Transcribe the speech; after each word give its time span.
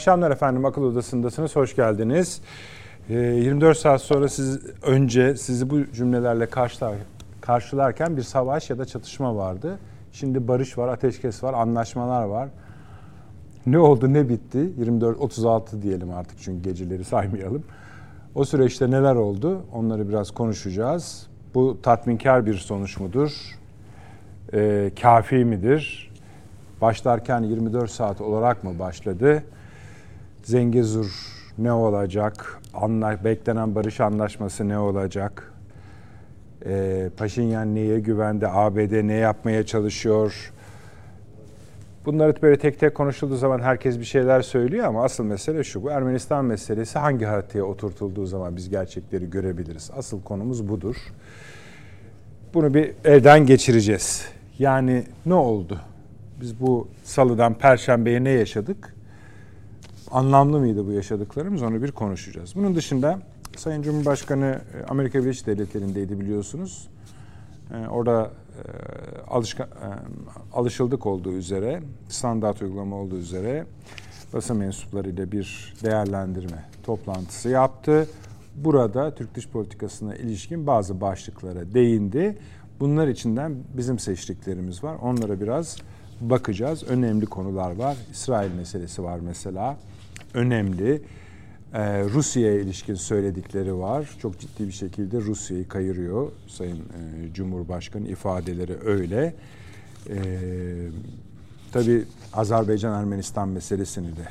Akşamlar 0.00 0.30
efendim. 0.30 0.64
Akıl 0.64 0.82
Odası'ndasınız. 0.82 1.56
Hoş 1.56 1.76
geldiniz. 1.76 2.40
24 3.08 3.76
ee, 3.76 3.80
saat 3.80 4.00
sonra 4.00 4.28
siz 4.28 4.60
önce 4.82 5.36
sizi 5.36 5.70
bu 5.70 5.92
cümlelerle 5.92 6.46
karşılar, 6.46 6.94
karşılarken 7.40 8.16
bir 8.16 8.22
savaş 8.22 8.70
ya 8.70 8.78
da 8.78 8.84
çatışma 8.84 9.36
vardı. 9.36 9.78
Şimdi 10.12 10.48
barış 10.48 10.78
var, 10.78 10.88
ateşkes 10.88 11.42
var, 11.42 11.54
anlaşmalar 11.54 12.24
var. 12.24 12.48
Ne 13.66 13.78
oldu, 13.78 14.12
ne 14.12 14.28
bitti? 14.28 14.72
24 14.78 15.20
36 15.20 15.82
diyelim 15.82 16.10
artık 16.10 16.38
çünkü 16.38 16.62
geceleri 16.62 17.04
saymayalım. 17.04 17.62
O 18.34 18.44
süreçte 18.44 18.90
neler 18.90 19.14
oldu? 19.14 19.62
Onları 19.72 20.08
biraz 20.08 20.30
konuşacağız. 20.30 21.26
Bu 21.54 21.82
tatminkar 21.82 22.46
bir 22.46 22.54
sonuç 22.54 23.00
mudur? 23.00 23.58
E, 24.52 24.90
kafi 25.02 25.44
midir? 25.44 26.10
Başlarken 26.80 27.42
24 27.42 27.90
saat 27.90 28.20
olarak 28.20 28.64
mı 28.64 28.78
başladı? 28.78 29.42
Zengezur 30.42 31.10
ne 31.58 31.72
olacak? 31.72 32.60
Anla, 32.74 33.24
beklenen 33.24 33.74
barış 33.74 34.00
anlaşması 34.00 34.68
ne 34.68 34.78
olacak? 34.78 35.52
E, 36.66 37.08
Paşinyan 37.16 37.74
neye 37.74 38.00
güvende? 38.00 38.48
ABD 38.48 39.06
ne 39.08 39.14
yapmaya 39.14 39.66
çalışıyor? 39.66 40.52
Bunları 42.06 42.42
böyle 42.42 42.58
tek 42.58 42.80
tek 42.80 42.94
konuşulduğu 42.94 43.36
zaman 43.36 43.60
herkes 43.60 43.98
bir 43.98 44.04
şeyler 44.04 44.42
söylüyor 44.42 44.86
ama 44.86 45.04
asıl 45.04 45.24
mesele 45.24 45.64
şu. 45.64 45.82
Bu 45.82 45.90
Ermenistan 45.90 46.44
meselesi 46.44 46.98
hangi 46.98 47.24
haritaya 47.24 47.64
oturtulduğu 47.64 48.26
zaman 48.26 48.56
biz 48.56 48.68
gerçekleri 48.70 49.30
görebiliriz. 49.30 49.90
Asıl 49.96 50.22
konumuz 50.22 50.68
budur. 50.68 50.96
Bunu 52.54 52.74
bir 52.74 52.92
elden 53.04 53.46
geçireceğiz. 53.46 54.26
Yani 54.58 55.04
ne 55.26 55.34
oldu? 55.34 55.80
Biz 56.40 56.60
bu 56.60 56.88
salıdan 57.04 57.54
perşembeye 57.54 58.24
ne 58.24 58.30
yaşadık? 58.30 58.94
Anlamlı 60.12 60.58
mıydı 60.58 60.86
bu 60.86 60.92
yaşadıklarımız? 60.92 61.62
Onu 61.62 61.82
bir 61.82 61.92
konuşacağız. 61.92 62.54
Bunun 62.56 62.74
dışında 62.74 63.18
Sayın 63.56 63.82
Cumhurbaşkanı 63.82 64.60
e, 64.74 64.84
Amerika 64.84 65.18
Birleşik 65.18 65.46
Devletleri'ndeydi 65.46 66.20
biliyorsunuz. 66.20 66.88
E, 67.74 67.88
orada 67.88 68.30
e, 68.30 68.62
alışka, 69.30 69.68
alışıldık 70.52 71.06
olduğu 71.06 71.32
üzere, 71.32 71.82
standart 72.08 72.62
uygulama 72.62 72.96
olduğu 72.96 73.16
üzere 73.16 73.66
basın 74.32 74.56
mensuplarıyla 74.56 75.32
bir 75.32 75.74
değerlendirme 75.84 76.64
toplantısı 76.82 77.48
yaptı. 77.48 78.08
Burada 78.56 79.14
Türk 79.14 79.34
dış 79.34 79.48
politikasına 79.48 80.16
ilişkin 80.16 80.66
bazı 80.66 81.00
başlıklara 81.00 81.74
değindi. 81.74 82.38
Bunlar 82.80 83.08
içinden 83.08 83.56
bizim 83.76 83.98
seçtiklerimiz 83.98 84.84
var. 84.84 84.96
Onlara 85.02 85.40
biraz 85.40 85.76
bakacağız. 86.20 86.82
Önemli 86.82 87.26
konular 87.26 87.76
var. 87.76 87.96
İsrail 88.12 88.52
meselesi 88.54 89.02
var 89.02 89.20
mesela. 89.20 89.76
Önemli. 90.34 91.02
Ee, 91.74 92.04
Rusya'ya 92.04 92.60
ilişkin 92.60 92.94
söyledikleri 92.94 93.78
var. 93.78 94.10
Çok 94.22 94.38
ciddi 94.38 94.66
bir 94.66 94.72
şekilde 94.72 95.20
Rusya'yı 95.20 95.68
kayırıyor 95.68 96.32
Sayın 96.46 96.78
e, 96.78 97.32
Cumhurbaşkanı 97.34 98.08
ifadeleri 98.08 98.76
öyle. 98.84 99.34
Ee, 100.08 100.16
tabii 101.72 102.04
Azerbaycan-Ermenistan 102.32 103.48
meselesini 103.48 104.16
de 104.16 104.28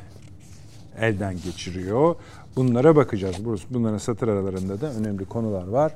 elden 1.00 1.36
geçiriyor. 1.46 2.16
Bunlara 2.56 2.96
bakacağız. 2.96 3.36
Bunların 3.70 3.98
satır 3.98 4.28
aralarında 4.28 4.82
da 4.82 4.94
önemli 4.94 5.26
konular 5.26 5.68
var. 5.68 5.96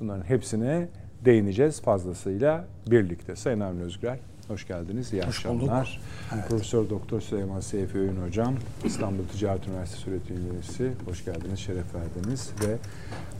Bunların 0.00 0.24
hepsine 0.24 0.88
değineceğiz 1.24 1.82
fazlasıyla 1.82 2.64
birlikte. 2.86 3.36
Sayın 3.36 3.60
Avni 3.60 3.82
Özgür, 3.82 4.10
hoş 4.50 4.66
geldiniz. 4.66 5.12
İyi 5.12 5.22
hoş 5.22 5.28
akşamlar. 5.28 6.00
Evet. 6.34 6.48
Profesör 6.48 6.90
Doktor 6.90 7.20
Süleyman 7.20 7.60
Seyfi 7.60 7.98
Öğün 7.98 8.16
Hocam, 8.26 8.54
İstanbul 8.84 9.24
Ticaret 9.32 9.68
Üniversitesi 9.68 10.10
öğretim 10.10 10.36
üyesi. 10.52 10.92
Hoş 11.08 11.24
geldiniz, 11.24 11.58
şeref 11.58 11.84
verdiniz. 11.94 12.50
Ve 12.66 12.76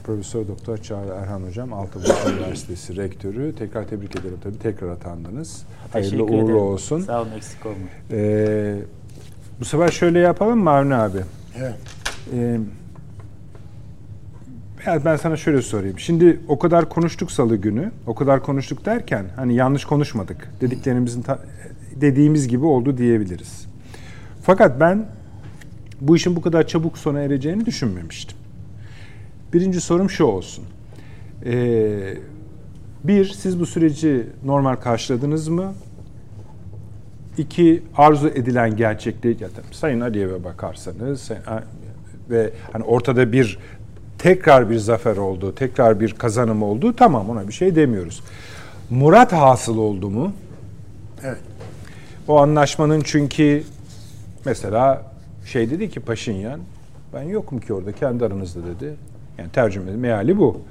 Profesör 0.03 0.47
Doktor 0.47 0.77
Çağrı 0.77 1.09
Erhan 1.21 1.41
Hocam, 1.43 1.73
Altıburnu 1.73 2.33
Üniversitesi 2.37 2.95
Rektörü. 2.95 3.55
Tekrar 3.55 3.87
tebrik 3.87 4.15
ederim 4.15 4.37
tabii, 4.43 4.59
tekrar 4.59 4.89
atandınız. 4.89 5.63
Hayırlı 5.93 6.23
uğurlu 6.23 6.35
ederim. 6.35 6.55
olsun. 6.57 7.01
Sağ 7.01 7.21
olun, 7.21 7.31
eksik 7.37 7.65
olmayın. 7.65 7.89
Ee, 8.11 8.75
bu 9.59 9.65
sefer 9.65 9.87
şöyle 9.91 10.19
yapalım 10.19 10.59
mı 10.59 10.69
Avni 10.69 10.95
abi? 10.95 11.19
Evet. 11.59 11.75
Ee, 12.33 12.59
ben 14.87 15.15
sana 15.15 15.37
şöyle 15.37 15.61
sorayım. 15.61 15.99
Şimdi 15.99 16.39
o 16.47 16.59
kadar 16.59 16.89
konuştuk 16.89 17.31
salı 17.31 17.55
günü. 17.55 17.91
O 18.07 18.15
kadar 18.15 18.43
konuştuk 18.43 18.85
derken 18.85 19.25
hani 19.35 19.55
yanlış 19.55 19.85
konuşmadık. 19.85 20.51
Dediklerimizin 20.61 21.21
ta, 21.21 21.39
dediğimiz 21.95 22.47
gibi 22.47 22.65
oldu 22.65 22.97
diyebiliriz. 22.97 23.67
Fakat 24.41 24.79
ben 24.79 25.05
bu 26.01 26.15
işin 26.15 26.35
bu 26.35 26.41
kadar 26.41 26.67
çabuk 26.67 26.97
sona 26.97 27.19
ereceğini 27.19 27.65
düşünmemiştim. 27.65 28.37
Birinci 29.53 29.81
sorum 29.81 30.09
şu 30.09 30.23
olsun. 30.23 30.65
Ee, 31.45 32.17
bir, 33.03 33.25
siz 33.25 33.59
bu 33.59 33.65
süreci 33.65 34.27
normal 34.45 34.75
karşıladınız 34.75 35.47
mı? 35.47 35.73
İki, 37.37 37.83
arzu 37.97 38.27
edilen 38.27 38.75
gerçekliği, 38.75 39.37
ya 39.41 39.49
Sayın 39.71 40.01
Aliyev'e 40.01 40.43
bakarsanız 40.43 41.31
ve 42.29 42.53
hani 42.73 42.83
ortada 42.83 43.31
bir 43.31 43.59
tekrar 44.21 44.69
bir 44.69 44.77
zafer 44.77 45.17
oldu, 45.17 45.55
tekrar 45.55 45.99
bir 45.99 46.13
kazanım 46.13 46.63
oldu. 46.63 46.95
Tamam 46.95 47.29
ona 47.29 47.47
bir 47.47 47.53
şey 47.53 47.75
demiyoruz. 47.75 48.23
Murat 48.89 49.33
hasıl 49.33 49.77
oldu 49.77 50.09
mu? 50.09 50.33
Evet. 51.23 51.41
O 52.27 52.37
anlaşmanın 52.37 53.01
çünkü 53.01 53.63
mesela 54.45 55.11
şey 55.45 55.69
dedi 55.69 55.89
ki 55.89 55.99
Paşinyan 55.99 56.59
ben 57.13 57.21
yokum 57.21 57.59
ki 57.59 57.73
orada 57.73 57.91
kendi 57.91 58.25
aranızda 58.25 58.59
dedi. 58.65 58.95
Yani 59.37 59.49
tercüme 59.49 59.91
meali 59.91 60.37
bu. 60.37 60.61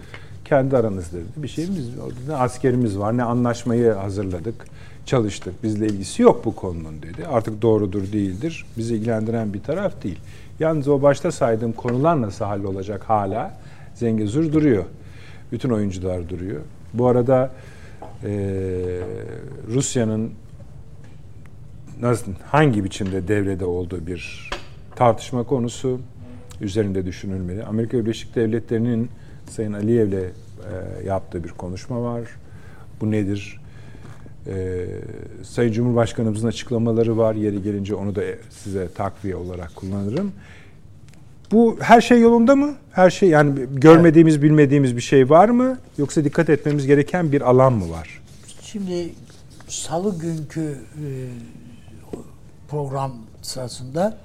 Kendi 0.50 0.76
aranızda. 0.76 1.16
Bir 1.36 1.48
şeyimiz 1.48 1.98
orada 1.98 2.14
ne 2.28 2.34
askerimiz 2.34 2.98
var 2.98 3.16
ne 3.16 3.22
anlaşmayı 3.22 3.92
hazırladık. 3.92 4.66
Çalıştık. 5.06 5.62
Bizle 5.62 5.86
ilgisi 5.86 6.22
yok 6.22 6.44
bu 6.44 6.56
konunun 6.56 7.02
dedi. 7.02 7.26
Artık 7.26 7.62
doğrudur 7.62 8.12
değildir. 8.12 8.66
Bizi 8.78 8.94
ilgilendiren 8.94 9.54
bir 9.54 9.62
taraf 9.62 10.02
değil. 10.02 10.18
Yalnız 10.60 10.88
o 10.88 11.02
başta 11.02 11.32
saydığım 11.32 11.72
konular 11.72 12.20
nasıl 12.20 12.44
hallolacak 12.44 13.04
hala? 13.04 13.58
Zengezur 13.94 14.52
duruyor. 14.52 14.84
Bütün 15.52 15.70
oyuncular 15.70 16.28
duruyor. 16.28 16.60
Bu 16.94 17.06
arada 17.06 17.50
e, 18.24 18.30
Rusya'nın 19.68 20.30
nasıl, 22.00 22.32
hangi 22.46 22.84
biçimde 22.84 23.28
devrede 23.28 23.64
olduğu 23.64 24.06
bir 24.06 24.50
tartışma 24.96 25.42
konusu 25.42 26.00
üzerinde 26.60 27.06
düşünülmeli. 27.06 27.64
Amerika 27.64 27.98
Birleşik 27.98 28.34
Devletleri'nin 28.34 29.10
Sayın 29.50 29.72
Aliyev'le 29.72 30.12
e, 30.12 30.32
yaptığı 31.06 31.44
bir 31.44 31.48
konuşma 31.48 32.02
var. 32.02 32.22
Bu 33.00 33.10
nedir? 33.10 33.60
E, 34.46 34.86
Sayın 35.42 35.72
Cumhurbaşkanımızın 35.72 36.48
açıklamaları 36.48 37.18
var. 37.18 37.34
Yeri 37.34 37.62
gelince 37.62 37.94
onu 37.94 38.14
da 38.14 38.22
size 38.50 38.88
takviye 38.94 39.36
olarak 39.36 39.76
kullanırım. 39.76 40.32
Bu 41.52 41.76
her 41.80 42.00
şey 42.00 42.20
yolunda 42.20 42.56
mı? 42.56 42.74
Her 42.92 43.10
şey 43.10 43.28
yani 43.28 43.66
görmediğimiz, 43.72 44.34
evet. 44.34 44.44
bilmediğimiz 44.44 44.96
bir 44.96 45.00
şey 45.00 45.30
var 45.30 45.48
mı? 45.48 45.78
Yoksa 45.98 46.24
dikkat 46.24 46.50
etmemiz 46.50 46.86
gereken 46.86 47.32
bir 47.32 47.40
alan 47.40 47.72
mı 47.72 47.90
var? 47.90 48.20
Şimdi 48.62 49.12
salı 49.68 50.18
günkü 50.18 50.78
e, 50.94 51.06
program 52.68 53.12
sırasında 53.42 54.18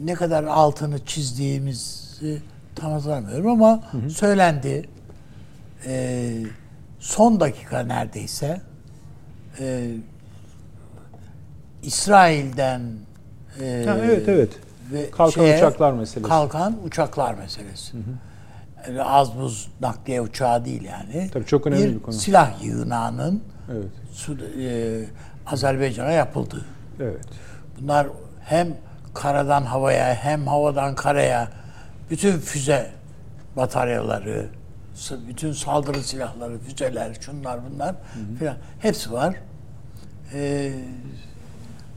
ne 0.00 0.14
kadar 0.14 0.44
altını 0.44 1.04
çizdiğimizi 1.06 2.42
tam 2.80 2.92
hatırlamıyorum 2.92 3.46
ama 3.50 3.80
hı 3.90 3.98
hı. 3.98 4.10
söylendi. 4.10 4.88
E, 5.86 6.32
son 6.98 7.40
dakika 7.40 7.82
neredeyse 7.82 8.60
e, 9.60 9.90
İsrail'den 11.82 12.80
e, 13.62 13.84
ha, 13.86 13.98
evet 14.04 14.28
evet 14.28 14.50
ve 14.92 15.10
kalkan 15.10 15.42
şeye, 15.42 15.56
uçaklar 15.56 15.92
meselesi. 15.92 16.28
Kalkan 16.28 16.76
uçaklar 16.84 17.34
meselesi. 17.34 17.92
Hı 17.92 17.98
hı. 17.98 18.02
Yani 18.88 19.02
az 19.02 19.38
buz 19.38 19.68
nakliye 19.80 20.20
uçağı 20.20 20.64
değil 20.64 20.82
yani. 20.82 21.30
Tabii 21.32 21.46
çok 21.46 21.66
önemli 21.66 21.84
bir, 21.84 21.94
bir 21.94 22.02
konu. 22.02 22.14
silah 22.14 22.64
yığınağının 22.64 23.42
evet. 23.72 24.38
E, 24.60 25.04
Azerbaycan'a 25.46 26.10
yapıldığı. 26.12 26.64
Evet. 27.00 27.24
Bunlar 27.80 28.06
hem 28.44 28.68
karadan 29.14 29.62
havaya 29.62 30.14
hem 30.14 30.46
havadan 30.46 30.94
karaya 30.94 31.48
bütün 32.10 32.38
füze 32.38 32.90
bataryaları, 33.56 34.46
bütün 35.28 35.52
saldırı 35.52 36.02
silahları, 36.02 36.58
füzeler, 36.58 37.16
şunlar 37.20 37.60
bunlar 37.70 37.94
filan 38.38 38.56
hepsi 38.78 39.12
var. 39.12 39.34
Ee, 40.34 40.72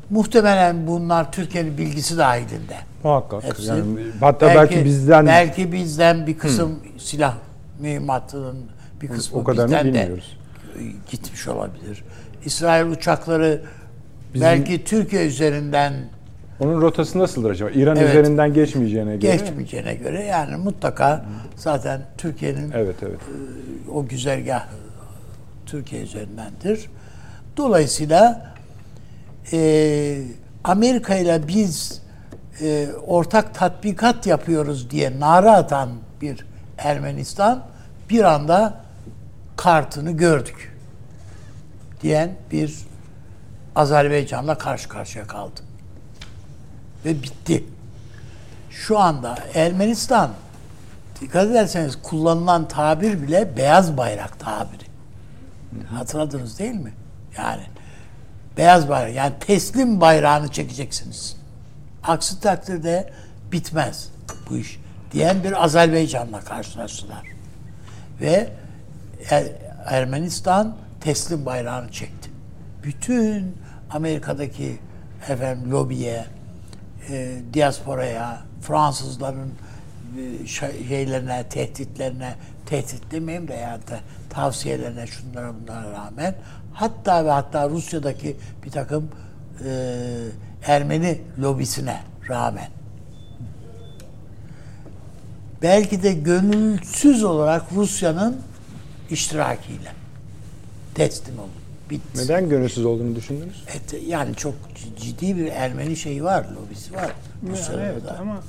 muhtemelen 0.10 0.88
bunlar 0.88 1.32
Türkiye'nin 1.32 1.78
bilgisi 1.78 2.18
dahilinde. 2.18 2.78
Muhakkak. 3.04 3.44
Hepsi. 3.44 3.68
Yani, 3.68 3.84
hatta 4.20 4.48
belki, 4.48 4.76
belki 4.76 4.86
bizden 4.86 5.26
belki 5.26 5.72
bizden 5.72 6.28
bir 6.28 6.38
kısım 6.38 6.72
Hı. 6.72 7.00
silah 7.00 7.36
mühimmatının 7.80 8.58
bir 9.02 9.08
kısmı 9.08 9.40
o 9.40 9.44
kadar 9.44 9.66
bizden 9.66 9.86
bilmiyoruz. 9.86 10.38
de 10.76 10.84
gitmiş 11.12 11.48
olabilir. 11.48 12.04
İsrail 12.46 12.86
uçakları 12.86 13.62
Bizim... 14.34 14.48
belki 14.48 14.84
Türkiye 14.84 15.28
üzerinden 15.28 15.94
Onun 16.62 16.82
rotası 16.82 17.20
nasıldır 17.20 17.50
acaba? 17.52 17.70
İran 17.70 17.98
evet. 17.98 18.10
üzerinden 18.10 18.54
geçmeyeceğine 18.54 19.18
göre. 19.18 19.38
Geçmeyeceğine 19.38 19.96
göre 19.96 20.24
yani 20.24 20.56
mutlaka 20.56 21.26
zaten 21.56 22.02
Türkiye'nin 22.18 22.72
evet, 22.72 22.96
evet. 23.02 23.20
E, 23.88 23.90
o 23.92 24.08
güzergah 24.08 24.68
Türkiye 25.66 26.02
üzerindendir. 26.02 26.90
Dolayısıyla 27.58 28.54
e, 29.52 30.24
Amerika 30.64 31.16
ile 31.16 31.48
biz 31.48 32.02
e, 32.62 32.88
ortak 33.08 33.56
tatbikat 33.56 34.28
yapıyoruz 34.28 34.90
diye 34.90 35.20
nara 35.20 35.52
atan 35.52 35.90
bir 36.22 36.46
Ermenistan 36.78 37.64
bir 38.10 38.24
anda 38.24 38.74
kartını 39.58 40.12
gördük 40.12 40.78
diyen 42.02 42.36
bir 42.52 42.78
Azerbaycan'la 43.76 44.58
karşı 44.58 44.90
karşıya 44.90 45.28
kaldı. 45.28 45.71
Ve 47.06 47.24
bitti. 47.24 47.64
Şu 48.70 49.00
anda 49.00 49.38
Ermenistan 49.54 50.32
dikkat 51.22 51.48
ederseniz 51.48 52.02
kullanılan 52.04 52.68
tabir 52.68 53.22
bile 53.22 53.58
beyaz 53.58 53.98
bayrak 53.98 54.40
tabiri. 54.40 54.86
Hatırladınız 55.90 56.60
değil 56.60 56.76
mi? 56.76 56.94
Yani 57.38 57.64
beyaz 58.58 58.90
bayrak 58.90 59.16
yani 59.16 59.34
teslim 59.40 60.02
bayrağını 60.02 60.52
çekeceksiniz. 60.52 61.38
Aksi 62.04 62.40
takdirde 62.40 63.14
bitmez 63.52 64.10
bu 64.50 64.58
iş 64.58 64.80
diyen 65.12 65.44
bir 65.44 65.64
Azerbaycan'la 65.64 66.40
karşılaştılar. 66.40 67.24
Ve 68.22 68.50
er, 69.30 69.46
Ermenistan 69.86 70.76
teslim 71.02 71.46
bayrağını 71.46 71.92
çekti. 71.92 72.30
Bütün 72.84 73.58
Amerika'daki 73.90 74.80
efendim 75.30 75.72
lobiye, 75.72 76.26
e, 77.12 77.42
diasporaya, 77.54 78.42
Fransızların 78.62 79.52
e, 80.18 80.48
şeylerine, 80.88 81.44
tehditlerine, 81.50 82.36
tehdit 82.66 83.12
demeyeyim 83.12 83.48
de 83.48 83.54
yani 83.54 83.82
tavsiyelerine, 84.30 85.08
şunlara 85.08 85.54
bunlara 85.62 85.92
rağmen 85.92 86.36
hatta 86.74 87.26
ve 87.26 87.30
hatta 87.30 87.70
Rusya'daki 87.70 88.38
bir 88.66 88.72
takım 88.72 89.10
e, 89.66 89.72
Ermeni 90.66 91.22
lobisine 91.42 92.00
rağmen 92.30 92.70
belki 95.62 96.04
de 96.04 96.14
gönülsüz 96.14 97.24
olarak 97.24 97.74
Rusya'nın 97.76 98.42
iştirakiyle 99.10 99.92
teslim 100.96 101.40
oldu. 101.40 101.61
Bitti. 101.92 102.18
Neden 102.24 102.50
gönülsüz 102.50 102.86
olduğunu 102.86 103.16
düşündünüz? 103.16 103.64
Evet, 103.72 104.04
yani 104.08 104.36
çok 104.36 104.54
ciddi 105.02 105.38
bir 105.38 105.46
Ermeni 105.46 105.96
şeyi 105.96 106.24
var, 106.24 106.46
lobisi 106.56 106.94
var. 106.94 107.12
Rusya'da 107.52 107.84
evet, 107.84 108.02
ama 108.20 108.44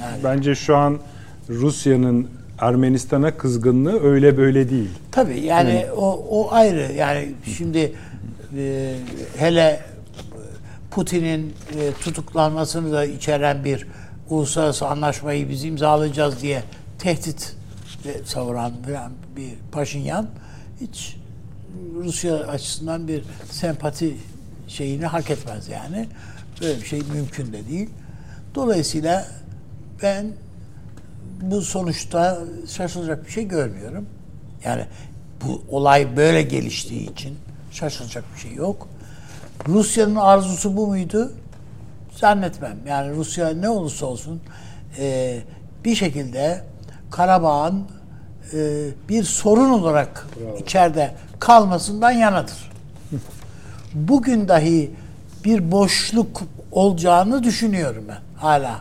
yani. 0.00 0.24
bence 0.24 0.54
şu 0.54 0.76
an 0.76 0.98
Rusya'nın 1.48 2.28
Ermenistan'a 2.58 3.36
kızgınlığı 3.36 4.02
öyle 4.02 4.36
böyle 4.36 4.70
değil. 4.70 4.90
Tabii 5.10 5.40
yani 5.40 5.70
evet. 5.70 5.90
o, 5.96 6.26
o 6.30 6.52
ayrı. 6.52 6.92
Yani 6.92 7.32
şimdi 7.56 7.92
e, 8.56 8.94
hele 9.36 9.80
Putin'in 10.90 11.54
e, 11.78 11.92
tutuklanmasını 11.92 12.92
da 12.92 13.04
içeren 13.04 13.64
bir 13.64 13.86
uluslararası 14.30 14.86
anlaşmayı 14.86 15.48
biz 15.48 15.64
imzalayacağız 15.64 16.42
diye 16.42 16.62
tehdit 16.98 17.56
savuran 18.24 18.72
bir 19.36 19.50
Paşinyan 19.72 20.26
hiç 20.80 21.16
Rusya 21.94 22.36
açısından 22.36 23.08
bir 23.08 23.24
sempati 23.50 24.16
şeyini 24.68 25.06
hak 25.06 25.30
etmez 25.30 25.68
yani. 25.68 26.08
Böyle 26.60 26.80
bir 26.80 26.86
şey 26.86 27.02
mümkün 27.14 27.52
de 27.52 27.68
değil. 27.68 27.90
Dolayısıyla 28.54 29.26
ben 30.02 30.26
bu 31.40 31.62
sonuçta 31.62 32.38
şaşılacak 32.68 33.26
bir 33.26 33.30
şey 33.30 33.48
görmüyorum. 33.48 34.06
Yani 34.64 34.86
bu 35.44 35.62
olay 35.70 36.16
böyle 36.16 36.42
geliştiği 36.42 37.12
için 37.12 37.36
şaşılacak 37.70 38.24
bir 38.34 38.40
şey 38.40 38.54
yok. 38.54 38.88
Rusya'nın 39.68 40.16
arzusu 40.16 40.76
bu 40.76 40.86
muydu? 40.86 41.32
Zannetmem. 42.16 42.76
Yani 42.86 43.16
Rusya 43.16 43.48
ne 43.48 43.68
olursa 43.68 44.06
olsun 44.06 44.40
e, 44.98 45.38
bir 45.84 45.94
şekilde 45.94 46.64
Karabağ'ın 47.10 47.86
e, 48.52 48.88
bir 49.08 49.24
sorun 49.24 49.70
olarak 49.70 50.26
Bravo. 50.40 50.58
içeride 50.58 51.14
kalmasından 51.42 52.10
yanadır. 52.10 52.70
Bugün 53.94 54.48
dahi 54.48 54.90
bir 55.44 55.72
boşluk 55.72 56.42
olacağını 56.72 57.42
düşünüyorum 57.42 58.04
ben 58.08 58.18
hala. 58.36 58.80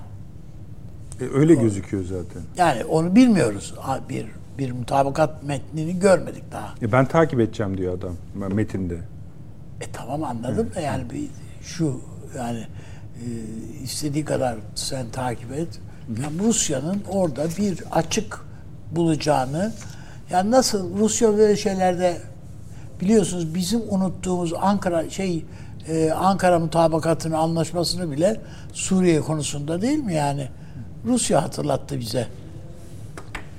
E, 1.21 1.23
öyle 1.33 1.57
o, 1.57 1.61
gözüküyor 1.61 2.03
zaten. 2.03 2.41
Yani 2.57 2.85
onu 2.85 3.15
bilmiyoruz. 3.15 3.73
Bir 4.09 4.25
bir 4.57 4.71
mutabakat 4.71 5.43
metnini 5.43 5.99
görmedik 5.99 6.51
daha. 6.51 6.73
E 6.81 6.91
ben 6.91 7.05
takip 7.05 7.39
edeceğim 7.39 7.77
diyor 7.77 7.97
adam 7.97 8.15
metinde. 8.53 8.95
E 9.81 9.91
tamam 9.93 10.23
anladım 10.23 10.69
da 10.75 10.81
yani 10.81 11.09
bir 11.09 11.27
şu 11.63 12.01
yani 12.37 12.67
e, 13.15 13.27
istediği 13.83 14.25
kadar 14.25 14.55
sen 14.75 15.09
takip 15.09 15.51
et. 15.51 15.79
Yani 16.21 16.47
Rusya'nın 16.47 17.03
orada 17.09 17.47
bir 17.57 17.83
açık 17.91 18.39
bulacağını 18.91 19.73
yani 20.31 20.51
nasıl 20.51 20.97
Rusya 20.97 21.37
böyle 21.37 21.55
şeylerde 21.55 22.17
biliyorsunuz 23.01 23.55
bizim 23.55 23.81
unuttuğumuz 23.89 24.53
Ankara 24.53 25.09
şey 25.09 25.45
e, 25.87 26.11
Ankara 26.11 26.59
mutabakatını 26.59 27.37
anlaşmasını 27.37 28.11
bile 28.11 28.41
Suriye 28.73 29.21
konusunda 29.21 29.81
değil 29.81 29.97
mi 29.97 30.13
yani? 30.13 30.47
Rusya 31.05 31.43
hatırlattı 31.43 31.99
bize. 31.99 32.27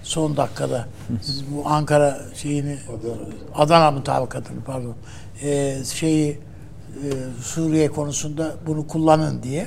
Son 0.02 0.36
dakikada. 0.36 0.86
Siz 1.22 1.44
bu 1.50 1.68
Ankara 1.68 2.20
şeyini 2.34 2.76
Adana, 2.88 3.16
Adana 3.54 3.90
mutabakatını 3.90 4.60
pardon. 4.64 4.94
E, 5.42 5.78
şeyi 5.84 6.30
e, 6.30 7.08
Suriye 7.42 7.88
konusunda 7.88 8.54
bunu 8.66 8.86
kullanın 8.86 9.42
diye. 9.42 9.66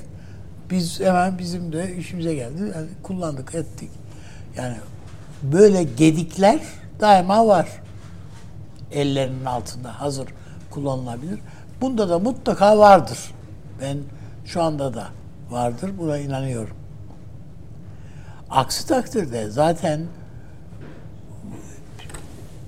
Biz 0.69 0.99
hemen 0.99 1.37
bizim 1.37 1.73
de 1.73 1.95
işimize 1.95 2.35
geldi. 2.35 2.61
Yani 2.75 2.87
kullandık 3.03 3.55
ettik. 3.55 3.89
Yani 4.57 4.75
böyle 5.43 5.83
gedikler 5.83 6.59
daima 6.99 7.47
var 7.47 7.67
ellerinin 8.95 9.45
altında 9.45 10.01
hazır 10.01 10.27
kullanılabilir. 10.71 11.39
Bunda 11.81 12.09
da 12.09 12.19
mutlaka 12.19 12.77
vardır. 12.77 13.19
Ben 13.81 13.97
şu 14.45 14.63
anda 14.63 14.93
da 14.93 15.07
vardır. 15.49 15.91
Buna 15.97 16.17
inanıyorum. 16.17 16.75
Aksi 18.49 18.87
takdirde 18.87 19.49
zaten 19.49 20.01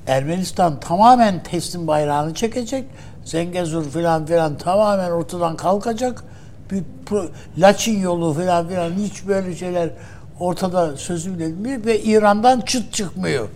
Ermenistan 0.07 0.79
tamamen 0.79 1.43
teslim 1.43 1.87
bayrağını 1.87 2.33
çekecek. 2.33 2.85
Zengezur 3.25 3.89
filan 3.89 4.25
filan 4.25 4.57
tamamen 4.57 5.11
ortadan 5.11 5.57
kalkacak. 5.57 6.23
Bir 6.71 6.83
pro, 7.05 7.25
Laçin 7.57 7.99
yolu 7.99 8.33
filan 8.33 8.67
filan 8.67 8.91
hiç 8.91 9.27
böyle 9.27 9.55
şeyler 9.55 9.89
ortada 10.39 10.97
sözü 10.97 11.39
bile 11.39 11.85
ve 11.85 12.01
İran'dan 12.01 12.61
çıt 12.61 12.93
çıkmıyor. 12.93 13.47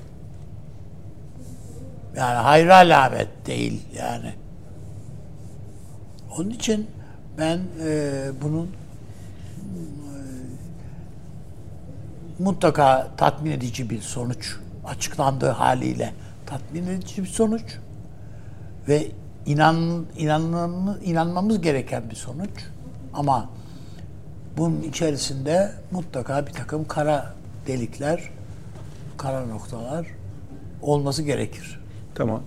Yani 2.16 2.36
hayra 2.36 2.76
alamet 2.76 3.28
değil 3.46 3.82
yani. 3.98 4.34
Onun 6.38 6.50
için 6.50 6.88
ben 7.38 7.60
e, 7.84 8.22
bunun 8.42 8.66
e, 8.66 8.72
mutlaka 12.40 13.08
tatmin 13.18 13.52
edici 13.52 13.90
bir 13.90 14.02
sonuç 14.02 14.56
açıklandığı 14.86 15.50
haliyle 15.50 16.14
tatmin 16.46 16.88
edici 16.88 17.24
bir 17.24 17.28
sonuç 17.28 17.78
ve 18.88 19.08
inan, 19.46 20.06
inan, 20.18 20.98
inanmamız 21.04 21.62
gereken 21.62 22.10
bir 22.10 22.16
sonuç 22.16 22.50
ama 23.14 23.50
bunun 24.58 24.82
içerisinde 24.82 25.72
mutlaka 25.92 26.48
bir 26.48 26.52
takım 26.52 26.88
kara 26.88 27.34
delikler, 27.68 28.30
kara 29.18 29.46
noktalar 29.46 30.08
olması 30.82 31.24
gerekir. 31.24 31.81
Tamam. 32.22 32.42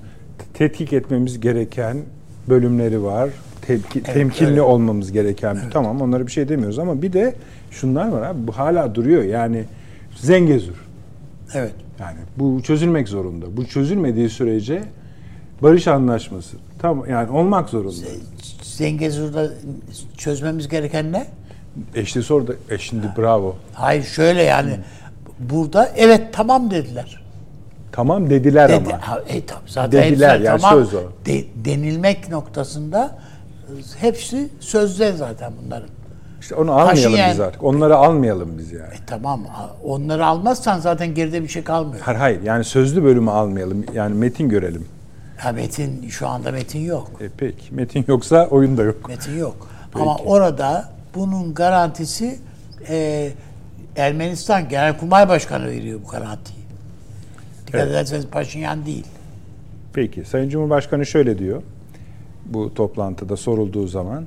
Tetkik 0.55 0.93
etmemiz 0.93 1.41
gereken 1.41 1.97
bölümleri 2.49 3.03
var. 3.03 3.31
Tepki, 3.63 3.99
evet, 3.99 4.15
temkinli 4.15 4.51
evet. 4.51 4.61
olmamız 4.61 5.13
gereken. 5.13 5.55
Evet. 5.63 5.73
Tamam 5.73 6.01
onlara 6.01 6.27
bir 6.27 6.33
şey 6.33 6.49
demiyoruz 6.49 6.79
ama 6.79 7.03
bir 7.03 7.13
de 7.13 7.35
şunlar 7.71 8.09
var 8.09 8.23
abi. 8.23 8.47
Bu 8.47 8.53
hala 8.53 8.95
duruyor. 8.95 9.23
Yani 9.23 9.65
Zengezur. 10.17 10.87
Evet. 11.55 11.73
Yani 12.01 12.19
bu 12.37 12.63
çözülmek 12.63 13.09
zorunda. 13.09 13.57
Bu 13.57 13.67
çözülmediği 13.67 14.31
sürece 14.31 14.83
barış 15.63 15.89
anlaşması 15.89 16.57
tam 16.79 17.09
yani 17.09 17.31
olmak 17.31 17.69
zorunda. 17.69 18.07
Zengezur'da 18.63 19.51
çözmemiz 20.17 20.69
gereken 20.69 21.13
ne? 21.13 21.27
E 21.95 22.03
işte 22.03 22.23
sordu. 22.23 22.57
E 22.71 22.79
şimdi 22.79 23.07
bravo. 23.19 23.57
Hayır 23.73 24.03
şöyle 24.03 24.43
yani 24.43 24.71
Hı. 24.71 24.79
burada 25.41 25.93
evet 25.97 26.23
tamam 26.33 26.71
dediler. 26.71 27.24
Tamam 27.95 28.31
dediler 28.31 28.69
Dedi, 28.69 28.95
ama. 28.95 29.21
E, 29.29 29.47
tabii, 29.47 29.61
zaten 29.67 30.03
dediler 30.03 30.41
yani 30.41 30.61
tamam, 30.61 30.79
söz 30.79 30.95
o. 30.95 31.03
De, 31.27 31.45
denilmek 31.65 32.29
noktasında 32.29 33.19
hepsi 34.01 34.49
sözde 34.61 35.13
zaten 35.13 35.53
bunların. 35.65 35.89
İşte 36.41 36.55
onu 36.55 36.73
almayalım 36.73 37.13
Paşinyan- 37.13 37.31
biz 37.31 37.41
artık. 37.41 37.65
Onları 37.65 37.97
almayalım 37.97 38.59
biz 38.59 38.73
yani. 38.73 38.95
E 38.95 39.07
tamam 39.07 39.41
onları 39.85 40.27
almazsan 40.27 40.79
zaten 40.79 41.15
geride 41.15 41.43
bir 41.43 41.49
şey 41.49 41.65
kalmıyor. 41.65 42.01
Hayır 42.05 42.19
hayır 42.19 42.43
yani 42.43 42.65
sözlü 42.65 43.05
bölümü 43.05 43.31
almayalım. 43.31 43.85
Yani 43.95 44.15
metin 44.15 44.49
görelim. 44.49 44.87
Ha 45.39 45.53
metin 45.53 46.09
şu 46.09 46.29
anda 46.29 46.53
metin 46.53 46.81
yok. 46.81 47.11
E 47.21 47.29
peki 47.37 47.75
metin 47.75 48.05
yoksa 48.09 48.47
oyun 48.47 48.77
da 48.77 48.83
yok. 48.83 49.09
Metin 49.09 49.39
yok. 49.39 49.69
Ama 49.95 50.17
orada 50.17 50.89
bunun 51.15 51.55
garantisi 51.55 52.39
e, 52.89 53.31
Ermenistan 53.97 54.69
Genelkurmay 54.69 55.29
Başkanı 55.29 55.67
veriyor 55.67 56.01
bu 56.07 56.11
garantiyi. 56.11 56.64
Dikkat 57.75 57.91
ederseniz 57.91 58.27
Paşinyan 58.27 58.87
değil. 58.87 59.07
Peki 59.93 60.25
Sayın 60.25 60.49
Cumhurbaşkanı 60.49 61.07
şöyle 61.07 61.39
diyor. 61.39 61.63
Bu 62.47 62.75
toplantıda 62.75 63.37
sorulduğu 63.37 63.87
zaman 63.87 64.25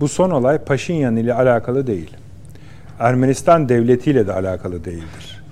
bu 0.00 0.08
son 0.08 0.30
olay 0.30 0.58
Paşinyan 0.58 1.16
ile 1.16 1.34
alakalı 1.34 1.86
değil. 1.86 2.16
Ermenistan 2.98 3.68
devletiyle 3.68 4.26
de 4.26 4.32
alakalı 4.32 4.84
değildir. 4.84 5.42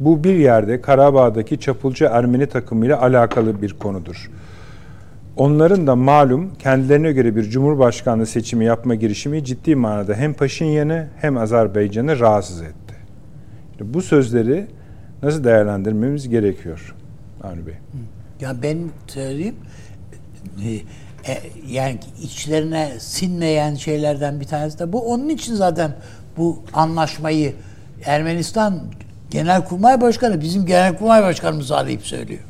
Bu 0.00 0.24
bir 0.24 0.34
yerde 0.34 0.80
Karabağ'daki 0.80 1.60
çapulcu 1.60 2.04
Ermeni 2.04 2.46
takımıyla 2.46 3.02
alakalı 3.02 3.62
bir 3.62 3.72
konudur. 3.72 4.30
Onların 5.36 5.86
da 5.86 5.96
malum 5.96 6.54
kendilerine 6.58 7.12
göre 7.12 7.36
bir 7.36 7.42
cumhurbaşkanlığı 7.42 8.26
seçimi 8.26 8.64
yapma 8.64 8.94
girişimi 8.94 9.44
ciddi 9.44 9.76
manada 9.76 10.14
hem 10.14 10.34
Paşinyan'ı 10.34 11.06
hem 11.16 11.36
Azerbaycan'ı 11.36 12.20
rahatsız 12.20 12.62
etti. 12.62 12.94
Bu 13.80 14.02
sözleri 14.02 14.66
nasıl 15.22 15.44
değerlendirmemiz 15.44 16.28
gerekiyor 16.28 16.94
Avni 17.42 17.66
Bey? 17.66 17.74
Ya 18.40 18.62
ben 18.62 18.78
söyleyeyim 19.06 19.56
e, 20.64 20.70
e, 21.32 21.42
yani 21.68 21.98
içlerine 22.22 22.92
sinmeyen 22.98 23.74
şeylerden 23.74 24.40
bir 24.40 24.44
tanesi 24.44 24.78
de 24.78 24.92
bu. 24.92 25.12
Onun 25.12 25.28
için 25.28 25.54
zaten 25.54 25.96
bu 26.36 26.62
anlaşmayı 26.72 27.54
Ermenistan 28.04 28.82
Genelkurmay 29.30 30.00
Başkanı 30.00 30.40
bizim 30.40 30.66
Genelkurmay 30.66 31.22
Başkanımız 31.22 31.72
arayıp 31.72 32.06
söylüyor. 32.06 32.40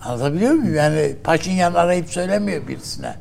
Anlatabiliyor 0.00 0.52
muyum? 0.52 0.74
Yani 0.74 1.16
Paşinyan 1.24 1.74
arayıp 1.74 2.10
söylemiyor 2.10 2.68
birisine. 2.68 3.14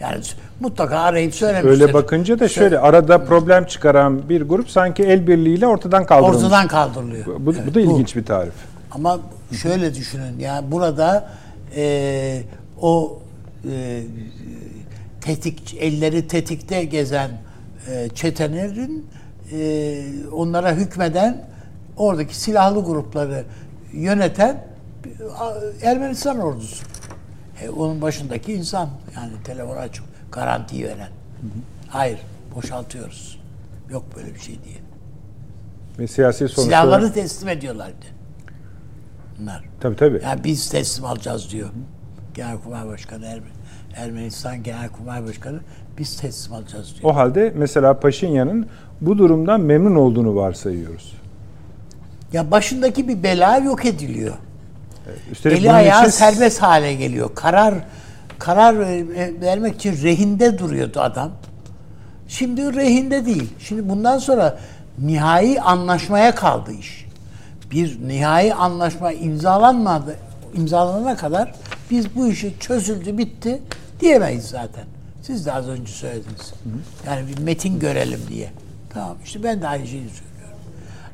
Yani 0.00 0.22
mutlaka 0.60 0.98
arayıp 0.98 1.34
söylemiştir. 1.34 1.70
Öyle 1.70 1.92
bakınca 1.92 2.38
da 2.38 2.48
şöyle 2.48 2.78
arada 2.78 3.24
problem 3.24 3.64
çıkaran 3.64 4.28
bir 4.28 4.42
grup 4.42 4.70
sanki 4.70 5.02
el 5.02 5.26
birliğiyle 5.26 5.66
ortadan 5.66 6.06
kaldırılmış. 6.06 6.36
ortadan 6.44 6.68
kaldırılıyor. 6.68 7.26
Bu, 7.26 7.46
bu 7.46 7.52
Evet, 7.52 7.74
da 7.74 7.80
ilginç 7.80 8.16
bir 8.16 8.24
tarif. 8.24 8.52
Ama 8.90 9.18
şöyle 9.62 9.94
düşünün 9.94 10.38
yani 10.38 10.70
burada 10.72 11.28
e, 11.76 12.42
o 12.80 13.18
e, 13.72 14.02
tetik 15.20 15.76
elleri 15.80 16.28
tetikte 16.28 16.84
gezen 16.84 17.30
e, 17.90 18.08
çetenlerin 18.14 19.06
e, 19.52 20.02
onlara 20.32 20.72
hükmeden 20.72 21.44
oradaki 21.96 22.36
silahlı 22.36 22.84
grupları 22.84 23.44
yöneten 23.92 24.64
Ermenistan 25.82 26.38
ordusu. 26.38 26.84
E, 27.62 27.70
onun 27.70 28.02
başındaki 28.02 28.52
insan 28.52 28.88
yani 29.16 29.32
telefon 29.44 29.76
açıp 29.76 30.04
garantiyi 30.32 30.84
veren. 30.84 31.10
Hayır 31.88 32.18
boşaltıyoruz. 32.54 33.40
Yok 33.90 34.04
böyle 34.16 34.34
bir 34.34 34.40
şey 34.40 34.58
diye. 34.64 34.76
Ve 35.98 36.06
siyasi 36.06 36.38
sonuçlar. 36.38 36.64
Silahları 36.64 37.12
teslim 37.12 37.48
ediyorlar 37.48 37.88
bir 37.88 38.06
de. 38.06 38.10
Bunlar. 39.40 39.64
Tabii 39.80 39.96
tabii. 39.96 40.20
Yani 40.24 40.44
biz 40.44 40.68
teslim 40.70 41.04
alacağız 41.04 41.50
diyor. 41.50 41.68
Genelkurmay 42.34 42.86
Başkanı 42.86 43.26
Ermen 43.26 43.50
Ermenistan 43.96 44.62
Genelkurmay 44.62 45.26
Başkanı 45.26 45.60
biz 45.98 46.16
teslim 46.16 46.54
alacağız 46.54 46.94
diyor. 46.94 47.12
O 47.12 47.16
halde 47.16 47.52
mesela 47.56 48.00
Paşinyan'ın 48.00 48.66
bu 49.00 49.18
durumdan 49.18 49.60
memnun 49.60 49.96
olduğunu 49.96 50.36
varsayıyoruz. 50.36 51.16
Ya 52.32 52.50
başındaki 52.50 53.08
bir 53.08 53.22
bela 53.22 53.58
yok 53.58 53.86
ediliyor. 53.86 54.34
Üstelik 55.32 55.58
Eli 55.58 55.72
ayağı 55.72 56.00
için 56.00 56.10
serbest 56.10 56.62
hale 56.62 56.94
geliyor. 56.94 57.30
Karar 57.34 57.74
karar 58.40 58.78
ver- 58.80 59.40
vermek 59.40 59.74
için 59.74 60.02
rehinde 60.02 60.58
duruyordu 60.58 61.00
adam. 61.00 61.30
Şimdi 62.28 62.74
rehinde 62.74 63.26
değil. 63.26 63.50
Şimdi 63.58 63.88
bundan 63.88 64.18
sonra 64.18 64.58
nihai 64.98 65.60
anlaşmaya 65.60 66.34
kaldı 66.34 66.72
iş. 66.72 67.06
Bir 67.70 68.08
nihai 68.08 68.54
anlaşma 68.54 69.12
imzalanmadı 69.12 70.16
imzalanana 70.54 71.16
kadar 71.16 71.54
biz 71.90 72.16
bu 72.16 72.28
işi 72.28 72.54
çözüldü 72.60 73.18
bitti 73.18 73.62
diyemeyiz 74.00 74.44
zaten. 74.44 74.84
Siz 75.22 75.46
de 75.46 75.52
az 75.52 75.68
önce 75.68 75.92
söylediniz. 75.92 76.54
Yani 77.06 77.28
bir 77.28 77.42
metin 77.42 77.78
görelim 77.78 78.20
diye. 78.28 78.50
Tamam 78.94 79.16
işte 79.24 79.42
ben 79.42 79.62
de 79.62 79.68
aynı 79.68 79.86
şeyi 79.86 80.08
söylüyorum. 80.08 80.58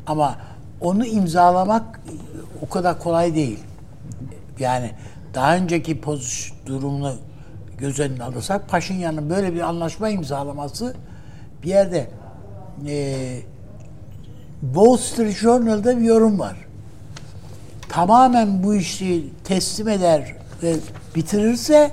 Ama 0.06 0.36
onu 0.80 1.06
imzalamak 1.06 2.00
o 2.62 2.68
kadar 2.68 2.98
kolay 2.98 3.34
değil. 3.34 3.58
Yani 4.58 4.90
daha 5.36 5.56
önceki 5.56 6.00
pozisyon 6.00 6.58
durumunu 6.66 7.14
göz 7.78 8.00
önüne 8.00 8.22
alırsak 8.22 8.68
Paşinyan'ın 8.68 9.30
böyle 9.30 9.54
bir 9.54 9.60
anlaşma 9.60 10.08
imzalaması 10.08 10.94
bir 11.62 11.68
yerde 11.68 12.10
e, 12.86 13.16
Wall 14.60 14.96
Street 14.96 15.36
Journal'da 15.36 15.98
bir 15.98 16.04
yorum 16.04 16.38
var. 16.38 16.56
Tamamen 17.88 18.62
bu 18.62 18.74
işi 18.74 19.30
teslim 19.44 19.88
eder 19.88 20.34
ve 20.62 20.74
bitirirse 21.14 21.90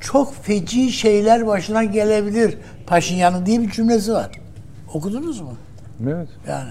çok 0.00 0.44
feci 0.44 0.92
şeyler 0.92 1.46
başına 1.46 1.84
gelebilir 1.84 2.58
Paşinyan'ın 2.86 3.46
diye 3.46 3.60
bir 3.60 3.70
cümlesi 3.70 4.12
var. 4.12 4.30
Okudunuz 4.94 5.40
mu? 5.40 5.54
evet. 6.04 6.28
Yani 6.48 6.70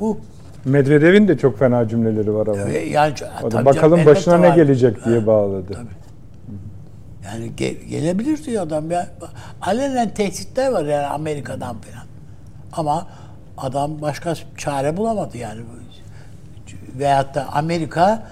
bu 0.00 0.20
Medvedev'in 0.64 1.28
de 1.28 1.38
çok 1.38 1.58
fena 1.58 1.88
cümleleri 1.88 2.34
var 2.34 2.46
ama. 2.46 2.66
ve 2.66 2.78
yani 2.78 3.14
O 3.42 3.50
da 3.50 3.64
bakalım 3.64 3.96
canım, 3.98 4.06
başına 4.06 4.38
ne 4.38 4.48
var. 4.48 4.56
gelecek 4.56 5.04
diye 5.04 5.26
bağladı. 5.26 5.72
tabii. 5.72 5.98
Yani 7.24 7.50
ge- 7.56 7.84
gelebilir 7.84 8.44
diyor 8.44 8.62
adam 8.62 8.90
ya. 8.90 9.06
Alenen 9.62 10.08
tehditler 10.14 10.72
var 10.72 10.84
yani 10.84 11.06
Amerika'dan 11.06 11.76
falan. 11.76 12.06
Ama 12.72 13.06
adam 13.58 14.02
başka 14.02 14.34
çare 14.56 14.96
bulamadı 14.96 15.38
yani. 15.38 15.60
Veyahut 16.98 17.34
da 17.34 17.46
Amerika 17.52 18.26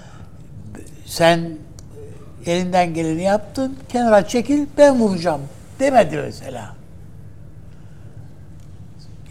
sen 1.05 1.49
elinden 2.45 2.93
geleni 2.93 3.23
yaptın, 3.23 3.75
kenara 3.89 4.27
çekil 4.27 4.65
ben 4.77 4.99
vuracağım 4.99 5.41
demedi 5.79 6.17
mesela. 6.25 6.75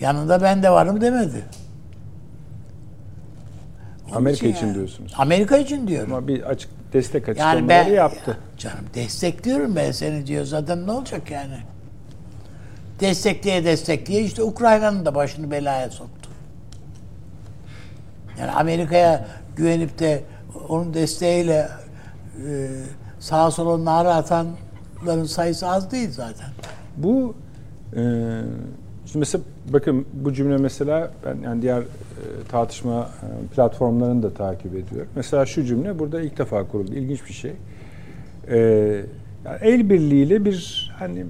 Yanında 0.01 0.43
ben 0.43 0.63
de 0.63 0.71
varım 0.71 1.01
demedi. 1.01 1.43
Amerika 4.17 4.47
için 4.47 4.57
için 4.57 4.67
yani. 4.67 4.75
diyorsunuz. 4.75 5.13
Amerika 5.19 5.57
için 5.57 5.89
diyorum. 5.89 6.13
Ama 6.13 6.29
bir 6.29 6.43
açık 6.43 6.71
destek 6.93 7.29
Yani 7.29 7.41
açıklamaları 7.41 7.69
ben 7.89 7.95
yaptı. 7.95 8.39
canım 8.59 8.85
destekliyorum 8.95 9.77
ben 9.77 9.93
seni 9.93 10.27
diyor 10.27 10.45
zaten 10.45 10.87
ne 10.87 10.91
olacak 10.91 11.31
yani? 11.31 11.57
Destekleye 13.01 13.65
destekleye 13.65 14.23
işte 14.23 14.43
Ukrayna'nın 14.43 15.07
da 15.07 15.15
başını 15.15 15.51
belaya 15.51 15.91
soktu. 15.91 16.31
Yani 18.41 18.51
Amerika'ya 18.51 19.27
güvenip 19.57 19.99
de 19.99 20.23
onun 20.69 20.95
desteğiyle 20.95 21.69
e, 22.49 22.69
sağa 23.21 23.51
sola 23.51 23.85
nara 23.85 24.15
atanların 24.15 25.25
sayısı 25.25 25.69
az 25.69 25.91
değil 25.91 26.11
zaten. 26.11 26.49
Bu 26.97 27.35
e, 27.97 28.03
şimdi 29.07 29.19
mesela 29.19 29.45
bakın 29.73 30.07
bu 30.13 30.33
cümle 30.33 30.57
mesela 30.57 31.11
ben 31.25 31.37
yani 31.45 31.63
diğer 31.63 31.81
e, 31.81 31.85
tartışma 32.49 33.11
e, 33.23 33.55
platformlarını 33.55 34.23
da 34.23 34.35
takip 34.35 34.75
ediyorum. 34.75 35.09
Mesela 35.17 35.47
şu 35.47 35.65
cümle 35.65 35.99
burada 35.99 36.21
ilk 36.21 36.39
defa 36.39 36.69
kuruldu. 36.69 36.95
İlginç 36.95 37.27
bir 37.29 37.33
şey. 37.33 37.53
E, 38.49 38.59
yani 39.45 39.59
el 39.61 39.91
birliğiyle 39.91 40.45
bir 40.45 40.91
hani 40.99 41.27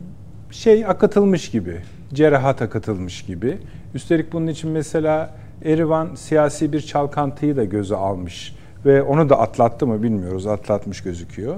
şey 0.50 0.86
akıtılmış 0.86 1.50
gibi, 1.50 1.80
cerahat 2.14 2.62
akıtılmış 2.62 3.22
gibi. 3.22 3.58
Üstelik 3.94 4.32
bunun 4.32 4.46
için 4.46 4.70
mesela 4.70 5.34
Erivan 5.64 6.14
siyasi 6.14 6.72
bir 6.72 6.80
çalkantıyı 6.80 7.56
da 7.56 7.64
göze 7.64 7.96
almış 7.96 8.54
ve 8.86 9.02
onu 9.02 9.28
da 9.28 9.40
atlattı 9.40 9.86
mı 9.86 10.02
bilmiyoruz. 10.02 10.46
Atlatmış 10.46 11.02
gözüküyor. 11.02 11.56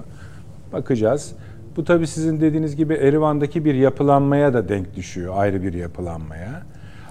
Bakacağız. 0.73 1.33
Bu 1.77 1.85
tabii 1.85 2.07
sizin 2.07 2.41
dediğiniz 2.41 2.77
gibi 2.77 2.95
Erivan'daki 2.95 3.65
bir 3.65 3.75
yapılanmaya 3.75 4.55
da 4.55 4.69
denk 4.69 4.97
düşüyor, 4.97 5.35
ayrı 5.37 5.63
bir 5.63 5.75
yapılanmaya. 5.75 6.63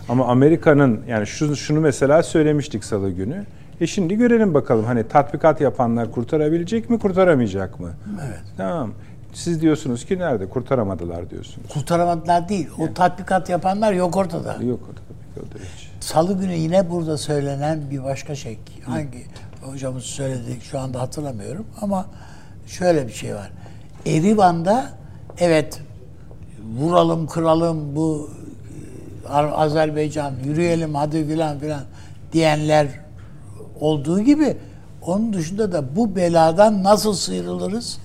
Ama 0.10 0.28
Amerika'nın 0.28 1.02
yani 1.08 1.28
şunu, 1.28 1.56
şunu 1.56 1.80
mesela 1.82 2.24
söylemiştik 2.24 2.84
salı 2.84 3.10
günü. 3.10 3.46
E 3.82 3.88
şimdi 3.88 4.16
görelim 4.16 4.54
bakalım 4.54 4.86
hani 4.86 5.08
tatbikat 5.08 5.62
yapanlar 5.62 6.12
kurtarabilecek 6.12 6.90
mi, 6.90 7.00
kurtaramayacak 7.00 7.80
mı? 7.80 7.92
Evet. 8.28 8.40
Tamam. 8.58 8.92
Siz 9.34 9.62
diyorsunuz 9.62 10.06
ki 10.06 10.20
nerede? 10.20 10.50
Kurtaramadılar 10.50 11.30
diyorsunuz. 11.30 11.70
Kurtaramadılar 11.70 12.50
değil. 12.50 12.70
O 12.80 12.94
tatbikat 12.94 13.50
yapanlar 13.50 13.94
yok 13.94 14.16
ortada. 14.18 14.54
Yok 14.64 14.80
o 14.84 14.94
tabii 14.96 15.46
ki 15.46 15.50
o 15.52 15.56
da 15.56 15.64
hiç. 15.64 15.90
Salı 16.00 16.40
günü 16.40 16.54
yine 16.54 16.90
burada 16.90 17.18
söylenen 17.18 17.80
bir 17.92 18.04
başka 18.04 18.36
şey. 18.36 18.60
Hangi 18.86 19.26
hocamız 19.62 20.04
söyledi 20.04 20.58
şu 20.62 20.80
anda 20.80 21.02
hatırlamıyorum 21.02 21.66
ama 21.82 22.06
şöyle 22.68 23.08
bir 23.08 23.14
şey 23.14 23.36
var. 23.36 23.52
Erivan'da 24.08 24.90
evet 25.40 25.82
vuralım 26.78 27.28
kıralım 27.28 27.96
bu 27.96 28.30
e, 29.30 29.34
Azerbaycan 29.34 30.34
yürüyelim 30.46 30.96
hadi 30.96 31.28
filan 31.28 31.60
filan 31.60 31.82
diyenler 32.34 32.88
olduğu 33.80 34.20
gibi 34.20 34.58
onun 35.02 35.34
dışında 35.34 35.72
da 35.72 35.96
bu 35.96 36.16
beladan 36.16 36.84
nasıl 36.84 37.14
sıyrılırız? 37.14 38.00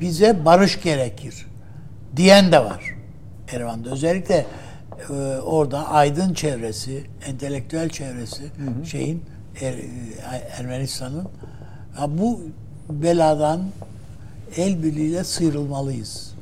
Bize 0.00 0.44
barış 0.44 0.82
gerekir 0.82 1.46
diyen 2.16 2.52
de 2.52 2.64
var. 2.64 2.94
Erivan'da 3.52 3.90
özellikle 3.90 4.46
e, 5.10 5.12
orada 5.38 5.88
aydın 5.88 6.34
çevresi, 6.34 7.04
entelektüel 7.26 7.88
çevresi 7.88 8.42
hı 8.42 8.80
hı. 8.80 8.86
şeyin 8.86 9.24
er, 9.60 9.72
e, 9.72 9.82
Ermenistan'ın 10.58 11.28
bu 12.08 12.40
beladan 12.90 13.60
el 14.56 14.82
birliğiyle 14.82 15.24
sıyrılmalıyız. 15.24 16.34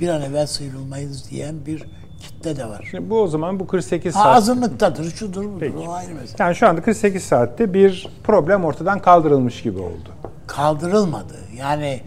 Bir 0.00 0.08
an 0.08 0.22
evvel 0.22 0.46
sıyrılmayız 0.46 1.30
diyen 1.30 1.54
bir 1.66 1.84
kitle 2.20 2.56
de 2.56 2.68
var. 2.68 2.88
Şimdi 2.90 3.10
bu 3.10 3.20
o 3.20 3.26
zaman 3.26 3.60
bu 3.60 3.66
48 3.66 4.14
ha, 4.14 4.22
saat... 4.22 4.36
Azınlıktadır, 4.36 5.10
şudur 5.10 5.44
budur, 5.44 5.60
Peki. 5.60 5.76
o 5.76 5.92
ayrı 5.92 6.14
mesele. 6.14 6.36
Yani 6.38 6.54
şu 6.54 6.68
anda 6.68 6.82
48 6.82 7.22
saatte 7.22 7.74
bir 7.74 8.08
problem 8.24 8.64
ortadan 8.64 8.98
kaldırılmış 8.98 9.62
gibi 9.62 9.78
oldu. 9.78 10.08
Kaldırılmadı. 10.46 11.34
Yani 11.58 12.00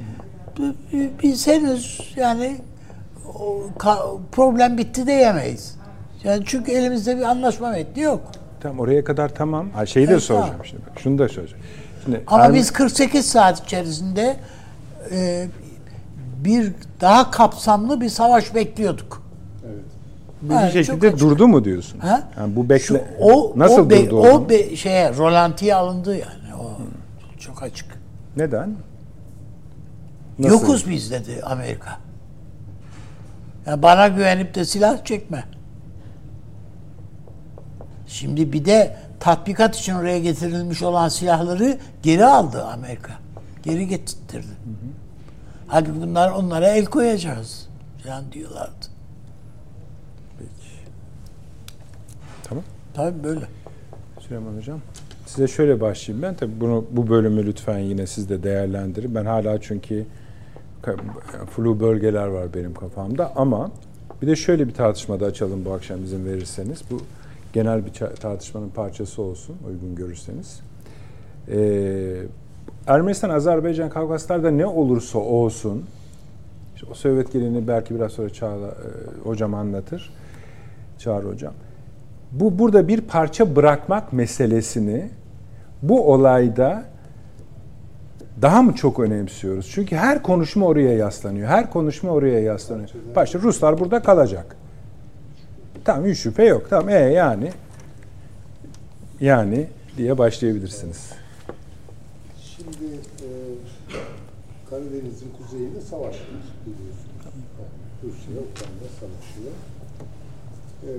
biz 1.23 1.47
henüz 1.47 2.13
yani 2.15 2.57
problem 4.31 4.77
bitti 4.77 5.07
diyemeyiz. 5.07 5.75
Yani 6.23 6.43
çünkü 6.45 6.71
elimizde 6.71 7.17
bir 7.17 7.21
anlaşma 7.21 7.69
metni 7.69 8.03
yok. 8.03 8.21
Tamam 8.61 8.79
oraya 8.79 9.03
kadar 9.03 9.35
tamam. 9.35 9.69
Ha, 9.69 9.85
şeyi 9.85 10.07
de 10.07 10.11
evet, 10.11 10.23
soracağım 10.23 10.49
tamam. 10.51 10.65
şimdi. 10.65 10.83
Şunu 10.95 11.17
da 11.17 11.29
soracağım. 11.29 11.63
Şimdi 12.03 12.23
Ama 12.27 12.45
Erm- 12.45 12.53
biz 12.53 12.71
48 12.71 13.25
saat 13.25 13.63
içerisinde 13.63 14.37
e, 15.11 15.47
bir 16.43 16.73
daha 17.01 17.31
kapsamlı 17.31 18.01
bir 18.01 18.09
savaş 18.09 18.55
bekliyorduk. 18.55 19.23
Evet. 19.65 19.83
Bu 20.41 20.49
bir 20.49 20.83
şekilde 20.83 21.19
durdu 21.19 21.47
mu 21.47 21.63
diyorsun? 21.63 21.99
Ha? 21.99 22.23
Yani 22.37 22.55
bu 22.55 22.69
bekle 22.69 22.85
Şu, 22.85 23.01
o 23.19 23.53
nasıl 23.55 23.85
o 23.85 23.89
be, 23.89 24.09
durdu? 24.09 24.19
O 24.19 24.49
be, 24.49 24.75
şeye 24.75 25.17
rolantiye 25.17 25.75
alındı 25.75 26.11
yani. 26.11 26.55
O 26.59 26.77
hmm. 26.77 26.85
çok 27.39 27.63
açık. 27.63 27.87
Neden? 28.37 28.75
Nasıl? 30.39 30.53
Yokuz 30.53 30.89
biz 30.89 31.11
dedi 31.11 31.41
Amerika. 31.43 31.97
Yani 33.65 33.81
bana 33.81 34.07
güvenip 34.07 34.55
de 34.55 34.65
silah 34.65 35.05
çekme. 35.05 35.43
Şimdi 38.07 38.53
bir 38.53 38.65
de 38.65 38.97
tatbikat 39.19 39.75
için 39.75 39.93
oraya 39.93 40.19
getirilmiş 40.19 40.83
olan 40.83 41.09
silahları 41.09 41.77
geri 42.03 42.25
aldı 42.25 42.63
Amerika. 42.65 43.13
Geri 43.63 43.87
getirtirdi. 43.87 44.47
Hı 44.47 44.69
hı. 44.69 44.98
Halbuki 45.69 46.01
bunlar 46.01 46.31
onlara 46.31 46.67
el 46.67 46.85
koyacağız 46.85 47.67
falan 48.03 48.31
diyorlardı. 48.31 48.85
Peki. 50.39 50.51
Tamam. 52.43 52.63
Tabii 52.93 53.23
böyle. 53.23 53.45
Süleyman 54.19 54.57
Hocam. 54.57 54.79
Size 55.25 55.47
şöyle 55.47 55.81
başlayayım 55.81 56.23
ben. 56.23 56.35
Tabii 56.35 56.61
bunu 56.61 56.85
bu 56.91 57.09
bölümü 57.09 57.45
lütfen 57.45 57.79
yine 57.79 58.07
siz 58.07 58.29
de 58.29 58.43
değerlendirin. 58.43 59.15
Ben 59.15 59.25
hala 59.25 59.61
çünkü 59.61 60.05
flu 61.55 61.79
bölgeler 61.79 62.27
var 62.27 62.53
benim 62.53 62.73
kafamda 62.73 63.31
ama 63.35 63.71
bir 64.21 64.27
de 64.27 64.35
şöyle 64.35 64.67
bir 64.67 64.73
tartışmada 64.73 65.25
açalım 65.25 65.65
bu 65.65 65.73
akşam 65.73 66.03
izin 66.03 66.25
verirseniz. 66.25 66.81
Bu 66.91 67.01
genel 67.53 67.85
bir 67.85 67.91
tartışmanın 68.15 68.69
parçası 68.69 69.21
olsun 69.21 69.55
uygun 69.67 69.95
görürseniz. 69.95 70.59
Ee, 71.51 72.23
Ermenistan-Azerbaycan 72.87 73.89
Kavkaslar'da 73.89 74.51
ne 74.51 74.65
olursa 74.65 75.19
olsun 75.19 75.85
işte 76.75 76.87
o 76.91 76.93
Sovyet 76.93 77.33
geleneğini 77.33 77.67
belki 77.67 77.95
biraz 77.95 78.11
sonra 78.11 78.29
Çağla, 78.29 78.67
e, 78.67 79.23
hocam 79.23 79.53
anlatır. 79.53 80.13
Çağrı 80.97 81.27
hocam. 81.27 81.53
Bu 82.31 82.59
burada 82.59 82.87
bir 82.87 83.01
parça 83.01 83.55
bırakmak 83.55 84.13
meselesini 84.13 85.09
bu 85.81 86.13
olayda 86.13 86.83
daha 88.41 88.61
mı 88.61 88.75
çok 88.75 88.99
önemsiyoruz? 88.99 89.69
Çünkü 89.73 89.95
her 89.95 90.23
konuşma 90.23 90.65
oraya 90.65 90.93
yaslanıyor. 90.93 91.47
Her 91.47 91.69
konuşma 91.69 92.11
oraya 92.11 92.39
yaslanıyor. 92.39 92.89
Başta 93.15 93.39
Ruslar 93.39 93.79
burada 93.79 94.01
kalacak. 94.01 94.55
Tamam 95.85 96.05
hiç 96.05 96.17
şüphe 96.17 96.43
yok. 96.43 96.67
Tamam 96.69 96.89
e 96.89 96.93
yani 96.93 97.51
yani 99.19 99.67
diye 99.97 100.17
başlayabilirsiniz. 100.17 101.18
Şimdi 102.73 102.93
e, 102.95 103.27
Karadeniz'in 104.69 105.31
kuzeyinde 105.37 105.81
savaş 105.81 106.15
biliyorsunuz. 106.65 107.09
Rusya 108.03 108.41
Ukrayna 108.51 108.89
savaşıyor. 108.99 109.53
E, 110.83 110.91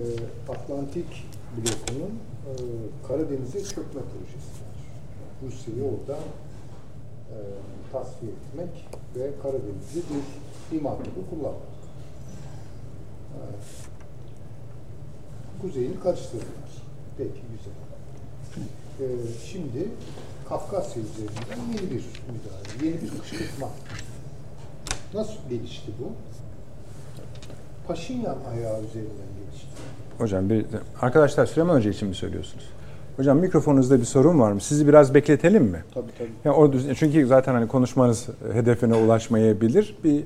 Atlantik 0.53 1.27
blokunun 1.57 2.13
e, 2.47 2.53
Karadeniz'e 3.09 3.65
çökme 3.65 4.01
projesi 4.01 4.53
var. 4.63 4.79
Rusya'yı 5.47 5.83
orada 5.85 6.19
e, 7.31 7.37
tasfiye 7.93 8.33
etmek 8.33 8.87
ve 9.17 9.31
Karadeniz'i 9.43 10.03
bir 10.11 10.77
liman 10.77 10.97
gibi 10.99 11.31
kullanmak. 11.31 11.63
E, 13.35 13.41
kuzeyini 15.63 16.01
karıştırdılar. 16.01 16.71
Peki 17.19 17.41
güzel. 17.53 17.75
E, 19.01 19.07
şimdi 19.47 19.89
Kafkasya 20.51 21.03
üzerinden 21.03 21.67
yeni 21.69 21.91
bir 21.91 22.05
müdahale, 22.33 22.87
yeni 22.87 23.03
bir 23.03 23.21
kışkırtma. 23.21 23.69
Nasıl 25.15 25.35
gelişti 25.51 25.93
bu? 26.01 26.13
Paşinyan 27.89 28.37
ayağı 28.53 28.83
üzerinden 28.83 29.31
gelişti. 29.41 29.69
Hocam 30.19 30.51
bir 30.51 30.67
arkadaşlar 31.01 31.47
Süleyman 31.47 31.77
Hoca 31.77 31.91
için 31.91 32.09
mi 32.09 32.15
söylüyorsunuz? 32.15 32.65
Hocam 33.17 33.39
mikrofonunuzda 33.39 34.01
bir 34.01 34.05
sorun 34.05 34.41
var 34.41 34.53
mı? 34.53 34.61
Sizi 34.61 34.89
biraz 34.89 35.15
bekletelim 35.15 35.65
mi? 35.65 35.85
Tabii 35.95 36.11
tabii. 36.19 36.31
Yani 36.45 36.97
çünkü 36.97 37.27
zaten 37.27 37.55
hani 37.55 37.69
konuşmanız 37.69 38.29
hedefine 38.53 38.95
ulaşmayabilir. 38.95 39.97
Bir 40.05 40.25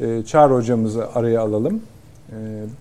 e, 0.00 0.24
Çağrı 0.24 0.54
hocamızı 0.54 1.12
araya 1.12 1.40
alalım. 1.40 1.82
E, 2.32 2.36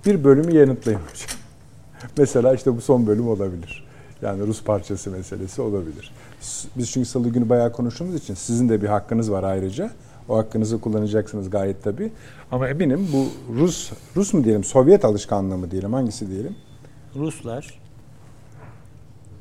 bir 0.06 0.24
bölümü 0.24 0.58
yanıtlayın 0.58 1.00
hocam. 1.00 1.30
Mesela 2.18 2.54
işte 2.54 2.78
bu 2.78 2.82
son 2.82 3.08
bölüm 3.08 3.28
olabilir. 3.30 3.85
Yani 4.26 4.48
Rus 4.48 4.64
parçası 4.64 5.12
meselesi 5.12 5.62
olabilir. 5.62 6.12
Biz 6.76 6.92
çünkü 6.92 7.10
salı 7.10 7.30
günü 7.30 7.50
bayağı 7.50 7.72
konuştuğumuz 7.72 8.16
için 8.16 8.34
sizin 8.34 8.70
de 8.70 8.82
bir 8.82 8.88
hakkınız 8.88 9.32
var 9.32 9.44
ayrıca. 9.44 9.92
O 10.30 10.38
hakkınızı 10.38 10.82
kullanacaksınız 10.82 11.50
gayet 11.50 11.84
tabii. 11.84 12.12
Ama 12.52 12.70
eminim 12.70 13.08
bu 13.14 13.28
Rus, 13.60 13.92
Rus 14.16 14.34
mu 14.34 14.44
diyelim, 14.44 14.64
Sovyet 14.64 15.06
alışkanlığı 15.06 15.58
mı 15.58 15.72
diyelim, 15.72 15.94
hangisi 15.94 16.30
diyelim? 16.30 16.56
Ruslar 17.16 17.80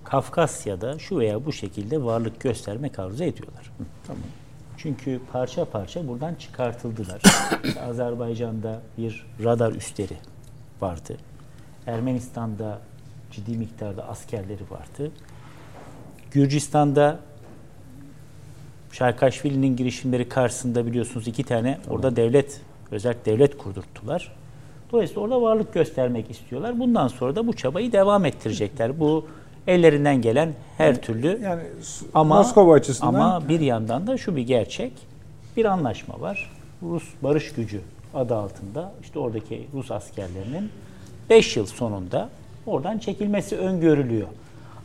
Kafkasya'da 0.04 0.98
şu 0.98 1.18
veya 1.18 1.44
bu 1.44 1.52
şekilde 1.52 2.04
varlık 2.04 2.40
göstermek 2.40 2.98
arzu 2.98 3.24
ediyorlar. 3.24 3.72
Hı, 3.78 3.84
tamam. 4.06 4.22
Çünkü 4.76 5.20
parça 5.32 5.64
parça 5.64 6.08
buradan 6.08 6.34
çıkartıldılar. 6.34 7.22
Azerbaycan'da 7.88 8.82
bir 8.98 9.26
radar 9.44 9.72
üstleri 9.72 10.16
vardı. 10.80 11.16
Ermenistan'da 11.86 12.80
ciddi 13.36 13.56
miktarda 13.56 14.08
askerleri 14.08 14.62
vardı. 14.70 15.12
Gürcistan'da 16.30 17.20
Şarkaşvili'nin 18.92 19.76
girişimleri 19.76 20.28
karşısında 20.28 20.86
biliyorsunuz 20.86 21.28
iki 21.28 21.44
tane 21.44 21.78
tamam. 21.84 21.96
orada 21.96 22.16
devlet, 22.16 22.60
özel 22.90 23.14
devlet 23.24 23.58
kurdurttular. 23.58 24.32
Dolayısıyla 24.92 25.22
orada 25.22 25.42
varlık 25.42 25.74
göstermek 25.74 26.30
istiyorlar. 26.30 26.78
Bundan 26.78 27.08
sonra 27.08 27.36
da 27.36 27.46
bu 27.46 27.52
çabayı 27.52 27.92
devam 27.92 28.24
ettirecekler. 28.24 29.00
Bu 29.00 29.26
ellerinden 29.66 30.22
gelen 30.22 30.54
her 30.76 31.02
türlü 31.02 31.40
yani 31.42 31.62
ama 32.14 32.36
Moskova 32.36 32.74
açısından 32.74 33.14
ama 33.14 33.48
bir 33.48 33.60
yandan 33.60 34.06
da 34.06 34.16
şu 34.16 34.36
bir 34.36 34.42
gerçek. 34.42 34.92
Bir 35.56 35.64
anlaşma 35.64 36.20
var. 36.20 36.50
Rus 36.82 37.04
barış 37.22 37.52
gücü 37.52 37.80
adı 38.14 38.34
altında 38.36 38.92
işte 39.02 39.18
oradaki 39.18 39.66
Rus 39.74 39.90
askerlerinin 39.90 40.70
5 41.30 41.56
yıl 41.56 41.66
sonunda 41.66 42.28
oradan 42.66 42.98
çekilmesi 42.98 43.56
öngörülüyor. 43.56 44.28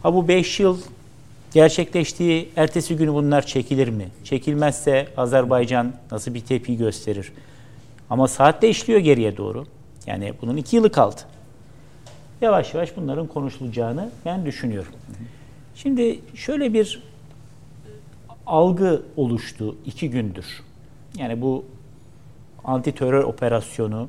Ha 0.03 0.13
bu 0.13 0.27
5 0.27 0.59
yıl 0.59 0.77
gerçekleştiği 1.53 2.49
ertesi 2.55 2.95
günü 2.95 3.13
bunlar 3.13 3.45
çekilir 3.45 3.87
mi? 3.87 4.07
Çekilmezse 4.23 5.07
Azerbaycan 5.17 5.93
nasıl 6.11 6.33
bir 6.33 6.41
tepki 6.41 6.77
gösterir? 6.77 7.31
Ama 8.09 8.27
saat 8.27 8.61
de 8.61 8.69
işliyor 8.69 8.99
geriye 8.99 9.37
doğru. 9.37 9.65
Yani 10.05 10.33
bunun 10.41 10.57
iki 10.57 10.75
yılı 10.75 10.91
kaldı. 10.91 11.21
Yavaş 12.41 12.73
yavaş 12.73 12.97
bunların 12.97 13.27
konuşulacağını 13.27 14.09
ben 14.25 14.45
düşünüyorum. 14.45 14.91
Şimdi 15.75 16.19
şöyle 16.35 16.73
bir 16.73 17.03
algı 18.45 19.01
oluştu 19.17 19.75
iki 19.85 20.09
gündür. 20.09 20.45
Yani 21.17 21.41
bu 21.41 21.65
anti 22.63 22.91
terör 22.91 23.23
operasyonu 23.23 24.07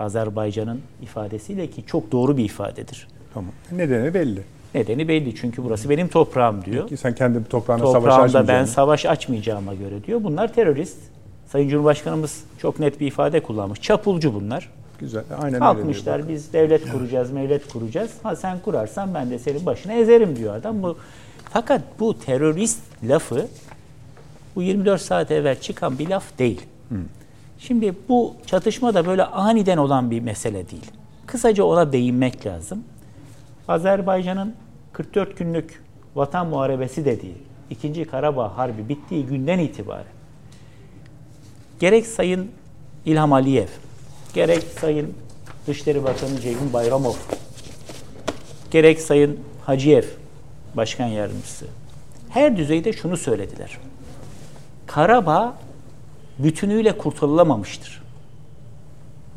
Azerbaycan'ın 0.00 0.80
ifadesiyle 1.02 1.66
ki 1.70 1.84
çok 1.86 2.12
doğru 2.12 2.36
bir 2.36 2.44
ifadedir. 2.44 3.08
Tamam. 3.34 3.50
Nedeni 3.72 4.14
belli. 4.14 4.42
Nedeni 4.74 5.08
belli 5.08 5.34
çünkü 5.34 5.64
burası 5.64 5.90
benim 5.90 6.08
toprağım 6.08 6.64
diyor. 6.64 6.82
Peki 6.82 6.96
sen 6.96 7.14
kendi 7.14 7.44
toprağına 7.44 7.82
Toprağımda 7.82 8.10
savaş 8.10 8.24
açmayacağım. 8.24 8.48
ben 8.60 8.64
savaş 8.64 9.06
açmayacağıma 9.06 9.74
göre 9.74 10.04
diyor. 10.06 10.24
Bunlar 10.24 10.52
terörist. 10.52 10.98
Sayın 11.46 11.68
Cumhurbaşkanımız 11.68 12.44
çok 12.58 12.78
net 12.80 13.00
bir 13.00 13.06
ifade 13.06 13.40
kullanmış. 13.42 13.80
Çapulcu 13.80 14.34
bunlar. 14.34 14.70
Güzel. 14.98 15.24
Aynen 15.38 15.46
öyle. 15.54 15.58
Kalkmışlar 15.58 16.18
diyor. 16.18 16.28
biz 16.28 16.52
devlet 16.52 16.92
kuracağız, 16.92 17.30
mevlet 17.30 17.68
kuracağız. 17.68 18.10
Ha 18.22 18.36
sen 18.36 18.58
kurarsan 18.58 19.14
ben 19.14 19.30
de 19.30 19.38
senin 19.38 19.66
başına 19.66 19.92
ezerim 19.92 20.36
diyor 20.36 20.54
adam. 20.56 20.82
Bu 20.82 20.96
fakat 21.50 21.82
bu 22.00 22.18
terörist 22.18 22.80
lafı 23.04 23.46
bu 24.56 24.62
24 24.62 25.00
saat 25.00 25.30
evvel 25.30 25.60
çıkan 25.60 25.98
bir 25.98 26.08
laf 26.08 26.38
değil. 26.38 26.60
Şimdi 27.66 27.94
bu 28.08 28.34
çatışma 28.46 28.94
da 28.94 29.06
böyle 29.06 29.24
aniden 29.24 29.76
olan 29.76 30.10
bir 30.10 30.20
mesele 30.20 30.70
değil. 30.70 30.90
Kısaca 31.26 31.64
ona 31.64 31.92
değinmek 31.92 32.46
lazım. 32.46 32.84
Azerbaycan'ın 33.68 34.54
44 34.92 35.38
günlük 35.38 35.82
vatan 36.14 36.46
muharebesi 36.46 37.04
dediği 37.04 37.34
İkinci 37.70 38.04
Karabağ 38.04 38.56
Harbi 38.56 38.88
bittiği 38.88 39.26
günden 39.26 39.58
itibaren 39.58 40.04
gerek 41.80 42.06
Sayın 42.06 42.50
İlham 43.04 43.32
Aliyev, 43.32 43.68
gerek 44.34 44.62
Sayın 44.80 45.14
Dışişleri 45.66 46.04
Bakanı 46.04 46.40
Ceyhun 46.40 46.72
Bayramov, 46.72 47.14
gerek 48.70 49.00
Sayın 49.00 49.40
Hacıyev, 49.64 50.04
Başkan 50.74 51.06
Yardımcısı, 51.06 51.66
her 52.28 52.56
düzeyde 52.56 52.92
şunu 52.92 53.16
söylediler. 53.16 53.78
Karabağ 54.86 55.65
bütünüyle 56.38 56.98
kurtarılamamıştır. 56.98 58.02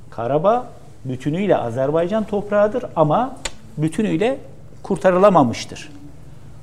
Karabağ 0.10 0.68
bütünüyle 1.06 1.58
Azerbaycan 1.58 2.24
toprağıdır 2.24 2.86
ama 2.96 3.38
bütünüyle 3.78 4.38
kurtarılamamıştır. 4.84 5.92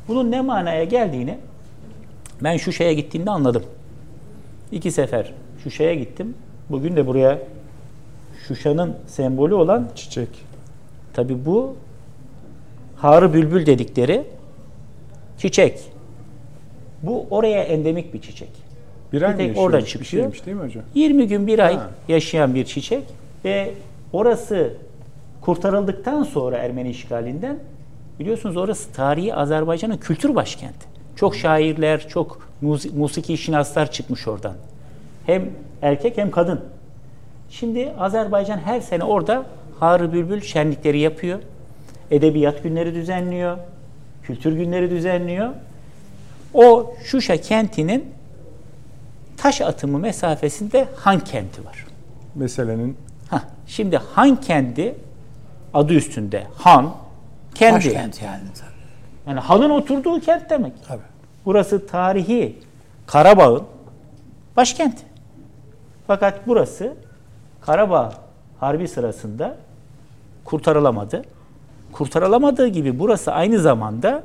Bunun 0.08 0.30
ne 0.30 0.40
manaya 0.40 0.84
geldiğini 0.84 1.38
ben 2.40 2.56
Şuşa'ya 2.56 2.92
gittiğimde 2.92 3.30
anladım. 3.30 3.64
İki 4.72 4.90
sefer 4.90 5.32
Şuşa'ya 5.64 5.94
gittim. 5.94 6.34
Bugün 6.70 6.96
de 6.96 7.06
buraya 7.06 7.38
Şuşa'nın 8.48 8.96
sembolü 9.06 9.54
olan 9.54 9.88
Çiçek. 9.94 10.28
tabi 11.14 11.46
bu 11.46 11.76
Harı 12.96 13.34
Bülbül 13.34 13.66
dedikleri 13.66 14.24
çiçek. 15.38 15.80
Bu 17.02 17.26
oraya 17.30 17.62
endemik 17.62 18.14
bir 18.14 18.22
çiçek. 18.22 18.65
Bir 19.16 19.22
ay 19.22 19.32
Bir 19.32 19.38
tek 19.38 19.58
orada 19.58 19.78
Bir 19.78 19.84
çıkıyor. 19.86 20.22
şeymiş 20.22 20.46
değil 20.46 20.56
mi 20.56 20.62
hocam? 20.62 20.82
20 20.94 21.28
gün 21.28 21.46
bir 21.46 21.58
ay 21.58 21.74
Ha. 21.76 21.90
yaşayan 22.08 22.54
bir 22.54 22.64
çiçek 22.64 23.02
ve 23.44 23.70
orası 24.12 24.74
kurtarıldıktan 25.40 26.22
sonra 26.22 26.56
Ermeni 26.56 26.90
işgalinden 26.90 27.58
biliyorsunuz 28.20 28.56
orası 28.56 28.92
tarihi 28.92 29.34
Azerbaycan'ın 29.34 29.96
kültür 29.96 30.34
başkenti. 30.34 30.86
Çok 31.16 31.36
şairler, 31.36 32.08
çok 32.08 32.48
musiki 32.96 33.38
şinaslar 33.38 33.90
çıkmış 33.90 34.28
oradan. 34.28 34.54
Hem 35.26 35.42
erkek 35.82 36.18
hem 36.18 36.30
kadın. 36.30 36.60
Şimdi 37.50 37.92
Azerbaycan 37.98 38.58
her 38.58 38.80
sene 38.80 39.04
orada 39.04 39.44
Harı 39.80 40.12
Bülbül 40.12 40.40
şenlikleri 40.40 40.98
yapıyor. 40.98 41.38
Edebiyat 42.10 42.62
günleri 42.62 42.94
düzenliyor. 42.94 43.58
Kültür 44.22 44.52
günleri 44.52 44.90
düzenliyor. 44.90 45.48
O 46.54 46.94
Şuşa 47.04 47.36
kentinin 47.36 48.04
taş 49.36 49.60
atımı 49.60 49.98
mesafesinde 49.98 50.88
Han 50.96 51.20
kenti 51.20 51.64
var. 51.64 51.86
Meselenin 52.34 52.96
Hah, 53.30 53.42
şimdi 53.66 53.96
Han 53.96 54.36
kendi 54.36 54.94
adı 55.74 55.94
üstünde 55.94 56.46
Han 56.58 56.94
kendi. 57.54 57.76
Başkent 57.76 58.22
yani 58.22 58.42
tabii. 58.60 58.70
Yani 59.26 59.40
Han'ın 59.40 59.70
oturduğu 59.70 60.20
kent 60.20 60.50
demek. 60.50 60.72
Tabii. 60.88 61.00
Burası 61.44 61.86
tarihi 61.86 62.58
Karabağ'ın 63.06 63.62
başkenti. 64.56 65.02
Fakat 66.06 66.46
burası 66.46 66.94
Karabağ 67.60 68.12
Harbi 68.60 68.88
sırasında 68.88 69.56
kurtarılamadı. 70.44 71.22
Kurtarılamadığı 71.92 72.68
gibi 72.68 72.98
burası 72.98 73.32
aynı 73.32 73.58
zamanda 73.58 74.22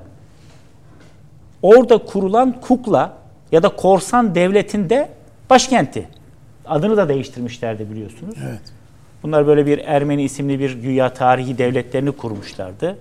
orada 1.61 1.97
kurulan 1.97 2.61
kukla 2.61 3.20
ya 3.51 3.63
da 3.63 3.69
korsan 3.69 4.35
devletin 4.35 4.89
de 4.89 5.09
başkenti. 5.49 6.07
Adını 6.65 6.97
da 6.97 7.09
değiştirmişlerdi 7.09 7.89
biliyorsunuz. 7.91 8.35
Evet. 8.49 8.61
Bunlar 9.23 9.47
böyle 9.47 9.65
bir 9.65 9.77
Ermeni 9.77 10.23
isimli 10.23 10.59
bir 10.59 10.81
güya 10.81 11.13
tarihi 11.13 11.57
devletlerini 11.57 12.11
kurmuşlardı. 12.11 12.97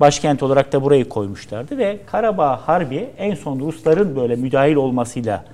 Başkent 0.00 0.42
olarak 0.42 0.72
da 0.72 0.82
burayı 0.82 1.08
koymuşlardı 1.08 1.78
ve 1.78 1.98
Karabağ 2.06 2.56
Harbi 2.56 3.10
en 3.18 3.34
son 3.34 3.60
Rusların 3.60 4.16
böyle 4.16 4.36
müdahil 4.36 4.74
olmasıyla 4.74 5.44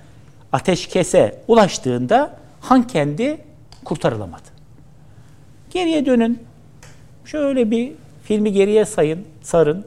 ateşkese 0.52 1.40
ulaştığında 1.48 2.36
Han 2.60 2.86
kendi 2.86 3.38
kurtarılamadı. 3.84 4.42
Geriye 5.70 6.06
dönün. 6.06 6.42
Şöyle 7.24 7.70
bir 7.70 7.92
filmi 8.24 8.52
geriye 8.52 8.84
sayın, 8.84 9.26
sarın. 9.42 9.86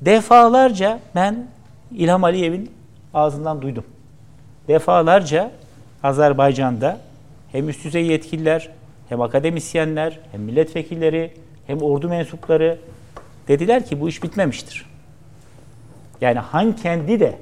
Defalarca 0.00 1.00
ben 1.14 1.46
İlham 1.92 2.24
Aliyev'in 2.24 2.70
ağzından 3.14 3.62
duydum. 3.62 3.84
Defalarca 4.68 5.50
Azerbaycan'da 6.02 6.98
hem 7.52 7.68
üst 7.68 7.84
düzey 7.84 8.06
yetkililer, 8.06 8.68
hem 9.08 9.20
akademisyenler, 9.20 10.20
hem 10.32 10.42
milletvekilleri, 10.42 11.34
hem 11.66 11.82
ordu 11.82 12.08
mensupları 12.08 12.78
dediler 13.48 13.86
ki 13.86 14.00
bu 14.00 14.08
iş 14.08 14.22
bitmemiştir. 14.22 14.86
Yani 16.20 16.38
Han 16.38 16.76
kendi 16.76 17.20
de 17.20 17.38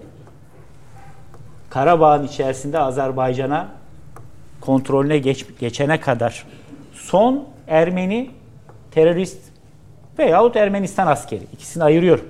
Karabağ'ın 1.70 2.26
içerisinde 2.26 2.78
Azerbaycan'a 2.78 3.68
kontrolüne 4.60 5.18
geç, 5.18 5.46
geçene 5.60 6.00
kadar 6.00 6.46
son 6.92 7.44
Ermeni 7.68 8.30
terörist 8.90 9.38
veyahut 10.18 10.56
Ermenistan 10.56 11.06
askeri. 11.06 11.42
ikisini 11.52 11.84
ayırıyorum. 11.84 12.24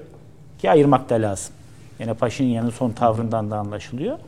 Ki 0.59 0.71
ayırmak 0.71 1.11
da 1.11 1.15
lazım. 1.15 1.55
Yine 2.01 2.15
Paşinyan'ın 2.15 2.71
son 2.71 2.91
tavrından 2.91 3.51
da 3.51 3.57
anlaşılıyor. 3.57 4.19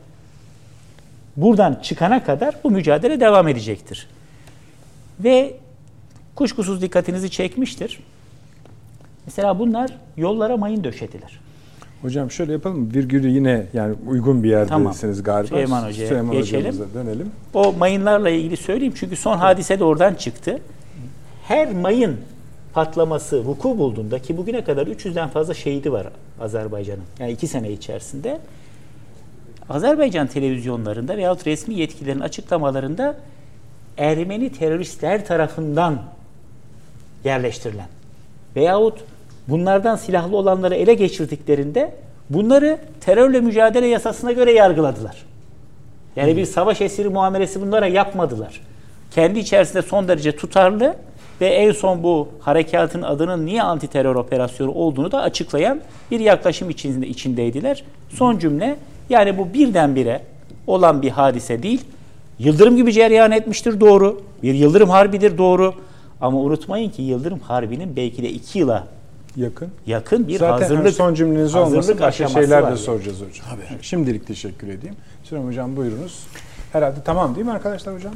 Buradan 1.37 1.79
çıkana 1.83 2.25
kadar 2.25 2.55
bu 2.65 2.71
mücadele 2.71 3.21
devam 3.21 3.49
edecektir. 3.49 4.09
Ve 5.21 5.55
kuşkusuz 6.35 6.83
dikkatinizi 6.83 7.31
çekmiştir. 7.31 8.01
Mesela 9.27 9.59
bunlar 9.59 9.91
yollara 10.17 10.57
mayın 10.57 10.85
döşediler. 10.85 11.41
Hocam 12.03 12.31
şöyle 12.31 12.53
yapalım? 12.53 12.95
Virgülü 12.95 13.29
yine 13.29 13.67
yani 13.73 13.95
uygun 14.07 14.43
bir 14.43 14.51
yerdesiniz 14.51 15.23
Tamam. 15.23 15.25
galiba. 15.25 15.49
Süleyman 15.49 15.87
Hoca'ya 15.87 16.09
Süleyman 16.09 16.33
geçelim. 16.33 16.75
dönelim. 16.95 17.31
O 17.55 17.73
mayınlarla 17.73 18.31
ilgili 18.31 18.57
söyleyeyim 18.57 18.95
çünkü 18.97 19.17
son 19.17 19.37
hadise 19.37 19.79
de 19.79 19.85
oradan 19.85 20.15
çıktı. 20.15 20.59
Her 21.45 21.73
mayın 21.73 22.17
patlaması 22.75 23.45
vuku 23.45 23.79
bulduğunda 23.79 24.19
ki 24.19 24.37
bugüne 24.37 24.65
kadar 24.65 24.87
300'den 24.87 25.29
fazla 25.29 25.55
şehidi 25.55 25.93
var 25.93 26.07
Azerbaycan'ın. 26.43 27.05
Yani 27.19 27.33
iki 27.33 27.47
sene 27.47 27.71
içerisinde. 27.73 28.39
Azerbaycan 29.69 30.27
televizyonlarında 30.27 31.17
veyahut 31.17 31.47
resmi 31.47 31.75
yetkililerin 31.75 32.21
açıklamalarında 32.21 33.17
Ermeni 33.99 34.53
teröristler 34.53 35.27
tarafından 35.27 36.03
yerleştirilen 37.25 37.87
veyahut 38.57 39.05
bunlardan 39.49 39.97
silahlı 39.97 40.37
olanları 40.37 40.75
ele 40.75 40.95
geçirdiklerinde 40.95 41.95
bunları 42.31 42.79
terörle 43.01 43.41
mücadele 43.41 43.87
yasasına 43.87 44.33
göre 44.33 44.53
yargıladılar. 44.53 45.17
Yani 46.17 46.37
bir 46.37 46.45
savaş 46.45 46.81
esiri 46.81 47.09
muamelesi 47.09 47.63
bunlara 47.63 47.87
yapmadılar. 47.87 48.61
Kendi 49.11 49.39
içerisinde 49.39 49.83
son 49.83 50.09
derece 50.09 50.37
tutarlı 50.37 50.97
ve 51.43 51.47
en 51.47 51.73
son 51.73 52.03
bu 52.03 52.29
harekatın 52.41 53.03
adının 53.03 53.47
niye 53.47 53.63
anti 53.63 53.87
terör 53.87 54.15
operasyonu 54.15 54.71
olduğunu 54.73 55.13
da 55.13 55.23
açıklayan 55.23 55.81
bir 56.11 56.21
yaklaşım 56.21 56.71
içinde, 56.71 57.07
içindeydiler. 57.07 57.85
Son 58.11 58.39
cümle 58.39 58.77
yani 59.11 59.39
bu 59.39 59.55
birdenbire 59.55 60.23
olan 60.67 61.03
bir 61.03 61.11
hadise 61.11 61.63
değil. 61.63 61.85
Yıldırım 62.39 62.77
gibi 62.77 62.93
cereyan 62.93 63.33
etmiştir 63.33 63.81
doğru. 63.81 64.23
Bir 64.43 64.55
yıldırım 64.55 64.91
harbidir 64.91 65.39
doğru. 65.39 65.75
Ama 66.21 66.39
unutmayın 66.39 66.91
ki 66.91 67.03
Yıldırım 67.03 67.39
Harbi'nin 67.39 67.97
belki 67.97 68.23
de 68.23 68.31
iki 68.31 68.59
yıla 68.59 68.87
Yakın. 69.37 69.69
yakın 69.87 70.29
bir 70.29 70.39
Zaten 70.39 70.53
hazırlık 70.63 70.85
hani 70.85 70.93
son 70.93 71.15
cümleniz 71.15 71.55
olmasın 71.55 71.97
başka 72.01 72.29
şeyler 72.29 72.63
de 72.63 72.67
yani. 72.67 72.79
soracağız 72.79 73.19
hocam. 73.19 73.59
Şimdilik 73.83 74.27
teşekkür 74.27 74.69
edeyim. 74.69 74.97
Süleyman 75.25 75.49
hocam 75.49 75.77
buyurunuz. 75.77 76.27
Herhalde 76.73 76.97
tamam 77.05 77.35
değil 77.35 77.47
mi 77.47 77.53
arkadaşlar 77.53 77.95
hocam? 77.95 78.13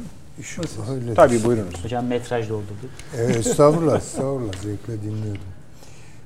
Öyle. 0.91 1.13
Tabii 1.13 1.43
buyurunuz. 1.43 1.83
Hocam 1.83 2.05
metraj 2.05 2.49
doldurduk. 2.49 2.89
Evet, 3.17 3.35
estağfurullah, 3.35 3.97
estağfurullah. 3.97 4.53
Zevkle 4.63 5.01
dinliyordum. 5.01 5.41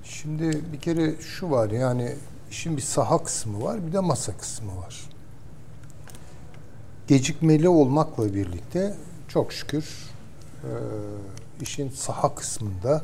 Şimdi 0.03 0.61
bir 0.73 0.79
kere 0.79 1.21
şu 1.21 1.51
var 1.51 1.69
yani 1.69 2.15
işin 2.51 2.77
bir 2.77 2.81
saha 2.81 3.23
kısmı 3.23 3.63
var 3.63 3.87
bir 3.87 3.93
de 3.93 3.99
masa 3.99 4.37
kısmı 4.37 4.77
var. 4.77 5.01
Gecikmeli 7.07 7.69
olmakla 7.69 8.33
birlikte 8.33 8.95
çok 9.27 9.53
şükür 9.53 9.85
e, 10.63 10.71
işin 11.61 11.89
saha 11.89 12.35
kısmında 12.35 13.03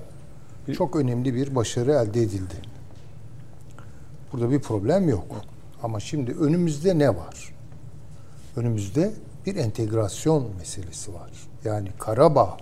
çok 0.77 0.95
önemli 0.95 1.35
bir 1.35 1.55
başarı 1.55 1.91
elde 1.91 2.21
edildi. 2.21 2.55
Burada 4.33 4.51
bir 4.51 4.59
problem 4.59 5.09
yok. 5.09 5.41
Ama 5.83 5.99
şimdi 5.99 6.31
önümüzde 6.31 6.99
ne 6.99 7.09
var? 7.09 7.53
Önümüzde 8.55 9.13
bir 9.47 9.55
entegrasyon 9.55 10.45
meselesi 10.59 11.13
var. 11.13 11.29
Yani 11.65 11.87
Karabağ 11.99 12.57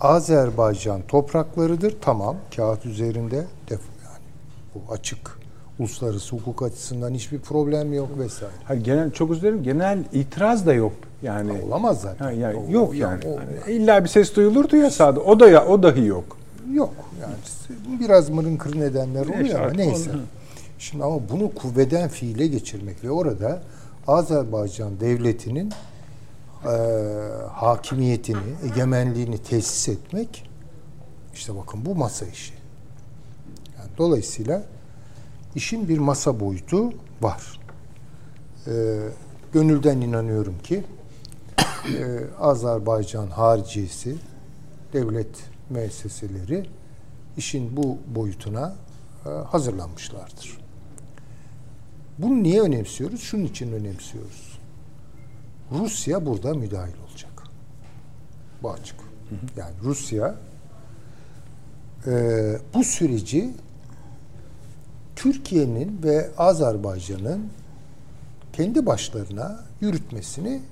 Azerbaycan 0.00 1.00
topraklarıdır. 1.08 1.96
Tamam 2.00 2.36
kağıt 2.56 2.86
üzerinde 2.86 3.44
def 3.70 3.80
yani 4.04 4.24
bu 4.74 4.92
açık 4.92 5.38
uluslararası 5.78 6.36
hukuk 6.36 6.62
açısından 6.62 7.14
hiçbir 7.14 7.38
problem 7.38 7.92
yok 7.92 8.08
vesaire. 8.18 8.52
Hayır, 8.64 8.84
genel 8.84 9.10
çok 9.10 9.30
özür 9.30 9.42
dilerim. 9.42 9.62
Genel 9.62 9.98
itiraz 10.12 10.66
da 10.66 10.72
yok. 10.74 10.92
Yani 11.22 11.62
Olamaz 11.66 12.00
zaten. 12.00 12.24
Ha, 12.24 12.32
yani 12.32 12.56
O- 12.68 12.72
yok 12.72 12.94
yani. 12.94 13.24
o- 13.26 13.38
Hani 13.38 13.74
illa 13.76 14.04
bir 14.04 14.08
ses 14.08 14.36
duyulurdu 14.36 14.76
ya 14.76 14.90
sağda. 14.90 15.20
O 15.20 15.40
da 15.40 15.48
ya 15.50 15.66
o 15.66 15.82
dahi 15.82 16.04
yok. 16.06 16.36
Yok. 16.72 16.94
Yani 17.22 17.34
biraz 18.00 18.30
mırın 18.30 18.56
kırın 18.56 18.80
nedenler 18.80 19.26
oluyor 19.26 19.60
ama 19.60 19.70
neyse. 19.72 20.10
onu- 20.10 20.20
Şimdi 20.78 21.04
ama 21.04 21.20
bunu 21.32 21.54
kuvveden 21.54 22.08
fiile 22.08 22.46
geçirmek 22.46 23.04
ve 23.04 23.10
orada 23.10 23.60
Azerbaycan 24.08 25.00
devletinin 25.00 25.72
eee, 26.64 26.70
hakimiyetini, 27.52 28.38
egemenliğini 28.64 29.38
tesis 29.38 29.88
etmek 29.88 30.48
işte 31.34 31.56
bakın 31.56 31.86
bu 31.86 31.94
masa 31.94 32.26
işi. 32.26 32.54
Yani 33.78 33.90
dolayısıyla 33.98 34.62
işin 35.54 35.88
bir 35.88 35.98
masa 35.98 36.40
boyutu 36.40 36.92
var. 37.22 37.60
Eee, 38.66 38.72
gönülden 39.52 40.00
inanıyorum 40.00 40.58
ki 40.62 40.84
eee, 41.88 42.20
Azerbaycan 42.40 43.26
hariciyesi 43.26 44.16
devlet 44.92 45.44
müesseseleri 45.70 46.66
işin 47.36 47.76
bu 47.76 47.98
boyutuna 48.14 48.74
e, 49.26 49.28
hazırlanmışlardır. 49.28 50.58
Bunu 52.18 52.42
niye 52.42 52.60
önemsiyoruz? 52.60 53.20
Şunun 53.20 53.44
için 53.44 53.72
önemsiyoruz. 53.72 54.58
Rusya 55.72 56.26
burada 56.26 56.54
müdahil 56.54 56.94
olacak. 57.10 57.42
Bu 58.62 58.70
açık. 58.70 58.96
Yani 59.56 59.74
Rusya 59.82 60.34
e, 62.06 62.12
bu 62.74 62.84
süreci 62.84 63.50
Türkiye'nin 65.16 66.02
ve 66.02 66.30
Azerbaycan'ın 66.38 67.50
kendi 68.52 68.86
başlarına 68.86 69.60
yürütmesini 69.80 70.62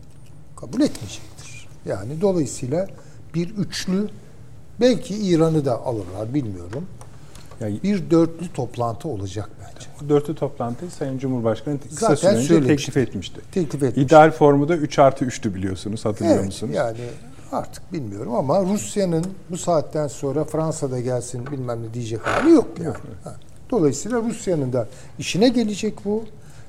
kabul 0.57 0.81
etmeyecektir. 0.81 1.69
Yani 1.87 2.21
dolayısıyla 2.21 2.89
bir 3.35 3.51
üçlü 3.51 4.09
belki 4.81 5.17
İran'ı 5.17 5.65
da 5.65 5.83
alırlar 5.83 6.35
bilmiyorum. 6.35 6.87
Yani 7.61 7.79
Bir 7.83 8.11
dörtlü 8.11 8.49
toplantı 8.53 9.09
olacak 9.09 9.51
bence. 9.61 9.87
bu 10.01 10.09
dörtlü 10.09 10.35
toplantıyı 10.35 10.91
Sayın 10.91 11.19
Cumhurbaşkanı 11.19 11.79
kısa 11.81 12.07
Zaten 12.07 12.17
süre 12.17 12.31
önce 12.37 12.47
söylemişti. 12.49 12.77
teklif 12.93 13.09
etmişti. 13.09 13.41
Teklif 13.53 13.83
etmiş. 13.83 14.07
İdeal 14.07 14.31
formu 14.31 14.69
da 14.69 14.77
3 14.77 14.99
artı 14.99 15.25
3'tü 15.25 15.55
biliyorsunuz. 15.55 16.05
Hatırlıyor 16.05 16.37
Evet, 16.37 16.47
musunuz? 16.47 16.75
yani 16.75 16.97
artık 17.53 17.93
bilmiyorum 17.93 18.35
ama 18.35 18.63
Rusya'nın 18.65 19.25
bu 19.51 19.57
saatten 19.59 20.07
sonra 20.09 20.45
Fransa'da 20.45 21.01
gelsin 21.01 21.47
bilmem 21.51 21.83
ne 21.83 21.95
diyecek 21.95 22.21
hali 22.27 22.51
yok 22.51 22.69
yani. 22.85 22.95
Ha. 23.25 23.35
Dolayısıyla 23.71 24.23
Rusya'nın 24.23 24.73
da 24.73 24.89
işine 25.19 25.49
gelecek 25.49 26.05
bu 26.05 26.25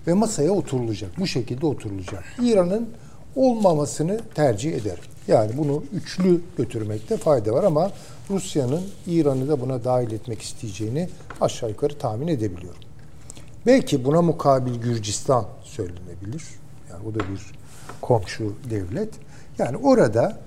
ve 0.07 0.13
masaya 0.13 0.51
oturulacak. 0.51 1.09
Bu 1.19 1.27
şekilde 1.27 1.65
oturulacak. 1.65 2.23
İran'ın 2.41 2.89
olmamasını 3.35 4.19
tercih 4.35 4.73
ederim. 4.75 5.03
Yani 5.27 5.51
bunu 5.57 5.83
üçlü 5.93 6.41
götürmekte 6.57 7.17
fayda 7.17 7.51
var 7.51 7.63
ama 7.63 7.91
Rusya'nın 8.29 8.83
İran'ı 9.07 9.47
da 9.47 9.61
buna 9.61 9.83
dahil 9.83 10.11
etmek 10.11 10.41
isteyeceğini 10.41 11.09
aşağı 11.41 11.69
yukarı 11.69 11.97
tahmin 11.97 12.27
edebiliyorum. 12.27 12.81
Belki 13.65 14.05
buna 14.05 14.21
mukabil 14.21 14.75
Gürcistan 14.75 15.45
söylenebilir. 15.63 16.43
Yani 16.89 17.07
o 17.07 17.13
da 17.13 17.19
bir 17.19 17.41
komşu 18.01 18.53
devlet. 18.69 19.09
Yani 19.57 19.77
orada 19.77 20.37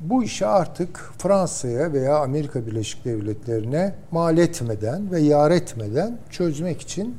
bu 0.00 0.24
işi 0.24 0.46
artık 0.46 1.12
Fransa'ya 1.18 1.92
veya 1.92 2.18
Amerika 2.18 2.66
Birleşik 2.66 3.04
Devletleri'ne 3.04 3.94
mal 4.10 4.38
etmeden 4.38 5.10
ve 5.10 5.20
yar 5.20 5.50
etmeden 5.50 6.18
çözmek 6.30 6.80
için 6.80 7.16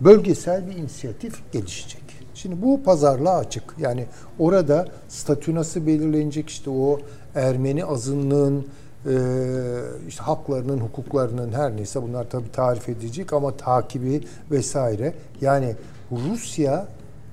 bölgesel 0.00 0.66
bir 0.66 0.76
inisiyatif 0.76 1.52
gelişecek. 1.52 2.02
Şimdi 2.34 2.62
bu 2.62 2.82
pazarlığa 2.82 3.38
açık. 3.38 3.74
Yani 3.78 4.06
orada 4.38 4.88
statü 5.08 5.54
nasıl 5.54 5.86
belirlenecek 5.86 6.48
işte 6.48 6.70
o 6.70 7.00
Ermeni 7.34 7.84
azınlığın 7.84 8.66
işte 10.08 10.22
haklarının, 10.22 10.78
hukuklarının 10.80 11.52
her 11.52 11.76
neyse 11.76 12.02
bunlar 12.02 12.30
tabii 12.30 12.52
tarif 12.52 12.88
edilecek 12.88 13.32
ama 13.32 13.56
takibi 13.56 14.24
vesaire. 14.50 15.14
Yani 15.40 15.76
Rusya 16.12 16.88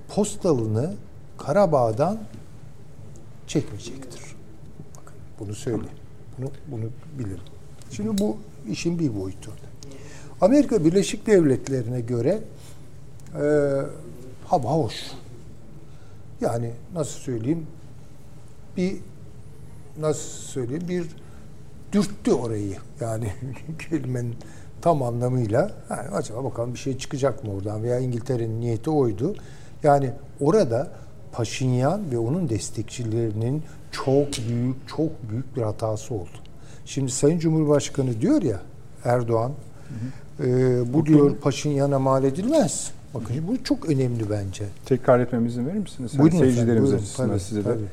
postalını 0.08 0.94
Karabağ'dan 1.38 2.20
çekmeyecektir. 3.48 4.22
Bakın 4.96 5.16
bunu 5.40 5.56
söyleyeyim. 5.56 5.98
Bunu, 6.38 6.50
bunu 6.68 6.90
bilirim. 7.20 7.40
Şimdi 7.92 8.18
bu 8.18 8.38
işin 8.70 9.00
bir 9.00 9.22
boyutu. 9.22 9.52
Amerika 10.42 10.86
Birleşik 10.86 11.28
Devletleri'ne 11.28 12.02
göre 12.02 12.40
e, 13.36 13.46
hava 14.46 14.70
hoş. 14.70 14.94
Yani 16.42 16.72
nasıl 16.94 17.20
söyleyeyim 17.20 17.68
bir 18.78 18.98
nasıl 20.00 20.30
söyleyeyim 20.30 20.84
bir 20.90 21.06
dürttü 21.92 22.32
orayı. 22.32 22.76
Yani 23.02 23.32
kelimenin 23.90 24.36
tam 24.82 25.04
anlamıyla. 25.04 25.72
Yani 25.90 26.10
acaba 26.10 26.44
bakalım 26.44 26.74
bir 26.74 26.80
şey 26.80 26.98
çıkacak 26.98 27.44
mı 27.44 27.54
oradan 27.54 27.84
veya 27.84 28.00
İngiltere'nin 28.00 28.62
niyeti 28.62 28.90
oydu. 28.90 29.36
Yani 29.84 30.12
orada 30.40 30.88
Paşinyan 31.32 32.12
ve 32.12 32.18
onun 32.18 32.50
destekçilerinin 32.50 33.64
çok 33.92 34.28
büyük, 34.50 34.76
çok 34.88 35.30
büyük 35.30 35.56
bir 35.56 35.62
hatası 35.62 36.14
oldu. 36.14 36.38
Şimdi 36.86 37.12
Sayın 37.12 37.40
Cumhurbaşkanı 37.40 38.22
diyor 38.22 38.42
ya 38.42 38.62
Erdoğan, 39.04 39.52
e, 40.40 40.94
bu 40.94 41.06
diyor 41.06 41.36
Paşinyan'a 41.36 42.00
mal 42.00 42.24
edilmez. 42.24 42.92
Bakın 43.14 43.36
bu 43.48 43.64
çok 43.64 43.90
önemli 43.90 44.30
bence. 44.30 44.66
Tekrar 44.86 45.20
etmeme 45.20 45.48
izin 45.48 45.68
verir 45.68 45.78
misiniz? 45.78 46.12
Buyurun 46.20 46.36
efendim, 46.36 46.54
Seyircilerimiz 46.54 46.92
buyurun. 46.92 47.06
Tabii, 47.18 47.40
size 47.40 47.60
de. 47.60 47.64
tabii. 47.64 47.86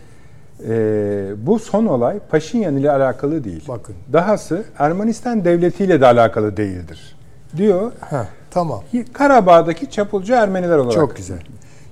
Ee, 0.65 1.31
bu 1.37 1.59
son 1.59 1.87
olay 1.87 2.19
Paşinyan 2.19 2.77
ile 2.77 2.91
alakalı 2.91 3.45
değil. 3.45 3.65
Bakın. 3.69 3.95
Dahası 4.13 4.65
Ermenistan 4.79 5.45
devletiyle 5.45 6.01
de 6.01 6.07
alakalı 6.07 6.57
değildir. 6.57 7.17
Diyor 7.57 7.93
Heh, 8.01 8.27
tamam. 8.51 8.83
Karabağ'daki 9.13 9.91
çapulcu 9.91 10.33
Ermeniler 10.33 10.77
olarak. 10.77 10.95
Çok 10.95 11.17
güzel. 11.17 11.39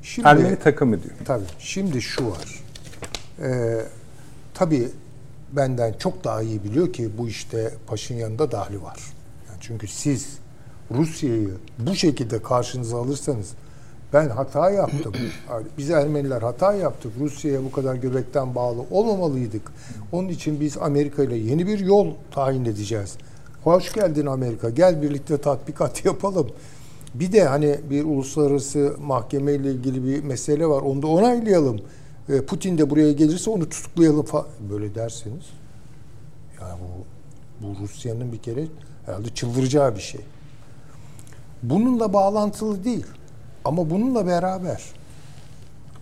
Şimdi, 0.03 0.29
Ermeni 0.29 0.57
takımı 0.57 1.03
diyor. 1.03 1.15
Tabii. 1.25 1.45
Şimdi 1.59 2.03
şu 2.03 2.31
var. 2.31 2.63
Ee, 3.43 3.81
tabii 4.55 4.89
benden 5.53 5.93
çok 5.99 6.25
daha 6.25 6.43
iyi 6.43 6.65
biliyor 6.65 6.93
ki 6.93 7.11
bu 7.19 7.29
işte 7.29 7.71
Paşinyan'ın 7.87 8.39
da 8.39 8.53
dahli 8.53 8.83
var. 8.83 8.99
Yani 9.49 9.59
çünkü 9.61 9.87
siz 9.89 10.39
Rusya'yı 10.91 11.51
bu 11.79 11.95
şekilde 11.95 12.43
karşınıza 12.43 12.99
alırsanız 12.99 13.51
ben 14.15 14.29
hata 14.29 14.71
yaptım. 14.71 15.13
Biz 15.79 15.91
Ermeniler 15.91 16.43
hata 16.43 16.75
yaptık. 16.75 17.13
Rusya'ya 17.21 17.65
bu 17.65 17.73
kadar 17.73 17.95
göbekten 17.95 18.55
bağlı 18.55 18.81
olmamalıydık. 18.91 19.73
Onun 20.13 20.29
için 20.29 20.61
biz 20.61 20.79
Amerika 20.79 21.23
ile 21.23 21.37
yeni 21.37 21.67
bir 21.67 21.79
yol 21.79 22.07
tayin 22.31 22.65
edeceğiz. 22.65 23.17
Hoş 23.65 23.93
geldin 23.93 24.27
Amerika. 24.27 24.71
Gel 24.71 25.03
birlikte 25.03 25.39
tatbikat 25.39 26.05
yapalım. 26.05 26.51
Bir 27.15 27.33
de 27.33 27.45
hani 27.45 27.81
bir 27.91 28.05
uluslararası 28.05 28.97
mahkeme 29.01 29.53
ile 29.53 29.71
ilgili 29.71 30.05
bir 30.05 30.25
mesele 30.25 30.67
var. 30.67 30.83
Onu 30.83 31.03
da 31.03 31.07
onaylayalım. 31.07 31.81
E, 32.29 32.41
Putin 32.41 32.79
de 32.79 32.91
buraya 32.91 33.13
gelirse 33.13 33.51
onu 33.51 33.69
tutuklayalım 33.69 34.25
falan. 34.25 34.47
Böyle 34.71 34.95
derseniz 34.95 35.45
yani 36.61 36.79
bu, 36.81 37.67
bu 37.67 37.83
Rusya'nın 37.83 38.33
bir 38.33 38.39
kere 38.39 38.65
herhalde 39.07 39.29
çıldıracağı 39.29 39.97
bir 39.97 40.01
şey. 40.01 40.21
Bununla 41.63 42.13
bağlantılı 42.13 42.85
değil. 42.85 43.07
Ama 43.65 43.91
bununla 43.91 44.27
beraber 44.27 44.83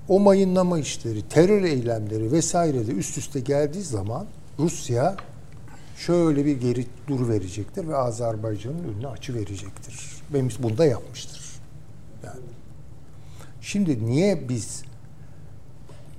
o 0.09 0.21
mayınlama 0.21 0.79
işleri, 0.79 1.29
terör 1.29 1.63
eylemleri 1.63 2.33
vesaire 2.33 2.87
de 2.87 2.93
üst 2.93 3.19
üste 3.19 3.41
geldiği 3.41 3.83
zaman 3.83 4.27
Rusya 4.59 5.17
şöyle 5.97 6.45
bir 6.45 6.61
geri 6.61 6.87
dur 7.09 7.29
verecektir 7.29 7.89
ve 7.89 7.97
Azerbaycan'ın 7.97 8.85
önüne 8.85 9.07
açı 9.07 9.35
verecektir. 9.35 10.11
Ve 10.33 10.49
bunu 10.63 10.79
da 10.79 10.87
yapmıştır. 10.87 11.41
Yani. 12.25 12.41
Şimdi 13.61 14.07
niye 14.07 14.49
biz 14.49 14.83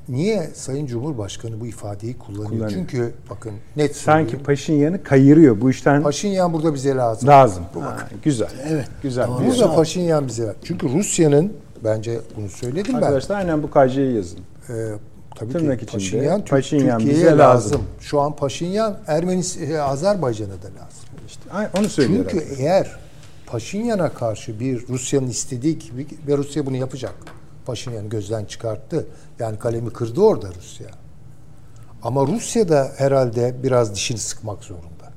niye 0.09 0.49
Sayın 0.53 0.85
Cumhurbaşkanı 0.85 1.59
bu 1.59 1.67
ifadeyi 1.67 2.17
kullanıyor? 2.17 2.49
Kullanıyor. 2.49 2.69
Çünkü 2.69 3.13
bakın 3.29 3.53
net 3.75 3.95
Sanki 3.95 4.23
söyleyeyim. 4.29 4.45
Paşinyan'ı 4.45 5.03
kayırıyor. 5.03 5.61
Bu 5.61 5.69
işten 5.71 6.03
Paşinyan 6.03 6.53
burada 6.53 6.73
bize 6.73 6.95
lazım. 6.95 7.29
lazım. 7.29 7.63
Ha, 7.79 7.97
güzel. 8.23 8.49
Evet. 8.69 8.87
Güzel. 9.03 9.27
Doğru. 9.27 9.45
Burada 9.45 9.75
Paşinyan 9.75 10.27
bize 10.27 10.43
lazım. 10.43 10.57
Çünkü 10.63 10.89
Rusya'nın 10.89 11.53
bence 11.83 12.19
bunu 12.37 12.49
söyledim 12.49 12.93
ben. 12.93 12.97
Arkadaşlar 12.97 13.37
aynen 13.37 13.63
bu 13.63 13.69
KC'yi 13.71 14.15
yazın. 14.15 14.39
Ee, 14.69 14.73
tabii 15.35 15.51
Tırnak 15.53 15.79
ki 15.79 15.85
içinde, 15.85 15.97
Paşinyan, 15.97 16.45
Paşinyan 16.45 16.97
Türkiye'ye 16.99 17.25
bize 17.25 17.37
lazım. 17.37 17.71
lazım. 17.71 17.81
Şu 17.99 18.21
an 18.21 18.35
Paşinyan 18.35 18.97
Ermenis 19.07 19.57
e, 19.61 19.81
Azerbaycan'a 19.81 20.49
da 20.49 20.67
lazım. 20.81 21.03
İşte 21.27 21.41
onu 21.79 21.89
söylüyor. 21.89 22.25
Çünkü 22.31 22.45
eğer 22.59 22.91
Paşinyan'a 23.45 24.09
karşı 24.13 24.59
bir 24.59 24.87
Rusya'nın 24.87 25.27
istediği 25.27 25.79
gibi 25.79 26.07
ve 26.27 26.37
Rusya 26.37 26.65
bunu 26.65 26.75
yapacak. 26.75 27.13
Paşinyan 27.65 28.09
gözden 28.09 28.45
çıkarttı. 28.45 29.07
Yani 29.39 29.59
kalemi 29.59 29.93
kırdı 29.93 30.21
orada 30.21 30.47
Rusya. 30.55 30.87
Ama 32.03 32.27
Rusya 32.27 32.69
da 32.69 32.91
herhalde 32.97 33.55
biraz 33.63 33.95
dişini 33.95 34.17
sıkmak 34.17 34.63
zorunda. 34.63 35.13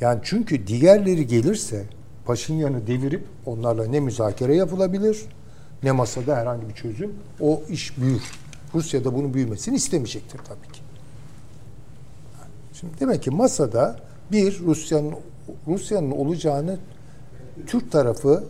Yani 0.00 0.20
çünkü 0.22 0.66
diğerleri 0.66 1.26
gelirse 1.26 1.84
Paşinyan'ı 2.24 2.86
devirip 2.86 3.26
onlarla 3.46 3.86
ne 3.86 4.00
müzakere 4.00 4.56
yapılabilir 4.56 5.26
ne 5.82 5.92
masada 5.92 6.36
herhangi 6.36 6.68
bir 6.68 6.74
çözüm. 6.74 7.14
O 7.40 7.62
iş 7.68 7.98
büyür. 7.98 8.22
Rusya 8.74 9.04
da 9.04 9.14
bunun 9.14 9.34
büyümesini 9.34 9.76
istemeyecektir 9.76 10.38
tabii 10.38 10.72
ki. 10.72 10.80
Şimdi 12.72 13.00
demek 13.00 13.22
ki 13.22 13.30
masada 13.30 13.96
bir 14.32 14.60
Rusya'nın 14.60 15.14
Rusya'nın 15.66 16.10
olacağını 16.10 16.78
Türk 17.66 17.92
tarafı 17.92 18.44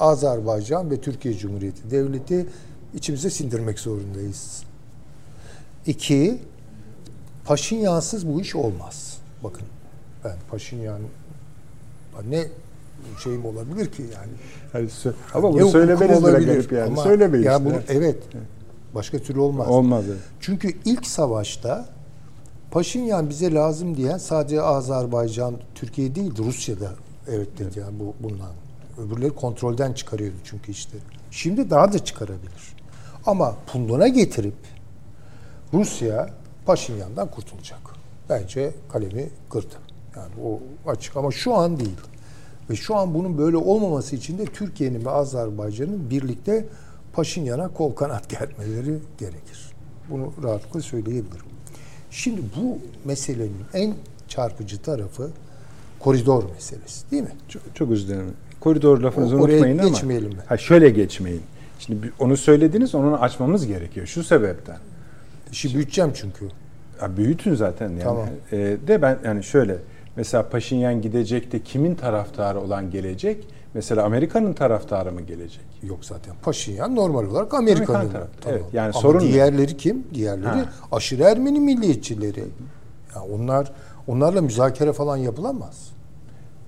Azerbaycan 0.00 0.90
ve 0.90 1.00
Türkiye 1.00 1.34
Cumhuriyeti 1.34 1.90
Devleti 1.90 2.46
içimize 2.94 3.30
sindirmek 3.30 3.78
zorundayız. 3.78 4.62
İki, 5.86 6.38
Paşinyansız 7.44 8.28
bu 8.28 8.40
iş 8.40 8.54
olmaz. 8.54 9.18
Bakın 9.44 9.66
ben 10.24 10.36
Paşinyan 10.50 11.00
ne 12.28 12.44
şeyim 13.24 13.44
olabilir 13.44 13.86
ki 13.86 14.02
yani. 14.02 14.88
Sö- 14.88 15.12
ama 15.34 15.52
bunu 15.52 15.68
söylemeniz 15.68 16.24
bile 16.24 16.44
garip 16.44 16.72
yani. 16.72 16.92
ama 16.92 17.02
Söylemeyin 17.02 17.44
ya 17.44 17.52
işte. 17.52 17.64
bunu, 17.64 17.74
evet. 17.88 18.22
Başka 18.94 19.18
türlü 19.18 19.40
olmaz. 19.40 19.68
Olmaz. 19.68 20.04
evet. 20.08 20.20
Çünkü 20.40 20.72
ilk 20.84 21.06
savaşta 21.06 21.88
Paşinyan 22.70 23.30
bize 23.30 23.54
lazım 23.54 23.96
diyen 23.96 24.18
sadece 24.18 24.62
Azerbaycan, 24.62 25.54
Türkiye 25.74 26.14
değildi. 26.14 26.42
Rusya'da 26.44 26.90
evet 27.28 27.58
dedi 27.58 27.78
yani 27.78 27.98
bu 28.00 28.14
bundan. 28.20 28.52
Öbürleri 28.98 29.34
kontrolden 29.34 29.92
çıkarıyordu 29.92 30.36
çünkü 30.44 30.72
işte. 30.72 30.98
Şimdi 31.30 31.70
daha 31.70 31.92
da 31.92 32.04
çıkarabilir. 32.04 32.74
Ama 33.26 33.56
punduna 33.66 34.08
getirip 34.08 34.54
Rusya 35.72 36.30
Paşinyan'dan 36.66 37.30
kurtulacak. 37.30 37.78
Bence 38.28 38.74
kalemi 38.88 39.28
kırdı. 39.50 39.74
Yani 40.16 40.32
o 40.44 40.60
açık 40.90 41.16
ama 41.16 41.30
şu 41.30 41.54
an 41.54 41.80
değil. 41.80 41.96
Ve 42.70 42.76
şu 42.76 42.96
an 42.96 43.14
bunun 43.14 43.38
böyle 43.38 43.56
olmaması 43.56 44.16
için 44.16 44.38
de 44.38 44.44
Türkiye'nin 44.44 45.04
ve 45.04 45.10
Azerbaycan'ın 45.10 46.10
birlikte 46.10 46.66
Paşinyan'a 47.12 47.68
kol 47.68 47.94
kanat 47.94 48.28
germeleri 48.28 48.98
gerekir. 49.18 49.72
Bunu 50.10 50.32
rahatlıkla 50.42 50.80
söyleyebilirim. 50.80 51.46
Şimdi 52.10 52.40
bu 52.56 52.78
meselenin 53.04 53.64
en 53.74 53.94
çarpıcı 54.28 54.82
tarafı 54.82 55.30
koridor 56.00 56.44
meselesi 56.54 57.10
değil 57.10 57.22
mi? 57.22 57.32
Çok, 57.48 57.62
çok 57.74 57.90
özür 57.90 58.08
dilerim. 58.08 58.34
Koridor 58.64 59.00
lafınızı 59.00 59.36
O- 59.36 59.38
unutmayın 59.38 59.78
ama. 59.78 59.88
geçmeyelim 59.88 60.28
mi? 60.28 60.38
Ha 60.46 60.56
şöyle 60.56 60.90
geçmeyin. 60.90 61.42
Şimdi 61.78 62.12
onu 62.18 62.36
söylediniz, 62.36 62.94
onu 62.94 63.16
açmamız 63.22 63.66
gerekiyor. 63.66 64.06
Şu 64.06 64.24
sebepten. 64.24 64.76
İşi 65.52 65.74
büyüteceğim 65.74 66.10
çünkü. 66.14 66.48
Ya 67.02 67.16
büyütün 67.16 67.54
zaten 67.54 67.88
yani. 67.90 68.02
Tamam. 68.02 68.26
Ee, 68.52 68.56
de 68.86 69.02
ben 69.02 69.18
yani 69.24 69.44
şöyle 69.44 69.76
mesela 70.16 70.48
Paşinyan 70.48 71.02
gidecek 71.02 71.52
de 71.52 71.60
kimin 71.62 71.94
taraftarı 71.94 72.60
olan 72.60 72.90
gelecek? 72.90 73.44
Mesela 73.74 74.02
Amerika'nın 74.04 74.52
taraftarı 74.52 75.12
mı 75.12 75.20
gelecek? 75.20 75.64
Yok 75.82 76.04
zaten. 76.04 76.34
Paşinyan 76.42 76.96
normal 76.96 77.26
olarak 77.26 77.54
Amerika'nın. 77.54 77.98
Amerikan. 77.98 78.22
Tamam. 78.40 78.58
Evet, 78.58 78.64
yani 78.72 78.84
Ama 78.92 79.00
sorun 79.00 79.20
diğerleri 79.20 79.76
kim? 79.76 80.04
Diğerleri 80.14 80.46
Ha. 80.48 80.64
aşırı 80.92 81.22
Ermeni 81.22 81.60
milliyetçileri. 81.60 82.44
Ya 83.14 83.22
onlar 83.34 83.72
onlarla 84.06 84.42
müzakere 84.42 84.92
falan 84.92 85.16
yapılamaz. 85.16 85.93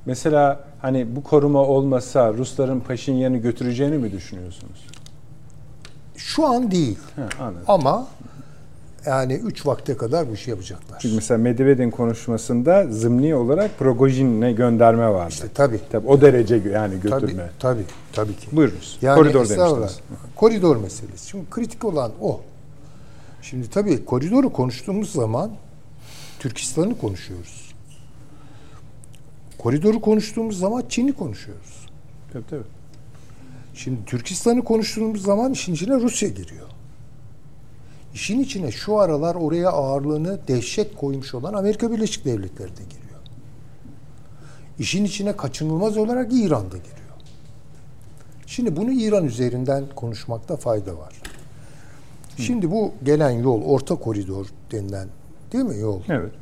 Mesela 0.07 0.61
hani 0.83 1.17
bu 1.17 1.23
koruma 1.23 1.59
olmasa 1.59 2.33
Rusların 2.33 2.81
Paşinyan'ı 2.81 3.37
götüreceğini 3.37 3.99
mi 3.99 4.13
düşünüyorsunuz? 4.13 4.87
Şu 6.17 6.47
an 6.47 6.71
değil. 6.71 6.99
Anladım. 7.41 7.63
Ama 7.69 8.07
yani 9.07 9.35
üç 9.35 9.67
vakte 9.67 9.97
kadar 9.97 10.29
bu 10.31 10.35
işi 10.35 10.51
yapacaklar. 10.51 10.99
Çünkü 11.01 11.15
mesela 11.15 11.39
Medvedev'in 11.39 11.91
konuşmasında 11.91 12.87
zımni 12.91 13.35
olarak 13.35 13.79
Progojin'e 13.79 14.53
gönderme 14.53 15.09
vardı. 15.09 15.31
İşte 15.31 15.49
tabii. 15.55 15.81
Tabii 15.93 16.07
o 16.09 16.21
derece 16.21 16.55
yani 16.55 17.01
Tabii, 17.01 17.01
götürme. 17.01 17.51
tabii, 17.59 17.85
tabii 18.13 18.37
ki. 18.37 18.47
Buyurunuz. 18.53 18.99
Yani 19.03 19.17
Koridor 19.19 19.49
demiştiniz. 19.49 20.01
Koridor 20.37 20.77
meselesi. 20.77 21.29
Şimdi 21.29 21.51
kritik 21.51 21.85
olan 21.85 22.13
o. 22.21 22.41
Şimdi 23.43 23.71
tabii 23.71 24.05
koridoru 24.05 24.53
konuştuğumuz 24.53 25.13
zaman 25.13 25.51
Türkistan'ı 26.39 26.99
konuşuyoruz. 26.99 27.75
Koridoru 29.67 30.01
konuştuğumuz 30.01 30.59
zaman 30.59 30.85
Çin'i 30.89 31.13
konuşuyoruz. 31.13 31.87
Tabii 32.33 32.47
tabii. 32.51 32.63
Şimdi 33.75 34.05
Türkistan'ı 34.07 34.65
konuştuğumuz 34.65 35.23
zaman 35.23 35.53
işin 35.53 35.75
içine 35.75 35.95
Rusya 35.95 36.29
giriyor. 36.29 36.67
İşin 38.15 38.41
içine 38.41 38.71
şu 38.71 38.99
aralar 38.99 39.35
oraya 39.35 39.71
ağırlığını 39.71 40.39
dehşet 40.49 40.97
koymuş 40.97 41.35
olan 41.35 41.55
Amerika 41.55 41.93
Birleşik 41.93 42.25
Devletleri 42.25 42.69
de 42.69 42.83
giriyor. 42.83 43.21
İşin 44.79 45.05
içine 45.05 45.37
kaçınılmaz 45.37 45.97
olarak 45.97 46.33
İran 46.33 46.65
da 46.73 46.77
giriyor. 46.77 47.17
Şimdi 48.47 48.77
bunu 48.77 48.93
İran 48.93 49.25
üzerinden 49.25 49.85
konuşmakta 49.97 50.57
fayda 50.57 50.99
var. 50.99 51.15
Şimdi 52.37 52.71
bu 52.71 52.93
gelen 53.05 53.31
yol 53.31 53.63
orta 53.63 53.95
koridor 53.95 54.47
denilen 54.73 55.09
değil 55.53 55.65
mi 55.65 55.79
yol? 55.79 56.01
Evet. 56.09 56.33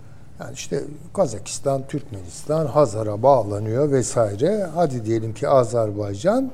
Yani 0.44 0.54
işte 0.54 0.84
Kazakistan, 1.14 1.86
Türkmenistan, 1.88 2.66
Hazar'a 2.66 3.22
bağlanıyor 3.22 3.90
vesaire. 3.90 4.66
Hadi 4.74 5.04
diyelim 5.04 5.34
ki 5.34 5.48
Azerbaycan, 5.48 6.50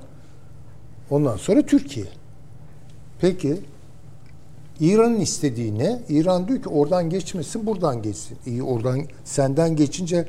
ondan 1.10 1.36
sonra 1.36 1.62
Türkiye. 1.62 2.06
Peki 3.20 3.60
İran'ın 4.80 5.20
istediği 5.20 5.78
ne? 5.78 6.02
İran 6.08 6.48
diyor 6.48 6.62
ki 6.62 6.68
oradan 6.68 7.10
geçmesin, 7.10 7.66
buradan 7.66 8.02
geçsin. 8.02 8.38
İyi 8.46 8.62
oradan 8.62 9.00
senden 9.24 9.76
geçince 9.76 10.28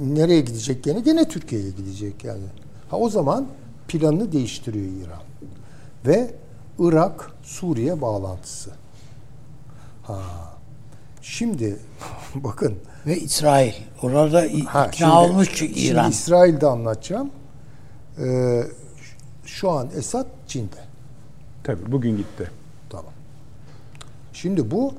nereye 0.00 0.40
gidecek 0.40 0.84
gene? 0.84 1.00
Gene 1.00 1.28
Türkiye'ye 1.28 1.70
gidecek 1.70 2.24
yani. 2.24 2.44
Ha 2.90 2.96
o 2.98 3.08
zaman 3.08 3.46
planını 3.88 4.32
değiştiriyor 4.32 4.86
İran. 4.86 5.22
Ve 6.06 6.34
Irak 6.78 7.30
Suriye 7.42 8.00
bağlantısı. 8.00 8.70
Ha. 10.02 10.20
Şimdi 11.22 11.76
bakın 12.34 12.74
Ve 13.06 13.16
İsrail. 13.18 13.72
Orada 14.02 14.38
Ha, 14.40 14.44
ikna 14.44 14.92
şimdi- 14.92 15.10
olmuş 15.10 15.48
çünkü 15.54 15.74
şimdi 15.74 15.86
İran. 15.88 16.10
İsrail'de 16.10 16.66
anlatacağım. 16.66 17.30
Ee, 18.18 18.62
şu 19.44 19.70
an 19.70 19.88
Esad 19.96 20.26
Çin'de. 20.46 20.76
Tabii 21.64 21.92
bugün 21.92 22.16
gitti. 22.16 22.50
Tamam. 22.90 23.12
Şimdi 24.32 24.70
bu 24.70 24.94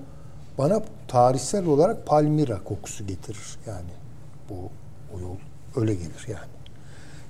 bana 0.57 0.83
tarihsel 1.07 1.65
olarak 1.65 2.07
Palmira 2.07 2.63
kokusu 2.63 3.07
getirir 3.07 3.57
yani. 3.67 3.89
Bu 4.49 4.55
o 5.15 5.19
yol 5.19 5.35
öyle 5.75 5.93
gelir 5.93 6.25
yani. 6.27 6.47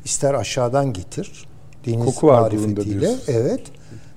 İster 0.05 0.33
aşağıdan 0.33 0.93
getir. 0.93 1.45
Deniz 1.85 2.05
Koku 2.05 2.27
var 2.27 2.41
marifetiyle. 2.41 2.99
diyorsun. 3.01 3.21
Evet. 3.27 3.61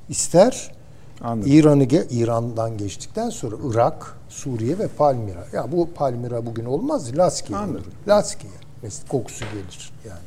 İster 0.08 0.72
Anladım. 1.22 1.52
İran'ı 1.52 1.84
ge- 1.84 2.06
İran'dan 2.10 2.78
geçtikten 2.78 3.30
sonra 3.30 3.56
Irak, 3.70 4.14
Suriye 4.28 4.78
ve 4.78 4.88
Palmira. 4.88 5.46
Ya 5.52 5.72
bu 5.72 5.88
Palmira 5.94 6.46
bugün 6.46 6.64
olmaz. 6.64 7.16
Laskiye 7.18 7.58
olur. 7.58 7.80
Laskiye. 8.08 8.52
Mesela 8.82 9.08
kokusu 9.08 9.44
gelir 9.52 9.92
yani. 10.08 10.18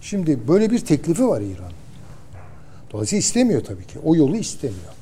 Şimdi 0.00 0.48
böyle 0.48 0.70
bir 0.70 0.84
teklifi 0.84 1.28
var 1.28 1.40
İran. 1.40 1.72
Dolayısıyla 2.92 3.18
istemiyor 3.20 3.64
tabii 3.64 3.86
ki. 3.86 3.98
O 4.04 4.16
yolu 4.16 4.36
istemiyor. 4.36 4.94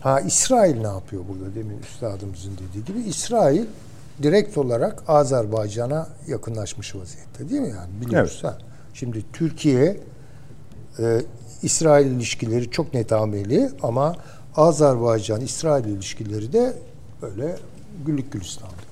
Ha 0.00 0.20
İsrail 0.20 0.76
ne 0.80 0.86
yapıyor 0.86 1.22
burada 1.28 1.54
demin 1.54 1.78
üstadımızın 1.78 2.52
dediği 2.68 2.84
gibi? 2.84 3.08
İsrail 3.08 3.66
direkt 4.22 4.58
olarak 4.58 5.02
Azerbaycan'a 5.08 6.08
yakınlaşmış 6.26 6.94
vaziyette 6.94 7.48
değil 7.48 7.60
mi 7.60 7.68
yani? 7.68 8.00
Biliyoruz 8.06 8.38
ha. 8.42 8.58
Şimdi 8.94 9.24
Türkiye 9.32 10.00
e, 10.98 11.20
İsrail 11.62 12.06
ilişkileri 12.06 12.70
çok 12.70 12.94
netameli 12.94 13.68
ama 13.82 14.16
Azerbaycan 14.56 15.40
İsrail 15.40 15.84
ilişkileri 15.84 16.52
de 16.52 16.72
böyle 17.22 17.56
güllük 18.06 18.32
gülistanlık. 18.32 18.90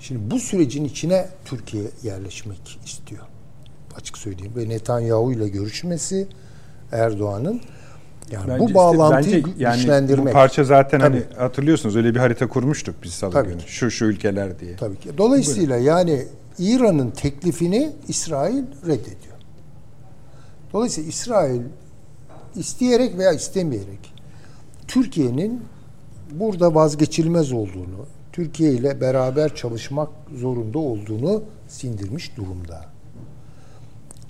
Şimdi 0.00 0.30
bu 0.30 0.38
sürecin 0.40 0.84
içine 0.84 1.28
Türkiye 1.44 1.84
yerleşmek 2.02 2.78
istiyor. 2.86 3.22
Açık 3.96 4.18
söyleyeyim. 4.18 4.52
Ve 4.56 4.68
Netanyahu 4.68 5.32
ile 5.32 5.48
görüşmesi 5.48 6.28
Erdoğan'ın 6.92 7.60
yani 8.30 8.48
Bence 8.48 8.60
bu 8.60 8.64
işte- 8.64 8.74
bağlantıyı 8.74 9.44
bence 9.44 9.64
yani 9.64 9.76
güçlendirmek. 9.76 10.26
Bu 10.26 10.32
parça 10.32 10.64
zaten 10.64 11.00
hani 11.00 11.22
Tabii. 11.22 11.38
hatırlıyorsunuz 11.38 11.96
öyle 11.96 12.14
bir 12.14 12.20
harita 12.20 12.48
kurmuştuk 12.48 12.94
biz 13.02 13.12
salı 13.12 13.30
Tabii 13.32 13.48
günü. 13.48 13.58
ki. 13.58 13.72
Şu 13.72 13.90
şu 13.90 14.04
ülkeler 14.04 14.60
diye. 14.60 14.76
Tabii 14.76 14.96
ki. 14.98 15.10
Dolayısıyla 15.18 15.76
yani 15.76 16.26
İran'ın 16.58 17.10
teklifini 17.10 17.92
İsrail 18.08 18.62
reddediyor. 18.86 19.35
Dolayısıyla 20.72 21.08
İsrail 21.08 21.62
isteyerek 22.56 23.18
veya 23.18 23.32
istemeyerek 23.32 24.14
Türkiye'nin 24.88 25.62
burada 26.30 26.74
vazgeçilmez 26.74 27.52
olduğunu, 27.52 28.06
Türkiye 28.32 28.72
ile 28.72 29.00
beraber 29.00 29.54
çalışmak 29.54 30.08
zorunda 30.34 30.78
olduğunu 30.78 31.42
sindirmiş 31.68 32.36
durumda. 32.36 32.84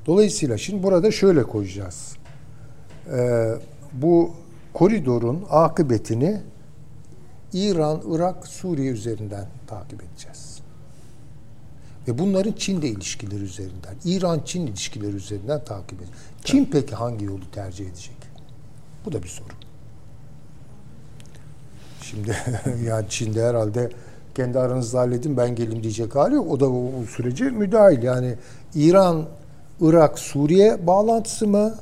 Dolayısıyla 0.06 0.58
şimdi 0.58 0.82
burada 0.82 1.10
şöyle 1.10 1.42
koyacağız. 1.42 2.16
Ee, 3.12 3.54
bu 3.92 4.30
koridorun 4.74 5.44
akıbetini 5.50 6.40
İran, 7.52 8.02
Irak, 8.10 8.46
Suriye 8.46 8.92
üzerinden 8.92 9.46
takip 9.66 10.02
edeceğiz. 10.02 10.35
Ve 12.08 12.18
bunların 12.18 12.52
Çin'le 12.52 12.82
ilişkileri 12.82 13.42
üzerinden, 13.42 13.94
İran-Çin 14.04 14.66
ilişkileri 14.66 15.16
üzerinden 15.16 15.64
takip 15.64 15.92
edeceğiz. 15.92 16.20
Çin 16.44 16.68
peki 16.72 16.94
hangi 16.94 17.24
yolu 17.24 17.50
tercih 17.52 17.86
edecek? 17.86 18.16
Bu 19.04 19.12
da 19.12 19.22
bir 19.22 19.28
soru. 19.28 19.48
Şimdi 22.02 22.36
yani 22.84 23.06
Çin'de 23.08 23.44
herhalde 23.44 23.90
kendi 24.34 24.58
aranızda 24.58 24.98
halledin 24.98 25.36
ben 25.36 25.54
gelim 25.54 25.82
diyecek 25.82 26.14
hali 26.14 26.34
yok. 26.34 26.50
O 26.50 26.60
da 26.60 26.70
o 26.70 27.04
sürece 27.16 27.44
müdahil. 27.44 28.02
Yani 28.02 28.34
İran, 28.74 29.26
Irak, 29.80 30.18
Suriye 30.18 30.86
bağlantısı 30.86 31.46
mı? 31.46 31.74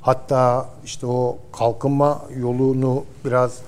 Hatta 0.00 0.68
işte 0.84 1.06
o 1.06 1.38
kalkınma 1.52 2.22
yolunu 2.36 3.04
biraz 3.24 3.58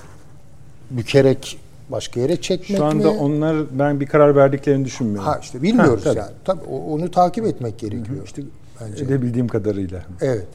bükerek 0.90 1.58
başka 1.92 2.20
yere 2.20 2.40
çekmek 2.40 2.78
Şu 2.78 2.84
anda 2.84 3.12
mi? 3.12 3.18
onlar 3.18 3.78
ben 3.78 4.00
bir 4.00 4.06
karar 4.06 4.36
verdiklerini 4.36 4.84
düşünmüyorum. 4.84 5.24
Ha 5.24 5.38
işte 5.42 5.62
bilmiyoruz 5.62 6.00
Ha, 6.00 6.04
tabii. 6.10 6.18
yani. 6.18 6.30
Tabii 6.44 6.64
onu 6.64 7.10
takip 7.10 7.44
etmek 7.46 7.78
gerekiyor. 7.78 8.24
İşte 8.24 8.42
bence. 8.80 9.04
Edebildiğim 9.04 9.48
kadarıyla. 9.48 10.02
Evet. 10.20 10.46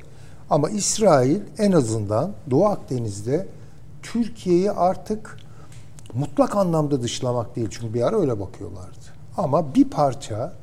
Ama 0.50 0.70
İsrail 0.70 1.40
en 1.58 1.72
azından 1.72 2.32
Doğu 2.52 2.66
Akdeniz'de 2.66 3.48
Türkiye'yi 4.04 4.72
artık 4.72 5.38
mutlak 6.14 6.56
anlamda 6.56 7.02
dışlamak 7.02 7.56
değil. 7.56 7.68
Çünkü 7.72 7.94
bir 7.94 8.02
ara 8.08 8.20
öyle 8.20 8.40
bakıyorlardı. 8.40 8.98
Ama 9.38 9.76
bir 9.76 9.90
parça 9.90 10.54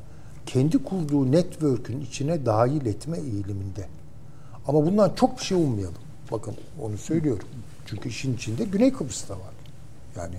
kendi 0.47 0.85
kurduğu 0.85 1.33
network'ün 1.33 2.01
içine 2.01 2.47
dahil 2.47 2.87
etme 2.87 3.19
eğiliminde. 3.19 3.87
Ama 4.69 4.87
bundan 4.87 5.13
çok 5.17 5.39
bir 5.39 5.45
şey 5.45 5.59
ummayalım. 5.59 5.95
Bakın 6.33 6.55
onu 6.83 6.99
söylüyorum. 6.99 7.49
Çünkü 7.87 8.09
işin 8.09 8.35
içinde 8.35 8.65
Güney 8.65 8.93
Kıbrıs'ta 8.93 9.35
var. 9.35 9.55
Yani 10.17 10.35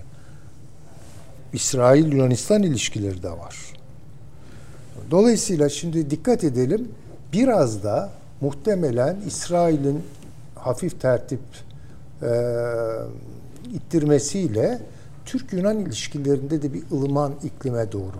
İsrail-Yunanistan 1.55 2.63
ilişkileri 2.63 3.23
de 3.23 3.31
var. 3.31 3.57
Dolayısıyla 5.11 5.69
şimdi 5.69 6.09
dikkat 6.09 6.43
edelim. 6.43 6.89
Biraz 7.33 7.83
da 7.83 8.09
muhtemelen 8.41 9.17
İsrail'in 9.27 10.03
hafif 10.55 11.01
tertip 11.01 11.39
e, 12.21 12.29
ittirmesiyle 13.73 14.81
Türk-Yunan 15.25 15.79
ilişkilerinde 15.79 16.61
de 16.61 16.73
bir 16.73 16.83
ılıman 16.91 17.33
iklime 17.43 17.91
doğru. 17.91 18.17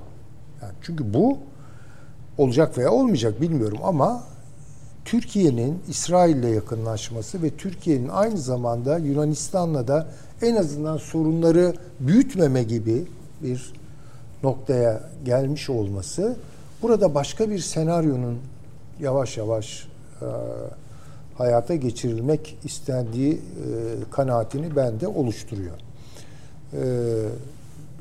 Yani 0.62 0.74
çünkü 0.82 1.14
bu 1.14 1.38
olacak 2.38 2.78
veya 2.78 2.92
olmayacak 2.92 3.42
bilmiyorum 3.42 3.78
ama 3.84 4.24
Türkiye'nin 5.06 5.80
İsrail'le 5.90 6.54
yakınlaşması 6.56 7.44
ve 7.44 7.50
Türkiye'nin 7.50 8.08
aynı 8.08 8.38
zamanda 8.38 8.98
Yunanistan'la 8.98 9.88
da 9.88 10.08
en 10.42 10.56
azından 10.56 10.98
sorunları 10.98 11.74
büyütmeme 12.00 12.64
gibi 12.64 13.06
bir 13.46 13.74
noktaya 14.44 15.04
gelmiş 15.26 15.70
olması 15.70 16.36
burada 16.82 17.16
başka 17.16 17.50
bir 17.50 17.60
senaryonun 17.60 18.38
yavaş 19.00 19.38
yavaş 19.38 19.88
e, 20.22 20.28
hayata 21.38 21.76
geçirilmek 21.76 22.58
istendiği 22.64 23.34
e, 23.34 23.40
kanaatini 24.12 24.76
bende 24.76 25.08
oluşturuyor. 25.08 25.76
E, 26.74 26.82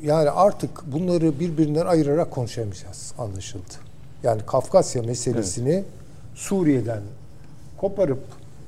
yani 0.02 0.30
artık 0.30 0.92
bunları 0.92 1.40
birbirinden 1.40 1.86
ayırarak 1.86 2.30
konuşamayacağız 2.30 3.14
anlaşıldı. 3.18 3.74
Yani 4.22 4.42
Kafkasya 4.46 5.02
meselesini 5.02 5.84
Suriye'den 6.34 7.02
koparıp 7.76 8.22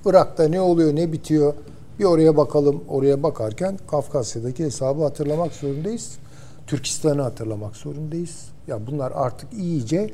Irak'ta 0.07 0.49
ne 0.49 0.61
oluyor 0.61 0.97
ne 0.97 1.13
bitiyor 1.13 1.55
bir 1.99 2.05
oraya 2.05 2.37
bakalım 2.37 2.85
oraya 2.89 3.23
bakarken 3.23 3.79
Kafkasya'daki 3.91 4.65
hesabı 4.65 5.03
hatırlamak 5.03 5.53
zorundayız. 5.53 6.19
Türkistan'ı 6.67 7.23
hatırlamak 7.23 7.77
zorundayız. 7.77 8.49
Ya 8.67 8.87
bunlar 8.87 9.13
artık 9.15 9.53
iyice 9.53 10.11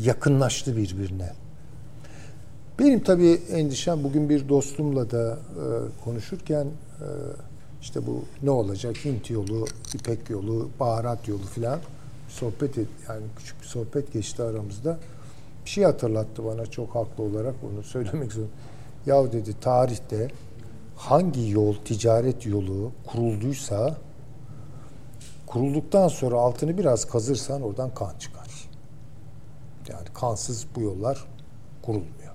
yakınlaştı 0.00 0.76
birbirine. 0.76 1.32
Benim 2.78 3.00
tabii 3.00 3.40
endişem 3.50 4.04
bugün 4.04 4.28
bir 4.28 4.48
dostumla 4.48 5.10
da 5.10 5.32
e, 5.32 5.64
konuşurken 6.04 6.64
e, 6.64 7.06
işte 7.82 8.06
bu 8.06 8.24
ne 8.42 8.50
olacak 8.50 9.04
Hint 9.04 9.30
yolu, 9.30 9.66
İpek 9.94 10.30
yolu, 10.30 10.68
baharat 10.80 11.28
yolu 11.28 11.42
filan 11.42 11.78
sohbet 12.28 12.78
et, 12.78 12.88
yani 13.08 13.22
küçük 13.36 13.60
bir 13.60 13.66
sohbet 13.66 14.12
geçti 14.12 14.42
aramızda. 14.42 14.98
Bir 15.64 15.70
şey 15.70 15.84
hatırlattı 15.84 16.44
bana 16.44 16.66
çok 16.66 16.94
haklı 16.94 17.24
olarak 17.24 17.54
onu 17.72 17.82
söylemek 17.82 18.32
zorundayım. 18.32 18.60
Ya 19.06 19.32
dedi 19.32 19.60
tarihte 19.60 20.28
hangi 20.96 21.50
yol, 21.50 21.74
ticaret 21.74 22.46
yolu 22.46 22.92
kurulduysa 23.06 23.96
kurulduktan 25.46 26.08
sonra 26.08 26.36
altını 26.36 26.78
biraz 26.78 27.04
kazırsan 27.04 27.62
oradan 27.62 27.94
kan 27.94 28.12
çıkar. 28.18 28.46
Yani 29.88 30.06
kansız 30.14 30.66
bu 30.76 30.80
yollar 30.80 31.24
kurulmuyor. 31.82 32.34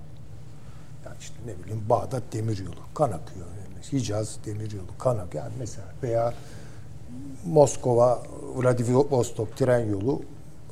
Yani 1.04 1.16
işte 1.20 1.34
ne 1.46 1.64
bileyim 1.64 1.84
Bağdat 1.88 2.22
demir 2.32 2.58
yolu 2.58 2.94
kan 2.94 3.04
akıyor. 3.08 3.46
Yani 3.46 3.92
Hicaz 3.92 4.38
demir 4.44 4.70
yolu 4.72 4.98
kan 4.98 5.18
akıyor. 5.18 5.44
Yani 5.44 5.54
mesela 5.58 5.86
veya 6.02 6.34
Moskova 7.46 8.22
Vladivostok 8.56 9.56
tren 9.56 9.86
yolu 9.90 10.22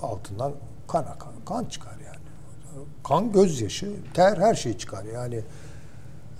altından 0.03 0.53
kan 0.89 1.03
akar. 1.03 1.31
Kan 1.47 1.65
çıkar 1.65 1.97
yani. 2.07 2.21
Kan 3.05 3.33
gözyaşı, 3.33 3.93
ter 4.15 4.37
her 4.37 4.55
şey 4.55 4.79
çıkar. 4.79 5.05
Yani 5.05 5.41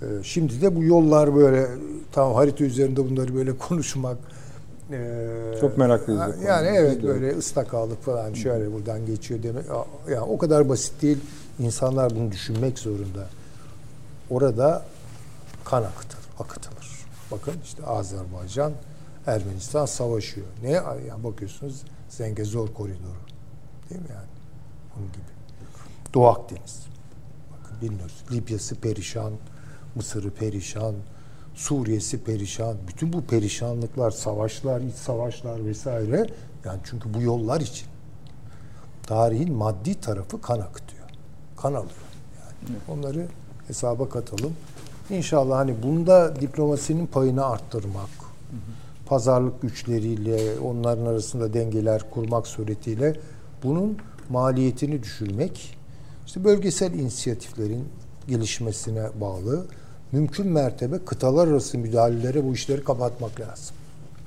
e, 0.01 0.05
şimdi 0.23 0.61
de 0.61 0.75
bu 0.75 0.83
yollar 0.83 1.35
böyle 1.35 1.67
tam 2.11 2.33
harita 2.33 2.63
üzerinde 2.63 3.09
bunları 3.09 3.35
böyle 3.35 3.57
konuşmak 3.67 4.17
e, 4.91 5.59
Çok 5.61 5.77
meraklıyız 5.77 6.21
Yani 6.21 6.35
konuda. 6.43 6.65
evet 6.65 6.97
Biz 6.97 7.07
böyle 7.07 7.37
ıstakalık 7.37 8.03
falan 8.03 8.33
şöyle 8.33 8.73
buradan 8.73 9.05
geçiyor 9.05 9.43
demek. 9.43 9.65
Yani 10.09 10.19
o 10.19 10.37
kadar 10.37 10.69
basit 10.69 11.01
değil. 11.01 11.17
İnsanlar 11.59 12.15
bunu 12.15 12.31
düşünmek 12.31 12.79
zorunda. 12.79 13.27
Orada 14.29 14.85
kan 15.65 15.83
akıtır, 15.83 16.19
akıtılır. 16.39 16.91
Bakın 17.31 17.53
işte 17.63 17.83
Azerbaycan, 17.85 18.71
Ermenistan 19.27 19.85
savaşıyor. 19.85 20.47
Ne 20.63 20.71
yani 20.71 21.23
bakıyorsunuz 21.23 21.81
Zengezor 22.09 22.73
koridoru. 22.73 23.21
Değil 23.89 24.01
mi 24.01 24.07
yani? 24.09 24.27
Onun 24.97 25.07
gibi. 25.07 25.23
Doğu 26.13 26.27
Akdeniz. 26.27 26.79
Bakın 27.51 27.81
bilmiyoruz. 27.81 28.23
Libya'sı 28.31 28.75
perişan, 28.75 29.33
Mısır'ı 29.95 30.31
perişan, 30.31 30.95
Suriye'si 31.61 32.23
perişan. 32.23 32.77
Bütün 32.87 33.13
bu 33.13 33.21
perişanlıklar, 33.21 34.11
savaşlar, 34.11 34.81
iç 34.81 34.95
savaşlar 34.95 35.65
vesaire. 35.65 36.27
Yani 36.65 36.79
çünkü 36.83 37.13
bu 37.13 37.21
yollar 37.21 37.61
için 37.61 37.87
tarihin 39.03 39.53
maddi 39.53 40.01
tarafı 40.01 40.41
kan 40.41 40.59
akıtıyor. 40.59 41.03
Kan 41.57 41.73
alıyor. 41.73 41.91
Yani 42.39 42.77
onları 42.87 43.27
hesaba 43.67 44.09
katalım. 44.09 44.53
İnşallah 45.09 45.57
hani 45.57 45.83
bunda 45.83 46.41
diplomasinin 46.41 47.07
payını 47.07 47.45
arttırmak, 47.45 48.09
pazarlık 49.05 49.61
güçleriyle 49.61 50.59
onların 50.59 51.05
arasında 51.05 51.53
dengeler 51.53 52.11
kurmak 52.11 52.47
suretiyle 52.47 53.19
bunun 53.63 53.97
maliyetini 54.29 55.03
düşürmek, 55.03 55.77
işte 56.25 56.43
bölgesel 56.43 56.93
inisiyatiflerin 56.93 57.87
gelişmesine 58.27 59.09
bağlı 59.21 59.65
mümkün 60.11 60.47
mertebe 60.47 60.99
kıtalar 61.05 61.47
arası 61.47 61.77
müdahalelere 61.77 62.43
bu 62.43 62.53
işleri 62.53 62.83
kapatmak 62.83 63.39
lazım. 63.39 63.75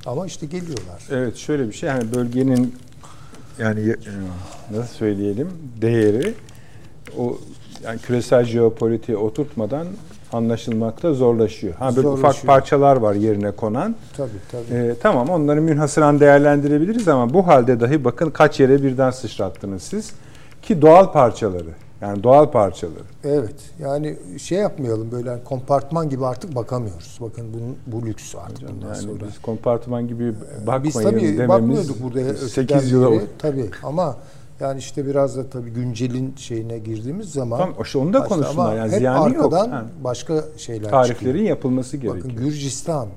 Ama 0.07 0.27
işte 0.27 0.47
geliyorlar. 0.47 1.03
Evet 1.11 1.37
şöyle 1.37 1.69
bir 1.69 1.73
şey 1.73 1.89
yani 1.89 2.15
bölgenin 2.15 2.75
yani 3.59 3.91
e, 3.91 4.77
nasıl 4.77 4.95
söyleyelim 4.95 5.49
değeri 5.81 6.35
o 7.19 7.39
yani 7.85 7.99
küresel 7.99 8.45
jeopolitiğe 8.45 9.19
oturtmadan 9.19 9.87
anlaşılmakta 10.33 11.15
zorlaşıyor. 11.15 11.75
Ha 11.75 11.97
böyle 11.97 12.09
ufak 12.09 12.43
parçalar 12.43 12.97
var 12.97 13.15
yerine 13.15 13.51
konan. 13.51 13.97
Tabii 14.17 14.31
tabii. 14.53 14.79
Ee, 14.79 14.95
tamam 15.03 15.29
onları 15.29 15.63
münhasıran 15.63 16.21
değerlendirebiliriz 16.21 17.09
ama 17.09 17.35
bu 17.35 17.47
halde 17.47 17.81
dahi 17.81 18.05
bakın 18.05 18.31
kaç 18.31 18.61
yere 18.61 18.83
birden 18.83 19.11
sıçrattınız 19.11 19.83
siz 19.83 20.13
ki 20.63 20.83
doğal 20.83 21.13
parçaları 21.13 21.84
yani 22.05 22.23
doğal 22.23 22.51
parçaları. 22.51 23.05
Evet. 23.25 23.55
Yani 23.81 24.17
şey 24.39 24.59
yapmayalım 24.59 25.13
böyle 25.13 25.31
hani 25.31 25.45
kompartman 25.45 26.11
gibi 26.11 26.27
artık 26.27 26.55
bakamıyoruz. 26.55 27.19
Bakın 27.21 27.47
bunun 27.55 27.77
bu 27.87 28.07
lüks 28.07 28.35
artık 28.35 28.69
bundan 28.69 28.87
Yani 28.87 28.97
sonra. 28.97 29.27
biz 29.29 29.39
kompartıman 29.43 30.09
gibi 30.09 30.35
bakmayın 30.67 30.85
Biz 30.85 30.95
tabii 30.95 31.23
dememiz 31.23 31.49
bakmıyorduk 31.49 32.03
burada 32.03 32.21
öteden 32.21 32.47
8 32.47 32.93
yıla 32.93 33.13
beri. 33.13 33.27
Tabii 33.39 33.71
ama 33.83 34.17
yani 34.61 34.79
işte 34.79 35.07
biraz 35.07 35.37
da 35.37 35.51
tabii 35.51 35.71
güncelin 35.71 36.35
şeyine 36.37 36.79
girdiğimiz 36.79 37.33
zaman 37.33 37.59
Tamam, 37.59 37.75
işte 37.85 37.99
onu 37.99 38.13
da 38.13 38.25
konuşsunlar. 38.25 38.77
Yani 38.77 38.93
hep 38.93 38.99
ziyanı 38.99 39.35
yok. 39.35 39.55
arkadan 39.55 39.71
Ha. 39.71 39.85
başka 40.05 40.45
şeyler 40.57 40.91
tariflerin 40.91 41.15
çıkıyor. 41.33 41.49
yapılması 41.49 41.97
gerekiyor. 41.97 42.25
Bakın 42.25 42.45
Gürcistan 42.45 43.09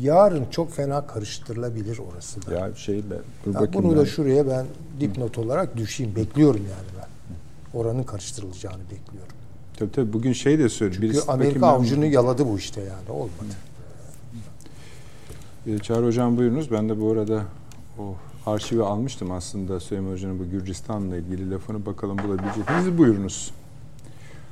yarın 0.00 0.44
çok 0.50 0.72
fena 0.72 1.06
karıştırılabilir 1.06 2.00
orası 2.12 2.46
da. 2.46 2.54
Ya 2.54 2.74
şey 2.74 2.96
ben 3.10 3.18
dur 3.46 3.54
Ya 3.54 3.66
bakayım 3.66 3.88
bunu 3.88 3.96
da 3.96 4.06
şuraya 4.06 4.48
ben 4.48 4.66
dipnot 5.00 5.38
olarak 5.38 5.76
düşeyim. 5.76 6.16
Bekliyorum 6.16 6.60
yani 6.60 6.88
ben. 7.00 7.13
Oranın 7.74 8.02
karıştırılacağını 8.02 8.82
bekliyorum. 8.82 9.32
Tabii 9.76 9.92
tabii 9.92 10.12
bugün 10.12 10.32
şey 10.32 10.58
de 10.58 10.68
söyledi. 10.68 10.96
Çünkü 10.96 11.08
birisi- 11.14 11.32
Amerika 11.32 11.66
avucunu 11.66 12.04
yaladı 12.06 12.46
bu 12.46 12.58
işte 12.58 12.80
yani. 12.80 13.10
Olmadı. 13.10 13.54
Ee, 15.66 15.78
Çağrı 15.78 16.06
Hocam 16.06 16.36
buyurunuz. 16.36 16.70
Ben 16.70 16.88
de 16.88 17.00
bu 17.00 17.12
arada 17.12 17.42
o 17.98 18.14
arşivi 18.46 18.82
almıştım 18.82 19.30
aslında 19.32 19.80
Süleyman 19.80 20.10
Hoca'nın 20.12 20.38
bu 20.38 20.44
Gürcistan'la 20.50 21.16
ilgili 21.16 21.50
lafını 21.50 21.86
bakalım 21.86 22.18
bulabilecek 22.18 22.70
miyiz? 22.70 22.98
Buyurunuz. 22.98 23.50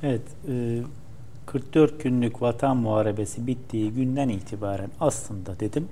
Evet, 0.03 0.21
e, 0.49 0.81
44 1.45 2.03
günlük 2.03 2.41
vatan 2.41 2.77
muharebesi 2.77 3.47
bittiği 3.47 3.91
günden 3.91 4.29
itibaren 4.29 4.89
aslında 4.99 5.59
dedim 5.59 5.87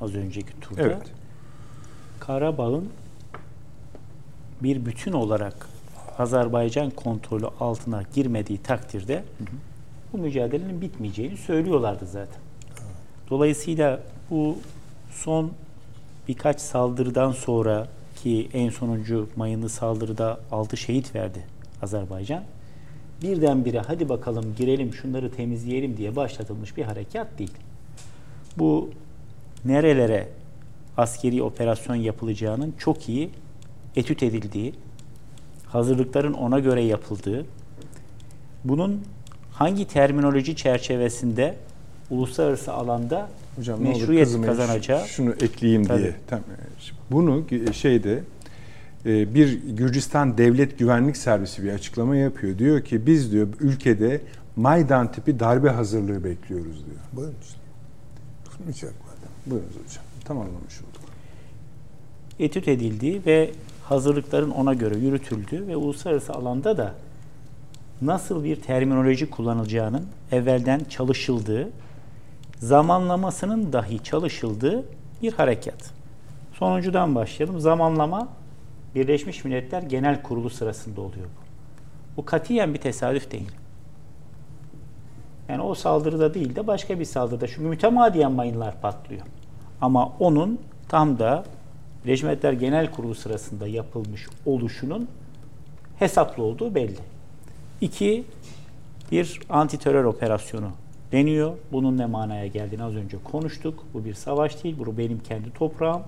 az 0.00 0.14
önceki 0.14 0.60
turda 0.60 0.82
Evet. 0.82 1.02
Karabağ'ın 2.20 2.88
bir 4.62 4.86
bütün 4.86 5.12
olarak 5.12 5.66
Azerbaycan 6.20 6.90
kontrolü 6.90 7.46
altına 7.60 8.02
girmediği 8.14 8.58
takdirde 8.58 9.24
bu 10.12 10.18
mücadelenin 10.18 10.80
bitmeyeceğini 10.80 11.36
söylüyorlardı 11.36 12.06
zaten. 12.06 12.40
Dolayısıyla 13.30 14.00
bu 14.30 14.58
son 15.10 15.52
birkaç 16.28 16.60
saldırıdan 16.60 17.32
sonra 17.32 17.88
ki 18.16 18.48
en 18.52 18.70
sonuncu 18.70 19.28
mayınlı 19.36 19.68
saldırıda 19.68 20.40
6 20.52 20.76
şehit 20.76 21.14
verdi 21.14 21.44
Azerbaycan. 21.82 22.42
Birdenbire 23.22 23.78
hadi 23.78 24.08
bakalım 24.08 24.54
girelim 24.58 24.94
şunları 24.94 25.32
temizleyelim 25.32 25.96
diye 25.96 26.16
başlatılmış 26.16 26.76
bir 26.76 26.82
harekat 26.82 27.38
değil. 27.38 27.54
Bu 28.58 28.90
nerelere 29.64 30.28
askeri 30.96 31.42
operasyon 31.42 31.96
yapılacağının 31.96 32.74
çok 32.78 33.08
iyi 33.08 33.30
etüt 33.96 34.22
edildiği, 34.22 34.74
hazırlıkların 35.72 36.32
ona 36.32 36.58
göre 36.58 36.82
yapıldığı, 36.82 37.46
bunun 38.64 39.00
hangi 39.52 39.84
terminoloji 39.88 40.56
çerçevesinde 40.56 41.56
uluslararası 42.10 42.72
alanda 42.72 43.28
Hocam 43.56 43.84
ne 43.84 43.88
olur 43.88 43.98
meşruiyet 43.98 44.24
kızmayın. 44.24 44.46
kazanacağı 44.56 45.06
Şunu 45.06 45.30
ekleyeyim 45.32 45.84
Tabii. 45.84 46.02
diye. 46.02 46.14
Tam- 46.26 46.40
Bunu 47.10 47.44
şeyde 47.72 48.22
e, 49.06 49.34
bir 49.34 49.62
Gürcistan 49.76 50.38
Devlet 50.38 50.78
Güvenlik 50.78 51.16
Servisi 51.16 51.64
bir 51.64 51.72
açıklama 51.72 52.16
yapıyor. 52.16 52.58
Diyor 52.58 52.84
ki 52.84 53.06
biz 53.06 53.32
diyor 53.32 53.48
ülkede 53.60 54.20
Maydan 54.56 55.12
tipi 55.12 55.40
darbe 55.40 55.68
hazırlığı 55.68 56.24
bekliyoruz 56.24 56.76
diyor. 56.86 56.98
Buyurun 57.12 57.34
işte. 57.42 57.60
Buyurunuz 59.46 59.72
hocam. 59.74 60.04
Tamamlamış 60.24 60.78
olduk. 60.80 61.10
etüt 62.38 62.68
edildiği 62.68 63.22
ve 63.26 63.50
hazırlıkların 63.90 64.50
ona 64.50 64.74
göre 64.74 64.98
yürütüldüğü 64.98 65.66
ve 65.66 65.76
uluslararası 65.76 66.32
alanda 66.32 66.76
da 66.76 66.94
nasıl 68.02 68.44
bir 68.44 68.56
terminoloji 68.56 69.30
kullanılacağının 69.30 70.06
evvelden 70.32 70.80
çalışıldığı, 70.88 71.68
zamanlamasının 72.58 73.72
dahi 73.72 74.02
çalışıldığı 74.02 74.84
bir 75.22 75.32
harekat. 75.32 75.90
Sonuncudan 76.52 77.14
başlayalım. 77.14 77.60
Zamanlama 77.60 78.28
Birleşmiş 78.94 79.44
Milletler 79.44 79.82
Genel 79.82 80.22
Kurulu 80.22 80.50
sırasında 80.50 81.00
oluyor 81.00 81.26
bu. 81.26 81.40
Bu 82.16 82.24
katiyen 82.24 82.74
bir 82.74 82.78
tesadüf 82.78 83.30
değil. 83.30 83.52
Yani 85.48 85.62
o 85.62 85.74
saldırıda 85.74 86.34
değil 86.34 86.56
de 86.56 86.66
başka 86.66 87.00
bir 87.00 87.04
saldırıda. 87.04 87.46
Çünkü 87.46 87.62
mütemadiyen 87.62 88.32
mayınlar 88.32 88.80
patlıyor. 88.80 89.22
Ama 89.80 90.12
onun 90.18 90.60
tam 90.88 91.18
da 91.18 91.44
Birleşmiş 92.04 92.22
Milletler 92.22 92.52
Genel 92.52 92.90
Kurulu 92.90 93.14
sırasında 93.14 93.66
yapılmış 93.66 94.26
oluşunun 94.46 95.08
hesaplı 95.98 96.42
olduğu 96.42 96.74
belli. 96.74 96.96
İki, 97.80 98.24
bir 99.12 99.40
anti 99.48 99.78
terör 99.78 100.04
operasyonu 100.04 100.70
deniyor. 101.12 101.52
Bunun 101.72 101.98
ne 101.98 102.06
manaya 102.06 102.46
geldiğini 102.46 102.82
az 102.82 102.94
önce 102.94 103.16
konuştuk. 103.24 103.84
Bu 103.94 104.04
bir 104.04 104.14
savaş 104.14 104.64
değil, 104.64 104.76
bu 104.78 104.98
benim 104.98 105.20
kendi 105.20 105.52
toprağım. 105.52 106.02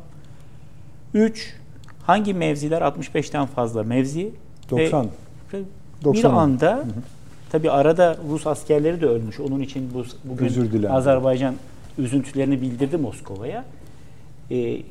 Üç, 1.14 1.55
hangi 2.03 2.34
mevziler 2.34 2.82
65'ten 2.82 3.47
fazla 3.47 3.82
mevzi? 3.82 4.24
ve- 4.72 4.84
90. 4.84 5.09
ve 5.53 5.62
90. 6.05 6.32
bir 6.32 6.36
anda 6.36 6.84
tabi 7.53 7.70
arada 7.70 8.16
Rus 8.30 8.47
askerleri 8.47 9.01
de 9.01 9.07
ölmüş. 9.07 9.40
Onun 9.40 9.61
için 9.61 9.90
bu 9.95 10.05
bugün 10.24 10.47
Özür 10.47 10.72
dilerim. 10.72 10.95
Azerbaycan 10.95 11.55
üzüntülerini 11.99 12.61
bildirdi 12.61 12.97
Moskova'ya. 12.97 13.64
Ee, 14.51 14.82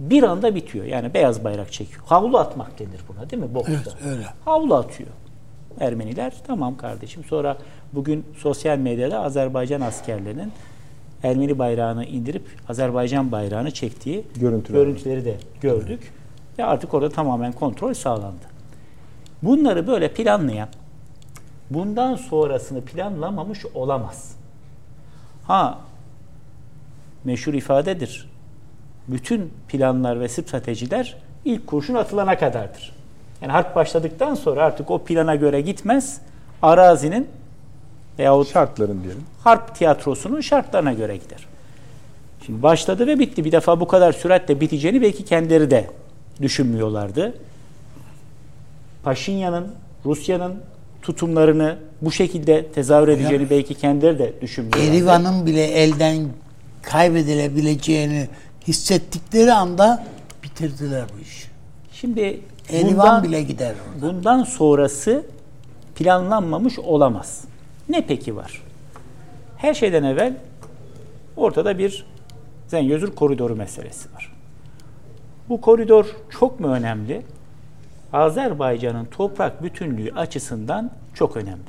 bir 0.00 0.22
anda 0.22 0.54
bitiyor. 0.54 0.84
Yani 0.84 1.14
beyaz 1.14 1.44
bayrak 1.44 1.72
çekiyor. 1.72 2.02
Havlu 2.06 2.38
atmak 2.38 2.78
denir 2.78 3.00
buna 3.08 3.30
değil 3.30 3.42
mi? 3.42 3.54
Boksta. 3.54 3.72
Evet, 3.74 3.94
öyle. 4.06 4.26
Havlu 4.44 4.74
atıyor. 4.74 5.10
Ermeniler 5.80 6.32
tamam 6.46 6.76
kardeşim. 6.76 7.24
Sonra 7.24 7.56
bugün 7.92 8.24
sosyal 8.36 8.78
medyada 8.78 9.20
Azerbaycan 9.20 9.80
askerlerinin 9.80 10.52
Ermeni 11.22 11.58
bayrağını 11.58 12.04
indirip 12.04 12.42
Azerbaycan 12.68 13.32
bayrağını 13.32 13.70
çektiği 13.70 14.24
Görüntüler. 14.40 14.78
görüntüleri 14.78 15.24
de 15.24 15.36
gördük. 15.60 16.12
Ve 16.58 16.64
artık 16.64 16.94
orada 16.94 17.08
tamamen 17.10 17.52
kontrol 17.52 17.94
sağlandı. 17.94 18.44
Bunları 19.42 19.86
böyle 19.86 20.12
planlayan, 20.12 20.68
bundan 21.70 22.14
sonrasını 22.14 22.80
planlamamış 22.80 23.66
olamaz. 23.74 24.36
Ha, 25.46 25.78
meşhur 27.24 27.54
ifadedir. 27.54 28.30
Bütün 29.08 29.52
planlar 29.68 30.20
ve 30.20 30.28
stratejiler 30.28 31.16
ilk 31.44 31.66
kurşun 31.66 31.94
atılana 31.94 32.38
kadardır. 32.38 32.92
Yani 33.42 33.52
harp 33.52 33.74
başladıktan 33.74 34.34
sonra 34.34 34.62
artık 34.64 34.90
o 34.90 34.98
plana 34.98 35.34
göre 35.34 35.60
gitmez. 35.60 36.20
Arazinin 36.62 37.28
veyahut 38.18 38.52
Şartların 38.52 39.02
diyelim. 39.02 39.24
harp 39.44 39.74
tiyatrosunun 39.74 40.40
şartlarına 40.40 40.92
göre 40.92 41.16
gider. 41.16 41.46
Şimdi 42.46 42.62
başladı 42.62 43.06
ve 43.06 43.18
bitti. 43.18 43.44
Bir 43.44 43.52
defa 43.52 43.80
bu 43.80 43.88
kadar 43.88 44.12
süratle 44.12 44.60
biteceğini 44.60 45.02
belki 45.02 45.24
kendileri 45.24 45.70
de 45.70 45.90
düşünmüyorlardı. 46.42 47.34
Paşinyan'ın, 49.02 49.66
Rusya'nın 50.04 50.54
tutumlarını 51.02 51.76
bu 52.02 52.12
şekilde 52.12 52.66
tezahür 52.66 53.08
edeceğini 53.08 53.50
belki 53.50 53.74
kendileri 53.74 54.18
de 54.18 54.32
düşünmüyorlardı. 54.40 54.96
Erivan'ın 54.96 55.46
bile 55.46 55.64
elden 55.64 56.28
kaybedilebileceğini 56.82 58.28
hissettikleri 58.68 59.52
anda 59.52 60.04
bitirdiler 60.42 61.04
bu 61.16 61.22
işi. 61.22 61.48
Şimdi 61.92 62.40
Erivan 62.70 62.92
bundan, 62.92 63.22
bile 63.22 63.42
gider 63.42 63.74
orada. 63.94 64.14
bundan 64.14 64.44
sonrası 64.44 65.26
planlanmamış 65.94 66.78
olamaz. 66.78 67.44
Ne 67.88 68.06
peki 68.06 68.36
var? 68.36 68.62
Her 69.56 69.74
şeyden 69.74 70.02
evvel 70.02 70.36
ortada 71.36 71.78
bir 71.78 72.06
Zenyözür 72.68 73.14
koridoru 73.14 73.56
meselesi 73.56 74.14
var. 74.14 74.32
Bu 75.48 75.60
koridor 75.60 76.06
çok 76.30 76.60
mu 76.60 76.68
önemli? 76.68 77.22
Azerbaycan'ın 78.12 79.04
toprak 79.04 79.62
bütünlüğü 79.62 80.12
açısından 80.12 80.90
çok 81.14 81.36
önemli. 81.36 81.68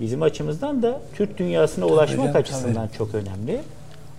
Bizim 0.00 0.22
açımızdan 0.22 0.82
da 0.82 1.00
Türk 1.14 1.38
dünyasına 1.38 1.86
ulaşmak 1.86 2.26
canım, 2.26 2.36
açısından 2.36 2.88
çok 2.98 3.14
önemli. 3.14 3.60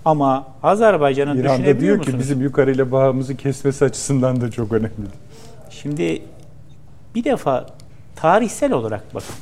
Ama 0.07 0.47
Azerbaycan'ın 0.63 1.37
İran'da 1.37 1.53
düşünebiliyor 1.53 1.79
diyor 1.81 1.95
ki 1.95 2.11
musunuz? 2.11 2.19
bizim 2.19 2.41
yukarıyla 2.41 2.91
bağımızı 2.91 3.37
kesmesi 3.37 3.85
açısından 3.85 4.41
da 4.41 4.51
çok 4.51 4.71
önemli. 4.71 5.07
Şimdi 5.69 6.21
bir 7.15 7.23
defa 7.23 7.65
tarihsel 8.15 8.71
olarak 8.71 9.15
bakın. 9.15 9.35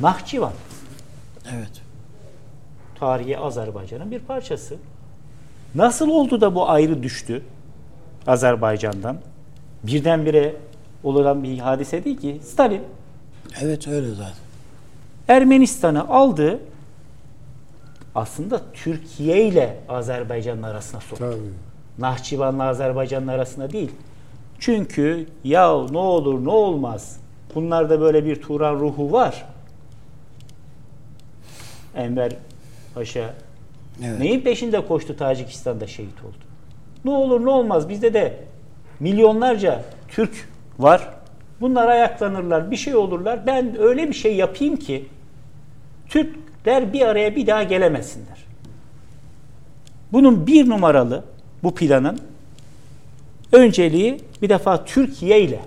Nahçıvan 0.00 0.52
Evet. 1.56 1.70
tarihi 3.00 3.38
Azerbaycan'ın 3.38 4.10
bir 4.10 4.18
parçası. 4.18 4.76
Nasıl 5.74 6.08
oldu 6.08 6.40
da 6.40 6.54
bu 6.54 6.70
ayrı 6.70 7.02
düştü 7.02 7.42
Azerbaycan'dan? 8.26 9.16
Birdenbire 9.82 10.56
olan 11.04 11.42
bir 11.42 11.58
hadise 11.58 12.04
değil 12.04 12.16
ki. 12.20 12.40
Stalin 12.44 12.82
Evet 13.60 13.88
öyle 13.88 14.08
zaten. 14.14 14.34
Ermenistan'ı 15.28 16.08
aldı. 16.08 16.60
Aslında 18.18 18.60
Türkiye 18.72 19.44
ile 19.44 19.76
Azerbaycan'ın 19.88 20.62
arasına 20.62 21.00
soktu. 21.00 21.24
Tabii. 21.30 21.52
Nahçıvan'la 21.98 22.64
Azerbaycan'ın 22.64 23.28
arasında 23.28 23.70
değil. 23.70 23.90
Çünkü 24.58 25.26
ya 25.44 25.86
ne 25.90 25.98
olur 25.98 26.44
ne 26.44 26.50
olmaz. 26.50 27.20
Bunlarda 27.54 28.00
böyle 28.00 28.24
bir 28.24 28.42
Turan 28.42 28.74
ruhu 28.74 29.12
var. 29.12 29.44
Enver 31.96 32.36
Paşa 32.94 33.34
Evet. 34.04 34.18
neyin 34.18 34.40
peşinde 34.40 34.86
koştu 34.86 35.16
Tacikistan'da 35.16 35.86
şehit 35.86 36.24
oldu. 36.24 36.44
Ne 37.04 37.10
olur 37.10 37.44
ne 37.44 37.50
olmaz 37.50 37.88
bizde 37.88 38.14
de 38.14 38.44
milyonlarca 39.00 39.84
Türk 40.08 40.48
var. 40.78 41.14
Bunlar 41.60 41.88
ayaklanırlar, 41.88 42.70
bir 42.70 42.76
şey 42.76 42.96
olurlar. 42.96 43.46
Ben 43.46 43.78
öyle 43.80 44.08
bir 44.08 44.14
şey 44.14 44.36
yapayım 44.36 44.76
ki 44.76 45.08
Türkler 46.58 46.92
bir 46.92 47.00
araya 47.00 47.36
bir 47.36 47.46
daha 47.46 47.62
gelemesinler. 47.62 48.44
Bunun 50.12 50.46
bir 50.46 50.68
numaralı 50.68 51.24
bu 51.62 51.74
planın 51.74 52.18
önceliği 53.52 54.20
bir 54.42 54.48
defa 54.48 54.84
Türkiye 54.84 55.40
ile 55.40 55.60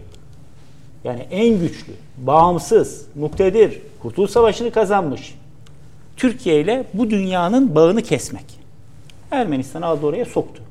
yani 1.03 1.27
en 1.31 1.59
güçlü, 1.59 1.93
bağımsız, 2.17 3.05
muktedir, 3.15 3.81
Kurtuluş 4.01 4.31
Savaşı'nı 4.31 4.71
kazanmış 4.71 5.35
Türkiye 6.17 6.61
ile 6.61 6.85
bu 6.93 7.09
dünyanın 7.09 7.75
bağını 7.75 8.01
kesmek. 8.01 8.45
Ermenistan 9.31 9.81
aldı 9.81 10.05
oraya 10.05 10.25
soktu. 10.25 10.63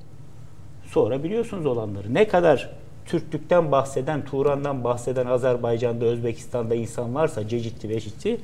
Sonra 0.86 1.24
biliyorsunuz 1.24 1.66
olanları. 1.66 2.14
Ne 2.14 2.28
kadar 2.28 2.70
Türklükten 3.06 3.72
bahseden, 3.72 4.24
Turan'dan 4.24 4.84
bahseden 4.84 5.26
Azerbaycan'da, 5.26 6.04
Özbekistan'da 6.04 6.74
insan 6.74 7.14
varsa 7.14 7.48
Cecitli, 7.48 7.88
Veşitli 7.88 8.40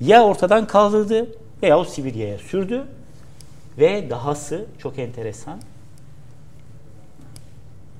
ya 0.00 0.24
ortadan 0.24 0.66
kaldırdı 0.66 1.28
veya 1.62 1.78
o 1.78 1.84
Sibirya'ya 1.84 2.38
sürdü 2.38 2.86
ve 3.78 4.10
dahası 4.10 4.66
çok 4.78 4.98
enteresan. 4.98 5.60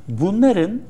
Bunların 0.08 0.82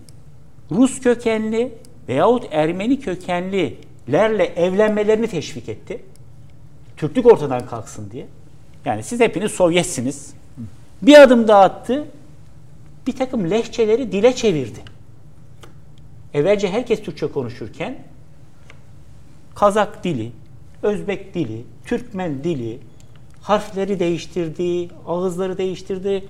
Rus 0.71 1.01
kökenli 1.01 1.75
veyahut 2.09 2.45
Ermeni 2.51 3.01
kökenlilerle 3.01 4.45
evlenmelerini 4.45 5.29
teşvik 5.29 5.69
etti. 5.69 6.03
Türklük 6.97 7.27
ortadan 7.27 7.67
kalksın 7.67 8.11
diye. 8.11 8.27
Yani 8.85 9.03
siz 9.03 9.21
hepiniz 9.21 9.53
Sovyetsiniz. 9.53 10.35
Bir 11.03 11.23
adım 11.23 11.49
daha 11.49 11.63
attı. 11.63 12.05
Bir 13.07 13.13
takım 13.17 13.51
lehçeleri 13.51 14.13
dile 14.13 14.35
çevirdi. 14.35 14.79
Evvelce 16.35 16.71
herkes 16.71 17.03
Türkçe 17.03 17.27
konuşurken 17.27 17.99
Kazak 19.55 20.05
dili, 20.05 20.33
Özbek 20.83 21.35
dili, 21.35 21.64
Türkmen 21.87 22.45
dili, 22.45 22.78
harfleri 23.43 24.01
değiştirdi, 24.01 24.89
ağızları 25.07 25.59
değiştirdi 25.59 26.24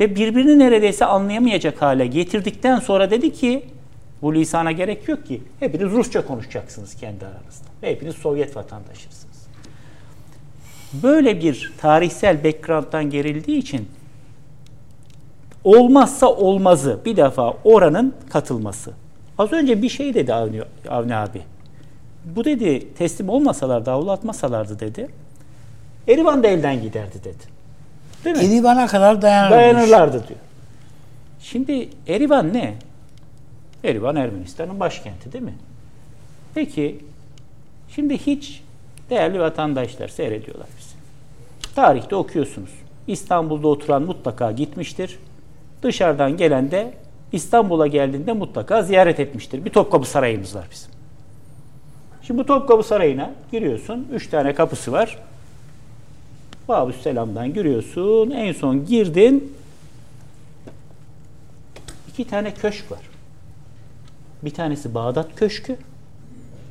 ve 0.00 0.16
birbirini 0.16 0.58
neredeyse 0.58 1.04
anlayamayacak 1.04 1.82
hale 1.82 2.06
getirdikten 2.06 2.78
sonra 2.78 3.10
dedi 3.10 3.32
ki 3.32 3.64
bu 4.22 4.34
lisana 4.34 4.72
gerek 4.72 5.08
yok 5.08 5.26
ki. 5.26 5.42
Hepiniz 5.60 5.92
Rusça 5.92 6.26
konuşacaksınız 6.26 6.94
kendi 6.94 7.24
aranızda. 7.24 7.66
Ve 7.82 7.90
hepiniz 7.90 8.14
Sovyet 8.14 8.56
vatandaşısınız. 8.56 9.46
Böyle 10.92 11.40
bir 11.42 11.72
tarihsel 11.78 12.44
background'dan 12.44 13.10
gerildiği 13.10 13.58
için 13.58 13.88
olmazsa 15.64 16.26
olmazı 16.26 17.00
bir 17.04 17.16
defa 17.16 17.56
oranın 17.64 18.14
katılması. 18.30 18.92
Az 19.38 19.52
önce 19.52 19.82
bir 19.82 19.88
şey 19.88 20.14
dedi 20.14 20.34
Avni, 20.34 20.62
Avni 20.88 21.16
abi. 21.16 21.42
Bu 22.26 22.44
dedi 22.44 22.94
teslim 22.94 23.28
olmasalar, 23.28 23.86
davul 23.86 24.08
atmasalardı 24.08 24.80
dedi. 24.80 25.08
Erivan 26.08 26.42
da 26.42 26.48
elden 26.48 26.82
giderdi 26.82 27.24
dedi. 27.24 27.56
Değil 28.24 28.36
mi? 28.36 28.44
Erivan'a 28.44 28.86
kadar 28.86 29.22
dayanırmış. 29.22 29.56
Dayanırlardı 29.58 30.28
diyor. 30.28 30.40
Şimdi 31.40 31.88
Erivan 32.08 32.54
ne? 32.54 32.74
Erivan 33.84 34.16
Ermenistan'ın 34.16 34.80
başkenti 34.80 35.32
değil 35.32 35.44
mi? 35.44 35.54
Peki 36.54 36.98
şimdi 37.88 38.18
hiç 38.18 38.62
değerli 39.10 39.40
vatandaşlar 39.40 40.08
seyrediyorlar 40.08 40.66
bizi. 40.78 40.96
Tarihte 41.74 42.16
okuyorsunuz. 42.16 42.70
İstanbul'da 43.06 43.68
oturan 43.68 44.02
mutlaka 44.02 44.52
gitmiştir. 44.52 45.18
Dışarıdan 45.82 46.36
gelen 46.36 46.70
de 46.70 46.94
İstanbul'a 47.32 47.86
geldiğinde 47.86 48.32
mutlaka 48.32 48.82
ziyaret 48.82 49.20
etmiştir. 49.20 49.64
Bir 49.64 49.70
Topkapı 49.70 50.08
Sarayımız 50.08 50.54
var 50.54 50.66
bizim. 50.70 50.95
Şimdi 52.26 52.40
bu 52.40 52.46
Topkapı 52.46 52.82
Sarayı'na 52.82 53.30
giriyorsun. 53.52 54.08
Üç 54.12 54.28
tane 54.28 54.54
kapısı 54.54 54.92
var. 54.92 55.18
Babü 56.68 56.92
Selam'dan 56.92 57.54
giriyorsun. 57.54 58.30
En 58.30 58.52
son 58.52 58.86
girdin. 58.86 59.52
İki 62.08 62.28
tane 62.28 62.54
köşk 62.54 62.92
var. 62.92 63.00
Bir 64.42 64.50
tanesi 64.50 64.94
Bağdat 64.94 65.36
Köşkü. 65.36 65.76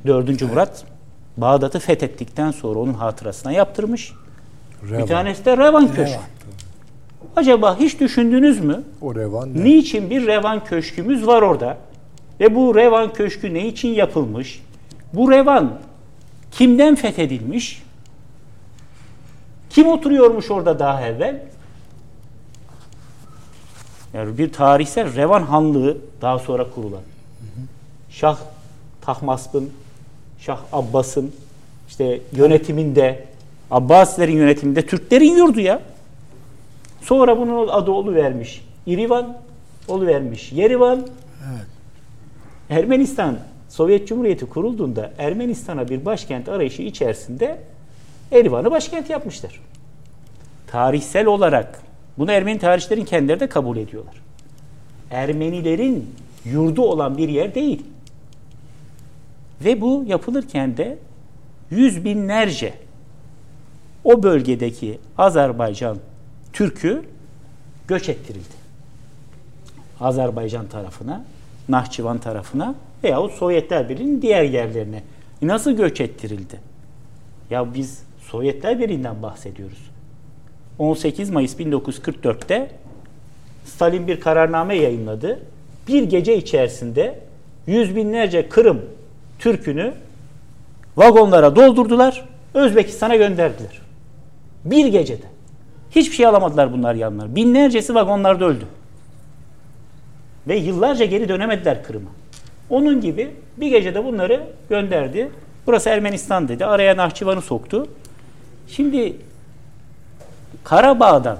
Dördüncü 0.06 0.46
Murat 0.46 0.84
Bağdat'ı 1.36 1.78
fethettikten 1.78 2.50
sonra 2.50 2.78
onun 2.78 2.94
hatırasına 2.94 3.52
yaptırmış. 3.52 4.12
Bir 4.82 5.06
tanesi 5.06 5.44
de 5.44 5.56
Revan 5.56 5.86
Köşkü. 5.86 6.02
Revan. 6.02 6.24
Acaba 7.36 7.78
hiç 7.78 8.00
düşündünüz 8.00 8.60
mü? 8.60 8.82
O 9.00 9.14
revan 9.14 9.54
ne? 9.54 9.64
Niçin 9.64 10.10
bir 10.10 10.26
Revan 10.26 10.64
Köşkümüz 10.64 11.26
var 11.26 11.42
orada? 11.42 11.76
Ve 12.40 12.54
bu 12.54 12.74
Revan 12.74 13.12
Köşkü 13.12 13.54
ne 13.54 13.66
için 13.66 13.88
yapılmış? 13.88 14.62
Bu 15.16 15.30
Revan 15.30 15.78
kimden 16.50 16.94
fethedilmiş? 16.94 17.82
Kim 19.70 19.88
oturuyormuş 19.88 20.50
orada 20.50 20.78
daha 20.78 21.02
evvel? 21.02 21.42
Yani 24.14 24.38
bir 24.38 24.52
tarihsel 24.52 25.14
Revan 25.16 25.42
Hanlığı 25.42 25.98
daha 26.22 26.38
sonra 26.38 26.70
kurulan. 26.70 27.00
Şah 28.10 28.38
Tahmasp'ın, 29.00 29.70
Şah 30.38 30.60
Abbas'ın 30.72 31.32
işte 31.88 32.20
yönetiminde, 32.32 33.26
Abbasilerin 33.70 34.36
yönetiminde 34.36 34.86
Türklerin 34.86 35.36
yurdu 35.36 35.60
ya. 35.60 35.82
Sonra 37.02 37.38
bunun 37.38 37.68
adı 37.68 37.90
olu 37.90 38.14
vermiş. 38.14 38.64
İrivan 38.86 39.36
olu 39.88 40.06
vermiş. 40.06 40.52
Yerivan. 40.52 41.06
Ermenistan 42.70 43.38
Sovyet 43.76 44.08
Cumhuriyeti 44.08 44.46
kurulduğunda 44.46 45.12
Ermenistan'a 45.18 45.88
bir 45.88 46.04
başkent 46.04 46.48
arayışı 46.48 46.82
içerisinde 46.82 47.58
Erivan'ı 48.32 48.70
başkent 48.70 49.10
yapmışlar. 49.10 49.60
Tarihsel 50.66 51.26
olarak 51.26 51.82
bunu 52.18 52.32
Ermeni 52.32 52.58
tarihçilerin 52.58 53.04
kendileri 53.04 53.40
de 53.40 53.48
kabul 53.48 53.76
ediyorlar. 53.76 54.14
Ermenilerin 55.10 56.14
yurdu 56.44 56.82
olan 56.82 57.18
bir 57.18 57.28
yer 57.28 57.54
değil. 57.54 57.86
Ve 59.64 59.80
bu 59.80 60.04
yapılırken 60.06 60.76
de 60.76 60.98
yüz 61.70 62.04
binlerce 62.04 62.74
o 64.04 64.22
bölgedeki 64.22 64.98
Azerbaycan 65.18 65.98
Türk'ü 66.52 67.04
göç 67.88 68.08
ettirildi. 68.08 68.54
Azerbaycan 70.00 70.66
tarafına, 70.66 71.24
Nahçıvan 71.68 72.18
tarafına 72.18 72.74
veyahut 73.04 73.32
Sovyetler 73.32 73.88
Birliği'nin 73.88 74.22
diğer 74.22 74.42
yerlerine. 74.42 75.02
Nasıl 75.42 75.72
göç 75.72 76.00
ettirildi? 76.00 76.60
Ya 77.50 77.74
biz 77.74 78.02
Sovyetler 78.20 78.78
Birliği'nden 78.78 79.22
bahsediyoruz. 79.22 79.90
18 80.78 81.30
Mayıs 81.30 81.60
1944'te 81.60 82.70
Stalin 83.64 84.06
bir 84.06 84.20
kararname 84.20 84.76
yayınladı. 84.76 85.40
Bir 85.88 86.02
gece 86.02 86.36
içerisinde 86.36 87.18
yüz 87.66 87.96
binlerce 87.96 88.48
Kırım 88.48 88.80
Türk'ünü 89.38 89.92
vagonlara 90.96 91.56
doldurdular, 91.56 92.24
Özbekistan'a 92.54 93.16
gönderdiler. 93.16 93.80
Bir 94.64 94.86
gecede. 94.86 95.26
Hiçbir 95.90 96.16
şey 96.16 96.26
alamadılar 96.26 96.72
bunlar 96.72 96.94
yanlarına. 96.94 97.36
Binlercesi 97.36 97.94
vagonlarda 97.94 98.44
öldü. 98.44 98.64
Ve 100.48 100.56
yıllarca 100.56 101.04
geri 101.04 101.28
dönemediler 101.28 101.84
Kırım'a. 101.84 102.10
Onun 102.70 103.00
gibi 103.00 103.30
bir 103.56 103.68
gecede 103.68 104.04
bunları 104.04 104.46
gönderdi. 104.68 105.30
Burası 105.66 105.88
Ermenistan 105.88 106.48
dedi. 106.48 106.66
Araya 106.66 106.96
Nahçıvan'ı 106.96 107.42
soktu. 107.42 107.86
Şimdi 108.68 109.16
Karabağ'dan 110.64 111.38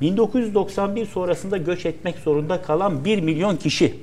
1991 0.00 1.06
sonrasında 1.06 1.56
göç 1.56 1.86
etmek 1.86 2.18
zorunda 2.18 2.62
kalan 2.62 3.04
1 3.04 3.20
milyon 3.20 3.56
kişi. 3.56 3.94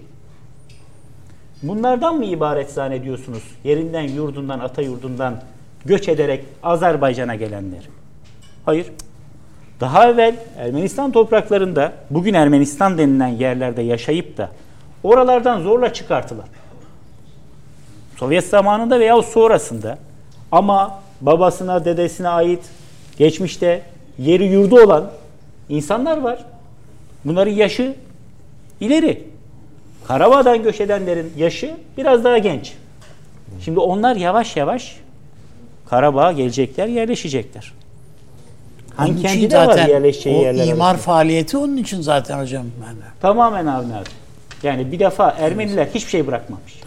Bunlardan 1.64 2.16
mı 2.16 2.26
ibaret 2.26 2.72
zannediyorsunuz? 2.72 3.44
Yerinden, 3.64 4.02
yurdundan, 4.02 4.60
ata 4.60 4.82
yurdundan 4.82 5.42
göç 5.86 6.10
ederek 6.10 6.46
Azerbaycan'a 6.64 7.36
gelenler. 7.36 7.90
Hayır. 8.66 8.86
Daha 9.80 10.10
evvel 10.10 10.36
Ermenistan 10.58 11.12
topraklarında, 11.12 11.94
bugün 12.10 12.34
Ermenistan 12.34 12.98
denilen 12.98 13.28
yerlerde 13.28 13.82
yaşayıp 13.82 14.38
da 14.38 14.50
oralardan 15.04 15.62
zorla 15.62 15.94
çıkartılar. 15.94 16.46
Sovyet 18.18 18.48
zamanında 18.48 19.00
veya 19.00 19.22
sonrasında 19.22 19.98
ama 20.52 21.00
babasına, 21.22 21.86
dedesine 21.86 22.30
ait 22.30 22.64
geçmişte 23.18 23.82
yeri 24.18 24.46
yurdu 24.46 24.84
olan 24.84 25.12
insanlar 25.70 26.18
var. 26.18 26.46
Bunların 27.26 27.52
yaşı 27.52 27.96
ileri. 28.80 29.24
Karabağ'dan 30.08 30.64
göç 30.64 30.82
edenlerin 30.82 31.34
yaşı 31.38 31.76
biraz 31.98 32.24
daha 32.24 32.38
genç. 32.38 32.74
Şimdi 33.62 33.80
onlar 33.80 34.16
yavaş 34.16 34.56
yavaş 34.56 34.98
Karabağ'a 35.90 36.32
gelecekler, 36.32 36.88
yerleşecekler. 36.88 37.74
Hangi 38.96 39.22
kendi 39.22 39.52
de 39.52 39.58
var 39.58 39.66
zaten 39.66 39.88
yerleşeceği 39.88 40.38
o 40.38 40.42
yerler. 40.42 40.68
imar 40.68 40.90
arasında. 40.90 41.04
faaliyeti 41.04 41.58
onun 41.58 41.78
için 41.78 42.02
zaten 42.02 42.40
hocam. 42.40 42.66
Yani. 42.86 42.98
Tamamen 43.22 43.66
Avni 43.66 43.96
abi. 43.96 44.19
Yani 44.64 44.92
bir 44.92 45.00
defa 45.00 45.30
Ermeniler 45.30 45.86
hiçbir 45.86 46.10
şey 46.10 46.28
bırakmamış. 46.28 46.82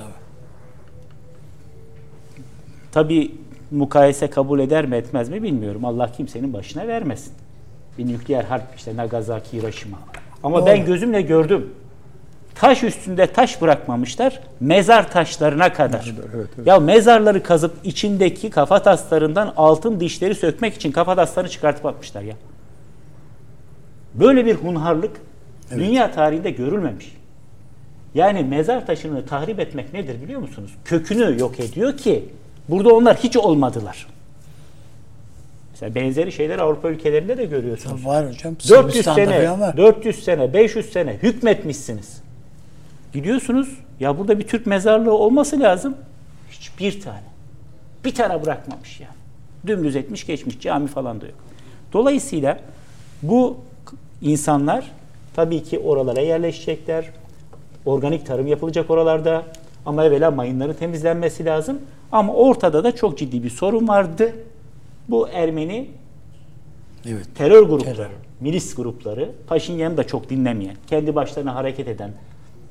Tabi 2.93 3.31
mukayese 3.71 4.31
kabul 4.31 4.61
eder 4.61 4.87
mi 4.87 4.97
etmez 4.97 5.29
mi 5.29 5.43
bilmiyorum. 5.43 5.85
Allah 5.85 6.13
kimsenin 6.13 6.53
başına 6.53 6.89
vermesin. 6.89 7.33
Bir 7.99 8.07
nükleer 8.09 8.45
harp 8.45 8.77
işte 8.77 8.97
Nagasaki, 8.97 9.59
Hiroşima. 9.59 9.99
Ama 10.43 10.67
ben 10.67 10.85
gözümle 10.87 11.23
gördüm. 11.23 11.71
Taş 12.55 12.83
üstünde 12.83 13.27
taş 13.27 13.63
bırakmamışlar. 13.63 14.41
Mezar 14.61 15.11
taşlarına 15.11 15.73
kadar. 15.73 16.15
Ya 16.65 16.81
mezarları 16.81 17.43
kazıp 17.43 17.75
içindeki 17.85 18.51
kafa 18.51 18.83
taslarından 18.83 19.53
altın 19.57 20.01
dişleri 20.01 20.35
sökmek 20.35 20.75
için 20.75 20.93
kafa 20.93 21.17
taslarını 21.17 21.51
çıkartıp 21.51 21.87
atmışlar 21.87 22.23
ya. 22.23 22.35
Böyle 24.15 24.47
bir 24.47 24.55
hunharlık 24.55 25.17
dünya 25.71 26.13
tarihinde 26.13 26.51
görülmemiş. 26.51 27.22
Yani 28.15 28.45
mezar 28.45 28.87
taşını 28.87 29.27
tahrip 29.27 29.61
etmek 29.61 29.93
nedir 29.93 30.23
biliyor 30.23 30.41
musunuz? 30.41 30.71
Kökünü 30.85 31.41
yok 31.41 31.61
ediyor 31.61 31.97
ki 31.97 32.25
burada 32.69 32.95
onlar 32.95 33.17
hiç 33.17 33.37
olmadılar. 33.37 34.07
Mesela 35.71 35.95
benzeri 35.95 36.33
şeyler 36.33 36.59
Avrupa 36.59 36.91
ülkelerinde 36.91 37.39
de 37.39 37.45
görüyorsunuz. 37.45 38.07
Var 38.07 38.29
hocam. 38.29 38.55
400 38.55 38.69
Sırbistan'da 38.69 39.25
sene, 39.25 39.45
falan 39.45 39.61
var. 39.61 39.77
400 39.77 40.25
sene, 40.25 40.55
500 40.55 40.93
sene 40.93 41.19
hükmetmişsiniz. 41.23 42.23
Gidiyorsunuz 43.13 43.69
ya 44.01 44.19
burada 44.19 44.39
bir 44.39 44.47
Türk 44.47 44.67
mezarlığı 44.67 45.15
olması 45.15 45.61
lazım. 45.61 45.95
Hiçbir 46.51 47.01
tane. 47.01 47.23
Bir 48.05 48.15
tane 48.15 48.45
bırakmamış 48.45 49.01
yani. 49.01 49.15
Dümdüz 49.67 49.97
etmiş 49.97 50.27
geçmiş 50.27 50.61
cami 50.61 50.87
falan 50.89 51.21
da 51.21 51.27
yok. 51.27 51.35
Dolayısıyla 51.93 52.59
bu 53.23 53.57
insanlar 54.23 54.91
tabii 55.37 55.63
ki 55.63 55.79
oralara 55.79 56.21
yerleşecekler. 56.21 57.05
Organik 57.87 58.27
tarım 58.27 58.47
yapılacak 58.47 58.91
oralarda. 58.91 59.43
Ama 59.87 60.05
evvela 60.05 60.31
mayınların 60.31 60.73
temizlenmesi 60.75 61.45
lazım. 61.45 61.79
Ama 62.13 62.33
ortada 62.35 62.85
da 62.85 62.95
çok 62.97 63.19
ciddi 63.19 63.43
bir 63.43 63.51
sorun 63.51 63.89
vardı. 63.89 64.33
Bu 65.09 65.29
Ermeni 65.29 65.89
Evet. 67.09 67.27
terör 67.35 67.63
grupları, 67.63 67.95
Terör. 67.97 68.09
milis 68.41 68.75
grupları, 68.75 69.31
Paşinyan'ı 69.47 69.97
da 69.97 70.07
çok 70.07 70.31
dinlemeyen, 70.31 70.77
kendi 70.87 71.15
başlarına 71.15 71.55
hareket 71.55 71.89
eden, 71.89 72.11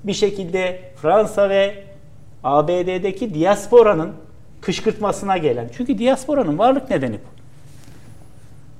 bir 0.04 0.14
şekilde 0.14 0.80
Fransa 0.96 1.50
ve 1.50 1.84
ABD'deki 2.44 3.34
diasporanın 3.34 4.12
kışkırtmasına 4.62 5.38
gelen. 5.38 5.70
Çünkü 5.78 5.98
diasporanın 5.98 6.58
varlık 6.58 6.90
nedeni 6.90 7.16
bu. 7.16 7.42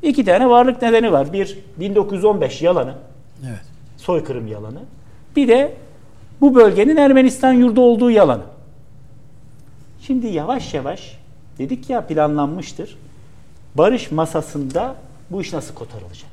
İki 0.08 0.26
tane 0.26 0.50
varlık 0.50 0.82
nedeni 0.82 1.12
var. 1.12 1.34
Bir 1.34 1.60
1915 1.80 2.62
yalanı, 2.62 2.94
Evet. 3.48 3.62
soykırım 3.98 4.48
yalanı. 4.48 4.80
Bir 5.36 5.48
de 5.48 5.74
bu 6.42 6.56
bölgenin 6.56 6.98
Ermenistan 6.98 7.54
yurdu 7.54 7.82
olduğu 7.82 8.12
yalanı. 8.12 8.44
Şimdi 10.02 10.28
yavaş 10.28 10.74
yavaş 10.74 11.18
dedik 11.58 11.90
ya 11.90 12.08
planlanmıştır. 12.08 12.98
Barış 13.76 14.12
masasında 14.12 14.96
bu 15.30 15.42
iş 15.42 15.54
nasıl 15.54 15.76
kotarılacak? 15.76 16.32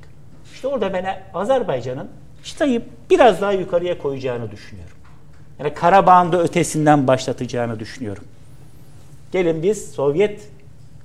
İşte 0.52 0.68
orada 0.68 0.92
ben 0.92 1.22
Azerbaycan'ın 1.34 2.08
çıtayı 2.44 2.82
biraz 3.10 3.40
daha 3.40 3.52
yukarıya 3.52 3.98
koyacağını 3.98 4.50
düşünüyorum. 4.50 4.96
Yani 5.58 5.74
Karabağ'ın 5.74 6.32
da 6.32 6.42
ötesinden 6.42 7.06
başlatacağını 7.06 7.80
düşünüyorum. 7.80 8.24
Gelin 9.32 9.62
biz 9.62 9.90
Sovyet 9.90 10.48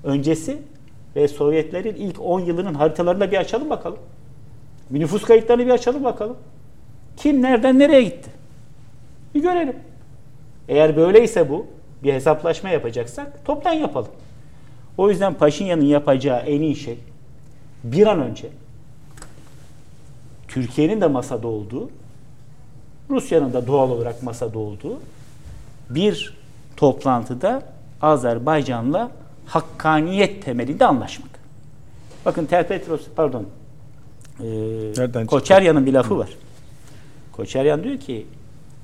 öncesi 0.04 0.58
ve 1.16 1.28
Sovyetlerin 1.28 1.96
ilk 1.96 2.22
10 2.22 2.40
yılının 2.40 2.74
haritalarını 2.74 3.32
bir 3.32 3.38
açalım 3.38 3.70
bakalım. 3.70 4.00
Bir 4.90 5.00
nüfus 5.00 5.24
kayıtlarını 5.24 5.66
bir 5.66 5.72
açalım 5.72 6.04
bakalım. 6.04 6.38
Kim 7.18 7.42
nereden 7.42 7.80
nereye 7.80 8.04
gitti? 8.04 8.33
Bir 9.36 9.42
görelim. 9.42 9.76
Eğer 10.70 10.96
böyleyse 10.96 11.50
bu, 11.50 11.68
bir 12.04 12.14
hesaplaşma 12.14 12.70
yapacaksak 12.70 13.46
toptan 13.46 13.74
yapalım. 13.74 14.12
O 14.98 15.10
yüzden 15.10 15.34
Paşinyan'ın 15.34 15.86
yapacağı 15.86 16.40
en 16.40 16.62
iyi 16.62 16.76
şey 16.76 16.98
bir 17.84 18.08
an 18.08 18.22
önce 18.22 18.50
Türkiye'nin 20.48 21.02
de 21.02 21.08
masada 21.08 21.48
olduğu, 21.48 21.90
Rusya'nın 23.10 23.54
da 23.54 23.68
doğal 23.68 23.90
olarak 23.90 24.24
masada 24.24 24.60
olduğu 24.60 25.00
bir 25.90 26.38
toplantıda 26.78 27.64
Azerbaycan'la 28.02 29.12
hakkaniyet 29.46 30.46
temelinde 30.46 30.86
anlaşmak. 30.86 31.30
Bakın 32.26 32.46
Terpetros, 32.46 33.02
pardon, 33.16 33.46
e? 34.44 35.26
Koçeryan'ın 35.26 35.86
bir 35.86 35.94
lafı 35.94 36.18
var. 36.18 36.30
Koçeryan 37.32 37.84
diyor 37.84 37.98
ki, 37.98 38.28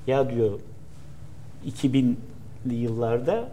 ya 0.07 0.29
diyor 0.29 0.59
2000'li 1.67 2.75
yıllarda 2.75 3.49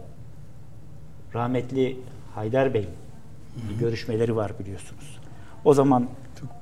rahmetli 1.33 1.97
Haydar 2.35 2.73
Bey'in 2.73 2.89
görüşmeleri 3.79 4.35
var 4.35 4.51
biliyorsunuz. 4.59 5.19
O 5.65 5.73
zaman 5.73 6.07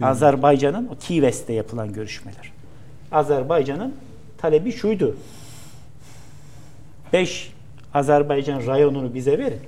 Azerbaycan'ın 0.02 0.88
o 0.88 0.96
Kives'te 1.00 1.54
yapılan 1.54 1.94
görüşmeler. 1.94 2.52
Azerbaycan'ın 3.12 3.94
talebi 4.38 4.72
şuydu. 4.72 5.16
5 7.14 7.54
Azerbaycan 7.94 8.68
rayonunu 8.68 9.14
bize 9.14 9.38
verin. 9.38 9.60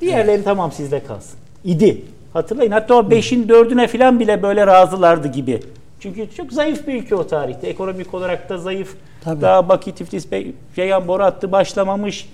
Diğerleri 0.00 0.44
tamam 0.44 0.72
sizde 0.72 1.04
kalsın. 1.04 1.38
İdi. 1.64 2.04
Hatırlayın. 2.32 2.70
Hatta 2.70 2.94
o 2.94 3.00
5'in 3.00 3.48
4'üne 3.48 3.88
falan 3.88 4.20
bile 4.20 4.42
böyle 4.42 4.66
razılardı 4.66 5.28
gibi. 5.28 5.62
Çünkü 6.02 6.30
çok 6.36 6.52
zayıf 6.52 6.86
bir 6.86 7.02
ülke 7.02 7.14
o 7.14 7.26
tarihte. 7.26 7.66
Ekonomik 7.66 8.14
olarak 8.14 8.48
da 8.48 8.58
zayıf. 8.58 8.96
Tabii. 9.20 9.40
Daha 9.40 9.68
Bakü, 9.68 9.92
Tiflis, 9.92 10.28
Ceyhan 10.76 11.08
Boru 11.08 11.22
hattı 11.22 11.52
başlamamış. 11.52 12.28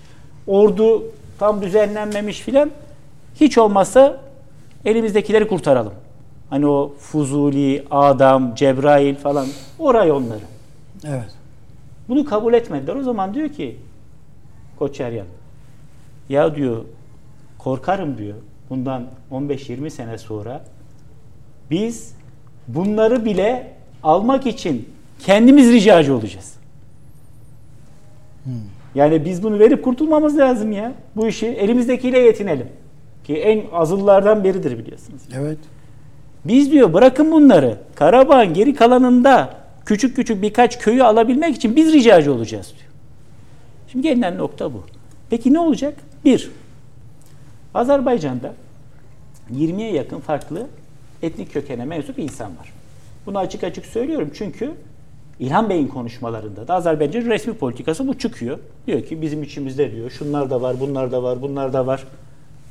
Ordu 0.46 1.04
tam 1.38 1.62
düzenlenmemiş 1.62 2.40
filan. 2.40 2.70
Hiç 3.40 3.58
olmazsa 3.58 4.20
elimizdekileri 4.84 5.48
kurtaralım. 5.48 5.92
Hani 6.50 6.66
o 6.66 6.92
Fuzuli, 6.98 7.84
Adam, 7.90 8.54
Cebrail 8.54 9.14
falan 9.14 9.46
o 9.78 9.94
rayonları. 9.94 10.44
Evet. 11.04 11.34
Bunu 12.08 12.24
kabul 12.24 12.54
etmediler. 12.54 12.96
O 12.96 13.02
zaman 13.02 13.34
diyor 13.34 13.48
ki 13.48 13.76
Koçeryan 14.78 15.26
ya 16.28 16.54
diyor 16.54 16.84
korkarım 17.58 18.18
diyor 18.18 18.36
bundan 18.70 19.06
15-20 19.32 19.90
sene 19.90 20.18
sonra 20.18 20.64
biz 21.70 22.17
bunları 22.68 23.24
bile 23.24 23.72
almak 24.02 24.46
için 24.46 24.88
kendimiz 25.18 25.72
ricacı 25.72 26.14
olacağız. 26.14 26.54
Yani 28.94 29.24
biz 29.24 29.42
bunu 29.42 29.58
verip 29.58 29.84
kurtulmamız 29.84 30.38
lazım 30.38 30.72
ya. 30.72 30.92
Bu 31.16 31.26
işi 31.26 31.46
elimizdekiyle 31.46 32.18
yetinelim. 32.18 32.66
Ki 33.24 33.36
en 33.36 33.62
azıllardan 33.72 34.44
biridir 34.44 34.78
biliyorsunuz. 34.78 35.22
Evet. 35.38 35.58
Biz 36.44 36.72
diyor 36.72 36.92
bırakın 36.92 37.32
bunları. 37.32 37.78
Karabağ'ın 37.94 38.54
geri 38.54 38.74
kalanında 38.74 39.54
küçük 39.86 40.16
küçük 40.16 40.42
birkaç 40.42 40.78
köyü 40.78 41.02
alabilmek 41.02 41.56
için 41.56 41.76
biz 41.76 41.92
ricacı 41.92 42.34
olacağız 42.34 42.66
diyor. 42.78 42.90
Şimdi 43.92 44.08
gelinen 44.08 44.38
nokta 44.38 44.72
bu. 44.72 44.82
Peki 45.30 45.52
ne 45.52 45.60
olacak? 45.60 45.94
Bir, 46.24 46.50
Azerbaycan'da 47.74 48.54
20'ye 49.54 49.92
yakın 49.92 50.20
farklı 50.20 50.66
etnik 51.22 51.52
kökene 51.52 51.84
mensup 51.84 52.18
insan 52.18 52.46
var. 52.58 52.72
Bunu 53.26 53.38
açık 53.38 53.64
açık 53.64 53.86
söylüyorum 53.86 54.30
çünkü 54.34 54.72
İlhan 55.40 55.70
Bey'in 55.70 55.88
konuşmalarında 55.88 56.68
da 56.68 56.74
Azerbaycan'ın 56.74 57.30
resmi 57.30 57.54
politikası 57.54 58.08
bu 58.08 58.18
çıkıyor. 58.18 58.58
Diyor 58.86 59.02
ki 59.02 59.22
bizim 59.22 59.42
içimizde 59.42 59.92
diyor 59.92 60.10
şunlar 60.10 60.50
da 60.50 60.62
var, 60.62 60.80
bunlar 60.80 61.12
da 61.12 61.22
var, 61.22 61.42
bunlar 61.42 61.72
da 61.72 61.86
var. 61.86 62.04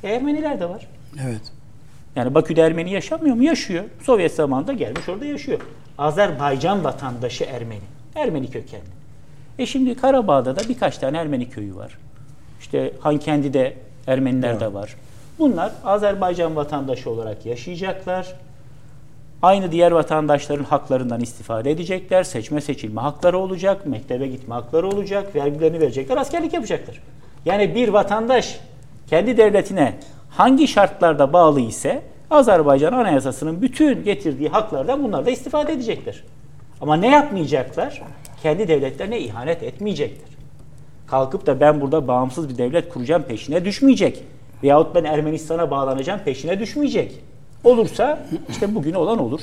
E, 0.02 0.08
Ermeniler 0.08 0.60
de 0.60 0.68
var. 0.68 0.86
Evet. 1.26 1.52
Yani 2.16 2.34
Bakü'de 2.34 2.62
Ermeni 2.62 2.92
yaşamıyor 2.92 3.36
mu? 3.36 3.42
Yaşıyor. 3.42 3.84
Sovyet 4.02 4.34
zamanında 4.34 4.72
gelmiş 4.72 5.08
orada 5.08 5.24
yaşıyor. 5.24 5.60
Azerbaycan 5.98 6.84
vatandaşı 6.84 7.44
Ermeni. 7.44 7.80
Ermeni 8.14 8.50
kökenli. 8.50 8.98
E 9.58 9.66
şimdi 9.66 9.94
Karabağ'da 9.94 10.56
da 10.56 10.68
birkaç 10.68 10.98
tane 10.98 11.18
Ermeni 11.18 11.50
köyü 11.50 11.76
var. 11.76 11.98
İşte 12.60 12.92
Hankendi'de 13.00 13.76
Ermeniler 14.06 14.60
de 14.60 14.74
var. 14.74 14.96
Bunlar 15.38 15.72
Azerbaycan 15.84 16.56
vatandaşı 16.56 17.10
olarak 17.10 17.46
yaşayacaklar. 17.46 18.34
Aynı 19.42 19.72
diğer 19.72 19.92
vatandaşların 19.92 20.64
haklarından 20.64 21.20
istifade 21.20 21.70
edecekler. 21.70 22.22
Seçme 22.22 22.60
seçilme 22.60 23.00
hakları 23.00 23.38
olacak. 23.38 23.86
Mektebe 23.86 24.26
gitme 24.26 24.54
hakları 24.54 24.88
olacak. 24.88 25.34
Vergilerini 25.36 25.80
verecekler. 25.80 26.16
Askerlik 26.16 26.52
yapacaklar. 26.52 27.02
Yani 27.44 27.74
bir 27.74 27.88
vatandaş 27.88 28.60
kendi 29.06 29.36
devletine 29.36 29.98
hangi 30.30 30.68
şartlarda 30.68 31.32
bağlı 31.32 31.60
ise 31.60 32.02
Azerbaycan 32.30 32.92
Anayasası'nın 32.92 33.62
bütün 33.62 34.04
getirdiği 34.04 34.48
haklardan 34.48 35.04
bunlar 35.04 35.26
da 35.26 35.30
istifade 35.30 35.72
edecekler. 35.72 36.24
Ama 36.80 36.96
ne 36.96 37.08
yapmayacaklar? 37.08 38.02
Kendi 38.42 38.68
devletlerine 38.68 39.20
ihanet 39.20 39.62
etmeyecekler. 39.62 40.28
Kalkıp 41.06 41.46
da 41.46 41.60
ben 41.60 41.80
burada 41.80 42.08
bağımsız 42.08 42.48
bir 42.48 42.58
devlet 42.58 42.88
kuracağım 42.88 43.22
peşine 43.22 43.64
düşmeyecek. 43.64 44.24
Veyahut 44.62 44.94
ben 44.94 45.04
Ermenistan'a 45.04 45.70
bağlanacağım 45.70 46.20
peşine 46.24 46.60
düşmeyecek. 46.60 47.14
Olursa 47.64 48.26
işte 48.48 48.74
bugün 48.74 48.94
olan 48.94 49.18
olur. 49.18 49.40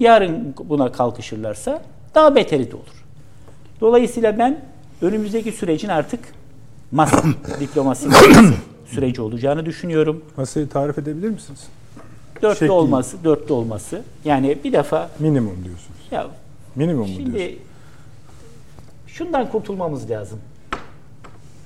Yarın 0.00 0.54
buna 0.64 0.92
kalkışırlarsa 0.92 1.82
daha 2.14 2.34
beteri 2.34 2.70
de 2.70 2.76
olur. 2.76 3.04
Dolayısıyla 3.80 4.38
ben 4.38 4.60
önümüzdeki 5.02 5.52
sürecin 5.52 5.88
artık 5.88 6.20
masa 6.92 7.22
diplomasi 7.60 8.08
süreci 8.86 9.22
olacağını 9.22 9.66
düşünüyorum. 9.66 10.24
Masayı 10.36 10.68
tarif 10.68 10.98
edebilir 10.98 11.28
misiniz? 11.30 11.66
Dörtlü 12.42 12.58
Şekli. 12.58 12.72
olması, 12.72 13.24
dörtlü 13.24 13.54
olması. 13.54 14.02
Yani 14.24 14.58
bir 14.64 14.72
defa 14.72 15.10
Minimum 15.18 15.64
diyorsunuz. 15.64 15.98
ya 16.10 16.26
Minimum 16.76 17.00
mu 17.00 17.06
diyorsunuz? 17.06 17.38
Şimdi 17.40 17.58
şundan 19.06 19.50
kurtulmamız 19.50 20.10
lazım. 20.10 20.38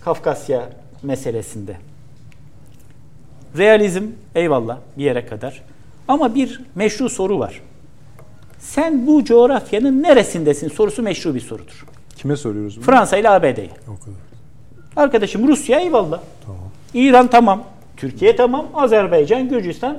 Kafkasya 0.05 0.69
meselesinde. 1.03 1.77
Realizm 3.59 4.03
eyvallah 4.35 4.79
bir 4.99 5.05
yere 5.05 5.27
kadar. 5.27 5.63
Ama 6.09 6.35
bir 6.35 6.61
meşru 6.75 7.09
soru 7.09 7.39
var. 7.39 7.61
Sen 8.59 9.07
bu 9.07 9.25
coğrafyanın 9.25 10.03
neresindesin 10.03 10.69
sorusu 10.69 11.03
meşru 11.03 11.35
bir 11.35 11.41
sorudur. 11.41 11.85
Kime 12.17 12.37
soruyoruz 12.37 12.77
bunu? 12.77 12.85
Fransa 12.85 13.17
ile 13.17 13.31
ABD'ye. 13.31 13.71
O 13.89 14.01
kadar. 14.01 15.05
Arkadaşım 15.05 15.49
Rusya 15.49 15.81
eyvallah. 15.81 16.21
Tamam. 16.47 16.61
İran 16.95 17.27
tamam. 17.31 17.65
Türkiye 17.97 18.37
tamam. 18.37 18.67
Azerbaycan, 18.75 19.49
Gürcistan, 19.49 19.99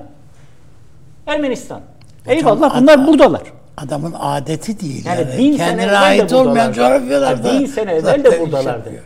Ermenistan. 1.27 1.81
Eyvallah 2.27 2.81
bunlar 2.81 2.97
hatta- 2.99 3.07
buradalar. 3.07 3.41
Adamın 3.77 4.13
adeti 4.19 4.79
değil. 4.79 5.05
Yani 5.05 5.21
Yani, 5.21 5.37
bin 5.37 5.57
sene 5.57 5.67
kendine 5.67 5.83
evvel 5.83 5.93
de 5.93 5.97
ait 5.97 6.33
olmayan 6.33 6.73
buradalardı. 6.73 6.75
coğrafyalarda. 7.07 7.59
Bin 7.59 7.65
sene 7.65 7.91
evvel 7.91 8.23
de 8.23 8.29
iş 8.29 8.39
buradalardı. 8.39 8.69
yapıyor. 8.79 9.03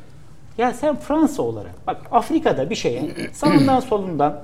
Ya 0.60 0.74
sen 0.74 0.96
Fransa 0.96 1.44
olarak 1.44 1.88
bak 1.88 1.98
Afrika'da 2.12 2.70
bir 2.70 2.76
şeye 2.76 3.16
sağından 3.34 3.80
solundan 3.80 4.42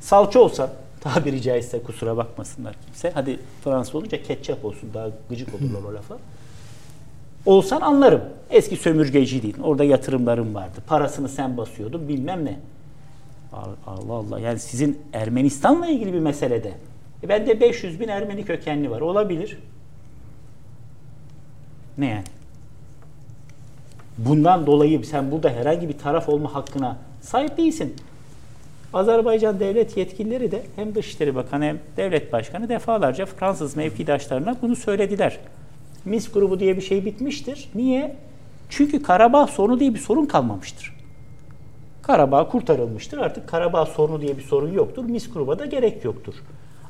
salça 0.00 0.40
olsan 0.40 0.70
tabiri 1.00 1.42
caizse 1.42 1.82
kusura 1.82 2.16
bakmasınlar 2.16 2.74
kimse. 2.86 3.10
Hadi 3.14 3.38
Fransa 3.64 3.98
olunca 3.98 4.22
ketçap 4.22 4.64
olsun 4.64 4.90
daha 4.94 5.08
gıcık 5.28 5.48
olurlar 5.54 5.90
o 5.90 5.94
lafa. 5.94 6.18
Olsan 7.46 7.80
anlarım. 7.80 8.22
Eski 8.50 8.76
sömürgeciydin. 8.76 9.62
Orada 9.62 9.84
yatırımların 9.84 10.54
vardı. 10.54 10.78
Parasını 10.86 11.28
sen 11.28 11.56
basıyordun 11.56 12.08
bilmem 12.08 12.44
ne. 12.44 12.58
Allah 13.86 14.12
Allah. 14.12 14.40
Yani 14.40 14.58
sizin 14.58 14.98
Ermenistan'la 15.12 15.86
ilgili 15.86 16.12
bir 16.12 16.18
meselede. 16.18 16.72
E 17.22 17.28
bende 17.28 17.60
500 17.60 18.00
bin 18.00 18.08
Ermeni 18.08 18.44
kökenli 18.44 18.90
var. 18.90 19.00
Olabilir. 19.00 19.58
Ne 21.98 22.06
yani? 22.06 22.24
Bundan 24.18 24.66
dolayı 24.66 25.04
sen 25.04 25.30
burada 25.30 25.50
herhangi 25.50 25.88
bir 25.88 25.98
taraf 25.98 26.28
olma 26.28 26.54
hakkına 26.54 26.96
sahip 27.20 27.56
değilsin. 27.56 27.96
Azerbaycan 28.94 29.60
devlet 29.60 29.96
yetkilileri 29.96 30.52
de 30.52 30.62
hem 30.76 30.94
Dışişleri 30.94 31.34
Bakanı 31.34 31.64
hem 31.64 31.78
devlet 31.96 32.32
başkanı 32.32 32.68
defalarca 32.68 33.26
Fransız 33.26 33.76
mevkidaşlarına 33.76 34.56
bunu 34.62 34.76
söylediler. 34.76 35.38
Mis 36.04 36.32
grubu 36.32 36.60
diye 36.60 36.76
bir 36.76 36.82
şey 36.82 37.04
bitmiştir. 37.04 37.68
Niye? 37.74 38.16
Çünkü 38.68 39.02
Karabağ 39.02 39.46
sorunu 39.46 39.80
diye 39.80 39.94
bir 39.94 39.98
sorun 39.98 40.26
kalmamıştır. 40.26 40.96
Karabağ 42.02 42.48
kurtarılmıştır. 42.48 43.18
Artık 43.18 43.48
Karabağ 43.48 43.86
sorunu 43.86 44.20
diye 44.20 44.38
bir 44.38 44.42
sorun 44.42 44.72
yoktur. 44.72 45.04
Mis 45.04 45.32
gruba 45.32 45.58
da 45.58 45.66
gerek 45.66 46.04
yoktur. 46.04 46.34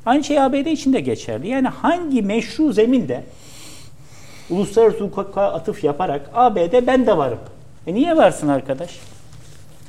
Aynı 0.05 0.23
şey 0.23 0.39
ABD 0.39 0.65
için 0.65 0.93
de 0.93 0.99
geçerli. 0.99 1.47
Yani 1.47 1.67
hangi 1.67 2.21
meşru 2.21 2.73
zeminde 2.73 3.23
uluslararası 4.49 5.03
hukuka 5.03 5.41
atıf 5.41 5.83
yaparak 5.83 6.29
ABD 6.33 6.87
ben 6.87 7.07
de 7.07 7.17
varım. 7.17 7.39
E 7.87 7.93
niye 7.93 8.17
varsın 8.17 8.47
arkadaş? 8.47 8.99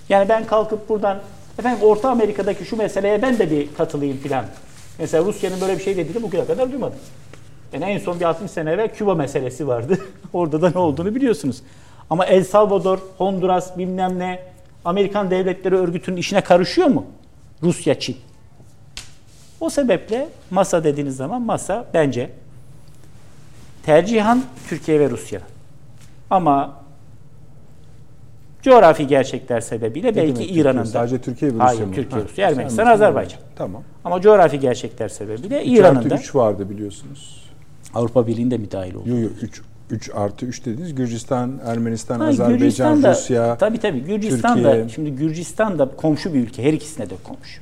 Yani 0.08 0.28
ben 0.28 0.46
kalkıp 0.46 0.88
buradan 0.88 1.18
efendim 1.58 1.82
Orta 1.82 2.10
Amerika'daki 2.10 2.64
şu 2.64 2.76
meseleye 2.76 3.22
ben 3.22 3.38
de 3.38 3.50
bir 3.50 3.74
katılayım 3.74 4.16
filan. 4.16 4.44
Mesela 4.98 5.24
Rusya'nın 5.24 5.60
böyle 5.60 5.78
bir 5.78 5.82
şey 5.82 5.96
dediğini 5.96 6.22
bugüne 6.22 6.46
kadar 6.46 6.72
duymadım. 6.72 6.98
Yani 7.72 7.84
en 7.84 7.98
son 7.98 8.20
bir 8.20 8.24
60 8.24 8.50
sene 8.50 8.70
evvel 8.70 8.94
Küba 8.94 9.14
meselesi 9.14 9.68
vardı. 9.68 9.98
Orada 10.32 10.62
da 10.62 10.70
ne 10.70 10.78
olduğunu 10.78 11.14
biliyorsunuz. 11.14 11.62
Ama 12.10 12.26
El 12.26 12.44
Salvador, 12.44 12.98
Honduras 13.18 13.78
bilmem 13.78 14.18
ne 14.18 14.42
Amerikan 14.84 15.30
Devletleri 15.30 15.76
Örgütü'nün 15.76 16.16
işine 16.16 16.40
karışıyor 16.40 16.88
mu? 16.88 17.06
Rusya, 17.62 18.00
Çin. 18.00 18.16
O 19.60 19.70
sebeple 19.70 20.28
masa 20.50 20.84
dediğiniz 20.84 21.16
zaman 21.16 21.42
masa 21.42 21.84
bence 21.94 22.30
tercihan 23.86 24.42
Türkiye 24.68 25.00
ve 25.00 25.10
Rusya. 25.10 25.40
Ama 26.30 26.76
coğrafi 28.62 29.06
gerçekler 29.06 29.60
sebebiyle 29.60 30.08
Ne 30.12 30.16
belki? 30.16 30.44
İran'ın 30.44 30.80
da. 30.80 30.84
Sadece 30.84 31.18
Türkiye 31.20 31.50
ve 31.50 31.54
Rusya 31.54 31.66
Hayır, 31.68 31.84
mı? 31.84 31.94
Türkiye, 31.94 32.20
Ha, 32.22 32.28
Rusya, 32.28 32.48
Ermenistan, 32.48 32.86
Azerbaycan. 32.86 33.40
Tamam. 33.56 33.82
Ama 34.04 34.20
coğrafi 34.20 34.60
gerçekler 34.60 35.08
sebebiyle 35.08 35.62
3 35.64 35.78
İran'ın 35.78 36.10
da 36.10 36.14
3 36.14 36.34
vardı 36.34 36.70
biliyorsunuz. 36.70 37.44
Avrupa 37.94 38.26
Birliği'nde 38.26 38.58
müdahil 38.58 38.94
oldu. 38.94 39.08
Yo 39.08 39.16
yo 39.18 39.28
3 39.42 39.62
3 39.90 40.10
artı 40.14 40.46
3 40.46 40.66
dediniz. 40.66 40.94
Gürcistan, 40.94 41.60
Ermenistan, 41.66 42.20
Ha, 42.20 42.26
Azerbaycan, 42.26 42.58
Gürcistan 42.58 43.02
da- 43.02 43.10
Rusya. 43.12 43.58
Tabii 43.58 43.78
tabii 43.78 44.00
Gürcistan 44.04 44.64
da 44.64 44.70
Türkiye. 44.72 44.88
şimdi 44.88 45.10
Gürcistan 45.10 45.78
da 45.78 45.88
komşu 45.96 46.34
bir 46.34 46.38
ülke. 46.40 46.62
Her 46.62 46.72
ikisine 46.72 47.10
de 47.10 47.14
komşu. 47.24 47.60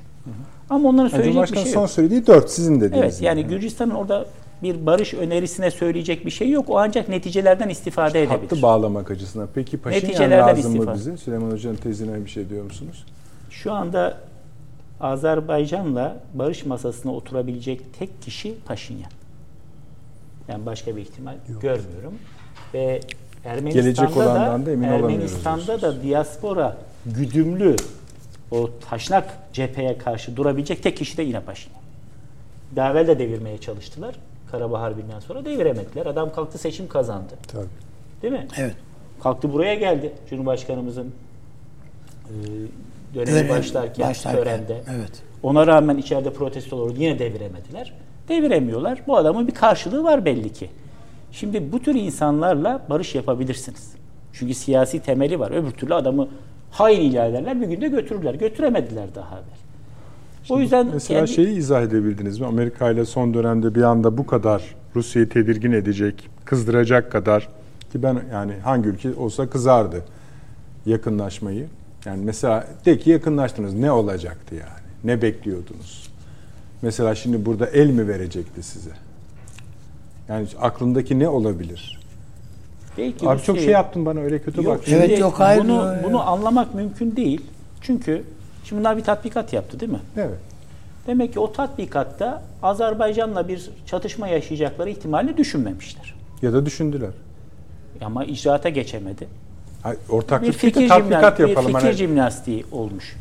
Ama 0.70 0.89
onların 0.89 1.03
Yani 1.03 1.25
söyleyecek 1.25 1.57
bir 1.57 1.62
şey 1.62 1.73
son 1.73 1.81
yok. 1.81 1.91
söylediği 1.91 2.27
4 2.27 2.51
sizin 2.51 2.81
dediğiniz. 2.81 2.99
Evet 3.03 3.23
yani 3.23 3.45
Gürcistan'ın 3.47 3.91
orada 3.91 4.27
bir 4.63 4.87
barış 4.87 5.15
önerisine 5.15 5.71
söyleyecek 5.71 6.27
bir 6.27 6.31
şey 6.31 6.51
yok. 6.51 6.71
O 6.71 6.79
ancak 6.79 7.09
neticelerden 7.09 7.69
istifade 7.69 8.23
edebilir. 8.23 8.41
Hattı 8.41 8.63
bağlamak 8.63 9.11
açısından. 9.11 9.49
Peki 9.55 9.77
Paşinyan 9.77 10.31
lazım 10.31 10.73
mı 10.73 10.79
istifa. 10.79 10.95
bize? 10.95 11.17
Süleyman 11.17 11.51
Hoca'nın 11.51 11.77
tezine 11.77 12.25
bir 12.25 12.31
şey 12.31 12.49
diyor 12.49 12.65
musunuz? 12.65 13.05
Şu 13.51 13.73
anda 13.73 14.19
Azerbaycan'la 15.01 16.17
barış 16.35 16.67
masasına 16.67 17.13
oturabilecek 17.13 17.81
tek 17.99 18.23
kişi 18.23 18.55
Paşinyan. 18.67 19.11
Yani 20.49 20.67
başka 20.67 20.97
bir 20.97 21.01
ihtimal 21.01 21.35
görmüyorum. 21.61 22.15
Ve 22.75 23.01
Ermenistan'da 23.45 23.83
Gelecek 23.83 24.17
olandan 24.17 24.67
da 24.67 24.71
emin 24.71 24.89
olamıyoruz 24.89 25.13
Ermenistan'da 25.13 25.83
da 25.83 26.03
diaspora 26.03 26.77
güdümlü 27.07 27.77
o 28.51 28.71
taşnak 28.91 29.39
cepheye 29.53 29.99
karşı 29.99 30.37
durabilecek 30.37 30.83
tek 30.83 30.97
kişi 30.97 31.17
de 31.17 31.23
yine 31.23 31.41
Paşinyan. 31.41 31.83
Daha 32.77 32.91
evvel 32.91 33.07
de 33.07 33.19
devirmeye 33.19 33.59
çalıştılar. 33.59 34.15
Karabağ 34.53 34.80
Harbi'nden 34.80 35.20
sonra 35.20 35.44
deviremediler. 35.44 36.07
Adam 36.07 36.32
kalktı 36.32 36.59
seçim 36.59 36.88
kazandı. 36.88 37.32
Tabii. 37.48 37.66
Değil 38.22 38.32
mi? 38.32 38.46
Evet. 38.59 38.74
Kalktı 39.22 39.53
buraya 39.53 39.74
geldi. 39.74 40.12
Cumhurbaşkanımızın 40.30 41.12
e, 42.28 42.32
dönemi 43.14 43.26
Dönemi 43.36 43.48
başlarken, 43.48 44.09
başlarken, 44.09 44.44
törende. 44.44 44.80
evet. 44.96 45.22
Ona 45.42 45.66
rağmen 45.66 45.96
içeride 45.96 46.32
protestolar 46.32 46.82
oldu. 46.82 46.94
Yine 46.98 47.18
deviremediler. 47.18 47.92
Deviremiyorlar. 48.28 49.03
Bu 49.07 49.16
adamın 49.16 49.46
bir 49.48 49.55
karşılığı 49.55 50.05
var 50.05 50.24
belli 50.24 50.53
ki. 50.53 50.70
Şimdi 51.32 51.72
bu 51.72 51.82
tür 51.82 51.94
insanlarla 51.94 52.82
barış 52.90 53.14
yapabilirsiniz. 53.14 53.92
Çünkü 54.32 54.55
siyasi 54.55 55.00
temeli 55.00 55.40
var. 55.40 55.50
Öbür 55.50 55.70
türlü 55.70 55.94
adamı 55.94 56.28
hain 56.70 57.00
ilan 57.00 57.30
ederler. 57.30 57.61
Bir 57.61 57.66
günde 57.66 57.88
götürürler. 57.88 58.34
Götüremediler 58.34 59.14
daha 59.14 59.34
evvel. 59.34 59.62
O 60.49 60.61
yüzden 60.61 60.86
Mesela 60.93 61.20
kendi- 61.20 61.32
şeyi 61.32 61.57
izah 61.59 61.82
edebildiniz 61.82 62.40
mi? 62.40 62.47
Amerika 62.47 62.90
ile 62.90 63.05
son 63.05 63.34
dönemde 63.34 63.74
bir 63.74 63.82
anda 63.82 64.18
bu 64.18 64.26
kadar 64.26 64.62
Rusya'yı 64.97 65.28
tedirgin 65.28 65.72
edecek, 65.72 66.28
kızdıracak 66.45 67.12
kadar 67.12 67.49
ki 67.93 68.03
ben 68.03 68.20
yani 68.32 68.53
hangi 68.64 68.88
ülke 68.88 69.14
olsa 69.14 69.51
kızardı 69.51 70.05
yakınlaşmayı. 70.86 71.66
Yani 72.05 72.24
mesela 72.24 72.66
de 72.86 72.99
ki 72.99 73.11
yakınlaştınız 73.11 73.74
ne 73.74 73.93
olacaktı 73.93 74.55
yani? 74.55 74.82
Ne 75.05 75.22
bekliyordunuz? 75.22 76.11
Mesela 76.82 77.14
şimdi 77.14 77.47
burada 77.47 77.66
el 77.66 77.90
mi 77.90 78.09
verecekti 78.09 78.62
size? 78.62 78.90
Yani 80.28 80.47
aklındaki 80.61 81.18
ne 81.18 81.28
olabilir? 81.28 82.01
belki 82.99 83.28
Abi 83.28 83.38
çok 83.38 83.57
Rusya'yı- 83.57 83.64
şey 83.64 83.72
yaptın 83.72 84.07
bana 84.07 84.20
öyle 84.20 84.38
kötü 84.43 84.62
Yok, 84.64 84.74
bak. 84.78 84.88
Evet, 84.88 85.09
şimdi 85.09 85.20
yok, 85.20 85.34
hayır, 85.38 85.62
bunu, 85.64 85.95
bunu 86.05 86.28
anlamak 86.28 86.74
mümkün 86.74 87.16
değil. 87.16 87.40
Çünkü 87.80 88.22
şimdi 88.65 88.81
bunlar 88.81 88.97
bir 88.97 89.05
tatbikat 89.05 89.53
yaptı 89.53 89.81
değil 89.81 89.93
mi? 89.93 90.01
Evet. 90.17 90.39
Demek 91.07 91.33
ki 91.33 91.41
o 91.41 91.53
tatbikatta 91.53 92.43
Azerbaycan'la 92.63 93.49
bir 93.49 93.71
çatışma 93.87 94.29
yaşayacakları 94.29 94.91
ihtimalini 94.91 95.37
düşünmemişler. 95.37 96.15
Ya 96.43 96.53
da 96.53 96.67
düşündüler. 96.67 97.11
Ama 98.01 98.25
icraata 98.25 98.69
geçemedi. 98.69 99.29
Hayır, 99.83 99.99
Bir 100.09 100.13
Ortaklık 100.13 100.49
bir 100.49 100.53
fikir, 100.53 100.89
tatbikat 100.89 101.39
bir 101.39 101.49
yapalım. 101.49 101.67
fikir 101.69 101.83
Hani 101.83 101.93
jimnastiği 101.93 102.65
olmuş. 102.73 103.17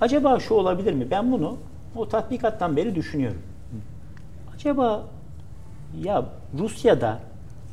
Acaba 0.00 0.40
şu 0.40 0.54
olabilir 0.54 0.92
mi? 0.92 1.06
Ben 1.10 1.32
bunu 1.32 1.56
o 1.96 2.08
tatbikattan 2.08 2.76
beri 2.76 2.94
düşünüyorum. 2.94 3.42
Acaba 4.54 5.02
ya 6.02 6.24
Rusya'da 6.58 7.18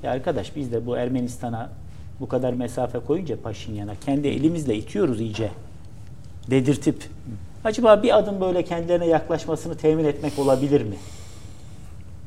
ya 0.04 0.12
arkadaş 0.12 0.56
biz 0.56 0.72
de 0.72 0.86
bu 0.86 0.98
Ermenistan'a 0.98 1.70
bu 2.20 2.28
kadar 2.28 2.54
mesafe 2.54 3.00
koyunca 3.00 3.42
Paşinyan'a 3.42 3.96
kendi 3.96 4.28
elimizle 4.28 4.76
itiyoruz 4.76 5.22
iyice 5.22 5.52
dedirtip 6.50 7.04
acaba 7.64 8.04
bir 8.04 8.18
adım 8.18 8.42
böyle 8.42 8.64
kendilerine 8.64 9.06
yaklaşmasını 9.08 9.78
temin 9.78 10.06
etmek 10.06 10.40
olabilir 10.40 10.82
mi? 10.82 10.96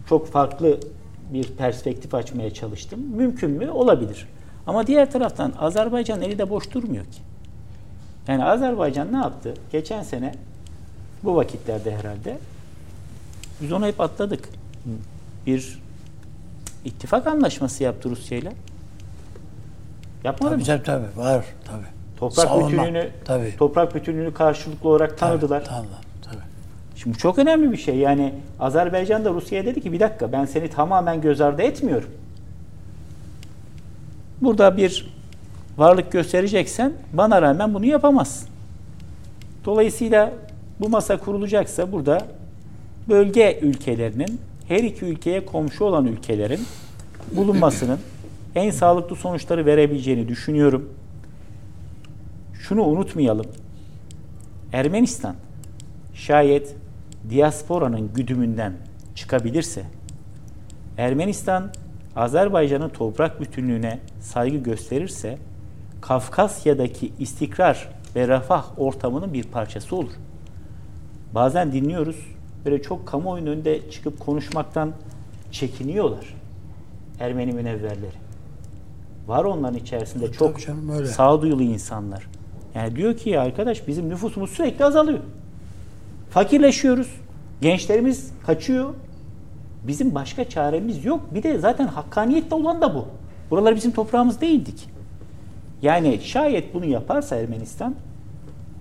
Çok 0.09 0.29
farklı 0.33 0.81
bir 1.33 1.45
perspektif 1.45 2.15
açmaya 2.15 2.55
çalıştım. 2.55 3.01
Mümkün 3.01 3.51
mü? 3.51 3.71
Olabilir. 3.71 4.29
Ama 4.67 4.87
diğer 4.87 5.11
taraftan 5.13 5.53
Azerbaycan 5.59 6.23
eli 6.23 6.39
de 6.39 6.51
boş 6.51 6.71
durmuyor 6.75 7.05
ki. 7.05 7.19
Yani 8.29 8.45
Azerbaycan 8.45 9.13
ne 9.13 9.17
yaptı? 9.17 9.55
Geçen 9.73 10.03
sene 10.03 10.35
bu 11.25 11.37
vakitlerde 11.37 11.97
herhalde 11.97 12.39
biz 13.61 13.73
onu 13.73 13.87
hep 13.87 14.01
atladık. 14.01 14.49
Bir 15.47 15.79
ittifak 16.85 17.27
anlaşması 17.27 17.83
yaptı 17.85 18.11
Rusya 18.11 18.39
ile. 18.39 18.53
Yapmadı 20.25 20.51
Tabii 20.53 20.61
mı? 20.61 20.67
tabii, 20.67 20.83
tabii 20.85 21.17
var 21.17 21.45
tabii. 21.65 21.96
Toprak 22.17 22.49
Savunma, 22.49 22.69
bütünlüğünü 22.69 23.09
tabii. 23.25 23.57
toprak 23.59 23.95
bütünlüğünü 23.95 24.35
karşılıklı 24.35 24.89
olarak 24.89 25.19
tanıdılar. 25.19 25.65
Tabii, 25.65 25.87
tabii. 26.23 26.43
Şimdi 26.97 27.15
bu 27.15 27.19
çok 27.19 27.39
önemli 27.39 27.73
bir 27.73 27.77
şey. 27.77 27.97
Yani 27.97 28.35
Azerbaycan 28.61 29.25
da 29.25 29.31
Rusya'ya 29.31 29.65
dedi 29.65 29.81
ki 29.81 29.93
bir 29.93 30.01
dakika 30.01 30.33
ben 30.33 30.45
seni 30.45 30.71
tamamen 30.71 31.21
göz 31.21 31.41
ardı 31.41 31.63
etmiyorum. 31.63 32.09
Burada 34.41 34.77
bir 34.77 35.15
varlık 35.79 36.13
göstereceksen 36.13 36.93
bana 37.13 37.43
rağmen 37.43 37.75
bunu 37.75 37.87
yapamazsın. 37.87 38.49
Dolayısıyla 39.65 40.33
bu 40.81 40.89
masa 40.89 41.17
kurulacaksa 41.17 41.93
burada 41.93 42.21
bölge 43.09 43.59
ülkelerinin 43.63 44.41
her 44.69 44.83
iki 44.83 45.05
ülkeye 45.05 45.47
komşu 45.47 45.85
olan 45.85 46.07
ülkelerin 46.07 46.61
bulunmasının 47.33 47.99
en 48.55 48.71
sağlıklı 48.71 49.17
sonuçları 49.17 49.67
verebileceğini 49.67 50.29
düşünüyorum. 50.29 50.89
Şunu 52.61 52.83
unutmayalım. 52.83 53.47
Ermenistan 54.73 55.37
şayet 56.15 56.75
diasporanın 57.31 58.13
güdümünden 58.15 58.73
çıkabilirse 59.15 59.85
Ermenistan 60.99 61.71
Azerbaycan'ın 62.17 62.89
toprak 62.89 63.41
bütünlüğüne 63.41 64.01
saygı 64.21 64.57
gösterirse 64.57 65.39
Kafkasya'daki 66.01 67.13
istikrar 67.19 67.89
ve 68.17 68.29
refah 68.29 68.79
ortamının 68.79 69.33
bir 69.33 69.45
parçası 69.45 69.97
olur. 69.97 70.13
Bazen 71.35 71.73
dinliyoruz 71.73 72.27
böyle 72.65 72.83
çok 72.83 73.07
kamuoyunun 73.07 73.51
önünde 73.51 73.91
çıkıp 73.91 74.21
konuşmaktan 74.21 74.93
çekiniyorlar. 75.51 76.35
Ermeni 77.21 77.53
münevverleri. 77.53 78.17
Var 79.27 79.45
onların 79.45 79.79
içerisinde 79.79 80.33
çok 80.33 80.61
canım, 80.61 80.91
öyle. 80.91 81.07
sağduyulu 81.07 81.63
insanlar. 81.63 82.27
Yani 82.77 82.97
diyor 82.97 83.17
ki 83.17 83.41
arkadaş 83.41 83.89
bizim 83.89 84.09
nüfusumuz 84.09 84.51
sürekli 84.51 84.85
azalıyor. 84.85 85.19
Fakirleşiyoruz. 86.31 87.09
Gençlerimiz 87.61 88.33
kaçıyor. 88.47 88.95
Bizim 89.87 90.15
başka 90.15 90.49
çaremiz 90.49 91.05
yok. 91.05 91.21
Bir 91.35 91.43
de 91.43 91.59
zaten 91.59 91.87
hakkaniyette 91.87 92.55
olan 92.55 92.81
da 92.81 92.95
bu. 92.95 93.05
Buralar 93.51 93.77
bizim 93.77 93.93
toprağımız 93.93 94.41
değildik. 94.41 94.89
Yani 95.83 96.21
şayet 96.23 96.75
bunu 96.75 96.85
yaparsa 96.85 97.37
Ermenistan 97.37 97.95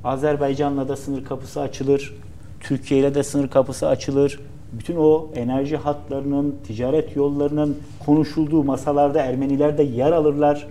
Azerbaycan'la 0.03 0.87
da 0.87 0.95
sınır 0.95 1.25
kapısı 1.25 1.61
açılır. 1.61 2.13
Türkiye 2.59 2.99
ile 2.99 3.15
de 3.15 3.23
sınır 3.23 3.47
kapısı 3.47 3.87
açılır. 3.87 4.39
Bütün 4.73 4.95
o 4.95 5.27
enerji 5.35 5.77
hatlarının, 5.77 6.55
ticaret 6.67 7.15
yollarının 7.15 7.77
konuşulduğu 8.05 8.63
masalarda 8.63 9.21
Ermeniler 9.21 9.77
de 9.77 9.83
yer 9.83 10.11
alırlar. 10.11 10.67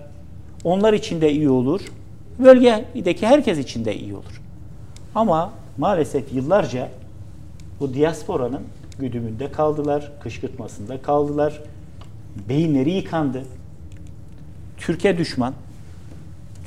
Onlar 0.64 0.92
için 0.92 1.20
de 1.20 1.32
iyi 1.32 1.50
olur. 1.50 1.80
Bölgedeki 2.38 3.26
herkes 3.26 3.58
için 3.58 3.84
de 3.84 3.96
iyi 3.96 4.14
olur. 4.14 4.40
Ama 5.14 5.52
maalesef 5.78 6.32
yıllarca 6.32 6.88
bu 7.80 7.94
diasporanın 7.94 8.62
güdümünde 8.98 9.52
kaldılar, 9.52 10.12
kışkırtmasında 10.20 11.02
kaldılar. 11.02 11.60
Beyinleri 12.48 12.90
yıkandı. 12.90 13.44
Türkiye 14.76 15.18
düşman. 15.18 15.54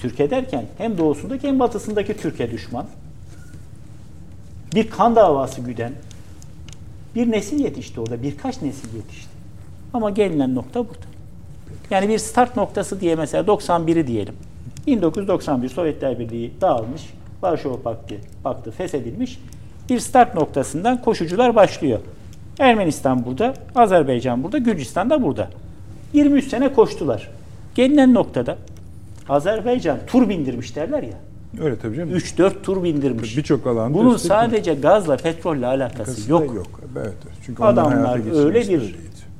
Türkiye 0.01 0.29
derken 0.29 0.65
hem 0.77 0.97
doğusundaki 0.97 1.47
hem 1.47 1.59
batısındaki 1.59 2.17
Türkiye 2.17 2.51
düşman. 2.51 2.85
Bir 4.75 4.89
kan 4.89 5.15
davası 5.15 5.61
güden 5.61 5.93
bir 7.15 7.31
nesil 7.31 7.59
yetişti 7.59 8.01
orada, 8.01 8.23
birkaç 8.23 8.61
nesil 8.61 8.95
yetişti. 8.95 9.29
Ama 9.93 10.09
gelinen 10.09 10.55
nokta 10.55 10.79
burada. 10.79 11.07
Yani 11.89 12.09
bir 12.09 12.17
start 12.19 12.55
noktası 12.55 13.01
diye 13.01 13.15
mesela 13.15 13.43
91'i 13.43 14.07
diyelim. 14.07 14.35
1991 14.87 15.69
Sovyetler 15.69 16.19
Birliği 16.19 16.51
dağılmış, 16.61 17.01
Varşova 17.41 17.81
Paktı, 17.81 18.15
Paktı 18.43 18.71
feshedilmiş. 18.71 19.39
Bir 19.89 19.99
start 19.99 20.35
noktasından 20.35 21.01
koşucular 21.01 21.55
başlıyor. 21.55 21.99
Ermenistan 22.59 23.25
burada, 23.25 23.53
Azerbaycan 23.75 24.43
burada, 24.43 24.57
Gürcistan 24.57 25.09
da 25.09 25.23
burada. 25.23 25.49
23 26.13 26.47
sene 26.47 26.73
koştular. 26.73 27.29
Gelinen 27.75 28.13
noktada 28.13 28.57
Azerbaycan 29.29 29.97
tur 30.07 30.29
bindirmiş 30.29 30.75
derler 30.75 31.03
ya. 31.03 31.17
Öyle 31.61 31.79
tabii 31.79 31.95
canım. 31.95 32.09
3-4 32.17 32.61
tur 32.63 32.83
bindirmiş. 32.83 33.37
Birçok 33.37 33.67
alanda 33.67 33.97
Bunun 33.97 34.17
sadece 34.17 34.73
gazla, 34.73 35.17
petrolle 35.17 35.65
alakası 35.65 35.97
Alakası 36.01 36.27
da 36.27 36.31
yok. 36.31 36.55
yok. 36.55 36.81
Evet. 36.97 37.13
Çünkü 37.45 37.63
Adamlar 37.63 38.19
öyle 38.19 38.25
bir 38.25 38.31
öyleydi. 38.31 38.95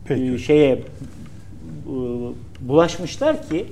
Peki. 0.06 0.34
e, 0.34 0.38
şeye 0.38 0.74
e, 0.74 0.84
bulaşmışlar 2.62 3.50
ki 3.50 3.66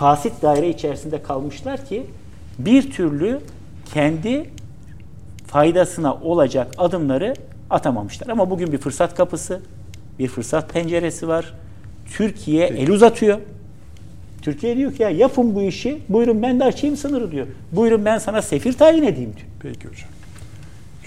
fasit 0.00 0.42
daire 0.42 0.68
içerisinde 0.68 1.22
kalmışlar 1.22 1.84
ki 1.86 2.06
bir 2.58 2.90
türlü 2.90 3.40
kendi 3.94 4.50
faydasına 5.46 6.14
olacak 6.14 6.74
adımları 6.78 7.34
atamamışlar. 7.70 8.28
Ama 8.28 8.50
bugün 8.50 8.72
bir 8.72 8.78
fırsat 8.78 9.14
kapısı, 9.14 9.60
bir 10.18 10.28
fırsat 10.28 10.72
penceresi 10.72 11.28
var. 11.28 11.54
Türkiye 12.16 12.66
el 12.66 12.90
uzatıyor. 12.90 13.38
Türkiye 14.42 14.76
diyor 14.76 14.92
ki 14.92 15.02
ya 15.02 15.10
yapın 15.10 15.54
bu 15.54 15.62
işi. 15.62 15.98
Buyurun 16.08 16.42
ben 16.42 16.60
de 16.60 16.64
açayım 16.64 16.96
sınırı 16.96 17.30
diyor. 17.30 17.46
Buyurun 17.72 18.04
ben 18.04 18.18
sana 18.18 18.42
sefir 18.42 18.72
tayin 18.72 19.02
edeyim 19.02 19.32
diyor. 19.36 19.48
Peki 19.62 19.88
hocam. 19.88 20.10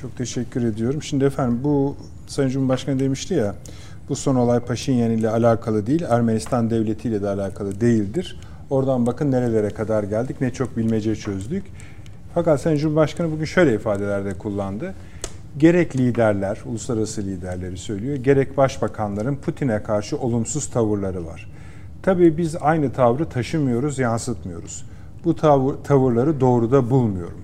Çok 0.02 0.18
teşekkür 0.18 0.64
ediyorum. 0.64 1.04
Şimdi 1.04 1.26
efendim 1.26 1.60
bu 1.64 1.96
Sayın 2.28 2.50
Cumhurbaşkanı 2.50 3.00
demişti 3.00 3.34
ya 3.34 3.56
bu 4.10 4.16
son 4.16 4.36
olay 4.36 4.60
Paşinyan 4.60 5.12
ile 5.12 5.30
alakalı 5.30 5.88
değil, 5.88 6.02
Ermenistan 6.10 6.70
devletiyle 6.70 7.22
de 7.22 7.30
alakalı 7.30 7.82
değildir. 7.82 8.38
Oradan 8.74 9.06
bakın 9.06 9.32
nerelere 9.32 9.70
kadar 9.70 10.04
geldik, 10.04 10.42
ne 10.42 10.54
çok 10.54 10.78
bilmece 10.78 11.16
çözdük. 11.16 11.64
Fakat 12.34 12.62
Sayın 12.62 12.78
Cumhurbaşkanı 12.78 13.32
bugün 13.32 13.46
şöyle 13.46 13.74
ifadelerde 13.76 14.34
kullandı. 14.34 14.94
Gerek 15.58 15.98
liderler, 15.98 16.60
uluslararası 16.66 17.22
liderleri 17.22 17.78
söylüyor, 17.78 18.16
gerek 18.16 18.58
başbakanların 18.58 19.36
Putin'e 19.36 19.84
karşı 19.84 20.18
olumsuz 20.18 20.70
tavırları 20.70 21.26
var. 21.26 21.50
Tabii 22.04 22.38
biz 22.38 22.56
aynı 22.62 22.94
tavrı 22.94 23.30
taşımıyoruz, 23.30 24.00
yansıtmıyoruz. 24.00 24.86
Bu 25.26 25.36
tavır, 25.36 25.76
tavırları 25.84 26.42
doğruda 26.42 26.90
bulmuyorum. 26.90 27.42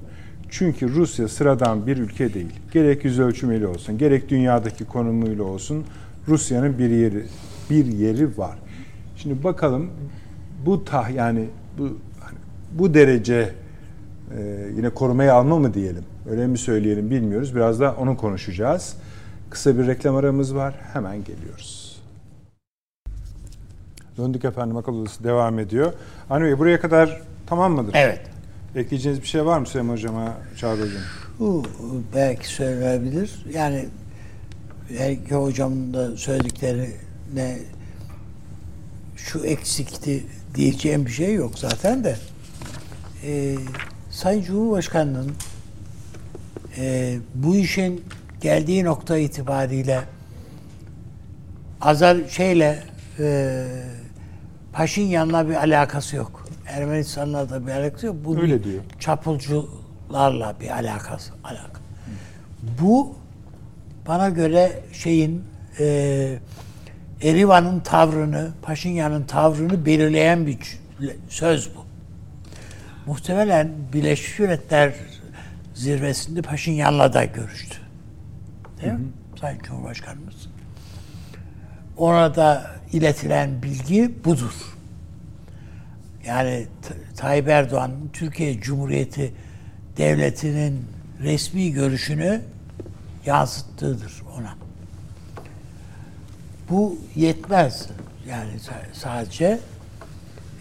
Çünkü 0.50 0.94
Rusya 0.94 1.28
sıradan 1.28 1.88
bir 1.88 1.98
ülke 1.98 2.34
değil. 2.34 2.54
Gerek 2.72 3.06
yüz 3.06 3.20
ölçümüyle 3.20 3.68
olsun, 3.68 3.98
gerek 3.98 4.30
dünyadaki 4.30 4.86
konumuyla 4.86 5.44
olsun 5.44 5.86
Rusya'nın 6.28 6.78
bir 6.78 6.90
yeri 6.90 7.26
bir 7.70 7.86
yeri 7.86 8.38
var. 8.38 8.60
Şimdi 9.18 9.44
bakalım 9.44 9.90
bu 10.66 10.86
tah 10.86 11.10
yani 11.10 11.46
bu 11.78 11.84
hani 12.20 12.38
bu 12.72 12.94
derece 12.94 13.54
e, 14.38 14.70
yine 14.76 14.90
korumaya 14.90 15.34
alma 15.34 15.60
mı 15.60 15.74
diyelim, 15.74 16.04
öyle 16.30 16.48
mi 16.48 16.58
söyleyelim 16.58 17.10
bilmiyoruz. 17.10 17.56
Biraz 17.56 17.80
da 17.80 17.96
onu 18.00 18.18
konuşacağız. 18.18 18.96
Kısa 19.50 19.78
bir 19.78 19.88
reklam 19.88 20.16
aramız 20.16 20.56
var. 20.56 20.76
Hemen 20.94 21.24
geliyoruz. 21.24 22.02
Döndük 24.18 24.46
efendim 24.46 24.78
akıl 24.78 24.94
odası 24.94 25.24
devam 25.24 25.60
ediyor. 25.60 25.94
Avni 26.30 26.44
Bey 26.44 26.60
buraya 26.60 26.80
kadar 26.80 27.22
tamam 27.48 27.74
mıdır? 27.74 27.94
Evet. 27.98 28.22
Ekleyeceğiniz 28.76 29.22
bir 29.22 29.28
şey 29.28 29.46
var 29.46 29.60
mı 29.60 29.66
Süleyman 29.66 29.94
Hocam'a, 29.94 30.34
Çağrı 30.58 30.82
Hocam? 30.82 31.02
Bu 31.40 31.64
belki 32.16 32.48
söylenebilir. 32.48 33.46
Yani 33.54 33.86
belki 35.00 35.36
hocamın 35.36 35.94
da 35.94 36.18
söylediklerine 36.18 37.60
şu 39.16 39.46
eksikti 39.46 40.24
diyeceğim 40.60 41.06
bir 41.06 41.12
şey 41.12 41.34
yok 41.34 41.60
zaten 41.60 42.04
de. 42.04 42.16
Ee, 43.24 43.56
Sayın 44.12 44.44
Cumhurbaşkanı'nın 44.44 45.32
e, 46.78 47.18
bu 47.36 47.56
işin 47.56 48.06
geldiği 48.42 48.84
nokta 48.84 49.18
itibariyle 49.18 50.02
Azar 51.82 52.18
şeyle 52.30 52.84
e, 53.20 53.66
Paşinyan'la 54.74 55.50
bir 55.50 55.56
alakası 55.56 56.16
yok. 56.16 56.48
Ermenistan'la 56.68 57.50
da 57.50 57.68
bir 57.68 57.72
alakası 57.72 58.06
yok. 58.06 58.16
Bu 58.26 58.38
Öyle 58.38 58.64
diyor. 58.64 58.84
çapulcularla 59.00 60.56
bir 60.62 60.70
alakası 60.70 61.32
alaka. 61.44 61.80
Bu 62.82 63.16
bana 64.08 64.30
göre 64.30 64.80
şeyin 64.94 65.44
e, 65.80 66.40
Erivan'ın 67.22 67.80
tavrını, 67.80 68.52
Paşinyan'ın 68.62 69.24
tavrını 69.24 69.86
belirleyen 69.86 70.48
bir 70.48 70.58
söz 71.30 71.76
bu. 71.76 71.86
Muhtemelen 73.06 73.72
Birleşmiş 73.94 74.40
Milletler 74.40 74.94
zirvesinde 75.74 76.42
Paşinyan'la 76.42 77.14
da 77.14 77.26
görüştü. 77.26 77.78
Değil 78.82 78.94
mi? 78.94 79.00
Sayın 79.42 79.60
Cumhurbaşkanımız. 79.60 80.50
Ona 81.98 82.36
da 82.36 82.72
iletilen 82.94 83.64
bilgi 83.64 84.12
budur. 84.26 84.54
Yani 86.26 86.68
Tayyip 87.18 87.48
Erdoğan'ın 87.48 88.10
Türkiye 88.14 88.62
Cumhuriyeti 88.62 89.34
Devleti'nin 89.98 90.86
resmi 91.22 91.72
görüşünü 91.72 92.42
yansıttığıdır 93.26 94.24
ona. 94.38 94.59
Bu 96.70 96.98
yetmez. 97.16 97.88
Yani 98.30 98.52
sa- 98.52 98.94
sadece 98.94 99.60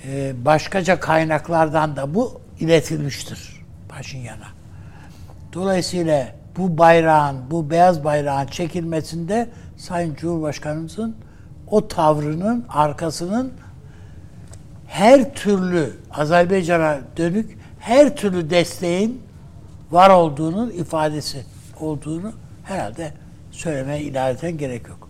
e, 0.07 0.45
başkaca 0.45 1.01
kaynaklardan 1.01 1.97
da 1.97 2.15
bu 2.15 2.41
iletilmiştir 2.61 3.65
Paşinyan'a. 3.89 4.49
Dolayısıyla 5.53 6.29
bu 6.57 6.79
bayrağın, 6.79 7.51
bu 7.51 7.71
beyaz 7.71 8.05
bayrağın 8.05 8.47
çekilmesinde 8.47 9.49
Sayın 9.77 10.15
Cumhurbaşkanımızın 10.15 11.17
o 11.71 11.89
tavrının 11.89 12.65
arkasının 12.69 13.53
her 14.87 15.35
türlü 15.35 15.93
Azerbaycan'a 16.11 16.99
dönük 17.17 17.59
her 17.81 18.17
türlü 18.17 18.51
desteğin 18.51 19.23
var 19.91 20.11
olduğunun 20.11 20.71
ifadesi 20.71 21.45
olduğunu 21.81 22.33
herhalde 22.65 23.13
söylemeye 23.51 24.03
ilaveten 24.03 24.59
gerek 24.59 24.89
yok. 24.89 25.08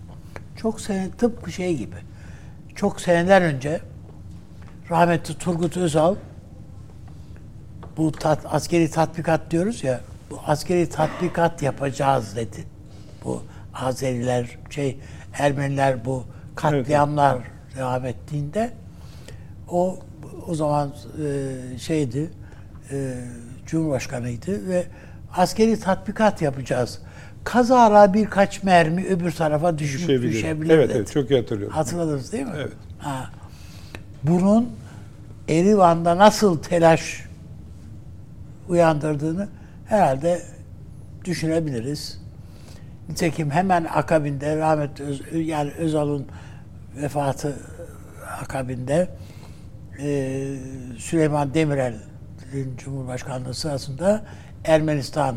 Çok 0.59 0.81
sene 0.81 1.11
tıpkı 1.11 1.53
şey 1.53 1.77
gibi. 1.77 1.97
Çok 2.75 3.01
seneler 3.01 3.43
önce 3.43 3.81
rahmetli 4.91 5.35
Turgut 5.35 5.77
Özal 5.77 6.15
bu 7.97 8.13
tat, 8.13 8.41
askeri 8.45 8.91
tatbikat 8.91 9.51
diyoruz 9.51 9.85
ya 9.85 10.01
bu 10.31 10.41
askeri 10.47 10.89
tatbikat 10.89 11.63
yapacağız 11.63 12.37
dedi. 12.37 12.65
Bu 13.25 13.43
Azeriler 13.75 14.59
şey 14.71 14.99
Ermeniler 15.39 16.05
bu 16.05 16.25
katliamlar 16.57 17.39
devam 17.77 18.07
ettiğinde 18.07 18.73
o 19.69 19.99
o 20.47 20.55
zaman 20.55 20.95
e, 21.25 21.79
şeydi 21.79 22.31
e, 22.91 23.15
Cumhurbaşkanıydı 23.67 24.69
ve 24.69 24.87
askeri 25.37 25.81
tatbikat 25.81 26.43
yapacağız. 26.43 27.01
Kazara 27.49 28.15
birkaç 28.15 28.63
mermi 28.63 29.07
öbür 29.07 29.33
tarafa 29.33 29.79
düşmüş 29.79 30.03
Düşebilir. 30.03 30.33
düşebilir. 30.33 30.75
Evet, 30.75 30.89
dedi. 30.89 30.99
evet 30.99 31.13
çok 31.13 31.31
iyi 31.31 31.41
hatırlıyorum. 31.41 31.77
Hatırladınız 31.77 32.33
değil 32.33 32.45
mi? 32.45 32.53
Evet. 32.57 32.73
Ha. 32.99 33.31
Bunun 34.23 34.71
Erivan'da 35.49 36.19
nasıl 36.19 36.63
telaş 36.63 37.25
uyandırdığını 38.69 39.49
herhalde 39.87 40.43
düşünebiliriz. 41.25 42.21
Nitekim 43.09 43.51
hemen 43.51 43.85
akabinde 43.85 44.57
rahmetli 44.57 45.05
Öz, 45.05 45.23
yani 45.33 45.71
Özal'ın 45.71 46.27
vefatı 46.97 47.57
akabinde 48.43 49.09
e, 50.03 50.45
Süleyman 50.99 51.55
Demirel'in 51.55 52.77
Cumhurbaşkanlığı 52.77 53.55
sırasında 53.55 54.25
Ermenistan 54.65 55.37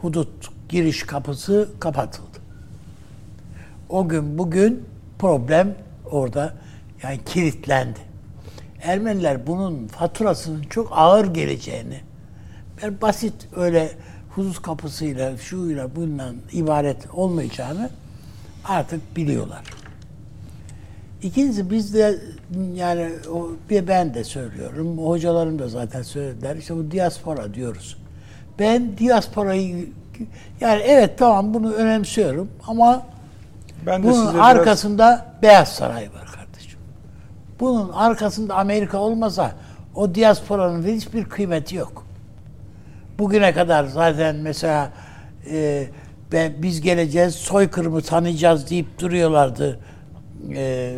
hudut 0.00 0.57
giriş 0.68 1.02
kapısı 1.02 1.68
kapatıldı. 1.80 2.38
O 3.88 4.08
gün 4.08 4.38
bugün 4.38 4.84
problem 5.18 5.74
orada 6.10 6.54
yani 7.02 7.20
kilitlendi. 7.24 7.98
Ermeniler 8.82 9.46
bunun 9.46 9.86
faturasının 9.86 10.62
çok 10.62 10.88
ağır 10.92 11.34
geleceğini 11.34 12.00
ben 12.82 13.00
basit 13.00 13.34
öyle 13.56 13.90
hudut 14.30 14.62
kapısıyla 14.62 15.36
şuyla 15.36 15.96
bununla 15.96 16.32
ibaret 16.52 16.96
olmayacağını 17.12 17.90
artık 18.64 19.16
biliyorlar. 19.16 19.62
İkincisi 21.22 21.70
biz 21.70 21.94
de 21.94 22.18
yani 22.74 23.10
o, 23.32 23.50
bir 23.70 23.88
ben 23.88 24.14
de 24.14 24.24
söylüyorum. 24.24 24.98
Hocalarım 24.98 25.58
da 25.58 25.68
zaten 25.68 26.02
söylediler. 26.02 26.56
İşte 26.56 26.76
bu 26.76 26.90
diaspora 26.90 27.54
diyoruz. 27.54 27.98
Ben 28.58 28.98
diasporayı 28.98 29.88
yani 30.60 30.82
evet 30.82 31.18
tamam 31.18 31.54
bunu 31.54 31.72
önemsiyorum 31.72 32.48
ama 32.66 33.02
Ben 33.86 34.02
de 34.02 34.06
bunun 34.06 34.14
size 34.26 34.34
biraz- 34.34 34.46
arkasında 34.46 35.26
Beyaz 35.42 35.68
Saray 35.68 36.02
var 36.14 36.26
kardeşim. 36.36 36.78
Bunun 37.60 37.88
arkasında 37.92 38.54
Amerika 38.54 38.98
olmasa 38.98 39.52
o 39.94 40.14
diasporanın 40.14 40.86
hiçbir 40.86 41.24
kıymeti 41.24 41.76
yok. 41.76 42.04
Bugüne 43.18 43.52
kadar 43.52 43.84
zaten 43.84 44.36
mesela 44.36 44.90
e, 45.50 45.86
ben, 46.32 46.52
biz 46.62 46.80
geleceğiz, 46.80 47.34
soykırımı 47.34 48.00
tanıyacağız 48.02 48.70
deyip 48.70 48.98
duruyorlardı 49.00 49.80
e, 50.54 50.94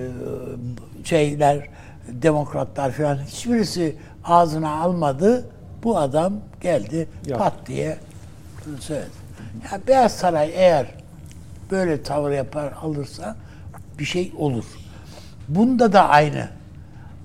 şeyler, 1.05 1.69
demokratlar 2.09 2.91
falan. 2.91 3.19
Hiçbirisi 3.19 3.97
ağzına 4.25 4.71
almadı. 4.71 5.49
Bu 5.85 5.99
adam 5.99 6.33
geldi 6.61 7.09
Yaptı. 7.27 7.45
pat 7.45 7.53
diye 7.67 7.97
söyledi. 8.79 9.11
Ya 9.73 9.81
Beyaz 9.89 10.13
Saray 10.13 10.51
eğer 10.55 10.87
böyle 11.71 12.03
tavır 12.03 12.31
yapar 12.31 12.73
alırsa 12.83 13.37
bir 13.99 14.05
şey 14.05 14.33
olur. 14.39 14.65
Bunda 15.49 15.93
da 15.93 16.09
aynı. 16.09 16.49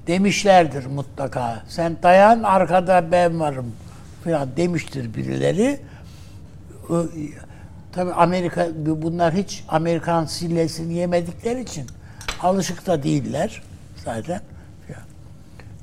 Demişlerdir 0.07 0.85
mutlaka. 0.85 1.63
Sen 1.67 1.97
dayan 2.03 2.43
arkada 2.43 3.11
ben 3.11 3.39
varım 3.39 3.71
falan 4.23 4.49
demiştir 4.57 5.13
birileri. 5.13 5.79
Tabi 7.91 8.13
Amerika 8.13 8.67
bunlar 8.75 9.33
hiç 9.33 9.63
Amerikan 9.67 10.25
sillesini 10.25 10.93
yemedikleri 10.93 11.61
için 11.61 11.85
alışık 12.41 12.87
da 12.87 13.03
değiller 13.03 13.63
zaten. 14.05 14.41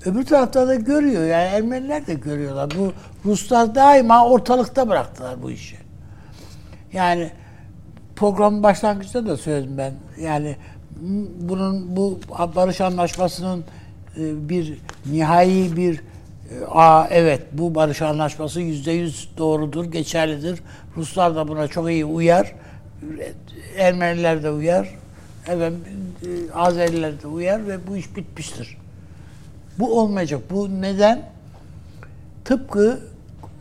Öbür 0.05 0.25
tarafta 0.25 0.69
da 0.69 0.75
görüyor 0.75 1.23
yani 1.23 1.49
Ermeniler 1.49 2.07
de 2.07 2.15
görüyorlar. 2.15 2.71
Bu 2.79 2.93
Ruslar 3.25 3.75
daima 3.75 4.27
ortalıkta 4.29 4.89
bıraktılar 4.89 5.43
bu 5.43 5.51
işi. 5.51 5.77
Yani 6.93 7.31
programın 8.17 8.63
başlangıçta 8.63 9.27
da 9.27 9.37
söyledim 9.37 9.79
ben. 9.79 9.93
Yani 10.21 10.57
bunun 11.41 11.97
bu 11.97 12.21
barış 12.57 12.81
anlaşmasının 12.81 13.65
e, 14.17 14.49
bir 14.49 14.79
nihai 15.07 15.77
bir 15.77 15.95
e, 15.99 16.65
aa 16.71 17.07
evet 17.11 17.43
bu 17.53 17.75
barış 17.75 18.03
anlaşması 18.03 18.61
yüzde 18.61 18.93
yüz 18.93 19.29
doğrudur, 19.39 19.85
geçerlidir. 19.85 20.63
Ruslar 20.97 21.35
da 21.37 21.49
buna 21.49 21.69
çok 21.69 21.91
iyi 21.91 22.05
uyar. 22.05 22.55
Ermeniler 23.77 24.43
de 24.43 24.51
uyar. 24.51 24.89
Evet, 25.49 25.73
e, 26.23 26.53
Azeriler 26.55 27.23
de 27.23 27.27
uyar 27.27 27.69
ve 27.69 27.87
bu 27.87 27.97
iş 27.97 28.17
bitmiştir. 28.17 28.82
Bu 29.79 30.01
olmayacak. 30.01 30.41
Bu 30.51 30.81
neden? 30.83 31.23
Tıpkı 32.45 33.01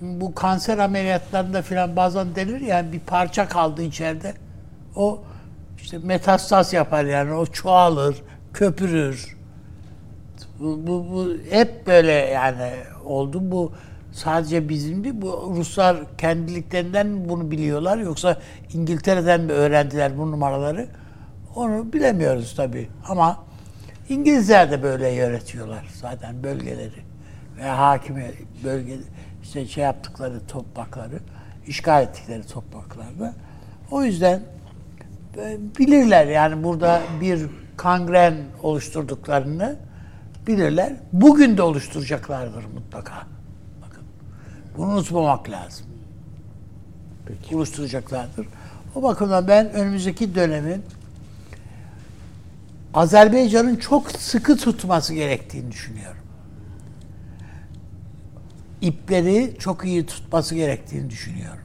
bu 0.01 0.35
kanser 0.35 0.77
ameliyatlarında 0.77 1.61
filan 1.61 1.95
bazen 1.95 2.35
denir 2.35 2.61
yani 2.61 2.91
bir 2.91 2.99
parça 2.99 3.47
kaldı 3.47 3.81
içeride. 3.81 4.33
O 4.95 5.19
işte 5.77 5.97
metastaz 5.97 6.73
yapar 6.73 7.05
yani 7.05 7.33
o 7.33 7.45
çoğalır, 7.45 8.15
köpürür. 8.53 9.38
Bu, 10.59 10.88
bu, 10.88 11.05
bu 11.11 11.33
hep 11.49 11.88
böyle 11.88 12.11
yani 12.11 12.71
oldu. 13.05 13.51
Bu 13.51 13.71
sadece 14.11 14.69
bizim 14.69 15.03
değil. 15.03 15.15
Bu 15.17 15.53
Ruslar 15.57 15.97
kendiliklerinden 16.17 17.29
bunu 17.29 17.51
biliyorlar 17.51 17.97
yoksa 17.97 18.38
İngiltere'den 18.73 19.41
mi 19.41 19.51
öğrendiler 19.51 20.17
bu 20.17 20.31
numaraları? 20.31 20.88
Onu 21.55 21.93
bilemiyoruz 21.93 22.55
tabii. 22.55 22.89
Ama 23.07 23.43
İngilizler 24.11 24.71
de 24.71 24.83
böyle 24.83 25.09
yönetiyorlar 25.09 25.85
zaten 26.01 26.43
bölgeleri 26.43 27.03
ve 27.57 27.63
hakimi 27.63 28.31
bölge 28.63 28.97
işte 29.43 29.67
şey 29.67 29.83
yaptıkları 29.83 30.47
toprakları, 30.47 31.19
işgal 31.67 32.03
ettikleri 32.03 32.47
topraklarda. 32.47 33.33
O 33.91 34.03
yüzden 34.03 34.41
e, 35.38 35.57
bilirler 35.79 36.27
yani 36.27 36.63
burada 36.63 37.01
bir 37.21 37.41
kangren 37.77 38.38
oluşturduklarını 38.63 39.75
bilirler. 40.47 40.93
Bugün 41.13 41.57
de 41.57 41.61
oluşturacaklardır 41.61 42.65
mutlaka. 42.65 43.13
Bakın. 43.81 44.03
Bunu 44.77 44.91
unutmamak 44.91 45.49
lazım. 45.49 45.85
Peki. 47.25 47.55
Oluşturacaklardır. 47.55 48.47
O 48.95 49.03
bakımdan 49.03 49.47
ben 49.47 49.73
önümüzdeki 49.73 50.35
dönemin 50.35 50.83
Azerbaycan'ın 52.93 53.76
çok 53.76 54.11
sıkı 54.11 54.57
tutması 54.57 55.13
gerektiğini 55.13 55.72
düşünüyorum. 55.72 56.22
İpleri 58.81 59.55
çok 59.59 59.85
iyi 59.85 60.05
tutması 60.05 60.55
gerektiğini 60.55 61.09
düşünüyorum. 61.09 61.63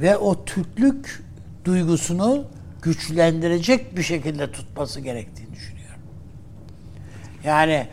Ve 0.00 0.16
o 0.16 0.44
Türklük 0.44 1.22
duygusunu 1.64 2.44
güçlendirecek 2.82 3.96
bir 3.96 4.02
şekilde 4.02 4.52
tutması 4.52 5.00
gerektiğini 5.00 5.52
düşünüyorum. 5.54 6.00
Yani 7.44 7.88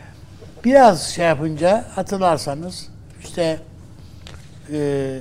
biraz 0.65 1.01
şey 1.01 1.25
yapınca 1.25 1.85
hatırlarsanız 1.95 2.89
işte 3.23 3.59
e, 4.71 5.19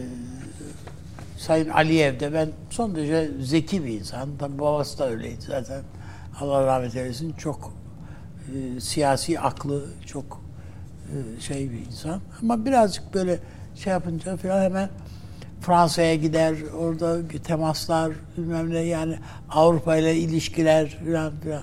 Sayın 1.39 1.68
Aliyev 1.68 2.20
de 2.20 2.32
ben 2.32 2.48
son 2.70 2.97
derece 2.97 3.31
zeki 3.40 3.85
bir 3.85 4.01
insan. 4.01 4.28
Tabii 4.39 4.59
babası 4.59 4.98
da 4.98 5.10
öyleydi 5.10 5.44
zaten. 5.47 5.82
Allah 6.40 6.66
rahmet 6.66 6.97
eylesin. 6.97 7.32
Çok 7.32 7.73
e, 8.55 8.81
siyasi 8.81 9.40
aklı 9.40 9.85
çok 10.07 10.43
e, 11.07 11.40
şey 11.40 11.70
bir 11.70 11.86
insan. 11.86 12.20
Ama 12.43 12.65
birazcık 12.65 13.15
böyle 13.15 13.39
şey 13.74 13.93
yapınca 13.93 14.36
falan 14.36 14.62
hemen 14.62 14.90
Fransa'ya 15.61 16.15
gider. 16.15 16.57
Orada 16.78 17.28
temaslar 17.28 18.12
bilmem 18.36 18.70
ne 18.70 18.78
yani 18.78 19.19
Avrupa 19.51 19.97
ile 19.97 20.16
ilişkiler 20.16 20.98
falan 21.05 21.32
filan. 21.40 21.62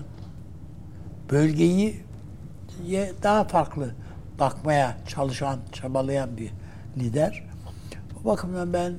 Bölgeyi 1.32 2.04
daha 3.24 3.44
farklı 3.44 3.90
bakmaya 4.40 4.98
çalışan, 5.08 5.60
çabalayan 5.72 6.38
bir 6.38 6.52
lider. 6.98 7.44
O 8.22 8.26
bakımdan 8.26 8.74
ben 8.74 8.94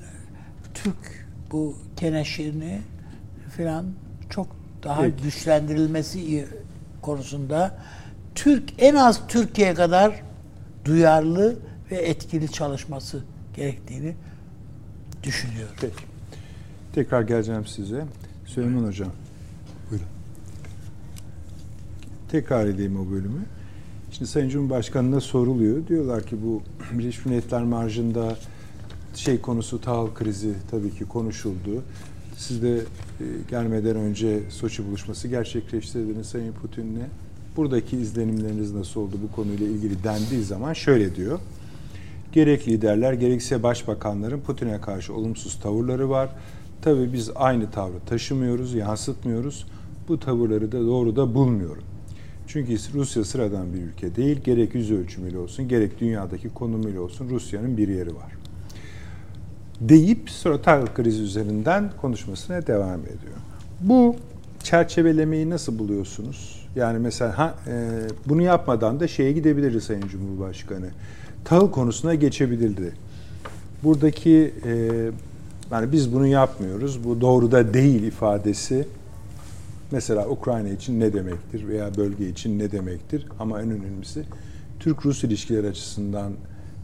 Türk 0.74 1.28
bu 1.52 1.76
teneşirini 1.96 2.80
filan 3.56 3.86
çok 4.30 4.57
daha 4.82 5.02
Peki. 5.02 5.22
güçlendirilmesi 5.22 6.48
konusunda 7.02 7.78
Türk 8.34 8.70
en 8.78 8.94
az 8.94 9.20
Türkiye 9.28 9.74
kadar 9.74 10.22
duyarlı 10.84 11.56
ve 11.90 11.96
etkili 11.96 12.52
çalışması 12.52 13.22
gerektiğini 13.56 14.14
düşünüyorum. 15.22 15.74
Peki. 15.80 16.04
Tekrar 16.92 17.22
geleceğim 17.22 17.66
size. 17.66 18.04
Süleyman 18.46 18.84
Hocam. 18.84 19.10
Buyurun. 19.90 20.06
Tekrar 22.30 22.66
edeyim 22.66 23.00
o 23.00 23.10
bölümü. 23.10 23.40
Şimdi 24.12 24.30
Sayın 24.30 24.48
Cumhurbaşkanı'na 24.48 25.20
soruluyor. 25.20 25.86
Diyorlar 25.86 26.26
ki 26.26 26.36
bu 26.44 26.62
Birleşmiş 26.98 27.26
Milletler 27.26 27.62
marjında 27.62 28.36
şey 29.14 29.40
konusu 29.40 29.80
tahıl 29.80 30.14
krizi 30.14 30.54
tabii 30.70 30.94
ki 30.94 31.04
konuşuldu. 31.04 31.82
Siz 32.38 32.62
de 32.62 32.76
e, 32.76 32.82
gelmeden 33.50 33.96
önce 33.96 34.40
Soçi 34.50 34.86
buluşması 34.86 35.28
gerçekleştirdiniz 35.28 36.26
Sayın 36.26 36.52
Putin'le. 36.52 37.04
Buradaki 37.56 37.96
izlenimleriniz 37.96 38.74
nasıl 38.74 39.00
oldu 39.00 39.16
bu 39.22 39.36
konuyla 39.36 39.66
ilgili 39.66 40.04
dendiği 40.04 40.42
zaman 40.42 40.72
şöyle 40.72 41.16
diyor. 41.16 41.38
Gerek 42.32 42.68
liderler 42.68 43.12
gerekse 43.12 43.62
başbakanların 43.62 44.40
Putin'e 44.40 44.80
karşı 44.80 45.14
olumsuz 45.14 45.60
tavırları 45.60 46.10
var. 46.10 46.30
Tabii 46.82 47.12
biz 47.12 47.30
aynı 47.34 47.70
tavrı 47.70 48.00
taşımıyoruz, 48.06 48.74
yansıtmıyoruz. 48.74 49.66
Bu 50.08 50.20
tavırları 50.20 50.72
da 50.72 50.86
doğru 50.86 51.16
da 51.16 51.34
bulmuyorum. 51.34 51.84
Çünkü 52.46 52.76
Rusya 52.94 53.24
sıradan 53.24 53.72
bir 53.72 53.78
ülke 53.78 54.16
değil. 54.16 54.40
Gerek 54.44 54.74
yüz 54.74 54.90
ölçümüyle 54.90 55.38
olsun, 55.38 55.68
gerek 55.68 56.00
dünyadaki 56.00 56.48
konumuyla 56.48 57.00
olsun 57.00 57.28
Rusya'nın 57.30 57.76
bir 57.76 57.88
yeri 57.88 58.14
var. 58.16 58.37
Deyip 59.80 60.30
sonra 60.30 60.62
tahıl 60.62 60.86
krizi 60.86 61.22
üzerinden 61.22 61.90
konuşmasına 62.00 62.66
devam 62.66 63.00
ediyor. 63.00 63.36
Bu 63.80 64.16
çerçevelemeyi 64.62 65.50
nasıl 65.50 65.78
buluyorsunuz? 65.78 66.66
Yani 66.76 66.98
mesela 66.98 67.38
ha, 67.38 67.54
e, 67.66 67.90
bunu 68.26 68.42
yapmadan 68.42 69.00
da 69.00 69.08
şeye 69.08 69.32
gidebiliriz 69.32 69.84
Sayın 69.84 70.08
Cumhurbaşkanı. 70.08 70.88
Tahıl 71.44 71.70
konusuna 71.70 72.14
geçebilirdi. 72.14 72.92
Buradaki 73.82 74.54
e, 74.64 74.70
yani 75.70 75.92
biz 75.92 76.14
bunu 76.14 76.26
yapmıyoruz. 76.26 77.04
Bu 77.04 77.20
doğru 77.20 77.52
da 77.52 77.74
değil 77.74 78.02
ifadesi 78.02 78.88
mesela 79.90 80.28
Ukrayna 80.28 80.68
için 80.68 81.00
ne 81.00 81.12
demektir 81.12 81.68
veya 81.68 81.96
bölge 81.96 82.28
için 82.28 82.58
ne 82.58 82.72
demektir? 82.72 83.26
Ama 83.40 83.62
en 83.62 83.70
önemlisi 83.70 84.24
Türk-Rus 84.80 85.24
ilişkiler 85.24 85.64
açısından 85.64 86.32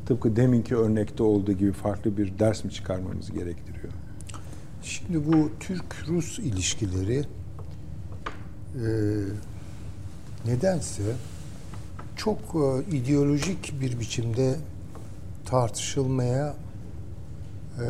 tıpkı 0.06 0.36
deminki 0.36 0.76
örnekte 0.76 1.22
olduğu 1.22 1.52
gibi 1.52 1.72
farklı 1.72 2.16
bir 2.16 2.38
ders 2.38 2.64
mi 2.64 2.70
çıkarmamız 2.70 3.30
gerektiriyor? 3.30 3.92
Şimdi 4.82 5.32
bu 5.32 5.50
Türk-Rus 5.60 6.38
ilişkileri 6.38 7.24
e, 8.74 8.86
nedense 10.46 11.02
çok 12.16 12.38
e, 12.38 12.96
ideolojik 12.96 13.80
bir 13.80 14.00
biçimde 14.00 14.56
tartışılmaya 15.44 16.54
e, 17.80 17.84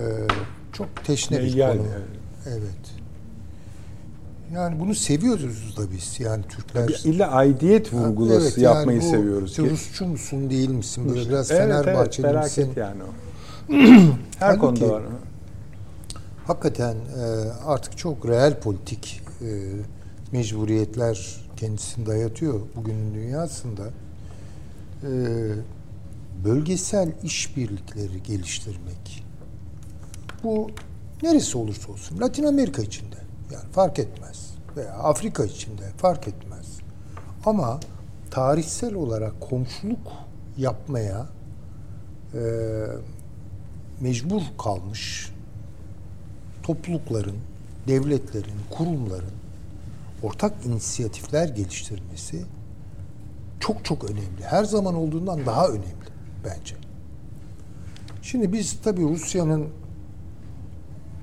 çok 0.73 1.05
teşne 1.05 1.43
bir 1.43 1.53
konu. 1.53 1.61
yani. 1.61 1.83
Evet. 2.47 3.04
Yani 4.53 4.81
bunu 4.81 4.95
seviyoruz 4.95 5.77
da 5.77 5.91
biz. 5.93 6.21
Yani 6.21 6.43
Türkler 6.49 6.89
Bir 6.89 7.01
illa 7.05 7.31
aidiyet 7.31 7.93
vurgulası 7.93 8.43
Evet, 8.43 8.59
yani 8.59 8.77
yapmayı 8.77 9.01
bu 9.01 9.05
seviyoruz 9.05 9.51
işte 9.51 9.63
ki. 9.63 9.71
Rusçu 9.71 10.07
musun 10.07 10.51
değil 10.51 10.69
misin? 10.71 11.09
Böyle 11.09 11.29
biraz 11.29 11.51
evet, 11.51 11.61
Fenerbahçeli 11.63 12.27
evet, 12.27 12.45
misin? 12.45 12.71
yani 12.77 13.03
o. 13.03 13.07
Her 14.39 14.49
Halbuki- 14.49 14.59
konuda 14.61 14.89
var. 14.89 15.03
Hakikaten 16.47 16.95
e, 16.95 17.23
artık 17.67 17.99
çok 17.99 18.29
reel 18.29 18.61
politik 18.61 19.21
e, 19.41 19.47
mecburiyetler 20.33 21.37
kendisini 21.57 22.07
dayatıyor 22.07 22.61
bugünün 22.77 23.15
dünyasında. 23.15 23.83
E, 25.03 25.11
bölgesel 26.45 27.13
işbirlikleri 27.23 28.23
geliştirmek. 28.23 29.25
Bu 30.43 30.71
neresi 31.23 31.59
olursa 31.59 31.93
olsun. 31.93 32.21
Latin 32.21 32.45
Amerika 32.45 32.83
içinde 32.83 33.24
yani 33.53 33.73
fark 33.73 33.99
etmez. 33.99 34.55
Veya 34.77 34.93
Afrika 34.93 35.45
içinde 35.45 35.83
fark 35.97 36.29
etmez. 36.29 36.67
Ama 37.47 37.81
tarihsel 38.31 38.95
olarak 38.95 39.41
komşuluk 39.41 40.13
yapmaya 40.57 41.27
e, 42.35 42.41
mecbur 44.01 44.43
kalmış 44.59 45.33
toplulukların, 46.63 47.37
devletlerin, 47.89 48.61
kurumların 48.71 49.35
ortak 50.23 50.67
inisiyatifler 50.67 51.49
geliştirmesi 51.49 52.45
çok 53.61 53.85
çok 53.85 54.05
önemli. 54.05 54.43
Her 54.43 54.65
zaman 54.65 54.95
olduğundan 54.95 55.47
daha 55.47 55.69
önemli 55.69 56.05
bence. 56.45 56.77
Şimdi 58.23 58.53
biz 58.53 58.79
tabii 58.85 59.03
Rusya'nın 59.03 59.69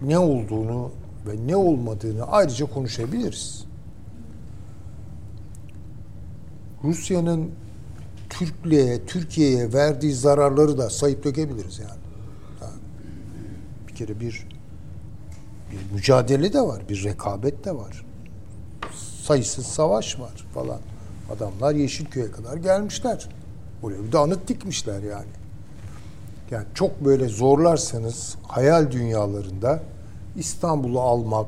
ne 0.01 0.19
olduğunu 0.19 0.91
ve 1.27 1.47
ne 1.47 1.55
olmadığını 1.55 2.23
ayrıca 2.27 2.65
konuşabiliriz. 2.65 3.65
Rusya'nın 6.83 7.51
Türklüğe, 8.29 9.05
Türkiye'ye 9.05 9.73
verdiği 9.73 10.13
zararları 10.13 10.77
da 10.77 10.89
sayıp 10.89 11.23
dökebiliriz 11.23 11.79
yani. 11.79 12.01
Bir 13.87 13.95
kere 13.95 14.19
bir 14.19 14.47
bir 15.71 15.95
mücadele 15.95 16.53
de 16.53 16.61
var, 16.61 16.81
bir 16.89 17.03
rekabet 17.03 17.65
de 17.65 17.75
var. 17.75 18.05
Sayısız 19.23 19.65
savaş 19.65 20.19
var 20.19 20.45
falan. 20.53 20.79
Adamlar 21.35 21.75
Yeşilköy'e 21.75 22.31
kadar 22.31 22.57
gelmişler. 22.57 23.29
Buraya 23.81 24.03
bir 24.03 24.11
de 24.11 24.17
anıt 24.17 24.47
dikmişler 24.47 25.03
yani. 25.03 25.31
Yani 26.51 26.65
çok 26.73 27.05
böyle 27.05 27.27
zorlarsanız 27.27 28.35
hayal 28.47 28.91
dünyalarında 28.91 29.83
İstanbul'u 30.35 31.01
almak, 31.01 31.47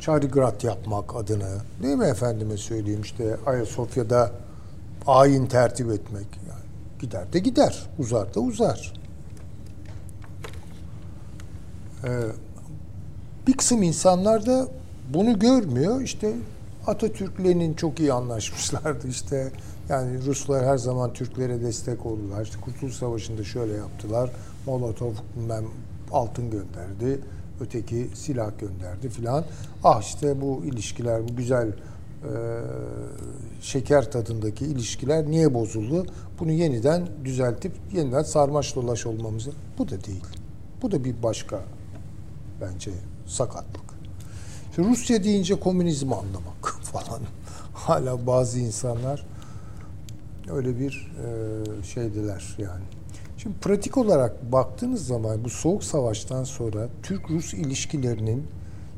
Çarigrad 0.00 0.62
yapmak 0.62 1.16
adına 1.16 1.48
değil 1.82 1.96
mi 1.96 2.04
efendime 2.04 2.56
söyleyeyim 2.56 3.02
işte 3.02 3.36
Ayasofya'da 3.46 4.32
ayin 5.06 5.46
tertip 5.46 5.90
etmek 5.90 6.26
yani 6.48 6.62
gider 7.00 7.32
de 7.32 7.38
gider, 7.38 7.90
uzar 7.98 8.34
da 8.34 8.40
uzar. 8.40 8.92
Ee, 12.04 12.08
bir 13.46 13.52
kısım 13.52 13.82
insanlar 13.82 14.46
da 14.46 14.68
bunu 15.14 15.38
görmüyor. 15.38 16.00
İşte 16.00 16.32
Atatürk 16.86 17.44
Lenin 17.44 17.74
çok 17.74 18.00
iyi 18.00 18.12
anlaşmışlardı 18.12 19.08
işte. 19.08 19.52
Yani 19.88 20.24
Ruslar 20.26 20.66
her 20.66 20.78
zaman 20.78 21.12
Türklere 21.12 21.62
destek 21.62 22.06
oldular. 22.06 22.42
İşte 22.42 22.60
Kurtuluş 22.60 22.94
Savaşı'nda 22.94 23.44
şöyle 23.44 23.72
yaptılar. 23.72 24.30
Molotov 24.66 25.12
bilmem 25.36 25.64
altın 26.12 26.50
gönderdi. 26.50 27.20
Öteki 27.62 28.08
silah 28.14 28.50
gönderdi 28.58 29.08
filan. 29.08 29.44
Ah 29.84 30.02
işte 30.02 30.40
bu 30.40 30.64
ilişkiler, 30.64 31.28
bu 31.28 31.36
güzel 31.36 31.68
e, 31.68 31.72
şeker 33.60 34.12
tadındaki 34.12 34.64
ilişkiler 34.64 35.26
niye 35.26 35.54
bozuldu? 35.54 36.06
Bunu 36.40 36.52
yeniden 36.52 37.08
düzeltip 37.24 37.72
yeniden 37.92 38.22
sarmaş 38.22 38.76
dolaş 38.76 39.06
olmamızı. 39.06 39.50
Bu 39.78 39.88
da 39.88 40.04
değil. 40.04 40.24
Bu 40.82 40.90
da 40.90 41.04
bir 41.04 41.22
başka 41.22 41.60
bence 42.60 42.90
sakatlık. 43.26 43.84
İşte 44.70 44.82
Rusya 44.82 45.24
deyince 45.24 45.60
komünizmi 45.60 46.14
anlamak 46.14 46.66
falan. 46.82 47.20
Hala 47.74 48.26
bazı 48.26 48.58
insanlar 48.58 49.26
öyle 50.50 50.78
bir 50.78 51.12
e, 51.24 51.82
şeydiler 51.82 52.56
yani. 52.58 52.84
Şimdi 53.42 53.56
pratik 53.56 53.98
olarak 53.98 54.52
baktığınız 54.52 55.06
zaman 55.06 55.44
bu 55.44 55.50
soğuk 55.50 55.84
savaştan 55.84 56.44
sonra 56.44 56.88
Türk-Rus 57.02 57.54
ilişkilerinin 57.54 58.46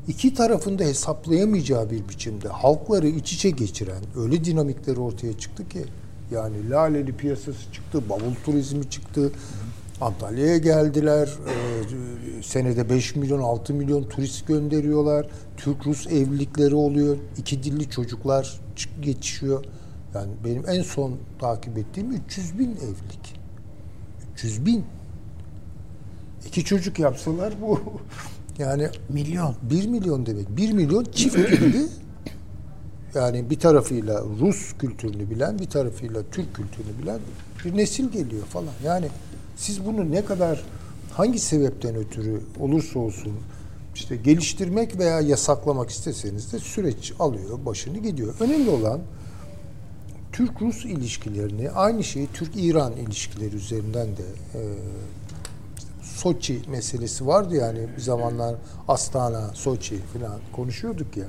iki 0.07 0.33
tarafında 0.33 0.83
hesaplayamayacağı 0.83 1.89
bir 1.89 2.09
biçimde 2.09 2.47
halkları 2.47 3.07
iç 3.07 3.33
içe 3.33 3.49
geçiren 3.49 4.03
öyle 4.17 4.45
dinamikleri 4.45 4.99
ortaya 4.99 5.37
çıktı 5.37 5.69
ki 5.69 5.85
yani 6.31 6.69
Laleli 6.69 7.17
piyasası 7.17 7.71
çıktı, 7.73 8.09
bavul 8.09 8.35
turizmi 8.45 8.89
çıktı. 8.89 9.31
Antalya'ya 10.01 10.57
geldiler. 10.57 11.29
Ee, 11.47 12.43
senede 12.43 12.89
5 12.89 13.15
milyon, 13.15 13.39
6 13.39 13.73
milyon 13.73 14.03
turist 14.03 14.47
gönderiyorlar. 14.47 15.27
Türk-Rus 15.57 16.07
evlilikleri 16.07 16.75
oluyor. 16.75 17.17
İki 17.37 17.63
dilli 17.63 17.89
çocuklar 17.89 18.61
geçişiyor. 19.01 19.65
Yani 20.15 20.31
benim 20.45 20.69
en 20.69 20.81
son 20.81 21.17
takip 21.39 21.77
ettiğim 21.77 22.11
300 22.11 22.59
bin 22.59 22.71
evlilik. 22.71 23.34
300 24.35 24.65
bin. 24.65 24.85
İki 26.47 26.63
çocuk 26.65 26.99
yapsalar 26.99 27.53
bu 27.61 27.79
yani 28.57 28.89
Milyon. 29.09 29.55
1 29.61 29.87
milyon 29.87 30.25
demek. 30.25 30.57
1 30.57 30.71
milyon 30.71 31.03
çift 31.03 31.37
dilli 31.37 31.87
yani 33.13 33.49
bir 33.49 33.59
tarafıyla 33.59 34.23
Rus 34.39 34.73
kültürünü 34.79 35.29
bilen, 35.29 35.59
bir 35.59 35.65
tarafıyla 35.65 36.21
Türk 36.31 36.55
kültürünü 36.55 37.01
bilen 37.01 37.19
bir 37.65 37.77
nesil 37.77 38.09
geliyor 38.09 38.43
falan. 38.45 38.73
Yani 38.83 39.07
siz 39.55 39.85
bunu 39.85 40.11
ne 40.11 40.25
kadar 40.25 40.63
hangi 41.11 41.39
sebepten 41.39 41.95
ötürü 41.95 42.41
olursa 42.59 42.99
olsun 42.99 43.33
işte 43.95 44.15
geliştirmek 44.15 44.99
veya 44.99 45.21
yasaklamak 45.21 45.89
isteseniz 45.89 46.53
de 46.53 46.59
süreç 46.59 47.13
alıyor, 47.19 47.65
başını 47.65 47.97
gidiyor. 47.97 48.33
Önemli 48.39 48.69
olan 48.69 49.01
Türk-Rus 50.35 50.85
ilişkilerini, 50.85 51.71
aynı 51.71 52.03
şeyi 52.03 52.27
Türk-İran 52.33 52.93
ilişkileri 52.93 53.55
üzerinden 53.55 54.07
de 54.07 54.23
e, 54.53 54.61
Soçi 56.01 56.61
meselesi 56.69 57.27
vardı 57.27 57.55
yani 57.55 57.79
bir 57.97 58.01
zamanlar 58.01 58.55
Astana, 58.87 59.53
Soçi 59.53 59.97
falan 59.97 60.39
konuşuyorduk 60.51 61.17
ya. 61.17 61.25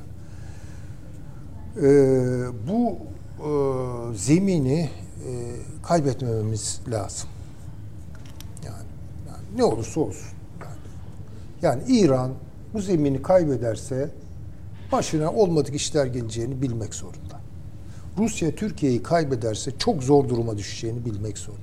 Ee, 1.76 2.44
bu 2.68 2.96
e, 3.38 3.48
zemini 4.16 4.80
e, 4.80 4.90
kaybetmememiz 5.82 6.80
lazım. 6.88 7.28
Yani, 8.64 8.86
yani 9.28 9.56
ne 9.56 9.64
olursa 9.64 10.00
olsun. 10.00 10.28
Yani, 10.62 10.76
yani 11.62 11.98
İran 11.98 12.30
bu 12.74 12.80
zemini 12.80 13.22
kaybederse 13.22 14.10
başına 14.92 15.32
olmadık 15.32 15.74
işler 15.74 16.06
geleceğini 16.06 16.62
bilmek 16.62 16.94
zorunda. 16.94 17.25
Rusya 18.18 18.54
Türkiye'yi 18.54 19.02
kaybederse 19.02 19.70
çok 19.78 20.02
zor 20.02 20.28
duruma 20.28 20.58
düşeceğini 20.58 21.04
bilmek 21.04 21.38
zorunda. 21.38 21.62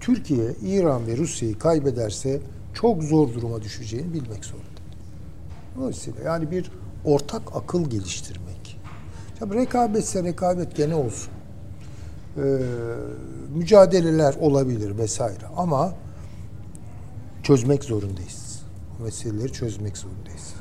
Türkiye, 0.00 0.54
İran 0.62 1.06
ve 1.06 1.16
Rusya'yı 1.16 1.58
kaybederse 1.58 2.40
çok 2.74 3.02
zor 3.02 3.34
duruma 3.34 3.62
düşeceğini 3.62 4.12
bilmek 4.12 4.44
zorunda. 4.44 4.66
Dolayısıyla 5.76 6.22
yani 6.22 6.50
bir 6.50 6.70
ortak 7.04 7.42
akıl 7.54 7.90
geliştirmek. 7.90 8.80
Tabii 9.38 9.54
rekabetse 9.54 10.22
rekabet 10.22 10.76
gene 10.76 10.94
olsun. 10.94 11.32
Ee, 12.36 12.40
mücadeleler 13.54 14.34
olabilir 14.34 14.98
vesaire 14.98 15.46
ama 15.56 15.94
çözmek 17.42 17.84
zorundayız. 17.84 18.62
Bu 18.98 19.04
meseleleri 19.04 19.52
çözmek 19.52 19.96
zorundayız. 19.96 20.54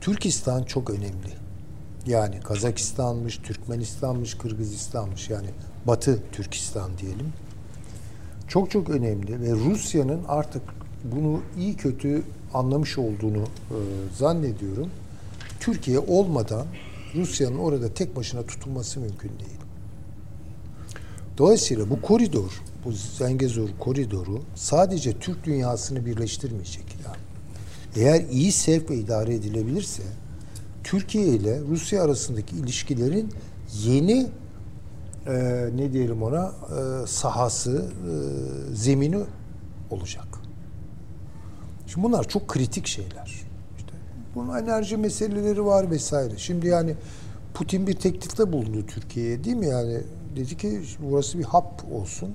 Türkistan 0.00 0.62
çok 0.62 0.90
önemli. 0.90 1.45
Yani 2.06 2.40
Kazakistan'mış, 2.40 3.36
Türkmenistan'mış, 3.36 4.34
Kırgızistan'mış 4.34 5.30
yani 5.30 5.48
Batı 5.86 6.18
Türkistan 6.32 6.90
diyelim. 6.98 7.32
Çok 8.48 8.70
çok 8.70 8.90
önemli 8.90 9.40
ve 9.40 9.52
Rusya'nın 9.52 10.20
artık 10.28 10.62
bunu 11.04 11.40
iyi 11.58 11.76
kötü 11.76 12.22
anlamış 12.54 12.98
olduğunu 12.98 13.42
e, 13.42 13.78
zannediyorum. 14.18 14.90
Türkiye 15.60 15.98
olmadan 15.98 16.66
Rusya'nın 17.14 17.58
orada 17.58 17.94
tek 17.94 18.16
başına 18.16 18.42
tutulması 18.42 19.00
mümkün 19.00 19.28
değil. 19.28 19.60
Dolayısıyla 21.38 21.90
bu 21.90 22.02
koridor, 22.02 22.62
bu 22.84 22.92
Zengezur 22.92 23.68
koridoru 23.78 24.42
sadece 24.54 25.18
Türk 25.18 25.44
dünyasını 25.44 26.06
birleştirmeyecek. 26.06 26.84
Yani 27.04 27.16
eğer 27.96 28.24
iyi 28.30 28.52
sevk 28.52 28.90
ve 28.90 28.96
idare 28.96 29.34
edilebilirse 29.34 30.02
Türkiye 30.86 31.26
ile 31.26 31.60
Rusya 31.60 32.02
arasındaki 32.02 32.56
ilişkilerin 32.56 33.32
yeni 33.84 34.26
e, 35.26 35.34
ne 35.76 35.92
diyelim 35.92 36.22
ona 36.22 36.46
e, 36.46 37.06
sahası, 37.06 37.90
e, 38.70 38.74
zemini 38.74 39.18
olacak. 39.90 40.26
Şimdi 41.86 42.06
bunlar 42.06 42.28
çok 42.28 42.48
kritik 42.48 42.86
şeyler. 42.86 43.26
İşte 43.76 43.92
bunun 44.34 44.58
enerji 44.58 44.96
meseleleri 44.96 45.64
var 45.64 45.90
vesaire. 45.90 46.34
Şimdi 46.36 46.66
yani 46.66 46.94
Putin 47.54 47.86
bir 47.86 47.94
teklifte 47.94 48.52
bulundu 48.52 48.86
Türkiye'ye 48.86 49.44
değil 49.44 49.56
mi? 49.56 49.66
Yani 49.66 50.00
dedi 50.36 50.56
ki 50.56 50.82
burası 50.98 51.38
bir 51.38 51.44
hap 51.44 51.84
olsun. 51.92 52.30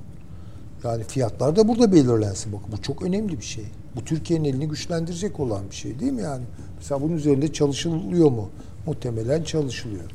Yani 0.84 1.04
fiyatlar 1.04 1.56
da 1.56 1.68
burada 1.68 1.92
belirlensin. 1.92 2.54
Bakın 2.54 2.72
bu 2.72 2.82
çok 2.82 3.02
önemli 3.02 3.38
bir 3.38 3.46
şey. 3.46 3.66
Bu 3.96 4.06
Türkiye'nin 4.06 4.46
elini 4.46 4.68
güçlendirecek 4.68 5.40
olan 5.40 5.70
bir 5.70 5.76
şey 5.76 6.00
değil 6.00 6.12
mi 6.12 6.22
yani? 6.22 6.44
Mesela 6.78 7.02
bunun 7.02 7.14
üzerinde 7.14 7.54
çalışılıyor 7.54 8.32
mu? 8.32 8.50
Muhtemelen 8.86 9.44
çalışılıyor. 9.44 10.12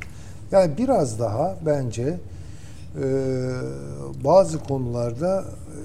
Yani 0.51 0.77
biraz 0.77 1.19
daha 1.19 1.57
bence 1.65 2.19
e, 3.03 3.07
bazı 4.23 4.59
konularda 4.59 5.41
e, 5.41 5.77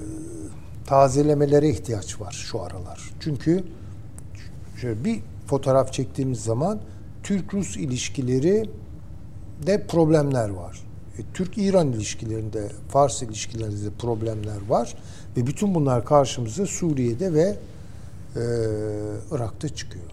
tazelemelere 0.87 1.69
ihtiyaç 1.69 2.21
var 2.21 2.31
şu 2.31 2.61
aralar. 2.61 3.11
Çünkü 3.19 3.63
şöyle 4.81 5.05
bir 5.05 5.19
fotoğraf 5.47 5.93
çektiğimiz 5.93 6.43
zaman 6.43 6.79
Türk-Rus 7.23 7.77
ilişkileri 7.77 8.69
de 9.67 9.87
problemler 9.87 10.49
var. 10.49 10.83
E, 11.17 11.21
Türk-İran 11.33 11.91
ilişkilerinde, 11.91 12.69
Fars 12.89 13.21
ilişkilerinde 13.21 13.85
de 13.85 13.89
problemler 13.99 14.67
var. 14.69 14.95
Ve 15.37 15.47
bütün 15.47 15.75
bunlar 15.75 16.05
karşımıza 16.05 16.65
Suriye'de 16.65 17.33
ve 17.33 17.55
e, 18.35 18.41
Irak'ta 19.31 19.69
çıkıyor. 19.69 20.05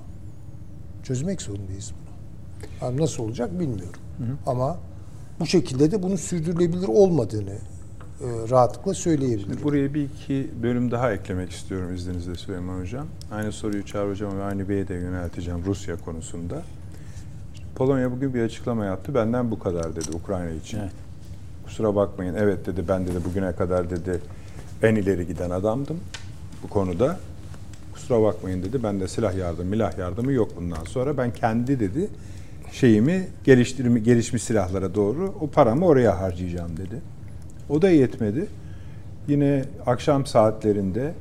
Çözmek 1.03 1.43
zorundayız 1.43 1.93
bunu. 1.93 2.11
Yani 2.83 3.01
nasıl 3.01 3.23
olacak 3.23 3.61
bilmiyorum. 3.61 4.01
Hı 4.19 4.25
hı. 4.25 4.37
Ama 4.47 4.79
bu 5.41 5.47
şekilde 5.47 5.91
de 5.91 6.03
bunun 6.03 6.17
sürdürülebilir 6.17 6.89
olmadığını 6.89 7.51
e, 8.21 8.51
rahatlıkla 8.51 8.95
söyleyebilirim. 8.95 9.53
Şimdi 9.53 9.65
buraya 9.65 9.95
bir 9.95 10.05
iki 10.05 10.51
bölüm 10.63 10.91
daha 10.91 11.13
eklemek 11.13 11.51
istiyorum 11.51 11.95
izninizle 11.95 12.35
Süleyman 12.35 12.81
Hocam. 12.81 13.07
Aynı 13.33 13.53
soruyu 13.53 13.87
Çağrı 13.87 14.11
Hocam 14.11 14.39
ve 14.39 14.43
aynı 14.43 14.69
Bey'e 14.69 14.89
de 14.89 14.95
yönelteceğim 14.95 15.65
Rusya 15.67 15.97
konusunda. 15.97 16.63
Polonya 17.75 18.13
bugün 18.13 18.35
bir 18.35 18.43
açıklama 18.43 18.85
yaptı. 18.85 19.15
Benden 19.15 19.51
bu 19.51 19.59
kadar 19.59 19.97
dedi 19.97 20.11
Ukrayna 20.15 20.51
için. 20.51 20.79
Evet. 20.79 20.93
Kusura 21.65 21.95
bakmayın. 21.95 22.35
Evet 22.35 22.67
dedi 22.67 22.85
ben 22.89 23.07
dedi 23.07 23.25
bugüne 23.25 23.53
kadar 23.53 23.91
dedi 23.91 24.21
en 24.83 24.95
ileri 24.95 25.27
giden 25.27 25.51
adamdım 25.51 26.01
bu 26.63 26.69
konuda. 26.69 27.19
Kusura 28.01 28.23
bakmayın 28.23 28.63
dedi. 28.63 28.83
Ben 28.83 29.01
de 29.01 29.09
silah 29.09 29.37
yardımı, 29.37 29.71
milah 29.71 29.99
yardımı 29.99 30.33
yok 30.33 30.51
bundan 30.57 30.85
sonra. 30.85 31.17
Ben 31.17 31.33
kendi 31.33 31.81
dedi 31.81 32.09
şeyimi 32.73 33.29
geliştirme, 33.45 34.01
gelişmiş 34.01 34.43
silahlara 34.43 34.95
doğru 34.95 35.35
o 35.41 35.51
paramı 35.51 35.87
oraya 35.87 36.21
harcayacağım 36.21 36.77
dedi. 36.77 37.03
O 37.69 37.83
da 37.83 37.91
yetmedi. 37.91 38.47
Yine 39.29 39.65
akşam 39.87 40.27
saatlerinde 40.27 41.15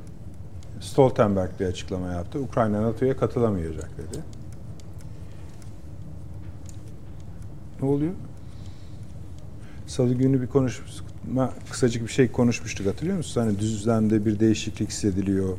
Stoltenberg 0.80 1.50
bir 1.60 1.66
açıklama 1.66 2.12
yaptı. 2.12 2.38
Ukrayna 2.38 2.82
NATO'ya 2.82 3.16
katılamayacak 3.16 3.90
dedi. 3.98 4.22
Ne 7.82 7.88
oluyor? 7.88 8.12
Salı 9.86 10.14
günü 10.14 10.42
bir 10.42 10.46
konuşma, 10.46 11.52
kısacık 11.70 12.02
bir 12.02 12.12
şey 12.12 12.32
konuşmuştuk 12.32 12.86
hatırlıyor 12.86 13.16
musunuz? 13.16 13.46
Hani 13.46 13.58
düzlemde 13.58 14.26
bir 14.26 14.40
değişiklik 14.40 14.88
hissediliyor 14.88 15.56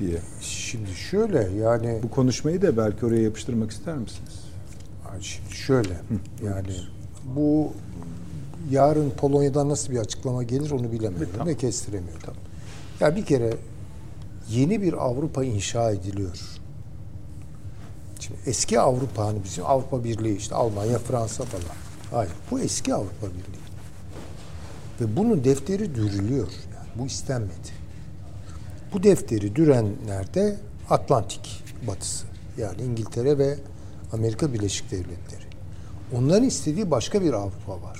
diye. 0.00 0.18
Şimdi 0.40 0.90
şöyle 0.90 1.48
yani... 1.60 2.00
Bu 2.02 2.10
konuşmayı 2.10 2.62
da 2.62 2.76
belki 2.76 3.06
oraya 3.06 3.22
yapıştırmak 3.22 3.70
ister 3.70 3.96
misiniz? 3.96 4.46
Şimdi 5.20 5.54
şöyle 5.54 5.94
Hı, 5.94 6.44
yani 6.44 6.76
bu 7.36 7.72
yarın 8.70 9.10
Polonya'dan 9.10 9.68
nasıl 9.68 9.92
bir 9.92 9.98
açıklama 9.98 10.42
gelir 10.42 10.70
onu 10.70 10.92
bilemiyorum 10.92 11.28
tamam. 11.32 11.48
ve 11.48 11.56
kestiremiyorum. 11.56 12.20
Tamam. 12.24 12.40
Ya 13.00 13.16
bir 13.16 13.24
kere 13.24 13.54
yeni 14.50 14.82
bir 14.82 14.92
Avrupa 14.92 15.44
inşa 15.44 15.90
ediliyor. 15.90 16.40
Şimdi 18.20 18.40
eski 18.46 18.80
Avrupa 18.80 19.26
hani 19.26 19.44
bizim 19.44 19.66
Avrupa 19.66 20.04
Birliği 20.04 20.36
işte 20.36 20.54
Almanya, 20.54 20.98
Fransa 20.98 21.44
falan. 21.44 21.76
Hayır. 22.10 22.32
Bu 22.50 22.60
eski 22.60 22.94
Avrupa 22.94 23.26
Birliği. 23.26 23.66
Ve 25.00 25.16
bunun 25.16 25.44
defteri 25.44 25.94
dürülüyor. 25.94 26.48
Yani 26.74 26.88
bu 26.94 27.06
istenmedi. 27.06 27.75
Bu 28.92 29.02
defteri 29.02 29.56
dürenler 29.56 30.34
de 30.34 30.56
Atlantik 30.90 31.62
batısı. 31.86 32.26
Yani 32.58 32.82
İngiltere 32.82 33.38
ve 33.38 33.58
Amerika 34.12 34.52
Birleşik 34.52 34.90
Devletleri. 34.90 35.46
Onların 36.16 36.44
istediği 36.44 36.90
başka 36.90 37.22
bir 37.22 37.32
Avrupa 37.32 37.82
var. 37.82 37.98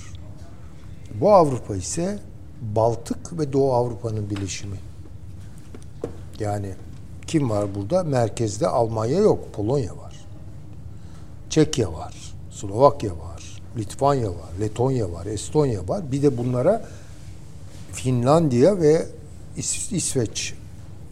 Bu 1.21 1.33
Avrupa 1.33 1.77
ise 1.77 2.19
Baltık 2.61 3.39
ve 3.39 3.53
Doğu 3.53 3.73
Avrupa'nın 3.73 4.31
birleşimi. 4.31 4.77
Yani 6.41 6.75
kim 7.27 7.51
var 7.51 7.75
burada? 7.75 8.05
Merkezde 8.05 8.69
Almanya 8.69 9.19
yok, 9.19 9.53
Polonya 9.53 9.97
var. 9.97 10.15
Çekya 11.51 11.93
var, 11.93 12.15
Slovakya 12.51 13.11
var, 13.11 13.63
Litvanya 13.77 14.29
var, 14.29 14.51
Letonya 14.61 15.13
var, 15.13 15.27
Estonya 15.27 15.89
var. 15.89 16.13
Bir 16.13 16.23
de 16.23 16.39
bunlara 16.39 16.89
Finlandiya 17.93 18.81
ve 18.81 19.07
İs 19.57 19.93
İsveç 19.93 20.55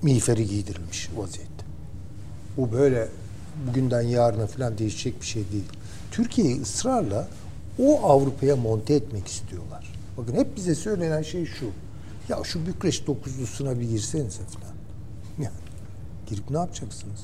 miğferi 0.05 0.47
giydirilmiş 0.47 1.11
vaziyette. 1.17 1.65
Bu 2.57 2.73
böyle 2.73 3.09
bugünden 3.67 4.03
yarına 4.03 4.47
falan 4.47 4.79
değişecek 4.79 5.21
bir 5.21 5.27
şey 5.27 5.45
değil. 5.53 5.65
Türkiye'yi 6.11 6.63
ısrarla 6.63 7.29
o 7.79 8.03
Avrupa'ya 8.03 8.57
monte 8.57 8.95
etmek 8.95 9.27
istiyorlar. 9.27 9.93
Bakın 10.19 10.35
hep 10.35 10.57
bize 10.57 10.75
söylenen 10.75 11.23
şey 11.23 11.47
şu. 11.47 11.67
Ya 12.29 12.45
şu 12.45 12.67
Bükreş 12.67 13.07
dokuzlusuna 13.07 13.81
bir 13.81 13.89
girsenize 13.89 14.43
falan. 14.43 14.75
Yani 15.39 15.57
girip 16.27 16.51
ne 16.51 16.59
yapacaksınız? 16.59 17.21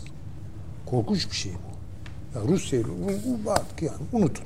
Korkunç 0.87 1.31
bir 1.31 1.37
şey 1.37 1.53
bu. 1.53 2.39
Ya 2.39 2.49
Rusya'yı 2.49 2.87
artık 3.49 3.83
yani 3.83 3.99
unutun. 4.13 4.45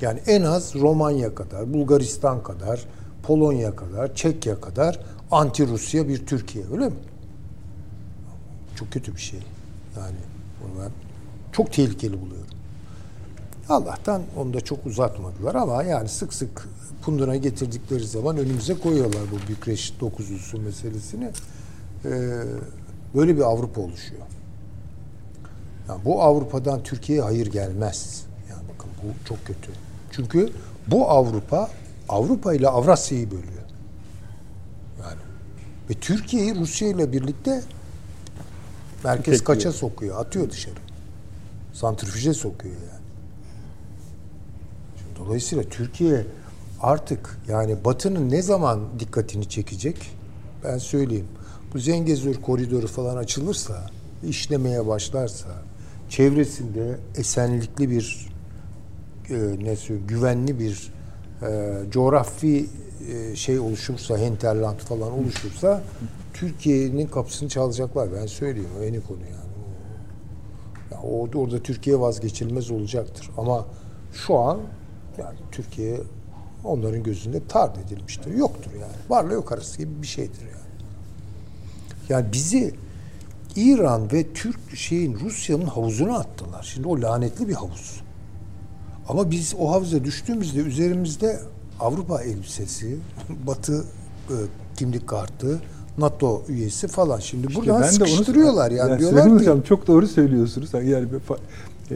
Yani 0.00 0.20
en 0.26 0.42
az 0.42 0.74
Romanya 0.74 1.34
kadar, 1.34 1.72
Bulgaristan 1.72 2.42
kadar, 2.42 2.84
Polonya 3.22 3.76
kadar, 3.76 4.14
Çekya 4.14 4.60
kadar 4.60 5.00
anti 5.30 5.66
Rusya 5.66 6.08
bir 6.08 6.26
Türkiye 6.26 6.64
öyle 6.72 6.88
mi? 6.88 6.94
Çok 8.78 8.92
kötü 8.92 9.14
bir 9.14 9.20
şey. 9.20 9.40
Yani 9.96 10.16
bunu 10.62 10.84
ben 10.84 10.90
çok 11.52 11.72
tehlikeli 11.72 12.20
buluyorum. 12.20 12.46
Allah'tan 13.68 14.22
onu 14.36 14.54
da 14.54 14.60
çok 14.60 14.86
uzatmadılar 14.86 15.54
ama 15.54 15.82
yani 15.82 16.08
sık 16.08 16.34
sık 16.34 16.68
punduna 17.02 17.36
getirdikleri 17.36 18.06
zaman 18.06 18.36
önümüze 18.36 18.74
koyuyorlar 18.74 19.22
bu 19.32 19.52
Bükreş 19.52 20.00
dokuzlusu 20.00 20.60
meselesini. 20.60 21.30
Ee, 22.04 22.42
Böyle 23.14 23.36
bir 23.36 23.42
Avrupa 23.42 23.80
oluşuyor. 23.80 24.22
Yani 25.88 26.04
bu 26.04 26.22
Avrupa'dan 26.22 26.82
Türkiye'ye 26.82 27.24
hayır 27.24 27.46
gelmez. 27.46 28.24
Yani 28.50 28.62
bakın 28.74 28.90
bu 29.02 29.28
çok 29.28 29.46
kötü. 29.46 29.72
Çünkü 30.10 30.52
bu 30.86 31.10
Avrupa 31.10 31.70
Avrupa 32.08 32.54
ile 32.54 32.68
Avrasya'yı 32.68 33.30
bölüyor. 33.30 33.64
Yani 35.02 35.20
ve 35.90 35.94
Türkiye'yi 35.94 36.54
Rusya 36.54 36.88
ile 36.88 37.12
birlikte 37.12 37.62
merkez 39.04 39.24
Tüketiyor. 39.24 39.44
kaça 39.44 39.72
sokuyor, 39.72 40.20
atıyor 40.20 40.50
dışarı. 40.50 40.74
Santrifüje 41.72 42.34
sokuyor 42.34 42.74
yani. 42.74 43.02
Şimdi 44.98 45.18
dolayısıyla 45.18 45.64
Türkiye 45.64 46.26
artık 46.80 47.38
yani 47.48 47.84
Batı'nın 47.84 48.30
ne 48.30 48.42
zaman 48.42 48.80
dikkatini 48.98 49.48
çekecek? 49.48 50.10
Ben 50.64 50.78
söyleyeyim. 50.78 51.28
Bu 51.74 51.78
Zengezur 51.78 52.34
koridoru 52.34 52.86
falan 52.86 53.16
açılırsa, 53.16 53.86
işlemeye 54.28 54.86
başlarsa, 54.86 55.48
çevresinde 56.08 56.98
esenlikli 57.16 57.90
bir 57.90 58.28
e, 59.30 59.34
ne 59.64 59.76
söyleyeyim, 59.76 60.08
güvenli 60.08 60.58
bir 60.58 60.92
e, 61.42 61.76
coğrafi 61.90 62.66
e, 63.12 63.36
şey 63.36 63.58
oluşursa, 63.58 64.18
hinterland 64.18 64.78
falan 64.78 65.12
oluşursa 65.12 65.82
Türkiye'nin 66.40 67.06
kapısını 67.06 67.48
çalacaklar. 67.48 68.08
Ben 68.12 68.26
söyleyeyim. 68.26 68.70
O 68.80 68.82
yeni 68.82 69.00
konu 69.00 69.20
yani. 69.20 69.48
Ya 70.90 70.98
orada, 71.02 71.38
orada 71.38 71.58
Türkiye 71.62 72.00
vazgeçilmez 72.00 72.70
olacaktır. 72.70 73.30
Ama 73.36 73.66
şu 74.12 74.38
an 74.38 74.60
yani 75.18 75.38
Türkiye 75.52 76.00
onların 76.64 77.02
gözünde 77.02 77.46
tard 77.46 77.76
edilmiştir. 77.76 78.34
Yoktur 78.34 78.70
yani. 78.72 78.92
Varla 79.08 79.32
yok 79.32 79.52
arası 79.52 79.78
gibi 79.78 80.02
bir 80.02 80.06
şeydir 80.06 80.40
yani. 80.40 80.68
Yani 82.08 82.26
bizi 82.32 82.74
İran 83.56 84.12
ve 84.12 84.32
Türk 84.32 84.76
şeyin 84.76 85.20
Rusya'nın 85.20 85.66
havuzuna 85.66 86.18
attılar. 86.18 86.62
Şimdi 86.74 86.88
o 86.88 87.02
lanetli 87.02 87.48
bir 87.48 87.54
havuz. 87.54 88.00
Ama 89.08 89.30
biz 89.30 89.54
o 89.58 89.70
havuza 89.70 90.04
düştüğümüzde 90.04 90.60
üzerimizde 90.60 91.40
Avrupa 91.80 92.22
elbisesi, 92.22 92.98
Batı 93.46 93.84
e, 94.30 94.34
kimlik 94.76 95.06
kartı, 95.08 95.60
NATO 95.98 96.42
üyesi 96.48 96.88
falan. 96.88 97.18
Şimdi 97.18 97.54
buradan 97.54 97.82
sıkıştırıyorlar 97.82 98.70
yani. 98.70 98.90
Ya 98.90 98.98
Diyorlar 98.98 99.22
Sayın 99.22 99.36
ki 99.38 99.42
Hocam 99.42 99.60
çok 99.62 99.86
doğru 99.86 100.06
söylüyorsunuz. 100.06 100.74
Yani 100.74 101.06
bir 101.12 101.34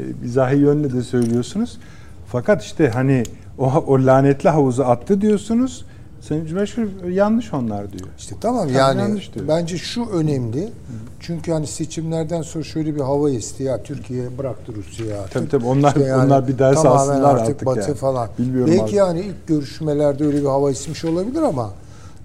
e, 0.00 0.04
mizahi 0.22 0.56
yönle 0.56 0.92
de 0.92 1.02
söylüyorsunuz. 1.02 1.78
Fakat 2.26 2.62
işte 2.62 2.88
hani 2.88 3.22
o, 3.58 3.64
o 3.86 4.06
lanetli 4.06 4.48
havuza 4.48 4.84
attı 4.84 5.20
diyorsunuz. 5.20 5.84
Sayın 6.20 6.46
Cumhurbaşkanı 6.46 6.88
yanlış 7.10 7.54
onlar 7.54 7.92
diyor. 7.92 8.08
İşte 8.18 8.34
tamam 8.40 8.68
Tabii 8.68 8.76
yani 8.76 9.22
bence 9.48 9.78
şu 9.78 10.06
önemli. 10.06 10.68
Çünkü 11.20 11.52
hani 11.52 11.66
seçimlerden 11.66 12.42
sonra 12.42 12.64
şöyle 12.64 12.94
bir 12.94 13.00
hava 13.00 13.30
esti 13.30 13.62
ya 13.62 13.82
Türkiye 13.82 14.38
bıraktı 14.38 14.72
Rusya'yı 14.76 15.18
artık. 15.20 15.32
Tabii 15.32 15.48
tabii, 15.48 15.66
onlar- 15.66 15.96
İşte 15.96 16.16
onlar 16.16 16.48
bir 16.48 16.58
ders 16.58 16.84
alsınlar 16.84 17.34
artık 17.34 17.66
Batı 17.66 17.80
yani. 17.80 17.94
falan. 17.94 18.28
Bilmiyorum 18.38 18.70
Belki 18.72 18.82
abi. 18.82 18.94
yani 18.96 19.20
ilk 19.20 19.46
görüşmelerde 19.46 20.24
öyle 20.24 20.40
bir 20.40 20.46
hava 20.46 20.70
esmiş 20.70 21.04
olabilir 21.04 21.42
ama 21.42 21.70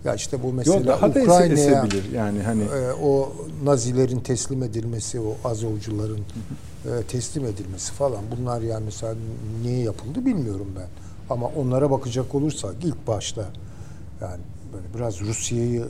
ya 0.08 0.16
işte 0.16 0.44
bu 0.44 0.54
mesela 0.54 0.78
Yok 0.78 0.88
daha 0.88 1.08
Ukrayna'ya. 1.08 1.86
Yani 2.16 2.42
hani 2.42 2.64
e, 2.64 2.92
o 3.04 3.34
Nazilerin 3.64 4.20
teslim 4.20 4.64
edilmesi, 4.64 5.20
o 5.20 5.50
Azovcuların 5.50 6.20
e, 6.20 7.04
teslim 7.08 7.46
edilmesi 7.46 7.94
falan 7.94 8.22
bunlar 8.38 8.62
yani 8.62 8.86
mesela 8.86 9.16
niye 9.62 9.80
yapıldı 9.80 10.26
bilmiyorum 10.26 10.68
ben. 10.76 10.88
Ama 11.30 11.48
onlara 11.48 11.92
bakacak 11.92 12.36
olursak 12.36 12.76
ilk 12.84 13.08
başta 13.08 13.50
yani 14.22 14.42
böyle 14.74 14.86
biraz 14.96 15.22
Rusya'yı 15.22 15.86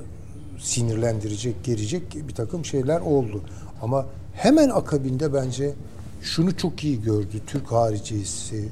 sinirlendirecek, 0.60 1.64
gerecek 1.64 2.28
bir 2.28 2.36
takım 2.36 2.66
şeyler 2.66 3.02
oldu. 3.02 3.42
Ama 3.82 4.06
hemen 4.34 4.70
akabinde 4.70 5.34
bence 5.34 5.74
şunu 6.22 6.58
çok 6.58 6.84
iyi 6.84 7.02
gördü 7.02 7.42
Türk 7.48 7.72
haricisi 7.72 8.70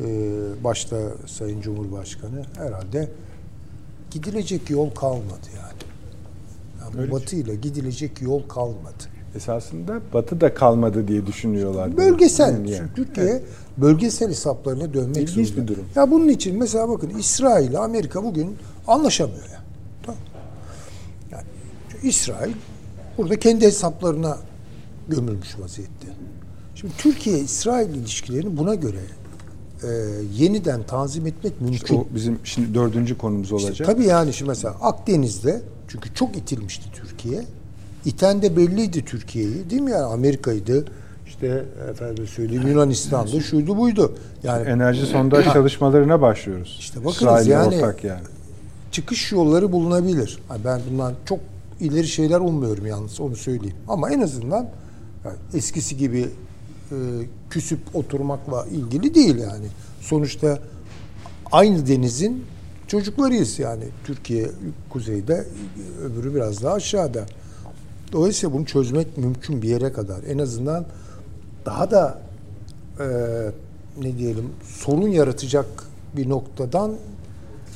e, 0.00 0.06
başta 0.64 0.96
Sayın 1.26 1.60
Cumhurbaşkanı 1.60 2.44
herhalde 2.56 3.08
gidilecek 4.10 4.70
yol 4.70 4.90
kalmadı 4.90 5.46
yani. 5.56 5.78
yani 6.80 7.00
Öyle 7.00 7.12
Batı 7.12 7.36
ile 7.36 7.54
gidilecek 7.54 8.22
yol 8.22 8.42
kalmadı. 8.48 9.04
esasında 9.36 10.00
Batı 10.14 10.40
da 10.40 10.54
kalmadı 10.54 11.08
diye 11.08 11.26
düşünüyorlar. 11.26 11.96
Bölgesel. 11.96 12.64
Yani. 12.68 12.88
Türkiye 12.96 13.42
bölgesel 13.76 14.28
hesaplarına 14.30 14.94
dönmek 14.94 15.16
İlginç 15.16 15.48
zorunda. 15.48 15.62
bir 15.62 15.68
durum. 15.68 15.84
Ya 15.96 16.10
bunun 16.10 16.28
için 16.28 16.58
mesela 16.58 16.88
bakın 16.88 17.08
İsrail 17.10 17.68
ile 17.70 17.78
Amerika 17.78 18.24
bugün 18.24 18.56
anlaşamıyor 18.86 19.44
ya. 19.52 19.60
Tamam. 20.02 20.20
Yani 21.30 21.44
İsrail 22.02 22.52
burada 23.18 23.38
kendi 23.38 23.66
hesaplarına 23.66 24.38
gömülmüş 25.08 25.58
vaziyette. 25.58 26.06
Şimdi 26.74 26.92
Türkiye 26.98 27.38
İsrail 27.38 27.94
ilişkilerini 27.94 28.56
buna 28.56 28.74
göre 28.74 28.98
e, 29.82 29.88
yeniden 30.36 30.82
tanzim 30.82 31.26
etmek 31.26 31.60
mümkün. 31.60 31.96
O 31.96 32.06
bizim 32.14 32.38
şimdi 32.44 32.74
dördüncü 32.74 33.18
konumuz 33.18 33.52
İşte 33.52 33.54
olacak. 33.68 33.86
tabii 33.86 34.04
yani 34.06 34.32
şimdi 34.32 34.48
mesela 34.48 34.74
Akdeniz'de 34.80 35.62
çünkü 35.88 36.14
çok 36.14 36.36
itilmişti 36.36 36.84
Türkiye. 36.92 37.44
İten 38.04 38.42
de 38.42 38.56
belliydi 38.56 39.04
Türkiye'yi 39.04 39.70
değil 39.70 39.82
mi 39.82 39.90
yani 39.90 40.04
Amerika'ydı. 40.04 40.84
İşte 41.26 41.64
efendim 41.90 42.26
söyleyeyim 42.26 42.68
Yunanistan'dı 42.68 43.40
şuydu 43.40 43.76
buydu. 43.78 44.14
Yani 44.42 44.68
Enerji 44.68 45.06
sondaj 45.06 45.52
çalışmalarına 45.52 46.20
başlıyoruz. 46.20 46.76
İşte 46.80 47.00
bakınız 47.00 47.16
İsrail'le 47.16 47.48
yani- 47.50 47.76
ortak 47.76 48.04
yani. 48.04 48.20
çıkış 48.92 49.32
yolları 49.32 49.72
bulunabilir. 49.72 50.38
Ben 50.64 50.80
bundan 50.90 51.14
çok 51.24 51.38
ileri 51.80 52.06
şeyler 52.08 52.40
ummuyorum 52.40 52.86
yalnız 52.86 53.20
onu 53.20 53.36
söyleyeyim. 53.36 53.76
Ama 53.88 54.10
en 54.10 54.20
azından 54.20 54.68
yani 55.24 55.36
eskisi 55.54 55.96
gibi 55.96 56.28
e, 56.92 56.96
küsüp 57.50 57.80
oturmakla 57.94 58.66
ilgili 58.66 59.14
değil 59.14 59.38
yani. 59.38 59.66
Sonuçta 60.00 60.58
aynı 61.52 61.86
denizin 61.86 62.44
çocuklarıyız 62.86 63.58
yani. 63.58 63.84
Türkiye 64.04 64.50
kuzeyde, 64.90 65.46
öbürü 66.02 66.34
biraz 66.34 66.62
daha 66.62 66.74
aşağıda. 66.74 67.26
Dolayısıyla 68.12 68.54
bunu 68.54 68.66
çözmek 68.66 69.18
mümkün 69.18 69.62
bir 69.62 69.68
yere 69.68 69.92
kadar. 69.92 70.22
En 70.28 70.38
azından 70.38 70.86
daha 71.66 71.90
da 71.90 72.20
e, 73.00 73.06
ne 74.02 74.18
diyelim 74.18 74.50
sorun 74.62 75.08
yaratacak 75.08 75.66
bir 76.16 76.28
noktadan 76.28 76.94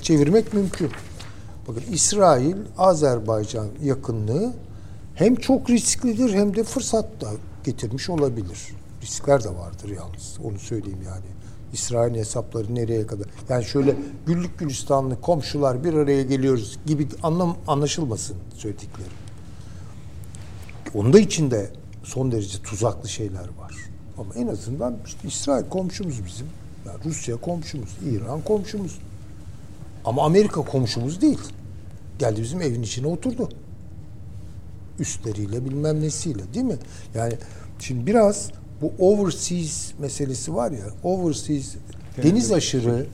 çevirmek 0.03 0.55
mümkün. 0.55 0.91
Bakın 1.69 1.83
İsrail 1.93 2.57
Azerbaycan 2.79 3.67
yakınlığı 3.83 4.53
hem 5.15 5.35
çok 5.35 5.71
risklidir 5.71 6.35
hem 6.35 6.57
de 6.57 6.65
fırsat 6.65 7.21
da 7.21 7.31
getirmiş 7.65 8.11
olabilir. 8.11 8.59
Riskler 9.03 9.45
de 9.45 9.49
vardır 9.49 9.89
yalnız. 9.89 10.39
Onu 10.45 10.59
söyleyeyim 10.59 11.03
yani. 11.07 11.25
İsrail'in 11.73 12.19
hesapları 12.19 12.75
nereye 12.75 13.07
kadar? 13.07 13.27
Yani 13.49 13.65
şöyle 13.65 13.97
güllük 14.27 14.59
gülistanlı 14.59 15.21
komşular 15.21 15.85
bir 15.85 15.95
araya 15.95 16.23
geliyoruz 16.23 16.79
gibi 16.87 17.09
anlam 17.23 17.57
anlaşılmasın 17.67 18.37
söyledikleri. 18.57 19.09
Onda 20.95 21.19
içinde 21.19 21.71
son 22.05 22.33
derece 22.33 22.63
tuzaklı 22.63 23.09
şeyler 23.09 23.49
var. 23.59 23.75
Ama 24.19 24.35
en 24.35 24.47
azından 24.47 24.97
işte 25.07 25.29
İsrail 25.29 25.69
komşumuz 25.69 26.25
bizim. 26.25 26.47
Yani 26.87 26.99
Rusya 27.05 27.37
komşumuz, 27.37 27.97
İran 28.11 28.41
komşumuz. 28.41 28.99
Ama 30.05 30.25
Amerika 30.25 30.63
komşumuz 30.63 31.21
değil. 31.21 31.41
Geldi 32.19 32.43
bizim 32.43 32.61
evin 32.61 32.83
içine 32.83 33.07
oturdu. 33.07 33.49
Üstleriyle 34.99 35.65
bilmem 35.65 36.01
nesiyle 36.01 36.55
değil 36.55 36.67
mi? 36.67 36.77
Yani 37.15 37.35
şimdi 37.79 38.07
biraz 38.07 38.51
bu 38.83 38.93
overseas 38.99 39.93
meselesi 39.99 40.55
var 40.55 40.71
ya, 40.71 40.85
overseas 41.03 41.75
deniz 42.23 42.53
aşırı 42.53 43.07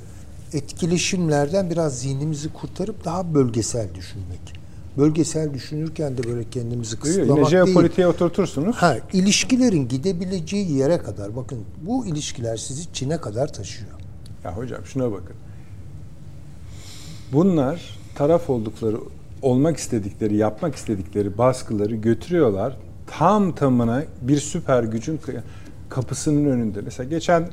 etkileşimlerden 0.52 1.70
biraz 1.70 1.98
zihnimizi 1.98 2.52
kurtarıp 2.52 3.04
daha 3.04 3.34
bölgesel 3.34 3.94
düşünmek. 3.94 4.58
Bölgesel 4.98 5.54
düşünürken 5.54 6.18
de 6.18 6.24
böyle 6.24 6.50
kendimizi 6.50 6.92
Yine 6.94 7.00
kısıtlamak 7.02 7.36
değil. 7.36 7.64
jeopolitiğe 7.64 8.06
oturtursunuz. 8.06 8.76
Ha, 8.76 8.96
ilişkilerin 9.12 9.88
gidebileceği 9.88 10.72
yere 10.72 10.98
kadar 10.98 11.36
bakın 11.36 11.58
bu 11.82 12.06
ilişkiler 12.06 12.56
sizi 12.56 12.92
Çin'e 12.92 13.16
kadar 13.16 13.52
taşıyor. 13.52 13.90
Ya 14.44 14.56
hocam 14.56 14.80
şuna 14.84 15.12
bakın. 15.12 15.36
Bunlar 17.32 17.98
taraf 18.14 18.50
oldukları, 18.50 18.96
olmak 19.42 19.76
istedikleri, 19.76 20.36
yapmak 20.36 20.74
istedikleri 20.74 21.38
baskıları 21.38 21.94
götürüyorlar. 21.94 22.76
Tam 23.18 23.52
tamına 23.52 24.02
bir 24.22 24.36
süper 24.36 24.82
gücün 24.82 25.20
kapısının 25.88 26.44
önünde. 26.50 26.80
Mesela 26.84 27.08
geçen 27.08 27.48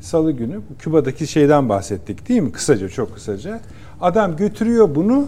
salı 0.00 0.32
günü 0.32 0.60
Küba'daki 0.78 1.26
şeyden 1.26 1.68
bahsettik 1.68 2.28
değil 2.28 2.40
mi? 2.40 2.52
Kısaca, 2.52 2.88
çok 2.88 3.14
kısaca. 3.14 3.60
Adam 4.00 4.36
götürüyor 4.36 4.94
bunu 4.94 5.26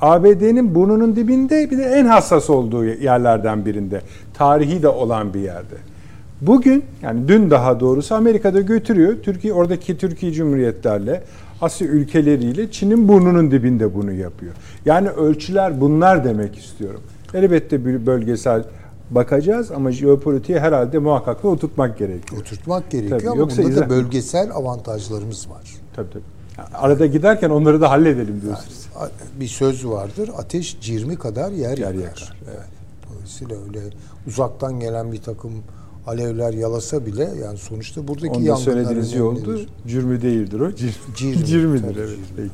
ABD'nin 0.00 0.74
burnunun 0.74 1.16
dibinde 1.16 1.70
bir 1.70 1.78
de 1.78 1.84
en 1.84 2.04
hassas 2.04 2.50
olduğu 2.50 2.84
yerlerden 2.84 3.66
birinde. 3.66 4.00
Tarihi 4.34 4.82
de 4.82 4.88
olan 4.88 5.34
bir 5.34 5.40
yerde. 5.40 5.74
Bugün 6.40 6.84
yani 7.02 7.28
dün 7.28 7.50
daha 7.50 7.80
doğrusu 7.80 8.14
Amerika'da 8.14 8.60
götürüyor. 8.60 9.16
Türkiye 9.22 9.52
oradaki 9.52 9.98
Türkiye 9.98 10.32
Cumhuriyetlerle 10.32 11.22
Asya 11.60 11.88
ülkeleriyle 11.88 12.70
Çin'in 12.70 13.08
burnunun 13.08 13.50
dibinde 13.50 13.94
bunu 13.94 14.12
yapıyor. 14.12 14.52
Yani 14.84 15.08
ölçüler 15.08 15.80
bunlar 15.80 16.24
demek 16.24 16.58
istiyorum. 16.58 17.00
Elbette 17.36 18.06
bölgesel 18.06 18.64
bakacağız 19.10 19.70
ama 19.72 19.92
jeopolitiği 19.92 20.60
herhalde 20.60 20.98
muhakkak 20.98 21.42
da 21.42 21.48
oturtmak 21.48 21.98
gerekiyor. 21.98 22.40
Oturtmak 22.40 22.90
gerekiyor 22.90 23.20
Tabii, 23.20 23.30
ama 23.30 23.38
yoksa 23.40 23.62
bunda 23.62 23.76
da 23.76 23.80
izah- 23.80 23.88
bölgesel 23.90 24.50
avantajlarımız 24.52 25.50
var. 25.50 25.62
Tabii 25.96 26.10
tabii. 26.10 26.22
Arada 26.74 27.06
giderken 27.06 27.50
onları 27.50 27.80
da 27.80 27.90
halledelim 27.90 28.42
diyorsunuz. 28.42 28.86
Bir 29.40 29.46
söz 29.48 29.86
vardır. 29.86 30.30
Ateş 30.36 30.80
cirmi 30.80 31.16
kadar 31.16 31.50
yer, 31.52 31.78
Yer 31.78 31.78
yakar. 31.78 31.98
yakar, 32.00 32.36
Evet. 32.48 32.66
Dolayısıyla 33.12 33.56
öyle 33.68 33.80
uzaktan 34.26 34.80
gelen 34.80 35.12
bir 35.12 35.22
takım 35.22 35.52
alevler 36.06 36.52
yalasa 36.52 37.06
bile 37.06 37.30
yani 37.44 37.58
sonuçta 37.58 38.08
buradaki 38.08 38.34
da 38.34 38.38
yangınlar 38.38 38.56
söylediğiniz 38.56 39.12
iyi 39.12 39.22
oldu. 39.22 39.60
Cürmü 39.86 40.22
değildir 40.22 40.60
o. 40.60 40.72
Cir, 40.74 40.96
Cirmi, 41.16 41.44
cirmidir 41.46 41.82
tabii, 41.88 41.98
evet. 42.00 42.18
Peki. 42.36 42.50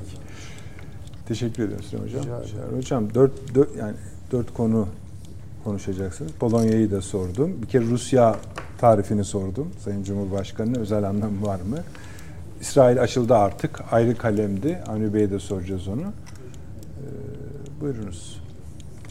Teşekkür 1.29 1.63
ederim 1.63 1.83
Süleyman 1.83 2.07
Hocam. 2.09 2.23
Rica 2.23 2.37
ederim. 2.39 2.77
Hocam 2.79 3.15
dört, 3.15 3.55
dört, 3.55 3.77
yani 3.77 3.95
dört 4.33 4.55
konu 4.55 4.89
konuşacaksınız. 5.65 6.33
Polonya'yı 6.33 6.91
da 6.91 7.03
sordum. 7.03 7.63
Bir 7.63 7.67
kere 7.67 7.85
Rusya 7.85 8.37
tarifini 8.79 9.25
sordum. 9.25 9.69
Sayın 9.79 10.03
Cumhurbaşkanı'nın 10.03 10.75
özel 10.79 11.05
anlamı 11.09 11.47
var 11.47 11.61
mı? 11.61 11.79
İsrail 12.61 13.03
açıldı 13.03 13.35
artık. 13.35 13.81
Ayrı 13.93 14.17
kalemdi. 14.17 14.79
Avni 14.89 15.15
Bey'e 15.15 15.31
de 15.31 15.39
soracağız 15.39 15.89
onu. 15.89 16.03
Ee, 16.03 17.81
buyurunuz. 17.81 18.43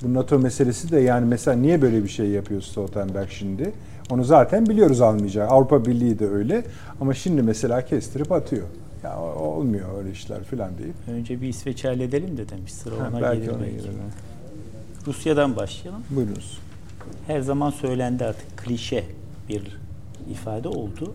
Bu 0.04 0.14
NATO 0.14 0.40
meselesi 0.40 0.92
de 0.92 1.00
yani 1.00 1.26
mesela 1.26 1.58
niye 1.58 1.82
böyle 1.82 2.04
bir 2.04 2.10
şey 2.10 2.28
yapıyor 2.28 2.62
Stoltenberg 2.62 3.30
şimdi? 3.30 3.72
Onu 4.10 4.24
zaten 4.24 4.66
biliyoruz 4.66 5.02
almayacak. 5.02 5.52
Avrupa 5.52 5.86
Birliği 5.86 6.20
de 6.20 6.28
öyle. 6.28 6.66
Ama 7.02 7.14
şimdi 7.14 7.42
mesela 7.42 7.86
kestirip 7.86 8.32
atıyor. 8.32 8.68
Ya 9.04 9.20
olmuyor 9.20 9.98
öyle 9.98 10.12
işler 10.12 10.44
falan 10.44 10.70
deyip. 10.78 10.94
Önce 11.20 11.42
bir 11.42 11.48
İsveç'i 11.48 11.88
halledelim 11.88 12.38
de 12.38 12.50
demiş. 12.50 12.74
Sıra 12.74 12.96
Ha, 12.96 13.10
ona 13.12 13.22
belki 13.22 13.42
gelir 13.42 13.52
ona 13.52 13.62
belki. 13.62 13.76
gelir. 13.78 13.90
Rusya'dan 15.08 15.56
başlayalım. 15.56 16.04
Buyurunuz. 16.10 16.60
Her 17.28 17.42
zaman 17.42 17.70
söylendi 17.70 18.26
artık 18.26 18.58
klişe 18.58 19.06
bir 19.50 19.78
ifade 20.32 20.68
oldu. 20.68 21.14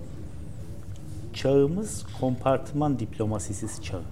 Çağımız 1.34 2.04
kompartıman 2.20 2.98
diplomasisi 2.98 3.82
çağı. 3.82 4.02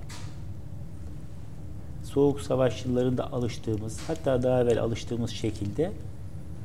Soğuk 2.05 2.41
savaş 2.41 2.85
yıllarında 2.85 3.33
alıştığımız, 3.33 4.01
hatta 4.07 4.43
daha 4.43 4.63
evvel 4.63 4.81
alıştığımız 4.81 5.31
şekilde 5.31 5.93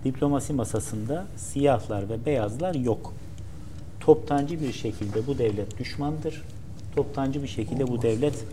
diplomasi 0.04 0.54
masasında 0.54 1.26
siyahlar 1.38 2.10
ve 2.10 2.26
beyazlar 2.26 2.76
yok. 2.76 3.14
Toptancı 4.00 4.62
bir 4.62 4.74
şekilde 4.74 5.28
bu 5.28 5.38
devlet 5.38 5.80
düşmandır. 5.80 6.42
Toptancı 6.96 7.44
bir 7.44 7.48
şekilde 7.48 7.88
bu 7.88 8.02
devlet 8.02 8.46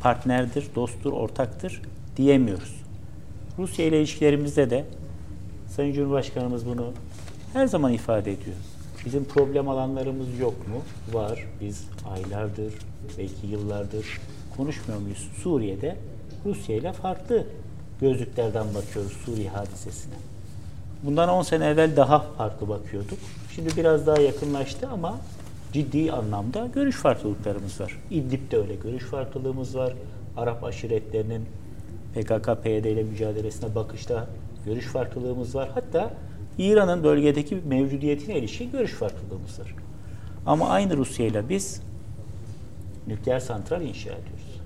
partnerdir, 0.00 0.66
dosttur, 0.74 1.12
ortaktır 1.12 1.82
diyemiyoruz. 2.16 2.77
Rusya 3.58 3.86
ile 3.86 3.98
ilişkilerimizde 3.98 4.70
de 4.70 4.84
Sayın 5.68 5.92
Cumhurbaşkanımız 5.92 6.66
bunu 6.66 6.92
her 7.52 7.66
zaman 7.66 7.92
ifade 7.92 8.32
ediyor. 8.32 8.56
Bizim 9.04 9.24
problem 9.24 9.68
alanlarımız 9.68 10.38
yok 10.38 10.68
mu? 10.68 10.82
Var. 11.12 11.46
Biz 11.60 11.84
aylardır, 12.14 12.72
belki 13.18 13.46
yıllardır 13.46 14.20
konuşmuyor 14.56 15.00
muyuz? 15.00 15.28
Suriye'de 15.42 15.96
Rusya 16.44 16.76
ile 16.76 16.92
farklı 16.92 17.46
gözlüklerden 18.00 18.66
bakıyoruz 18.74 19.12
Suriye 19.12 19.48
hadisesine. 19.48 20.14
Bundan 21.02 21.28
10 21.28 21.42
sene 21.42 21.66
evvel 21.66 21.96
daha 21.96 22.18
farklı 22.18 22.68
bakıyorduk. 22.68 23.18
Şimdi 23.54 23.76
biraz 23.76 24.06
daha 24.06 24.20
yakınlaştı 24.20 24.88
ama 24.88 25.18
ciddi 25.72 26.12
anlamda 26.12 26.66
görüş 26.74 26.96
farklılıklarımız 26.96 27.80
var. 27.80 27.98
İdlib'de 28.10 28.56
öyle 28.56 28.74
görüş 28.74 29.04
farklılığımız 29.04 29.76
var. 29.76 29.92
Arap 30.36 30.64
aşiretlerinin 30.64 31.46
PKK-PYD 32.14 32.88
ile 32.88 33.02
mücadelesine 33.02 33.74
bakışta 33.74 34.26
görüş 34.66 34.86
farklılığımız 34.86 35.54
var. 35.54 35.70
Hatta 35.74 36.10
İran'ın 36.58 37.04
bölgedeki 37.04 37.58
mevcudiyetine 37.66 38.38
ilişkin 38.38 38.70
görüş 38.72 38.92
farklılığımız 38.92 39.60
var. 39.60 39.74
Ama 40.46 40.68
aynı 40.68 40.96
Rusya 40.96 41.26
ile 41.26 41.48
biz 41.48 41.82
nükleer 43.06 43.40
santral 43.40 43.82
inşa 43.82 44.10
ediyoruz. 44.10 44.60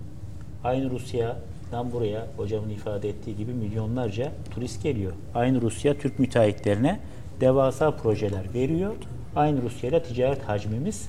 Aynı 0.64 0.90
Rusya'dan 0.90 1.92
buraya 1.92 2.26
hocamın 2.36 2.68
ifade 2.68 3.08
ettiği 3.08 3.36
gibi 3.36 3.52
milyonlarca 3.52 4.32
turist 4.50 4.82
geliyor. 4.82 5.12
Aynı 5.34 5.60
Rusya 5.60 5.98
Türk 5.98 6.18
müteahhitlerine 6.18 7.00
devasa 7.40 7.90
projeler 7.90 8.54
veriyor. 8.54 8.94
Aynı 9.36 9.62
Rusya 9.62 9.90
ile 9.90 10.02
ticaret 10.02 10.42
hacmimiz 10.42 11.08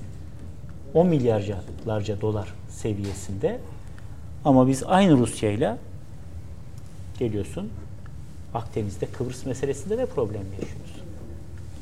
10 0.93 1.07
milyarlarca 1.07 2.21
dolar 2.21 2.53
seviyesinde. 2.69 3.59
Ama 4.45 4.67
biz 4.67 4.83
aynı 4.83 5.17
Rusya 5.17 5.51
ile 5.51 5.77
geliyorsun 7.27 7.69
Akdeniz'de 8.53 9.05
Kıbrıs 9.05 9.45
meselesinde 9.45 9.97
de 9.97 10.05
problem 10.05 10.43
yaşıyoruz. 10.51 10.93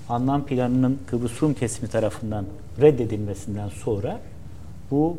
Anlam 0.09 0.45
planının 0.45 0.99
Kıbrıs 1.07 1.41
Rum 1.41 1.53
kesimi 1.53 1.89
tarafından 1.89 2.45
reddedilmesinden 2.81 3.69
sonra 3.69 4.19
bu 4.91 5.17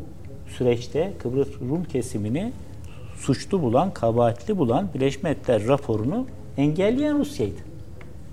süreçte 0.57 1.13
Kıbrıs 1.19 1.47
Rum 1.69 1.83
kesimini 1.83 2.51
suçlu 3.17 3.61
bulan, 3.61 3.93
kabahatli 3.93 4.57
bulan 4.57 4.89
Birleşmiş 4.95 5.23
Milletler 5.23 5.67
raporunu 5.67 6.27
engelleyen 6.57 7.19
Rusya'ydı. 7.19 7.59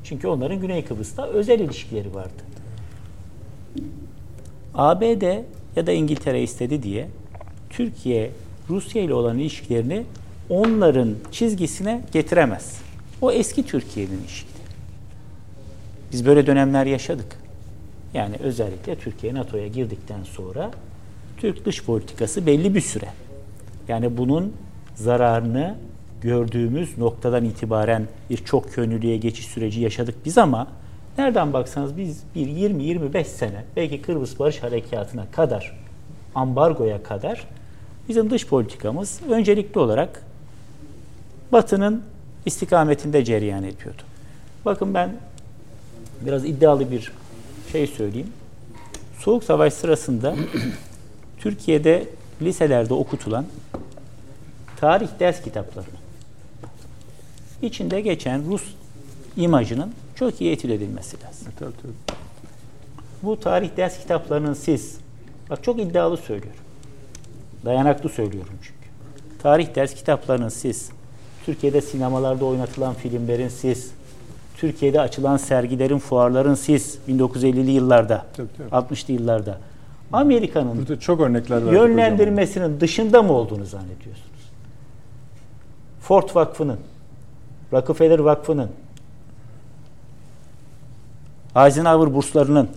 Çünkü 0.04 0.28
onların 0.28 0.60
Güney 0.60 0.84
Kıbrıs'ta 0.84 1.26
özel 1.26 1.60
ilişkileri 1.60 2.14
vardı. 2.14 2.42
ABD 4.74 5.22
ya 5.76 5.86
da 5.86 5.92
İngiltere 5.92 6.42
istedi 6.42 6.82
diye 6.82 7.08
Türkiye 7.70 8.30
Rusya 8.70 9.02
ile 9.02 9.14
olan 9.14 9.38
ilişkilerini 9.38 10.04
onların 10.50 11.14
çizgisine 11.32 12.02
getiremez. 12.12 12.80
O 13.20 13.32
eski 13.32 13.66
Türkiye'nin 13.66 14.24
işiydi. 14.26 14.50
Biz 16.12 16.26
böyle 16.26 16.46
dönemler 16.46 16.86
yaşadık. 16.86 17.36
Yani 18.14 18.36
özellikle 18.40 18.96
Türkiye 18.96 19.34
NATO'ya 19.34 19.66
girdikten 19.66 20.22
sonra 20.22 20.70
Türk 21.36 21.64
dış 21.64 21.84
politikası 21.84 22.46
belli 22.46 22.74
bir 22.74 22.80
süre. 22.80 23.08
Yani 23.88 24.16
bunun 24.16 24.52
zararını 24.94 25.74
gördüğümüz 26.22 26.98
noktadan 26.98 27.44
itibaren 27.44 28.06
bir 28.30 28.36
çok 28.36 28.76
yönlülüğe 28.76 29.16
geçiş 29.16 29.46
süreci 29.46 29.80
yaşadık 29.80 30.14
biz 30.24 30.38
ama 30.38 30.66
nereden 31.18 31.52
baksanız 31.52 31.96
biz 31.96 32.22
bir 32.34 32.46
20-25 32.46 33.24
sene 33.24 33.64
belki 33.76 34.02
Kıbrıs 34.02 34.38
Barış 34.38 34.62
Harekatı'na 34.62 35.30
kadar 35.30 35.78
ambargoya 36.34 37.02
kadar 37.02 37.46
bizim 38.08 38.30
dış 38.30 38.46
politikamız 38.46 39.20
öncelikli 39.30 39.78
olarak 39.78 40.22
Batı'nın 41.52 42.02
istikametinde 42.46 43.24
cereyan 43.24 43.64
ediyordu. 43.64 44.02
Bakın 44.64 44.94
ben 44.94 45.16
biraz 46.20 46.44
iddialı 46.44 46.90
bir 46.90 47.12
şey 47.72 47.86
söyleyeyim. 47.86 48.32
Soğuk 49.18 49.44
Savaş 49.44 49.72
sırasında 49.72 50.34
Türkiye'de 51.38 52.08
liselerde 52.42 52.94
okutulan 52.94 53.46
tarih 54.76 55.08
ders 55.20 55.42
kitapları 55.42 55.86
içinde 57.62 58.00
geçen 58.00 58.50
Rus 58.50 58.62
imajının 59.36 59.92
çok 60.14 60.40
iyi 60.40 60.52
etüt 60.52 60.70
edilmesi 60.70 61.16
lazım. 61.24 61.52
Tabii, 61.58 61.72
tabii. 61.82 62.18
Bu 63.22 63.40
tarih 63.40 63.76
ders 63.76 63.98
kitaplarının 63.98 64.54
siz, 64.54 64.98
bak 65.50 65.64
çok 65.64 65.80
iddialı 65.80 66.16
söylüyorum. 66.16 66.60
Dayanaklı 67.64 68.08
söylüyorum 68.08 68.54
çünkü. 68.62 68.90
Tarih 69.42 69.74
ders 69.74 69.94
kitaplarının 69.94 70.48
siz, 70.48 70.90
Türkiye'de 71.46 71.80
sinemalarda 71.80 72.44
oynatılan 72.44 72.94
filmlerin 72.94 73.48
siz, 73.48 73.90
Türkiye'de 74.56 75.00
açılan 75.00 75.36
sergilerin, 75.36 75.98
fuarların 75.98 76.54
siz 76.54 76.98
1950'li 77.08 77.70
yıllarda, 77.70 78.26
Tabii, 78.36 78.48
tabii. 78.70 78.94
60'lı 78.94 79.12
yıllarda 79.14 79.58
Amerika'nın 80.12 80.78
Burada 80.78 81.00
çok 81.00 81.20
örnekler 81.20 81.56
verdik 81.56 81.68
hocam. 81.72 81.88
yönlendirmesinin 81.88 82.80
dışında 82.80 83.22
mı 83.22 83.32
olduğunu 83.32 83.64
zannediyorsunuz? 83.64 84.30
Ford 86.02 86.28
Vakfı'nın, 86.34 86.78
Rockefeller 87.72 88.18
Vakfı'nın, 88.18 88.70
Eisenhower 91.56 92.14
burslarının, 92.14 92.68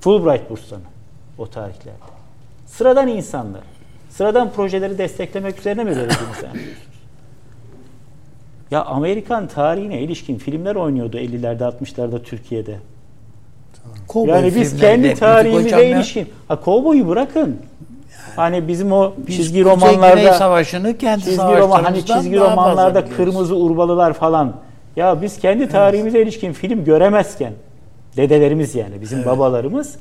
Fulbright 0.00 0.50
burslarının 0.50 0.86
o 1.38 1.46
tarihlerde. 1.46 1.90
Sıradan 2.66 3.08
insanlar, 3.08 3.60
sıradan 4.10 4.52
projeleri 4.52 4.98
desteklemek 4.98 5.58
üzerine 5.58 5.84
mi 5.84 5.90
verildiğini 5.90 6.10
zannediyorsunuz? 6.40 6.89
Ya 8.70 8.84
Amerikan 8.84 9.46
tarihine 9.46 10.00
ilişkin 10.00 10.38
filmler 10.38 10.74
oynuyordu 10.74 11.18
50'lerde 11.18 11.62
60'larda 11.62 12.22
Türkiye'de. 12.22 12.78
Kovboy 14.08 14.34
Yani 14.34 14.54
biz 14.54 14.76
kendi 14.76 15.14
tarihimize 15.14 15.88
ilişkin. 15.88 16.28
Ha 16.48 16.60
kovboyu 16.60 17.08
bırakın. 17.08 17.56
Hani 18.36 18.68
bizim 18.68 18.92
o 18.92 19.12
Biz 19.26 19.36
çizgi 19.36 19.58
Güney 19.58 19.72
romanlarda 19.72 20.32
Savaşı'nı 20.32 20.98
kendi 20.98 21.24
çizgi 21.24 21.38
roman 21.58 21.84
hani 21.84 22.04
çizgi 22.06 22.40
romanlarda 22.40 23.04
kırmızı 23.08 23.56
urbalılar 23.56 24.12
falan. 24.12 24.52
Ya 24.96 25.22
biz 25.22 25.38
kendi 25.38 25.68
tarihimize 25.68 26.22
ilişkin 26.22 26.52
film 26.52 26.84
göremezken 26.84 27.52
dedelerimiz 28.16 28.74
yani 28.74 29.00
bizim 29.00 29.24
babalarımız 29.24 29.98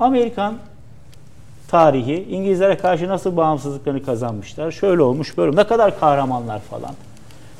Amerikan 0.00 0.54
tarihi 1.68 2.26
İngilizlere 2.30 2.76
karşı 2.76 3.08
nasıl 3.08 3.36
bağımsızlıklarını 3.36 4.02
kazanmışlar. 4.02 4.70
Şöyle 4.70 5.02
olmuş 5.02 5.38
böyle. 5.38 5.56
Ne 5.56 5.64
kadar 5.64 6.00
kahramanlar 6.00 6.60
falan. 6.60 6.94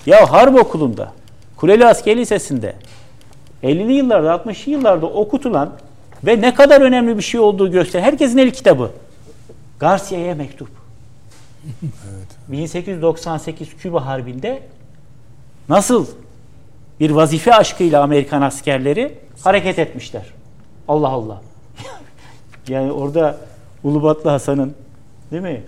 Ya 0.07 0.33
Harp 0.33 0.59
Okulu'nda, 0.59 1.13
Kuleli 1.57 1.87
Asker 1.87 2.17
Lisesi'nde 2.17 2.75
50'li 3.63 3.93
yıllarda, 3.93 4.35
60'lı 4.35 4.73
yıllarda 4.73 5.07
okutulan 5.07 5.73
ve 6.25 6.41
ne 6.41 6.55
kadar 6.55 6.81
önemli 6.81 7.17
bir 7.17 7.23
şey 7.23 7.41
olduğu 7.41 7.71
göster. 7.71 8.01
Herkesin 8.01 8.39
el 8.39 8.51
kitabı. 8.51 8.91
Garcia'ya 9.81 10.35
mektup. 10.35 10.69
1898 12.49 13.77
Küba 13.77 14.07
Harbi'nde 14.07 14.63
nasıl 15.69 16.07
bir 17.01 17.11
vazife 17.11 17.55
aşkıyla 17.55 18.03
Amerikan 18.03 18.43
askerleri 18.43 19.19
hareket 19.45 19.79
etmişler. 19.79 20.27
Allah 20.89 21.09
Allah. 21.09 21.43
yani 22.69 22.93
orada 22.93 23.39
Ulubatlı 23.85 24.31
Hasan'ın 24.31 24.75
değil 25.31 25.43
mi? 25.43 25.63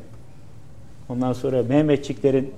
Ondan 1.09 1.33
sonra 1.33 1.63
Mehmetçiklerin 1.63 2.55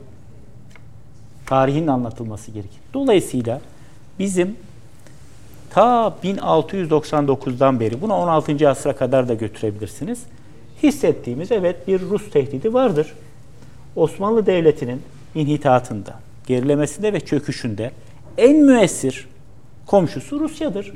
tarihin 1.46 1.86
anlatılması 1.86 2.50
gerekir. 2.50 2.80
Dolayısıyla 2.94 3.60
bizim 4.18 4.56
ta 5.70 6.14
1699'dan 6.24 7.80
beri 7.80 8.00
bunu 8.00 8.14
16. 8.14 8.68
asra 8.68 8.96
kadar 8.96 9.28
da 9.28 9.34
götürebilirsiniz. 9.34 10.22
Hissettiğimiz 10.82 11.52
evet 11.52 11.88
bir 11.88 12.00
Rus 12.00 12.30
tehdidi 12.30 12.74
vardır. 12.74 13.14
Osmanlı 13.96 14.46
Devleti'nin 14.46 15.02
inhitatında, 15.34 16.14
gerilemesinde 16.46 17.12
ve 17.12 17.20
çöküşünde 17.20 17.90
en 18.38 18.56
müessir 18.56 19.28
komşusu 19.86 20.40
Rusya'dır. 20.40 20.92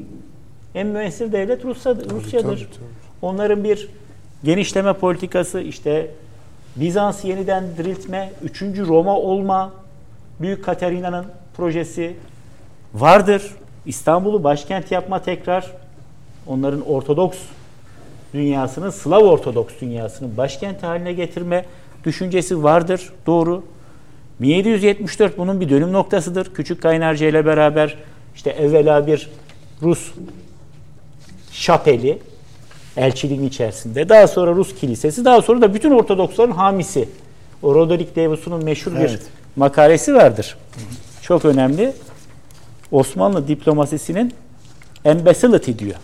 En 0.75 0.87
müessir 0.87 1.33
devlet 1.33 1.65
Rusya, 1.65 1.95
Rusya'dır. 2.11 2.59
tabii, 2.59 2.59
tabii. 2.59 2.89
Onların 3.23 3.65
bir 3.65 3.89
genişleme 4.45 4.93
politikası 4.93 5.61
işte 5.61 6.11
Bizans'ı 6.77 7.29
yeniden 7.29 7.65
diriltme, 7.79 8.33
3. 8.43 8.63
Roma 8.63 9.17
olma, 9.17 9.73
Büyük 10.41 10.65
Katerina'nın 10.65 11.27
projesi 11.57 12.17
vardır. 12.95 13.43
İstanbul'u 13.87 14.45
başkent 14.45 14.93
yapma 14.93 15.23
tekrar 15.23 15.73
onların 16.47 16.89
Ortodoks 16.89 17.39
dünyasının, 18.35 18.91
Slav 18.91 19.25
Ortodoks 19.25 19.75
dünyasının 19.81 20.37
başkent 20.37 20.83
haline 20.83 21.13
getirme 21.13 21.65
düşüncesi 22.05 22.63
vardır. 22.63 23.13
Doğru. 23.27 23.65
1774 24.41 25.39
bunun 25.39 25.61
bir 25.61 25.69
dönüm 25.69 25.93
noktasıdır. 25.93 26.55
Küçük 26.55 26.83
Kaynarca 26.83 27.27
ile 27.29 27.47
beraber 27.47 27.97
işte 28.35 28.51
evvela 28.51 29.07
bir 29.07 29.31
Rus 29.83 30.13
şapeli 31.53 32.19
elçiliğin 32.97 33.43
içerisinde. 33.43 34.09
Daha 34.09 34.27
sonra 34.27 34.55
Rus 34.55 34.75
kilisesi. 34.75 35.25
Daha 35.25 35.43
sonra 35.43 35.61
da 35.61 35.75
bütün 35.75 35.91
Ortodoksların 35.91 36.51
hamisi. 36.51 37.09
O 37.63 37.75
Roderick 37.75 38.23
Davison'un 38.23 38.65
meşhur 38.65 38.93
bir 38.93 38.97
Evet. 38.99 39.23
Makalesi 39.57 40.15
vardır. 40.15 40.57
Çok 41.23 41.45
önemli. 41.45 41.93
Osmanlı 42.93 43.49
diplomasisinin 43.49 44.35
imbecility 45.05 45.73
diyor. 45.79 45.97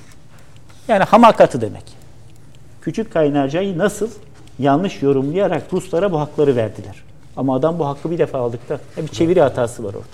Yani 0.89 1.05
hamakatı 1.05 1.61
demek. 1.61 1.83
Küçük 2.81 3.13
Kaynarca'yı 3.13 3.79
nasıl 3.79 4.09
yanlış 4.59 5.03
yorumlayarak 5.03 5.63
Ruslara 5.73 6.13
bu 6.13 6.21
hakları 6.21 6.57
verdiler. 6.57 7.03
Ama 7.37 7.57
adam 7.57 7.79
bu 7.79 7.87
hakkı 7.87 8.11
bir 8.11 8.19
defa 8.19 8.39
aldıktan, 8.39 8.79
bir 8.97 9.09
çeviri 9.09 9.41
hatası 9.41 9.85
var 9.85 9.95
orada. 9.95 10.07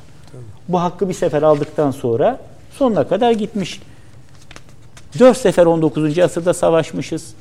Bu 0.69 0.81
hakkı 0.81 1.09
bir 1.09 1.15
sefer 1.15 1.43
aldıktan 1.43 1.91
sonra 1.91 2.41
sonuna 2.73 3.09
kadar 3.09 3.31
gitmiş. 3.31 3.81
Dört 5.19 5.37
sefer 5.37 5.67
19. 5.67 6.19
asırda 6.19 6.55
savaşmışız. 6.55 7.35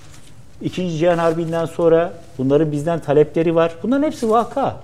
İkinci 0.61 0.97
Cihan 0.97 1.17
Harbi'nden 1.17 1.65
sonra 1.65 2.13
bunların 2.37 2.71
bizden 2.71 2.99
talepleri 2.99 3.55
var. 3.55 3.71
Bunların 3.83 4.03
hepsi 4.03 4.29
vaka. 4.29 4.77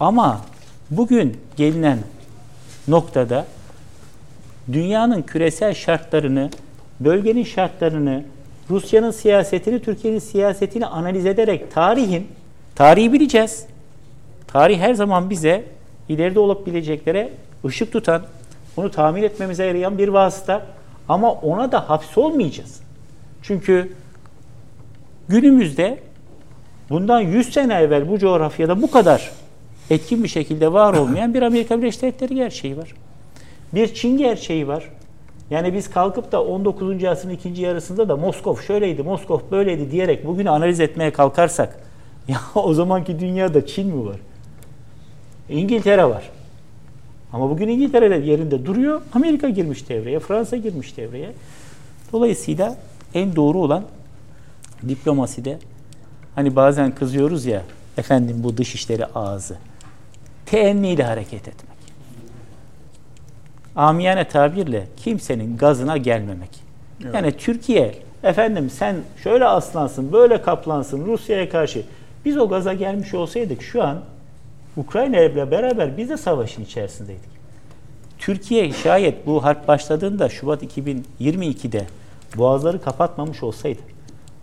Ama 0.00 0.40
bugün 0.90 1.40
gelinen 1.56 1.98
noktada 2.88 3.46
dünyanın 4.72 5.22
küresel 5.22 5.74
şartlarını, 5.74 6.50
bölgenin 7.00 7.44
şartlarını, 7.44 8.24
Rusya'nın 8.70 9.10
siyasetini, 9.10 9.82
Türkiye'nin 9.82 10.18
siyasetini 10.18 10.86
analiz 10.86 11.26
ederek 11.26 11.72
tarihin, 11.72 12.28
tarihi 12.74 13.12
bileceğiz. 13.12 13.66
Tarih 14.46 14.80
her 14.80 14.94
zaman 14.94 15.30
bize 15.30 15.64
ileride 16.08 16.40
olup 16.40 16.66
bileceklere 16.66 17.30
ışık 17.64 17.92
tutan, 17.92 18.22
bunu 18.76 18.90
tahmin 18.90 19.22
etmemize 19.22 19.64
yarayan 19.64 19.98
bir 19.98 20.08
vasıta. 20.08 20.66
Ama 21.08 21.32
ona 21.32 21.72
da 21.72 21.90
hapsolmayacağız. 21.90 22.80
Çünkü 23.42 23.92
günümüzde 25.28 25.98
bundan 26.90 27.20
100 27.20 27.52
sene 27.52 27.74
evvel 27.74 28.08
bu 28.08 28.18
coğrafyada 28.18 28.82
bu 28.82 28.90
kadar 28.90 29.30
etkin 29.90 30.24
bir 30.24 30.28
şekilde 30.28 30.72
var 30.72 30.94
olmayan 30.94 31.34
bir 31.34 31.42
Amerika 31.42 31.78
Birleşik 31.78 32.02
Devletleri 32.02 32.34
gerçeği 32.34 32.76
var. 32.76 32.94
Bir 33.74 33.94
Çin 33.94 34.18
gerçeği 34.18 34.68
var. 34.68 34.90
Yani 35.50 35.74
biz 35.74 35.90
kalkıp 35.90 36.32
da 36.32 36.44
19. 36.44 37.04
asrın 37.04 37.30
ikinci 37.30 37.62
yarısında 37.62 38.08
da 38.08 38.16
Moskov 38.16 38.56
şöyleydi, 38.56 39.02
Moskov 39.02 39.40
böyleydi 39.50 39.90
diyerek 39.90 40.26
bugünü 40.26 40.50
analiz 40.50 40.80
etmeye 40.80 41.12
kalkarsak 41.12 41.78
ya 42.28 42.40
o 42.54 42.74
zamanki 42.74 43.20
dünyada 43.20 43.66
Çin 43.66 43.96
mi 43.96 44.06
var? 44.06 44.16
İngiltere 45.48 46.04
var. 46.04 46.30
Ama 47.32 47.50
bugün 47.50 47.68
İngiltere 47.68 48.10
de 48.10 48.14
yerinde 48.14 48.66
duruyor. 48.66 49.02
Amerika 49.12 49.48
girmiş 49.48 49.88
devreye, 49.88 50.20
Fransa 50.20 50.56
girmiş 50.56 50.96
devreye. 50.96 51.32
Dolayısıyla 52.12 52.76
en 53.14 53.36
doğru 53.36 53.58
olan 53.58 53.84
diplomaside 54.88 55.58
hani 56.34 56.56
bazen 56.56 56.94
kızıyoruz 56.94 57.46
ya 57.46 57.62
efendim 57.98 58.36
bu 58.38 58.56
dışişleri 58.56 59.06
ağzı. 59.06 59.56
Teenniyle 60.46 61.04
hareket 61.04 61.48
etmek. 61.48 61.76
Amiyane 63.76 64.28
tabirle 64.28 64.86
kimsenin 64.96 65.56
gazına 65.56 65.96
gelmemek. 65.96 66.50
Yani 67.14 67.32
Türkiye 67.32 67.94
efendim 68.22 68.70
sen 68.70 68.96
şöyle 69.22 69.44
aslansın, 69.44 70.12
böyle 70.12 70.42
kaplansın 70.42 71.06
Rusya'ya 71.06 71.48
karşı. 71.48 71.82
Biz 72.24 72.38
o 72.38 72.48
gaza 72.48 72.72
gelmiş 72.72 73.14
olsaydık 73.14 73.62
şu 73.62 73.82
an 73.82 74.00
Ukrayna 74.76 75.20
ile 75.20 75.50
beraber 75.50 75.96
biz 75.96 76.08
de 76.08 76.16
savaşın 76.16 76.64
içerisindeydik. 76.64 77.36
Türkiye 78.18 78.72
şayet 78.72 79.26
bu 79.26 79.44
harp 79.44 79.68
başladığında 79.68 80.28
Şubat 80.28 80.62
2022'de 80.62 81.86
boğazları 82.36 82.82
kapatmamış 82.82 83.42
olsaydı 83.42 83.80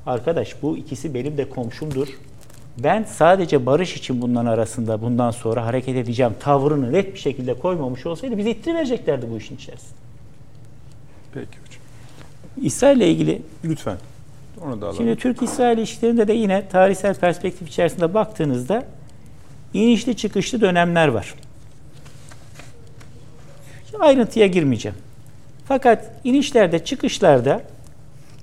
arkadaş 0.05 0.55
bu 0.61 0.77
ikisi 0.77 1.13
benim 1.13 1.37
de 1.37 1.49
komşumdur. 1.49 2.07
Ben 2.77 3.03
sadece 3.03 3.65
barış 3.65 3.97
için 3.97 4.21
bunların 4.21 4.45
arasında 4.45 5.01
bundan 5.01 5.31
sonra 5.31 5.65
hareket 5.65 5.95
edeceğim 5.95 6.33
tavrını 6.39 6.93
net 6.93 7.13
bir 7.13 7.19
şekilde 7.19 7.53
koymamış 7.53 8.05
olsaydı 8.05 8.37
bizi 8.37 8.49
ittiri 8.49 8.75
vereceklerdi 8.75 9.25
bu 9.31 9.37
işin 9.37 9.55
içerisinde. 9.55 9.93
Peki 11.33 11.47
hocam. 11.47 11.81
İsrail 12.61 12.97
ile 12.97 13.11
ilgili 13.11 13.41
Lütfen. 13.63 13.97
Onu 14.65 14.81
da 14.81 14.85
alalım. 14.85 14.97
Şimdi 14.97 15.15
Türk-İsrail 15.15 15.77
ilişkilerinde 15.77 16.27
de 16.27 16.33
yine 16.33 16.67
tarihsel 16.67 17.15
perspektif 17.15 17.67
içerisinde 17.67 18.13
baktığınızda 18.13 18.83
inişli 19.73 20.17
çıkışlı 20.17 20.61
dönemler 20.61 21.07
var. 21.07 21.33
Ayrıntıya 23.99 24.47
girmeyeceğim. 24.47 24.97
Fakat 25.65 26.11
inişlerde 26.23 26.85
çıkışlarda 26.85 27.61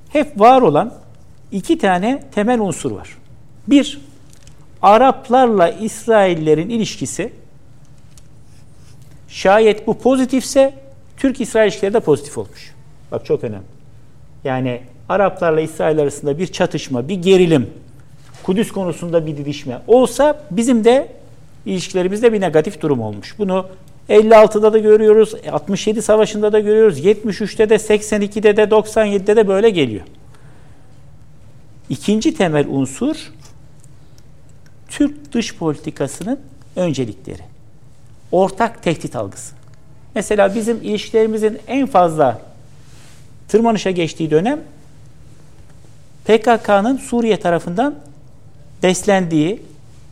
hep 0.08 0.40
var 0.40 0.62
olan 0.62 0.94
iki 1.52 1.78
tane 1.78 2.22
temel 2.34 2.60
unsur 2.60 2.90
var. 2.90 3.16
Bir, 3.66 4.00
Araplarla 4.82 5.68
İsraillerin 5.68 6.68
ilişkisi 6.68 7.32
şayet 9.28 9.86
bu 9.86 9.98
pozitifse 9.98 10.74
Türk-İsrail 11.16 11.66
ilişkileri 11.68 11.94
de 11.94 12.00
pozitif 12.00 12.38
olmuş. 12.38 12.74
Bak 13.12 13.24
çok 13.24 13.44
önemli. 13.44 13.64
Yani 14.44 14.80
Araplarla 15.08 15.60
İsrail 15.60 15.98
arasında 15.98 16.38
bir 16.38 16.46
çatışma, 16.46 17.08
bir 17.08 17.14
gerilim, 17.14 17.70
Kudüs 18.42 18.72
konusunda 18.72 19.26
bir 19.26 19.36
didişme 19.36 19.78
olsa 19.86 20.42
bizim 20.50 20.84
de 20.84 21.08
ilişkilerimizde 21.66 22.32
bir 22.32 22.40
negatif 22.40 22.80
durum 22.80 23.00
olmuş. 23.00 23.38
Bunu 23.38 23.66
56'da 24.08 24.72
da 24.72 24.78
görüyoruz, 24.78 25.34
67 25.52 26.02
savaşında 26.02 26.52
da 26.52 26.60
görüyoruz, 26.60 27.04
73'te 27.04 27.70
de, 27.70 27.74
82'de 27.74 28.56
de, 28.56 28.62
97'de 28.62 29.36
de 29.36 29.48
böyle 29.48 29.70
geliyor. 29.70 30.02
İkinci 31.90 32.34
temel 32.34 32.66
unsur 32.68 33.32
Türk 34.90 35.32
dış 35.32 35.56
politikasının 35.56 36.40
öncelikleri. 36.76 37.42
Ortak 38.32 38.82
tehdit 38.82 39.16
algısı. 39.16 39.54
Mesela 40.14 40.54
bizim 40.54 40.76
ilişkilerimizin 40.76 41.58
en 41.66 41.86
fazla 41.86 42.40
tırmanışa 43.48 43.90
geçtiği 43.90 44.30
dönem 44.30 44.60
PKK'nın 46.24 46.96
Suriye 46.96 47.40
tarafından 47.40 47.94
beslendiği, 48.82 49.62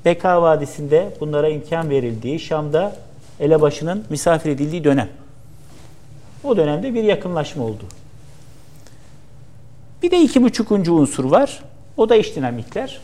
Beka 0.05 0.43
Vadisi'nde 0.43 1.17
bunlara 1.21 1.49
imkan 1.49 1.91
verildiği, 1.91 2.41
Şam'da 2.41 2.97
elebaşının 3.41 4.05
misafir 4.11 4.51
edildiği 4.51 4.85
dönem. 4.85 5.09
O 6.45 6.57
dönemde 6.57 6.95
bir 6.95 7.05
yakınlaşma 7.05 7.65
oldu. 7.65 7.85
Bir 10.03 10.11
de 10.11 10.21
iki 10.21 10.43
buçukuncu 10.43 10.95
unsur 10.95 11.25
var. 11.25 11.63
O 11.97 12.09
da 12.09 12.17
iç 12.17 12.37
dinamikler. 12.37 13.01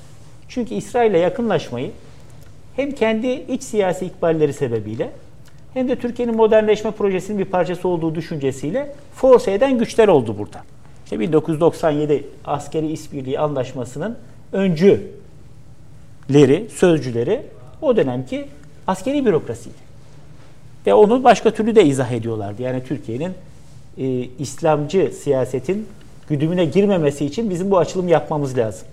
Çünkü 0.55 0.75
İsrail'le 0.75 1.19
yakınlaşmayı 1.19 1.91
hem 2.77 2.93
kendi 2.93 3.27
iç 3.27 3.63
siyasi 3.63 4.07
ikballeri 4.07 4.53
sebebiyle 4.53 5.11
hem 5.75 5.89
de 5.89 5.97
Türkiye'nin 5.97 6.37
modernleşme 6.37 6.91
projesinin 6.91 7.39
bir 7.39 7.45
parçası 7.45 7.89
olduğu 7.89 8.15
düşüncesiyle 8.15 8.95
force 9.15 9.53
eden 9.53 9.79
güçler 9.79 10.09
oldu 10.09 10.39
burada. 10.39 10.63
İşte 11.05 11.21
1997 11.21 12.27
askeri 12.45 12.93
işbirliği 12.93 13.39
anlaşmasının 13.39 14.19
öncüleri, 14.53 15.07
sözcüleri 16.71 17.43
o 17.83 17.97
dönemki 17.97 18.45
askeri 18.87 19.27
bürokrasiydi. 19.27 19.85
Ve 20.87 20.95
onu 20.95 21.25
başka 21.25 21.51
türlü 21.51 21.77
de 21.77 21.85
izah 21.85 22.13
ediyorlardı. 22.13 22.63
Yani 22.63 22.85
Türkiye'nin 22.85 23.33
e, 23.99 24.29
İslamcı 24.39 25.13
siyasetin 25.23 25.87
güdümüne 26.29 26.65
girmemesi 26.65 27.27
için 27.27 27.51
bizim 27.51 27.71
bu 27.71 27.79
açılım 27.79 28.09
yapmamız 28.09 28.59
lazım. 28.59 28.87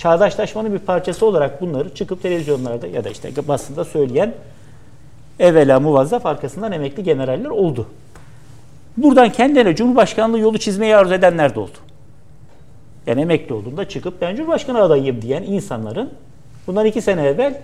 Çağdaşlaşmanın 0.00 0.72
bir 0.72 0.78
parçası 0.78 1.26
olarak 1.26 1.60
bunları 1.60 1.94
çıkıp 1.94 2.22
televizyonlarda 2.22 2.86
ya 2.86 3.04
da 3.04 3.10
işte 3.10 3.48
basında 3.48 3.84
söyleyen 3.84 4.34
evvela 5.38 5.80
muvazzaf 5.80 6.26
arkasından 6.26 6.72
emekli 6.72 7.04
generaller 7.04 7.50
oldu. 7.50 7.86
Buradan 8.96 9.32
kendilerine 9.32 9.76
Cumhurbaşkanlığı 9.76 10.38
yolu 10.38 10.58
çizmeyi 10.58 10.96
arzu 10.96 11.14
edenler 11.14 11.54
de 11.54 11.60
oldu. 11.60 11.78
Yani 13.06 13.20
emekli 13.20 13.54
olduğunda 13.54 13.88
çıkıp 13.88 14.20
ben 14.20 14.36
Cumhurbaşkanı 14.36 14.82
adayıyım 14.82 15.22
diyen 15.22 15.42
insanların 15.42 16.10
bundan 16.66 16.86
iki 16.86 17.02
sene 17.02 17.22
evvel 17.22 17.60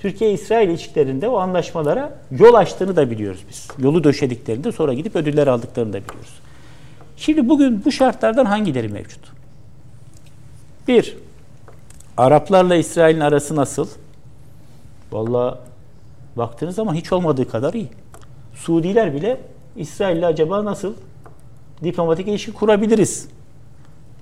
Türkiye-İsrail 0.00 0.68
ilişkilerinde 0.68 1.28
o 1.28 1.36
anlaşmalara 1.36 2.18
yol 2.30 2.54
açtığını 2.54 2.96
da 2.96 3.10
biliyoruz 3.10 3.40
biz. 3.48 3.68
Yolu 3.78 4.04
döşediklerinde 4.04 4.72
sonra 4.72 4.94
gidip 4.94 5.16
ödüller 5.16 5.46
aldıklarını 5.46 5.92
da 5.92 6.00
biliyoruz. 6.04 6.40
Şimdi 7.16 7.48
bugün 7.48 7.84
bu 7.84 7.92
şartlardan 7.92 8.44
hangileri 8.44 8.88
mevcut? 8.88 9.20
Bir, 10.88 11.16
Araplarla 12.16 12.76
İsrail'in 12.76 13.20
arası 13.20 13.56
nasıl? 13.56 13.88
Vallahi 15.12 15.58
baktığınız 16.36 16.74
zaman 16.74 16.94
hiç 16.94 17.12
olmadığı 17.12 17.48
kadar 17.48 17.74
iyi. 17.74 17.88
Suudiler 18.54 19.14
bile 19.14 19.40
İsrail'le 19.76 20.22
acaba 20.22 20.64
nasıl 20.64 20.94
diplomatik 21.84 22.28
ilişki 22.28 22.52
kurabiliriz? 22.52 23.28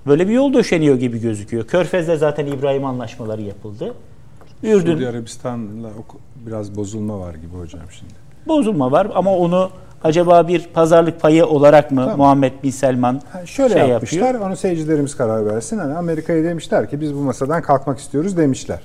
Böyle 0.07 0.29
bir 0.29 0.33
yol 0.33 0.53
döşeniyor 0.53 0.97
gibi 0.97 1.21
gözüküyor. 1.21 1.67
Körfez'de 1.67 2.17
zaten 2.17 2.47
İbrahim 2.47 2.85
anlaşmaları 2.85 3.43
yapıldı. 3.43 3.95
Ürdün 4.63 4.93
Suudi 4.93 5.09
Arabistan'la 5.09 5.91
biraz 6.47 6.77
bozulma 6.77 7.21
var 7.21 7.35
gibi 7.35 7.57
hocam 7.57 7.83
şimdi. 7.91 8.15
bozulma 8.47 8.93
var 8.93 9.11
ama 9.15 9.37
onu 9.37 9.71
acaba 10.05 10.49
bir 10.49 10.67
pazarlık 10.67 11.21
payı 11.21 11.47
olarak 11.47 11.91
mı 11.91 12.01
Tamam. 12.01 12.17
Muhammed 12.17 12.53
Bin 12.63 12.71
Selman 12.71 13.21
Ha, 13.33 13.47
şöyle 13.47 13.75
şey 13.75 13.89
yapmışlar. 13.89 14.21
yapıyor? 14.27 14.47
Onu 14.47 14.57
seyircilerimiz 14.57 15.17
karar 15.17 15.47
versin. 15.47 15.79
Hani 15.79 15.95
Amerika'ya 15.95 16.45
demişler 16.45 16.91
ki 16.91 17.01
biz 17.01 17.15
bu 17.15 17.19
masadan 17.19 17.63
kalkmak 17.63 17.99
istiyoruz 17.99 18.37
demişler. 18.37 18.81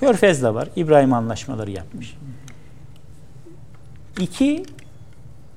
Körfez 0.00 0.42
de 0.42 0.54
var. 0.54 0.68
İbrahim 0.76 1.12
anlaşmaları 1.12 1.70
yapmış. 1.70 2.16
İki, 4.20 4.62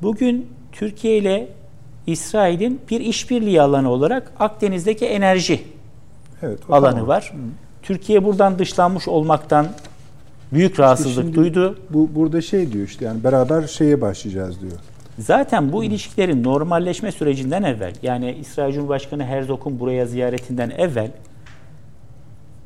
bugün 0.02 0.48
Türkiye 0.72 1.18
ile 1.18 1.48
İsrail'in 2.08 2.82
bir 2.92 3.00
işbirliği 3.02 3.62
alanı 3.62 3.90
olarak 3.90 4.32
Akdeniz'deki 4.40 5.06
enerji 5.06 5.64
Evet. 6.42 6.60
alanı 6.70 6.92
tamam. 6.92 7.08
var. 7.08 7.34
Türkiye 7.84 8.24
buradan 8.24 8.60
dışlanmış 8.60 9.08
olmaktan 9.08 9.68
büyük 10.54 10.80
rahatsızlık 10.80 11.24
şimdi- 11.24 11.36
duydu. 11.38 11.80
Bu 11.90 12.10
burada 12.16 12.42
şey 12.42 12.72
diyor 12.72 12.88
işte 12.88 13.06
yani 13.06 13.24
beraber 13.24 13.68
şeye 13.68 14.02
başlayacağız 14.02 14.62
diyor. 14.62 14.72
Zaten 15.20 15.72
bu 15.72 15.84
ilişkilerin 15.84 16.44
normalleşme 16.44 17.12
sürecinden 17.12 17.64
evvel 17.64 17.94
yani 18.02 18.38
İsrail 18.42 18.74
Cumhurbaşkanı 18.74 19.26
Herzog'un 19.26 19.80
buraya 19.80 20.06
ziyaretinden 20.06 20.70
evvel 20.70 21.12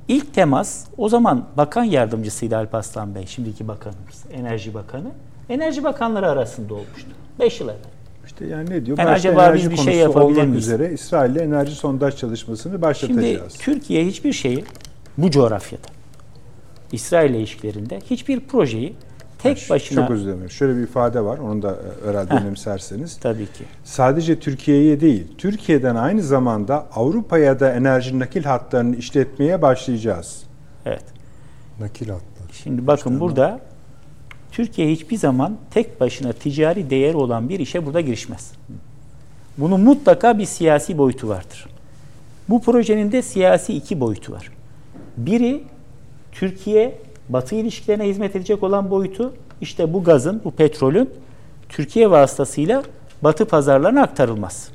ilk 0.08 0.34
temas 0.34 0.86
o 0.98 1.10
zaman 1.10 1.46
bakan 1.58 1.84
yardımcısıydı 1.84 2.58
Alparslan 2.58 3.16
Bey, 3.16 3.26
şimdiki 3.28 3.68
bakanımız, 3.68 4.24
Enerji 4.34 4.74
Bakanı. 4.74 5.12
Enerji 5.50 5.84
Bakanları 5.84 6.30
arasında 6.30 6.74
olmuştu. 6.74 7.10
5 7.40 7.60
yıl 7.60 7.70
evvel. 7.70 7.78
İşte 8.26 8.46
yani 8.46 8.70
ne 8.70 8.86
diyor? 8.86 8.98
Yani 8.98 9.08
Başta 9.08 9.30
acaba 9.30 9.54
biz 9.54 9.72
bir 9.72 9.78
şey 9.78 9.96
yapabilir 9.96 10.44
miyiz? 10.44 10.68
üzere 10.68 10.94
İsrail'le 10.94 11.36
enerji 11.36 11.76
sondaj 11.76 12.16
çalışmasını 12.16 12.72
Şimdi 12.72 12.82
başlatacağız. 12.82 13.54
Türkiye 13.54 14.06
hiçbir 14.06 14.34
şeyi 14.34 14.64
bu 15.18 15.32
coğrafyada 15.32 15.88
İsrail 16.94 17.30
ile 17.30 17.40
ilişkilerinde 17.40 18.00
hiçbir 18.10 18.40
projeyi 18.40 18.96
tek 19.44 19.70
başına 19.70 20.02
Çok 20.02 20.12
özür 20.12 20.26
dilerim. 20.26 20.50
Şöyle 20.50 20.78
bir 20.78 20.84
ifade 20.84 21.22
var. 21.22 21.38
Onu 21.38 21.62
da 21.62 21.72
e, 21.72 22.10
herhalde 22.10 22.34
önemserseniz. 22.34 23.18
tabii 23.18 23.46
ki. 23.46 23.64
Sadece 23.84 24.40
Türkiye'ye 24.40 25.02
değil, 25.02 25.28
Türkiye'den 25.38 25.96
aynı 25.96 26.22
zamanda 26.24 26.88
Avrupa'ya 26.96 27.60
da 27.60 27.74
enerji 27.74 28.20
nakil 28.20 28.44
hatlarını 28.44 28.96
işletmeye 28.96 29.62
başlayacağız. 29.62 30.44
Evet. 30.86 31.04
Nakil 31.80 32.10
hatları. 32.10 32.54
Şimdi 32.54 32.88
bakın 32.88 33.20
burada 33.20 33.60
Türkiye 34.52 34.92
hiçbir 34.92 35.18
zaman 35.18 35.58
tek 35.72 36.02
başına 36.02 36.34
ticari 36.34 36.90
değeri 36.90 37.18
olan 37.18 37.50
bir 37.50 37.60
işe 37.60 37.86
burada 37.86 38.02
girişmez. 38.02 38.52
Bunun 39.58 39.82
mutlaka 39.82 40.38
bir 40.38 40.46
siyasi 40.46 40.98
boyutu 40.98 41.30
vardır. 41.30 41.68
Bu 42.50 42.62
projenin 42.62 43.12
de 43.12 43.22
siyasi 43.22 43.74
iki 43.74 44.00
boyutu 44.00 44.34
var. 44.34 44.52
Biri 45.18 45.64
Türkiye 46.34 46.98
Batı 47.30 47.56
ilişkilerine 47.56 48.08
hizmet 48.08 48.36
edecek 48.36 48.64
olan 48.64 48.90
boyutu 48.90 49.34
işte 49.62 49.94
bu 49.94 50.04
gazın, 50.04 50.42
bu 50.44 50.52
petrolün 50.52 51.10
Türkiye 51.70 52.12
vasıtasıyla 52.12 52.84
Batı 53.22 53.46
pazarlarına 53.46 54.02
aktarılmaz. 54.02 54.70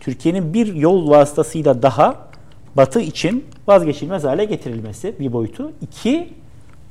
Türkiye'nin 0.00 0.54
bir 0.54 0.74
yol 0.74 1.10
vasıtasıyla 1.10 1.82
daha 1.82 2.30
Batı 2.76 3.00
için 3.00 3.44
vazgeçilmez 3.66 4.24
hale 4.24 4.44
getirilmesi 4.44 5.14
bir 5.20 5.32
boyutu. 5.32 5.72
İki, 5.82 6.32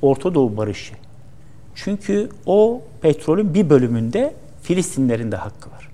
Orta 0.02 0.34
Doğu 0.34 0.56
barışı. 0.56 0.94
Çünkü 1.74 2.28
o 2.46 2.82
petrolün 3.00 3.54
bir 3.54 3.70
bölümünde 3.70 4.34
Filistinlerin 4.62 5.32
de 5.32 5.36
hakkı 5.36 5.70
var. 5.70 5.88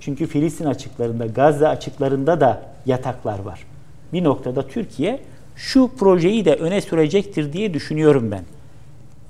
Çünkü 0.00 0.26
Filistin 0.26 0.64
açıklarında, 0.64 1.26
Gazze 1.26 1.68
açıklarında 1.68 2.40
da 2.40 2.62
yataklar 2.86 3.38
var. 3.38 3.66
Bir 4.12 4.24
noktada 4.24 4.66
Türkiye 4.66 5.20
şu 5.58 5.90
projeyi 5.98 6.44
de 6.44 6.54
öne 6.54 6.80
sürecektir 6.80 7.52
diye 7.52 7.74
düşünüyorum 7.74 8.30
ben. 8.30 8.44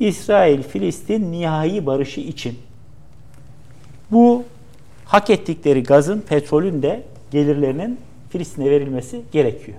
İsrail-Filistin 0.01 1.33
nihai 1.33 1.87
barışı 1.87 2.21
için 2.21 2.59
bu 4.11 4.45
hak 5.05 5.31
ettikleri 5.31 5.83
gazın, 5.83 6.21
petrolün 6.21 6.83
de 6.83 7.03
gelirlerinin 7.31 7.99
Filistin'e 8.31 8.71
verilmesi 8.71 9.23
gerekiyor. 9.33 9.79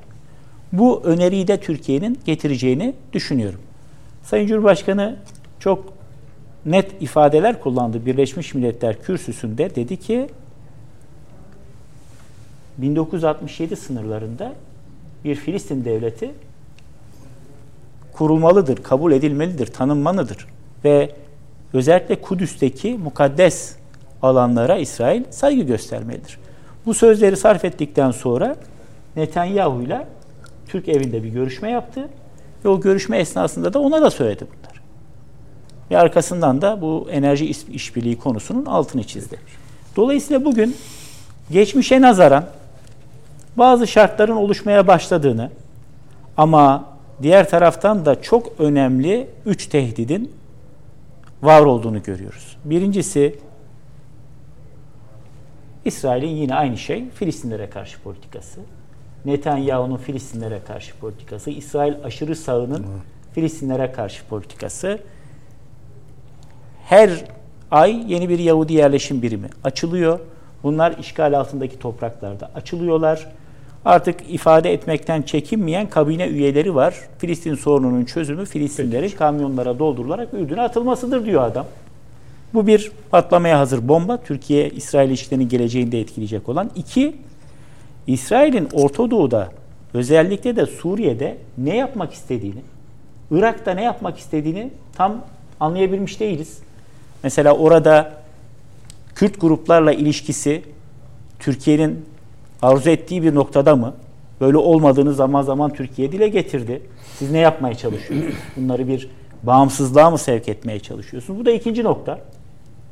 Bu 0.71 1.01
öneriyi 1.03 1.47
de 1.47 1.59
Türkiye'nin 1.59 2.19
getireceğini 2.25 2.93
düşünüyorum. 3.13 3.59
Sayın 4.23 4.47
Cumhurbaşkanı 4.47 5.15
çok 5.59 5.93
net 6.65 7.01
ifadeler 7.01 7.61
kullandı 7.61 8.05
Birleşmiş 8.05 8.53
Milletler 8.53 9.01
kürsüsünde. 9.01 9.75
Dedi 9.75 9.97
ki 9.97 10.29
1967 12.77 13.75
sınırlarında 13.75 14.53
bir 15.23 15.35
Filistin 15.35 15.85
devleti 15.85 16.31
kurulmalıdır, 18.13 18.83
kabul 18.83 19.11
edilmelidir, 19.11 19.67
tanınmalıdır. 19.67 20.47
Ve 20.83 21.11
özellikle 21.73 22.21
Kudüs'teki 22.21 22.97
mukaddes 22.97 23.75
alanlara 24.21 24.77
İsrail 24.77 25.23
saygı 25.29 25.61
göstermelidir. 25.61 26.39
Bu 26.85 26.93
sözleri 26.93 27.37
sarf 27.37 27.65
ettikten 27.65 28.11
sonra 28.11 28.55
Netanyahu 29.15 29.81
ile 29.81 30.07
Türk 30.67 30.89
evinde 30.89 31.23
bir 31.23 31.29
görüşme 31.29 31.71
yaptı 31.71 32.09
ve 32.65 32.69
o 32.69 32.81
görüşme 32.81 33.17
esnasında 33.17 33.73
da 33.73 33.79
ona 33.79 34.01
da 34.01 34.11
söyledi 34.11 34.45
bunlar. 34.47 34.81
Ve 35.91 35.97
arkasından 35.97 36.61
da 36.61 36.81
bu 36.81 37.07
enerji 37.11 37.45
iş- 37.45 37.63
işbirliği 37.63 38.17
konusunun 38.17 38.65
altını 38.65 39.03
çizdi. 39.03 39.39
Dolayısıyla 39.95 40.45
bugün 40.45 40.75
geçmişe 41.51 42.01
nazaran 42.01 42.45
bazı 43.59 43.87
şartların 43.87 44.35
oluşmaya 44.35 44.87
başladığını 44.87 45.51
ama 46.37 46.85
diğer 47.21 47.49
taraftan 47.49 48.05
da 48.05 48.21
çok 48.21 48.59
önemli 48.59 49.29
üç 49.45 49.67
tehdidin 49.67 50.31
var 51.41 51.61
olduğunu 51.61 52.03
görüyoruz. 52.03 52.57
Birincisi 52.65 53.35
İsrail'in 55.85 56.35
yine 56.35 56.55
aynı 56.55 56.77
şey 56.77 57.09
Filistinlere 57.09 57.69
karşı 57.69 58.01
politikası. 58.01 58.59
Netanyahu'nun 59.25 59.97
Filistinlere 59.97 60.59
karşı 60.67 60.99
politikası, 60.99 61.49
İsrail 61.49 61.93
aşırı 62.03 62.35
sağının 62.35 62.85
Filistinlere 63.33 63.91
karşı 63.91 64.27
politikası. 64.27 64.99
Her 66.85 67.25
ay 67.71 68.13
yeni 68.13 68.29
bir 68.29 68.39
Yahudi 68.39 68.73
yerleşim 68.73 69.21
birimi 69.21 69.47
açılıyor. 69.63 70.19
Bunlar 70.63 70.97
işgal 70.97 71.39
altındaki 71.39 71.79
topraklarda 71.79 72.51
açılıyorlar. 72.55 73.27
Artık 73.85 74.15
ifade 74.29 74.73
etmekten 74.73 75.21
çekinmeyen 75.21 75.89
kabine 75.89 76.27
üyeleri 76.27 76.75
var. 76.75 76.95
Filistin 77.17 77.55
sorununun 77.55 78.05
çözümü 78.05 78.45
Filistinlerin 78.45 79.09
kamyonlara 79.09 79.79
doldurularak 79.79 80.33
Ürdün'e 80.33 80.61
atılmasıdır 80.61 81.25
diyor 81.25 81.43
adam. 81.43 81.65
Bu 82.53 82.67
bir 82.67 82.91
patlamaya 83.11 83.59
hazır 83.59 83.87
bomba. 83.87 84.17
Türkiye-İsrail 84.17 85.09
ilişkilerinin 85.09 85.49
geleceğini 85.49 85.91
de 85.91 85.99
etkileyecek 85.99 86.49
olan. 86.49 86.71
İki, 86.75 87.15
İsrail'in 88.07 88.69
Orta 88.73 89.11
Doğu'da 89.11 89.49
özellikle 89.93 90.55
de 90.55 90.65
Suriye'de 90.65 91.37
ne 91.57 91.77
yapmak 91.77 92.13
istediğini, 92.13 92.61
Irak'ta 93.31 93.71
ne 93.71 93.83
yapmak 93.83 94.17
istediğini 94.17 94.69
tam 94.93 95.25
anlayabilmiş 95.59 96.19
değiliz. 96.19 96.59
Mesela 97.23 97.53
orada 97.53 98.13
Kürt 99.15 99.41
gruplarla 99.41 99.93
ilişkisi 99.93 100.61
Türkiye'nin 101.39 102.05
arzu 102.61 102.89
ettiği 102.89 103.23
bir 103.23 103.35
noktada 103.35 103.75
mı? 103.75 103.93
Böyle 104.41 104.57
olmadığını 104.57 105.13
zaman 105.13 105.41
zaman 105.41 105.73
Türkiye 105.73 106.11
dile 106.11 106.27
getirdi. 106.27 106.81
Siz 107.17 107.31
ne 107.31 107.39
yapmaya 107.39 107.75
çalışıyorsunuz? 107.75 108.35
Bunları 108.57 108.87
bir 108.87 109.09
bağımsızlığa 109.43 110.09
mı 110.09 110.17
sevk 110.17 110.49
etmeye 110.49 110.79
çalışıyorsunuz? 110.79 111.39
Bu 111.39 111.45
da 111.45 111.51
ikinci 111.51 111.83
nokta. 111.83 112.19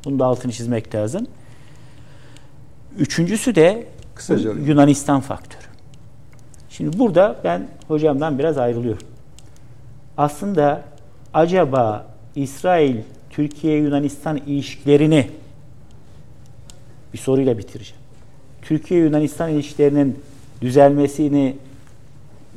Bunu 0.04 0.18
da 0.18 0.26
altını 0.26 0.52
çizmek 0.52 0.94
lazım. 0.94 1.26
Üçüncüsü 2.98 3.54
de 3.54 3.86
Kısaca 4.14 4.52
Yunanistan 4.52 5.20
faktörü. 5.20 5.62
Şimdi 6.70 6.98
burada 6.98 7.36
ben 7.44 7.68
hocamdan 7.88 8.38
biraz 8.38 8.58
ayrılıyorum. 8.58 9.06
Aslında 10.16 10.82
acaba 11.34 12.06
İsrail 12.34 12.96
Türkiye-Yunanistan 13.30 14.36
ilişkilerini 14.36 15.30
bir 17.12 17.18
soruyla 17.18 17.58
bitireceğim. 17.58 17.97
Türkiye-Yunanistan 18.68 19.50
ilişkilerinin 19.50 20.18
düzelmesini 20.62 21.56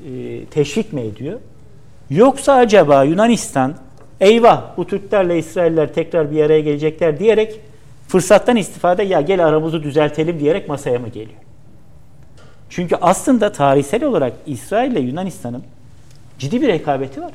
e, 0.07 0.45
teşvik 0.45 0.93
mi 0.93 1.01
ediyor? 1.01 1.39
Yoksa 2.09 2.53
acaba 2.53 3.03
Yunanistan 3.03 3.75
eyvah 4.19 4.77
bu 4.77 4.87
Türklerle 4.87 5.39
İsrailler 5.39 5.93
tekrar 5.93 6.31
bir 6.31 6.43
araya 6.43 6.59
gelecekler 6.61 7.19
diyerek 7.19 7.59
fırsattan 8.07 8.55
istifade 8.55 9.03
ya 9.03 9.21
gel 9.21 9.45
aramızı 9.45 9.83
düzeltelim 9.83 10.39
diyerek 10.39 10.69
masaya 10.69 10.99
mı 10.99 11.07
geliyor? 11.07 11.39
Çünkü 12.69 12.95
aslında 13.01 13.51
tarihsel 13.51 14.03
olarak 14.03 14.33
İsrail 14.45 14.91
ile 14.91 14.99
Yunanistan'ın 14.99 15.63
ciddi 16.39 16.61
bir 16.61 16.67
rekabeti 16.67 17.21
var. 17.21 17.31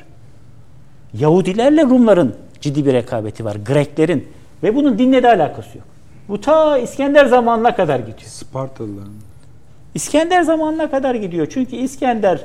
Yahudilerle 1.14 1.82
Rumların 1.82 2.34
ciddi 2.60 2.86
bir 2.86 2.92
rekabeti 2.92 3.44
var. 3.44 3.56
Greklerin. 3.66 4.28
Ve 4.62 4.74
bunun 4.74 4.98
dinle 4.98 5.22
de 5.22 5.28
alakası 5.28 5.78
yok. 5.78 5.95
Bu 6.28 6.40
ta 6.40 6.78
İskender 6.78 7.26
zamanına 7.26 7.76
kadar 7.76 7.98
gidiyor. 7.98 8.18
Spartalılar. 8.20 9.04
İskender 9.94 10.42
zamanına 10.42 10.90
kadar 10.90 11.14
gidiyor. 11.14 11.46
Çünkü 11.50 11.76
İskender 11.76 12.40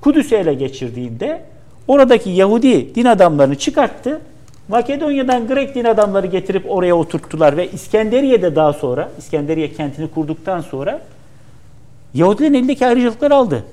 Kudüs'ü 0.00 0.34
ele 0.34 0.54
geçirdiğinde 0.54 1.44
oradaki 1.88 2.30
Yahudi 2.30 2.94
din 2.94 3.04
adamlarını 3.04 3.58
çıkarttı. 3.58 4.20
Makedonya'dan 4.68 5.46
Grek 5.46 5.74
din 5.74 5.84
adamları 5.84 6.26
getirip 6.26 6.70
oraya 6.70 6.94
oturttular 6.94 7.56
ve 7.56 7.70
İskenderiye'de 7.70 8.56
daha 8.56 8.72
sonra, 8.72 9.10
İskenderiye 9.18 9.72
kentini 9.72 10.10
kurduktan 10.10 10.60
sonra 10.60 11.00
Yahudilerin 12.14 12.54
elindeki 12.54 12.86
ayrıcalıkları 12.86 13.34
aldı. 13.34 13.64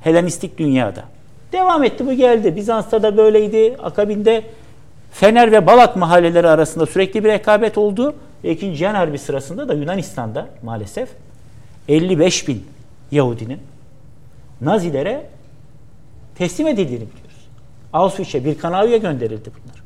Helenistik 0.00 0.58
dünyada. 0.58 1.04
Devam 1.52 1.84
etti 1.84 2.06
bu 2.06 2.12
geldi. 2.12 2.56
Bizans'ta 2.56 3.02
da 3.02 3.16
böyleydi. 3.16 3.76
Akabinde 3.82 4.42
Fener 5.12 5.52
ve 5.52 5.66
Balat 5.66 5.96
mahalleleri 5.96 6.48
arasında 6.48 6.86
sürekli 6.86 7.24
bir 7.24 7.28
rekabet 7.28 7.78
oldu. 7.78 8.14
Ve 8.44 8.50
2. 8.52 8.76
Cihan 8.76 8.94
Harbi 8.94 9.18
sırasında 9.18 9.68
da 9.68 9.74
Yunanistan'da 9.74 10.48
maalesef 10.62 11.08
55 11.88 12.48
bin 12.48 12.66
Yahudinin 13.10 13.58
Nazilere 14.60 15.26
teslim 16.34 16.66
edildiğini 16.66 17.06
biliyoruz. 17.08 17.48
Auschwitz'e, 17.92 18.44
bir 18.44 18.58
Kanavya 18.58 18.96
gönderildi 18.96 19.50
bunlar. 19.62 19.82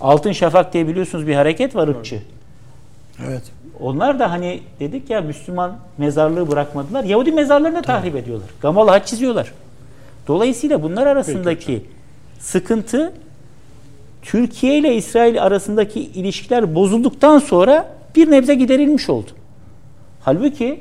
Altın 0.00 0.32
Şafak 0.32 0.72
diye 0.72 0.88
biliyorsunuz 0.88 1.26
bir 1.26 1.34
hareket 1.34 1.76
var 1.76 1.88
ırkçı. 1.88 2.22
Evet. 3.28 3.42
Onlar 3.80 4.18
da 4.18 4.30
hani 4.30 4.62
dedik 4.80 5.10
ya 5.10 5.20
Müslüman 5.20 5.76
mezarlığı 5.98 6.50
bırakmadılar. 6.50 7.04
Yahudi 7.04 7.32
mezarlarını 7.32 7.82
tahrip 7.82 8.16
ediyorlar. 8.16 8.48
Gamalı 8.62 8.90
haç 8.90 9.06
çiziyorlar. 9.06 9.52
Dolayısıyla 10.28 10.82
bunlar 10.82 11.06
arasındaki 11.06 11.84
sıkıntı 12.38 13.12
Türkiye 14.22 14.78
ile 14.78 14.94
İsrail 14.94 15.42
arasındaki 15.42 16.00
ilişkiler 16.00 16.74
bozulduktan 16.74 17.38
sonra 17.38 17.94
bir 18.16 18.30
nebze 18.30 18.54
giderilmiş 18.54 19.10
oldu. 19.10 19.30
Halbuki 20.20 20.80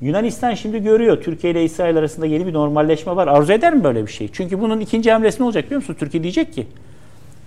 Yunanistan 0.00 0.54
şimdi 0.54 0.82
görüyor 0.82 1.22
Türkiye 1.22 1.52
ile 1.52 1.64
İsrail 1.64 1.96
arasında 1.96 2.26
yeni 2.26 2.46
bir 2.46 2.52
normalleşme 2.52 3.16
var. 3.16 3.28
Arzu 3.28 3.52
eder 3.52 3.74
mi 3.74 3.84
böyle 3.84 4.06
bir 4.06 4.12
şey? 4.12 4.28
Çünkü 4.32 4.60
bunun 4.60 4.80
ikinci 4.80 5.12
hamlesi 5.12 5.40
ne 5.40 5.44
olacak 5.44 5.64
biliyor 5.64 5.80
musunuz? 5.80 5.98
Türkiye 6.00 6.22
diyecek 6.22 6.54
ki 6.54 6.66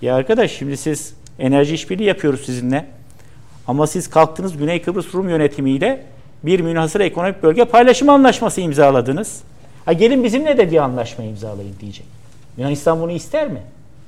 ya 0.02 0.16
arkadaş 0.16 0.52
şimdi 0.52 0.78
siz 0.78 1.14
enerji 1.40 1.74
işbirliği 1.74 2.04
yapıyoruz 2.04 2.46
sizinle. 2.46 2.86
Ama 3.68 3.88
siz 3.88 4.10
kalktınız 4.10 4.58
Güney 4.58 4.82
Kıbrıs 4.82 5.14
Rum 5.14 5.30
yönetimiyle 5.30 6.04
bir 6.44 6.60
münhasır 6.60 7.00
ekonomik 7.00 7.44
bölge 7.44 7.66
paylaşım 7.66 8.10
anlaşması 8.10 8.62
imzaladınız. 8.62 9.42
Ha 9.86 9.94
gelin 9.94 10.24
bizimle 10.24 10.58
de 10.58 10.72
bir 10.72 10.78
anlaşma 10.78 11.24
imzalayın 11.24 11.76
diyecek. 11.80 12.06
Yunanistan 12.58 13.02
bunu 13.02 13.12
ister 13.12 13.48
mi? 13.48 13.62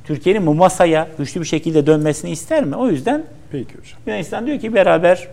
Türkiye'nin 0.09 0.45
bu 0.47 0.53
masaya 0.55 1.07
güçlü 1.17 1.41
bir 1.41 1.45
şekilde 1.45 1.85
dönmesini 1.85 2.31
ister 2.31 2.63
mi? 2.65 2.75
O 2.75 2.87
yüzden 2.87 3.23
Peki 3.51 3.69
hocam. 3.77 3.99
Yunanistan 4.07 4.45
diyor 4.47 4.59
ki 4.59 4.73
beraber 4.73 5.27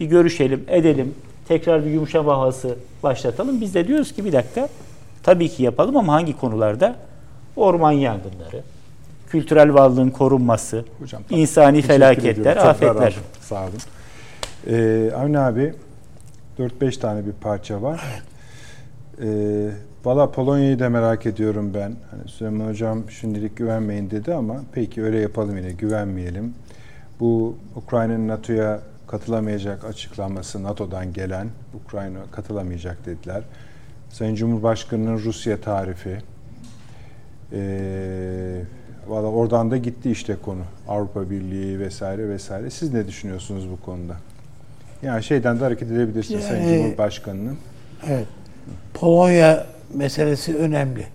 bir 0.00 0.06
görüşelim, 0.06 0.64
edelim. 0.68 1.14
Tekrar 1.48 1.84
bir 1.84 1.90
yumuşama 1.90 2.32
havası 2.32 2.76
başlatalım. 3.02 3.60
Biz 3.60 3.74
de 3.74 3.88
diyoruz 3.88 4.12
ki 4.12 4.24
bir 4.24 4.32
dakika 4.32 4.68
tabii 5.22 5.48
ki 5.48 5.62
yapalım 5.62 5.96
ama 5.96 6.12
hangi 6.12 6.36
konularda? 6.36 6.96
Orman 7.56 7.92
yangınları, 7.92 8.62
kültürel 9.30 9.74
varlığın 9.74 10.10
korunması, 10.10 10.84
Hocam, 10.98 11.22
tamam. 11.28 11.40
insani 11.42 11.76
Teşekkür 11.76 11.94
felaketler, 11.94 12.32
ediyorum. 12.32 12.62
Afetler. 12.62 12.94
aldım. 12.94 13.12
Sağ 13.40 13.62
olun. 13.62 13.72
Ee, 14.70 15.10
Avni 15.16 15.38
abi 15.38 15.74
4-5 16.58 16.98
tane 17.00 17.26
bir 17.26 17.32
parça 17.32 17.82
var. 17.82 18.00
Ee, 19.22 19.70
Valla 20.08 20.30
Polonya'yı 20.30 20.78
da 20.78 20.88
merak 20.88 21.26
ediyorum 21.26 21.74
ben. 21.74 21.94
Hani 22.10 22.28
Süleyman 22.28 22.68
Hocam 22.68 23.10
şimdilik 23.10 23.56
güvenmeyin 23.56 24.10
dedi 24.10 24.34
ama 24.34 24.60
peki 24.72 25.02
öyle 25.02 25.18
yapalım 25.18 25.56
yine 25.56 25.72
güvenmeyelim. 25.72 26.54
Bu 27.20 27.56
Ukrayna'nın 27.76 28.28
NATO'ya 28.28 28.80
katılamayacak 29.06 29.84
açıklaması 29.84 30.62
NATO'dan 30.62 31.12
gelen 31.12 31.48
Ukrayna 31.84 32.18
katılamayacak 32.32 33.06
dediler. 33.06 33.42
Sayın 34.10 34.34
Cumhurbaşkanı'nın 34.34 35.18
Rusya 35.18 35.60
tarifi. 35.60 36.18
Ee, 37.52 38.60
Valla 39.08 39.26
oradan 39.26 39.70
da 39.70 39.76
gitti 39.76 40.10
işte 40.10 40.36
konu. 40.44 40.62
Avrupa 40.88 41.30
Birliği 41.30 41.80
vesaire 41.80 42.28
vesaire. 42.28 42.70
Siz 42.70 42.92
ne 42.94 43.06
düşünüyorsunuz 43.06 43.70
bu 43.70 43.84
konuda? 43.84 44.16
Yani 45.02 45.22
şeyden 45.22 45.60
de 45.60 45.64
hareket 45.64 45.90
edebilirsiniz 45.90 46.44
Sayın 46.44 46.62
Yani- 46.64 46.82
Cumhurbaşkanı'nın. 46.82 47.58
Evet. 48.08 48.26
Polonya 48.94 49.66
meselesi 49.94 50.56
önemli. 50.56 51.06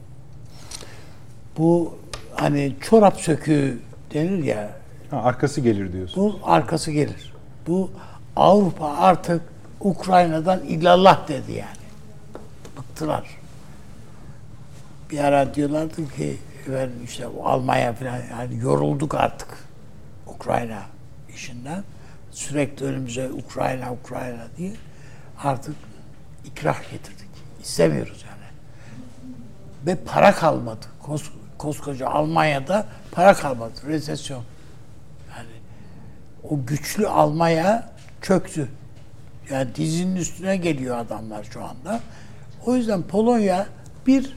Bu 1.57 1.97
hani 2.35 2.75
çorap 2.81 3.19
söküğü 3.21 3.79
denir 4.13 4.43
ya, 4.43 4.69
Ha, 5.11 5.21
arkası 5.23 5.61
gelir 5.61 5.93
diyorsun. 5.93 6.23
bunun 6.23 6.39
arkası 6.43 6.91
gelir. 6.91 7.33
Bu 7.67 7.91
Avrupa 8.35 8.87
artık 8.97 9.41
Ukrayna'dan 9.79 10.59
illallah 10.63 11.27
dedi 11.27 11.51
yani. 11.51 11.83
Bıktılar. 12.77 13.27
Bir 15.11 15.19
ara 15.19 15.55
diyorlardı 15.55 16.09
ki 16.09 16.37
işte 17.03 17.25
Almanya 17.43 17.93
falan 17.93 18.19
yani 18.31 18.57
yorulduk 18.57 19.15
artık 19.15 19.47
Ukrayna 20.27 20.81
işinden. 21.33 21.83
Sürekli 22.31 22.85
önümüze 22.85 23.29
Ukrayna 23.31 23.93
Ukrayna 23.93 24.47
diye 24.57 24.73
artık 25.43 25.75
ikrah 26.45 26.91
getirdik. 26.91 27.29
İstemiyoruz. 27.61 28.22
Ve 29.85 29.95
para 29.95 30.35
kalmadı. 30.35 30.85
Kos, 31.01 31.23
koskoca 31.57 32.07
Almanya'da 32.07 32.85
para 33.11 33.33
kalmadı. 33.33 33.73
Resesyon. 33.87 34.43
Yani 35.37 35.49
o 36.43 36.65
güçlü 36.65 37.07
Almanya 37.07 37.89
çöktü. 38.21 38.69
Yani 39.49 39.75
dizinin 39.75 40.15
üstüne 40.15 40.57
geliyor 40.57 40.97
adamlar 40.97 41.43
şu 41.43 41.63
anda. 41.63 41.99
O 42.65 42.75
yüzden 42.75 43.01
Polonya 43.01 43.67
bir 44.07 44.35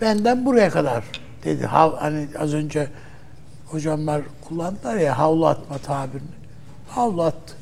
benden 0.00 0.46
buraya 0.46 0.70
kadar 0.70 1.04
dedi. 1.44 1.66
Hav, 1.66 1.96
hani 1.96 2.28
az 2.38 2.54
önce 2.54 2.88
hocamlar 3.66 4.22
kullandılar 4.48 4.96
ya 4.96 5.18
havlu 5.18 5.46
atma 5.46 5.78
tabirini. 5.78 6.28
Havlu 6.88 7.22
attı. 7.22 7.54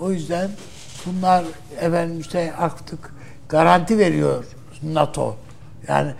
O 0.00 0.10
yüzden 0.10 0.50
bunlar 1.06 1.44
efendim 1.80 2.20
işte 2.20 2.54
artık 2.58 3.14
garanti 3.48 3.98
veriyor 3.98 4.44
NATO. 4.82 5.36
Yani 5.88 6.10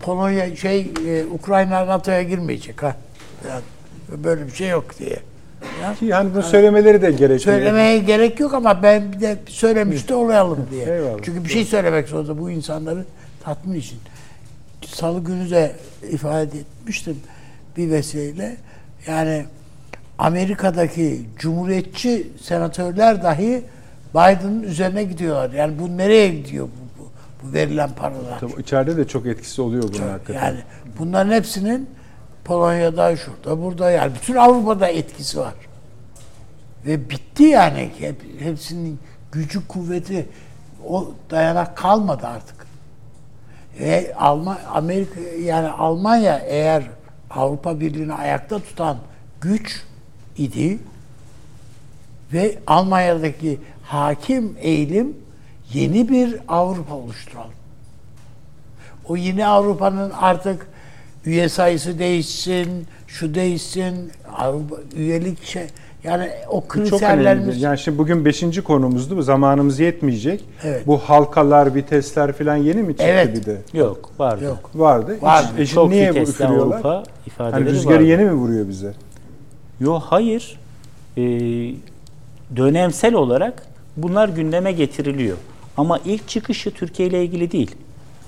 Polonya 0.00 0.56
şey 0.56 0.92
e, 1.06 1.24
Ukrayna 1.24 1.86
NATO'ya 1.86 2.22
girmeyecek 2.22 2.82
ha. 2.82 2.96
Yani 3.48 3.62
böyle 4.24 4.46
bir 4.46 4.52
şey 4.52 4.68
yok 4.68 4.98
diye. 4.98 5.18
Ya. 5.82 5.94
Ki 5.94 6.14
hani 6.14 6.34
bunu 6.34 6.42
söylemeleri 6.42 7.02
de 7.02 7.10
gerekiyor. 7.10 7.38
Söylemeye 7.40 7.98
gerek 7.98 8.40
yok 8.40 8.54
ama 8.54 8.82
ben 8.82 9.12
bir 9.12 9.20
de 9.20 9.38
söylemiş 9.46 10.08
de 10.08 10.14
olayalım 10.14 10.66
diye. 10.70 10.84
Eyvallah. 10.84 11.18
Çünkü 11.22 11.44
bir 11.44 11.48
şey 11.48 11.64
söylemek 11.64 12.08
zorunda 12.08 12.38
bu 12.38 12.50
insanları 12.50 13.04
tatmin 13.44 13.78
için. 13.78 13.98
Salı 14.86 15.24
günü 15.24 15.50
de 15.50 15.72
ifade 16.10 16.58
etmiştim 16.58 17.16
bir 17.76 17.90
vesileyle. 17.90 18.56
Yani 19.06 19.44
Amerika'daki 20.18 21.20
cumhuriyetçi 21.38 22.26
senatörler 22.42 23.22
dahi 23.22 23.62
Biden'ın 24.14 24.62
üzerine 24.62 25.04
gidiyorlar. 25.04 25.50
Yani 25.50 25.78
bu 25.78 25.96
nereye 25.96 26.28
gidiyor 26.28 26.66
bu, 26.66 26.83
bu, 27.44 27.52
verilen 27.52 27.90
paralar? 27.92 28.40
Tabii 28.40 28.60
içeride 28.60 28.96
de 28.96 29.08
çok 29.08 29.26
etkisi 29.26 29.62
oluyor 29.62 29.82
bunun 29.82 30.08
hakikaten. 30.08 30.46
Yani 30.46 30.58
bunların 30.98 31.32
hepsinin 31.32 31.90
Polonya'da, 32.44 33.16
şurada, 33.16 33.62
burada 33.62 33.90
yani 33.90 34.12
bütün 34.14 34.34
Avrupa'da 34.34 34.88
etkisi 34.88 35.38
var. 35.38 35.54
Ve 36.86 37.10
bitti 37.10 37.42
yani. 37.42 37.90
Hep, 37.98 38.22
hepsinin 38.38 38.98
gücü, 39.32 39.68
kuvveti 39.68 40.28
o 40.88 41.12
dayanak 41.30 41.76
kalmadı 41.76 42.26
artık. 42.26 42.66
Ve 43.80 44.14
Alman, 44.16 44.58
Amerika 44.74 45.20
yani 45.20 45.68
Almanya 45.68 46.38
eğer 46.38 46.84
Avrupa 47.30 47.80
Birliği'ni 47.80 48.14
ayakta 48.14 48.58
tutan 48.58 48.96
güç 49.40 49.82
idi 50.36 50.78
ve 52.32 52.58
Almanya'daki 52.66 53.60
hakim 53.82 54.56
eğilim 54.60 55.16
yeni 55.72 56.08
bir 56.08 56.36
Avrupa 56.48 56.94
oluşturalım. 56.94 57.50
O 59.08 59.16
yeni 59.16 59.46
Avrupa'nın 59.46 60.10
artık 60.20 60.66
üye 61.26 61.48
sayısı 61.48 61.98
değişsin, 61.98 62.86
şu 63.06 63.34
değişsin, 63.34 64.12
Avrupa, 64.38 64.76
üyelik 64.96 65.44
şey 65.44 65.66
yani 66.04 66.30
o 66.50 66.56
Bu 66.56 66.62
çok 66.62 66.74
önemli. 66.78 66.88
kriterlerimiz 66.90 67.62
Yani 67.62 67.78
şimdi 67.78 67.98
bugün 67.98 68.24
beşinci 68.24 68.62
konumuzdu. 68.62 69.16
Bu 69.16 69.22
zamanımız 69.22 69.80
yetmeyecek. 69.80 70.44
Evet. 70.64 70.86
Bu 70.86 70.98
halkalar, 70.98 71.74
vitesler 71.74 72.32
falan 72.32 72.56
yeni 72.56 72.82
mi 72.82 72.88
çıktı 72.88 73.04
Evet. 73.08 73.36
bir 73.36 73.44
de? 73.46 73.58
Yok 73.72 74.10
vardı. 74.18 74.44
yok. 74.44 74.70
Vardı. 74.74 75.16
Vardı. 75.20 75.48
Hiç- 75.58 75.70
e 75.70 75.74
Çok 75.74 75.90
niye 75.90 76.10
bu 76.10 76.14
vitesli 76.14 76.30
üfürüyorlar? 76.32 76.74
Avrupa 76.76 76.94
Hani 76.94 77.04
ifadeleri 77.26 77.64
rüzgarı 77.70 77.94
vardı. 77.94 78.04
yeni 78.06 78.24
mi 78.24 78.32
vuruyor 78.32 78.68
bize? 78.68 78.92
Yok 79.80 80.02
hayır. 80.06 80.60
Ee, 81.16 81.22
dönemsel 82.56 83.14
olarak 83.14 83.66
bunlar 83.96 84.28
gündeme 84.28 84.72
getiriliyor. 84.72 85.36
Ama 85.76 85.98
ilk 86.04 86.28
çıkışı 86.28 86.70
Türkiye 86.70 87.08
ile 87.08 87.24
ilgili 87.24 87.52
değil. 87.52 87.70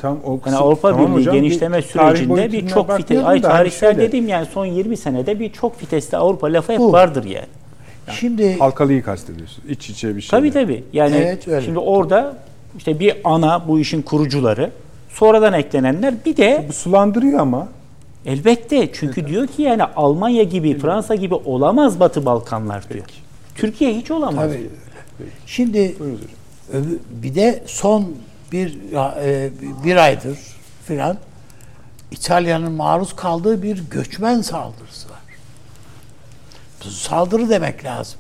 Tam 0.03 0.19
o 0.25 0.31
Yani 0.31 0.41
kısım- 0.41 0.63
Avrupa 0.63 0.91
tamam 0.91 1.07
Birliği 1.07 1.21
hocam, 1.21 1.35
bir 1.35 1.41
genişleme 1.41 1.83
tarih 1.83 2.17
sürecinde 2.19 2.53
bir 2.53 2.69
çok 2.69 2.89
vites, 2.91 3.01
bakmıyordum 3.01 3.29
ay 3.31 3.43
hani 3.43 3.53
tarihsel 3.53 3.93
şöyle, 3.95 4.09
dediğim 4.09 4.29
yani 4.29 4.47
son 4.55 4.67
20 4.67 4.97
senede 4.97 5.41
bir 5.41 5.53
çok 5.53 5.83
vitesli 5.83 6.17
Avrupa 6.17 6.47
lafı 6.53 6.73
hep 6.73 6.79
Bu. 6.79 6.93
vardır 6.93 7.25
yani. 7.25 7.47
Şimdi 8.11 8.59
Halkalıyı 8.59 9.03
kastediyorsun. 9.03 9.65
İç 9.69 9.91
içe 9.91 10.17
bir 10.17 10.21
şey. 10.21 10.31
Tabii 10.31 10.51
tabii. 10.51 10.85
Yani 10.93 11.17
Evet, 11.17 11.49
öyle. 11.49 11.65
şimdi 11.67 11.79
orada 11.79 12.37
işte 12.79 13.01
bir 13.01 13.17
ana 13.25 13.69
bu 13.69 13.79
işin 13.81 14.03
kurucuları, 14.03 14.71
sonradan 15.09 15.53
eklenenler 15.53 16.15
bir 16.27 16.37
de 16.37 16.65
Bu 16.69 16.73
sulandırıyor 16.73 17.39
ama. 17.41 17.69
elbette 18.27 18.89
çünkü 18.93 19.27
diyor 19.27 19.47
ki 19.47 19.63
yani 19.63 19.83
Almanya 19.83 20.43
gibi, 20.43 20.79
Fransa 20.79 21.15
gibi 21.15 21.35
olamaz 21.35 22.01
Batı 22.01 22.27
Balkanlar 22.27 22.89
diyor. 22.91 23.05
Türkiye 23.55 23.95
hiç 23.95 24.11
olamaz. 24.11 24.51
Tabii. 24.53 24.69
Şimdi 25.47 25.79
Buyurun 25.79 26.15
hocam. 26.15 26.29
öbü- 26.29 26.36
bir 27.11 27.35
de 27.35 27.63
son 27.67 28.15
bir 28.53 28.93
e, 28.93 29.51
bir 29.85 29.97
aydır 29.97 30.39
filan 30.87 31.19
İtalya'nın 32.11 32.73
maruz 32.73 33.17
kaldığı 33.17 33.63
bir 33.63 33.91
göçmen 33.91 34.43
saldırısı 34.43 35.09
var. 35.09 35.17
Saldırı 36.91 37.51
demek 37.51 37.85
lazım. 37.85 38.19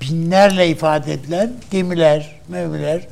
Binlerle 0.00 0.68
ifade 0.68 1.12
edilen 1.12 1.52
gemiler, 1.70 2.40
mevmiler 2.48 3.08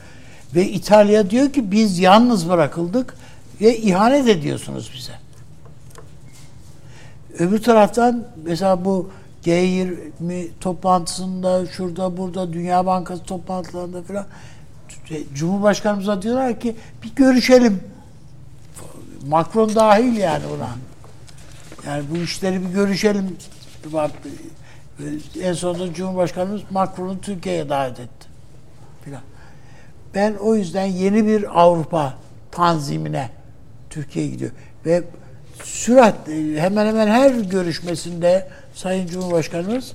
ve 0.55 0.69
İtalya 0.69 1.31
diyor 1.31 1.53
ki 1.53 1.71
biz 1.73 1.99
yalnız 1.99 2.49
bırakıldık 2.49 3.17
ve 3.61 3.79
ihanet 3.79 4.29
ediyorsunuz 4.29 4.91
bize. 4.95 5.13
Öbür 7.39 7.63
taraftan 7.63 8.25
mesela 8.45 8.85
bu 8.85 9.11
G20 9.47 10.49
toplantısında 10.61 11.67
şurada 11.67 12.17
burada 12.17 12.53
Dünya 12.53 12.87
Bankası 12.87 13.23
toplantılarında 13.23 14.03
falan 14.03 14.27
Cumhurbaşkanımıza 15.35 16.23
diyorlar 16.23 16.61
ki 16.61 16.77
bir 17.03 17.15
görüşelim. 17.15 17.81
Macron 19.29 19.75
dahil 19.75 20.17
yani 20.17 20.43
buna. 20.51 20.69
Yani 21.87 22.05
bu 22.11 22.17
işleri 22.17 22.63
bir 22.63 22.75
görüşelim. 22.75 23.37
En 25.41 25.53
sonunda 25.53 25.95
Cumhurbaşkanımız 25.95 26.63
Macron'u 26.71 27.21
Türkiye'ye 27.21 27.69
davet 27.69 28.01
etti. 28.01 28.29
Filan. 29.05 29.21
Ben 30.15 30.35
o 30.35 30.55
yüzden 30.55 30.85
yeni 30.85 31.27
bir 31.27 31.61
Avrupa 31.61 32.15
tanzimine 32.51 33.31
Türkiye 33.91 34.27
gidiyor. 34.27 34.51
Ve 34.87 35.03
süratle 35.63 36.61
hemen 36.61 36.87
hemen 36.87 37.07
her 37.07 37.31
görüşmesinde 37.31 38.49
Sayın 38.75 39.07
Cumhurbaşkanımız 39.07 39.93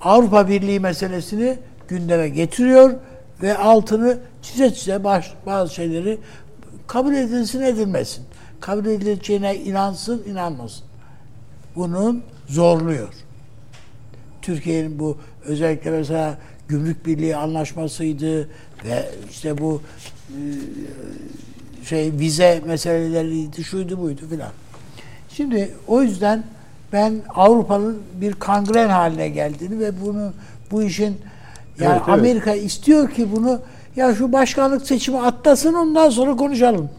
Avrupa 0.00 0.48
Birliği 0.48 0.80
meselesini 0.80 1.58
gündeme 1.88 2.28
getiriyor 2.28 2.94
ve 3.42 3.58
altını 3.58 4.18
çize 4.42 4.74
çize 4.74 5.04
bazı 5.46 5.74
şeyleri 5.74 6.18
kabul 6.86 7.14
edilsin 7.14 7.60
edilmesin. 7.60 8.24
Kabul 8.60 8.86
edileceğine 8.86 9.56
inansın 9.56 10.22
inanmasın. 10.26 10.84
Bunun 11.76 12.22
zorluyor. 12.48 13.08
Türkiye'nin 14.42 14.98
bu 14.98 15.16
özellikle 15.44 15.90
mesela 15.90 16.38
gümrük 16.68 17.06
birliği 17.06 17.36
anlaşmasıydı 17.36 18.48
ve 18.84 19.10
işte 19.30 19.58
bu 19.58 19.82
e, 20.28 20.38
şey 21.84 22.12
vize 22.12 22.62
meseleleriydi, 22.66 23.64
şuydu 23.64 24.00
buydu 24.00 24.20
filan. 24.30 24.52
Şimdi 25.28 25.74
o 25.86 26.02
yüzden 26.02 26.44
ben 26.92 27.22
Avrupa'nın 27.28 28.02
bir 28.20 28.32
kangren 28.32 28.88
haline 28.88 29.28
geldiğini 29.28 29.80
ve 29.80 30.00
bunu 30.00 30.32
bu 30.70 30.82
işin 30.82 31.04
yani 31.04 31.16
Evet, 31.80 32.02
evet. 32.08 32.08
Amerika 32.08 32.54
istiyor 32.54 33.10
ki 33.10 33.28
bunu 33.36 33.60
ya 33.96 34.14
şu 34.14 34.32
başkanlık 34.32 34.86
seçimi 34.86 35.20
atlasın 35.20 35.74
ondan 35.74 36.10
sonra 36.10 36.36
konuşalım. 36.36 36.90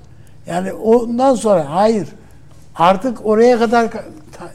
Yani 0.48 0.74
ondan 0.74 1.36
sonra 1.36 1.70
hayır. 1.70 2.08
Artık 2.76 3.26
oraya 3.26 3.60
kadar 3.60 3.86
ka- 3.86 4.04
ta- 4.38 4.52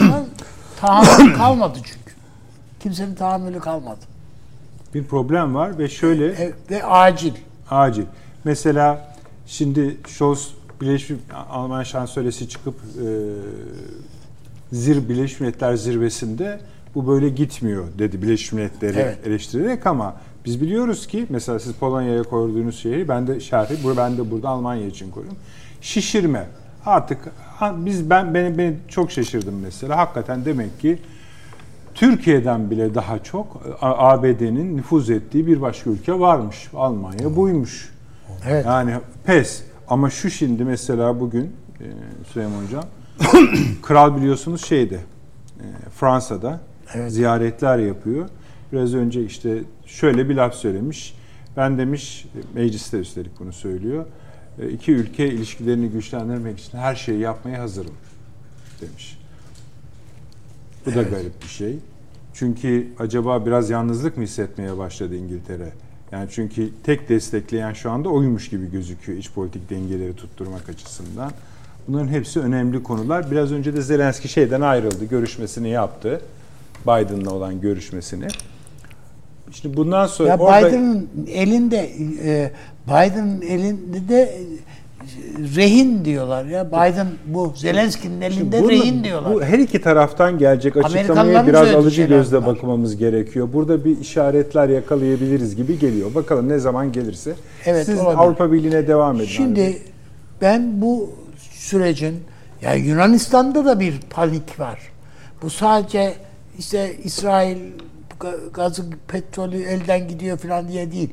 tahammül 0.80 1.34
kalmadı 1.34 1.78
çünkü. 1.84 2.14
Kimsenin 2.80 3.14
tahammülü 3.14 3.60
kalmadı. 3.60 4.00
Bir 4.94 5.04
problem 5.04 5.54
var 5.54 5.78
ve 5.78 5.88
şöyle 5.88 6.26
E, 6.26 6.52
ve 6.70 6.84
acil. 6.84 7.32
acil. 7.70 8.04
Mesela 8.44 9.14
şimdi 9.46 9.96
Scholz 10.08 10.54
Birleşmiş 10.80 11.20
Alman 11.50 11.82
şansölyesi 11.82 12.48
çıkıp 12.48 12.74
e, 12.74 13.06
zir 14.72 15.08
Birleşmiş 15.08 15.40
Milletler 15.40 15.74
zirvesinde 15.74 16.60
bu 16.94 17.06
böyle 17.08 17.28
gitmiyor 17.28 17.84
dedi 17.98 18.22
Birleşmiş 18.22 18.52
Milletleri 18.52 18.98
Evet. 18.98 19.26
eleştirerek 19.26 19.86
ama 19.86 20.14
biz 20.44 20.60
biliyoruz 20.60 21.06
ki 21.06 21.26
mesela 21.28 21.58
siz 21.58 21.72
Polonya'ya 21.72 22.22
koyduğunuz 22.22 22.78
şehri 22.78 23.08
ben 23.08 23.26
de 23.26 23.40
şerhi 23.40 23.96
ben 23.96 24.18
de 24.18 24.30
burada 24.30 24.48
Almanya 24.48 24.86
için 24.86 25.10
koyuyorum. 25.10 25.38
Şişirme. 25.80 26.46
Artık 26.86 27.18
biz 27.76 28.10
ben 28.10 28.34
beni 28.34 28.58
beni 28.58 28.76
çok 28.88 29.10
şaşırdım 29.10 29.60
mesela. 29.62 29.96
Hakikaten 29.96 30.44
demek 30.44 30.80
ki 30.80 30.98
Türkiye'den 31.94 32.70
bile 32.70 32.94
daha 32.94 33.18
çok 33.18 33.62
A- 33.82 34.08
ABD'nin 34.10 34.76
nüfuz 34.76 35.10
ettiği 35.10 35.46
bir 35.46 35.60
başka 35.60 35.90
ülke 35.90 36.20
varmış. 36.20 36.68
Almanya 36.74 37.36
buymuş. 37.36 37.92
Evet. 38.48 38.66
Yani 38.66 38.94
pes. 39.26 39.62
Ama 39.88 40.10
şu 40.10 40.30
şimdi 40.30 40.64
mesela 40.64 41.20
bugün 41.20 41.52
e, 41.80 41.84
Süleyman 42.32 42.64
Hocam 42.64 42.84
kral 43.82 44.16
biliyorsunuz 44.16 44.64
şeyde 44.64 44.94
e, 45.60 45.64
Fransa'da 45.96 46.60
Evet. 46.94 47.12
ziyaretler 47.12 47.78
yapıyor. 47.78 48.28
Biraz 48.74 48.94
önce 48.94 49.24
işte 49.24 49.62
şöyle 49.86 50.28
bir 50.28 50.34
laf 50.34 50.54
söylemiş. 50.54 51.14
Ben 51.56 51.78
demiş 51.78 52.26
mecliste 52.54 52.98
üstelik 52.98 53.40
bunu 53.40 53.52
söylüyor. 53.52 54.06
e, 54.62 54.70
iki 54.70 54.92
ülke 54.92 55.28
ilişkilerini 55.28 55.88
güçlendirmek 55.88 56.60
için 56.60 56.78
her 56.78 56.94
şeyi 56.94 57.20
yapmaya 57.20 57.62
hazırım 57.62 57.94
demiş. 58.80 59.18
Bu 60.86 60.94
da 60.94 61.02
garip 61.02 61.42
bir 61.42 61.48
şey. 61.48 61.78
Çünkü 62.34 62.86
acaba 62.98 63.46
biraz 63.46 63.70
yalnızlık 63.70 64.16
mı 64.16 64.22
hissetmeye 64.22 64.78
başladı 64.78 65.16
İngiltere? 65.16 65.72
Yani 66.12 66.28
çünkü 66.30 66.70
tek 66.84 67.08
destekleyen 67.08 67.72
şu 67.72 67.90
anda 67.90 68.08
oymuş 68.08 68.48
gibi 68.48 68.70
gözüküyor 68.70 69.18
iç 69.18 69.30
politik 69.30 69.70
dengeleri 69.70 70.16
tutturmak 70.16 70.68
açısından. 70.68 71.32
Bunların 71.88 72.08
hepsi 72.08 72.40
önemli 72.40 72.82
konular. 72.82 73.30
Biraz 73.30 73.52
önce 73.52 73.76
de 73.76 73.82
Zelenski 73.82 74.28
şeyden 74.28 74.60
ayrıldı, 74.60 75.04
görüşmesini 75.04 75.68
yaptı. 75.68 76.20
Biden'la 76.86 77.30
olan 77.30 77.60
görüşmesini. 77.60 78.26
Şimdi 79.52 79.76
bundan 79.76 80.06
sonra 80.06 80.28
Ya 80.28 80.38
orada 80.38 80.68
Biden'ın 80.68 81.08
elinde 81.28 81.90
e, 82.24 82.50
Biden'ın 82.88 83.42
elinde 83.42 84.08
de 84.08 84.20
e, 84.22 84.36
rehin 85.56 86.04
diyorlar 86.04 86.44
ya. 86.44 86.68
Biden 86.68 87.06
bu 87.26 87.52
Zelenski'nin 87.56 88.20
elinde 88.20 88.60
Bunu- 88.62 88.70
rehin 88.70 89.04
diyorlar. 89.04 89.34
Bu 89.34 89.42
her 89.42 89.58
iki 89.58 89.80
taraftan 89.80 90.38
gelecek 90.38 90.76
açıklamaya 90.76 91.46
biraz 91.46 91.74
alıcı 91.74 92.02
gözle 92.02 92.36
bunlar. 92.42 92.54
bakmamız 92.56 92.96
gerekiyor. 92.96 93.48
Burada 93.52 93.84
bir 93.84 93.98
işaretler 94.00 94.68
yakalayabiliriz 94.68 95.56
gibi 95.56 95.78
geliyor. 95.78 96.14
Bakalım 96.14 96.48
ne 96.48 96.58
zaman 96.58 96.92
gelirse. 96.92 97.34
Evet, 97.64 97.86
Siz 97.86 97.98
olabilir. 98.00 98.18
Avrupa 98.18 98.52
Birliği'ne 98.52 98.86
devam 98.88 99.16
edin. 99.16 99.24
Şimdi 99.26 99.60
abi. 99.60 99.78
ben 100.40 100.80
bu 100.82 101.10
sürecin 101.50 102.16
ya 102.62 102.74
Yunanistan'da 102.74 103.64
da 103.64 103.80
bir 103.80 104.00
panik 104.10 104.60
var. 104.60 104.78
Bu 105.42 105.50
sadece 105.50 106.14
işte 106.58 106.96
İsrail 107.04 107.56
gazı 108.54 108.90
petrolü 109.08 109.62
elden 109.62 110.08
gidiyor 110.08 110.38
falan 110.38 110.68
diye 110.68 110.92
değil. 110.92 111.10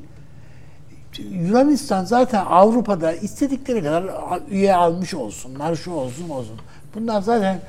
Yunanistan 1.19 2.05
zaten 2.05 2.45
Avrupa'da 2.45 3.13
istedikleri 3.13 3.83
kadar 3.83 4.05
üye 4.49 4.75
almış 4.75 5.13
olsunlar, 5.13 5.75
şu 5.75 5.91
olsun 5.91 6.29
olsun. 6.29 6.59
Bunlar 6.95 7.21
zaten 7.21 7.59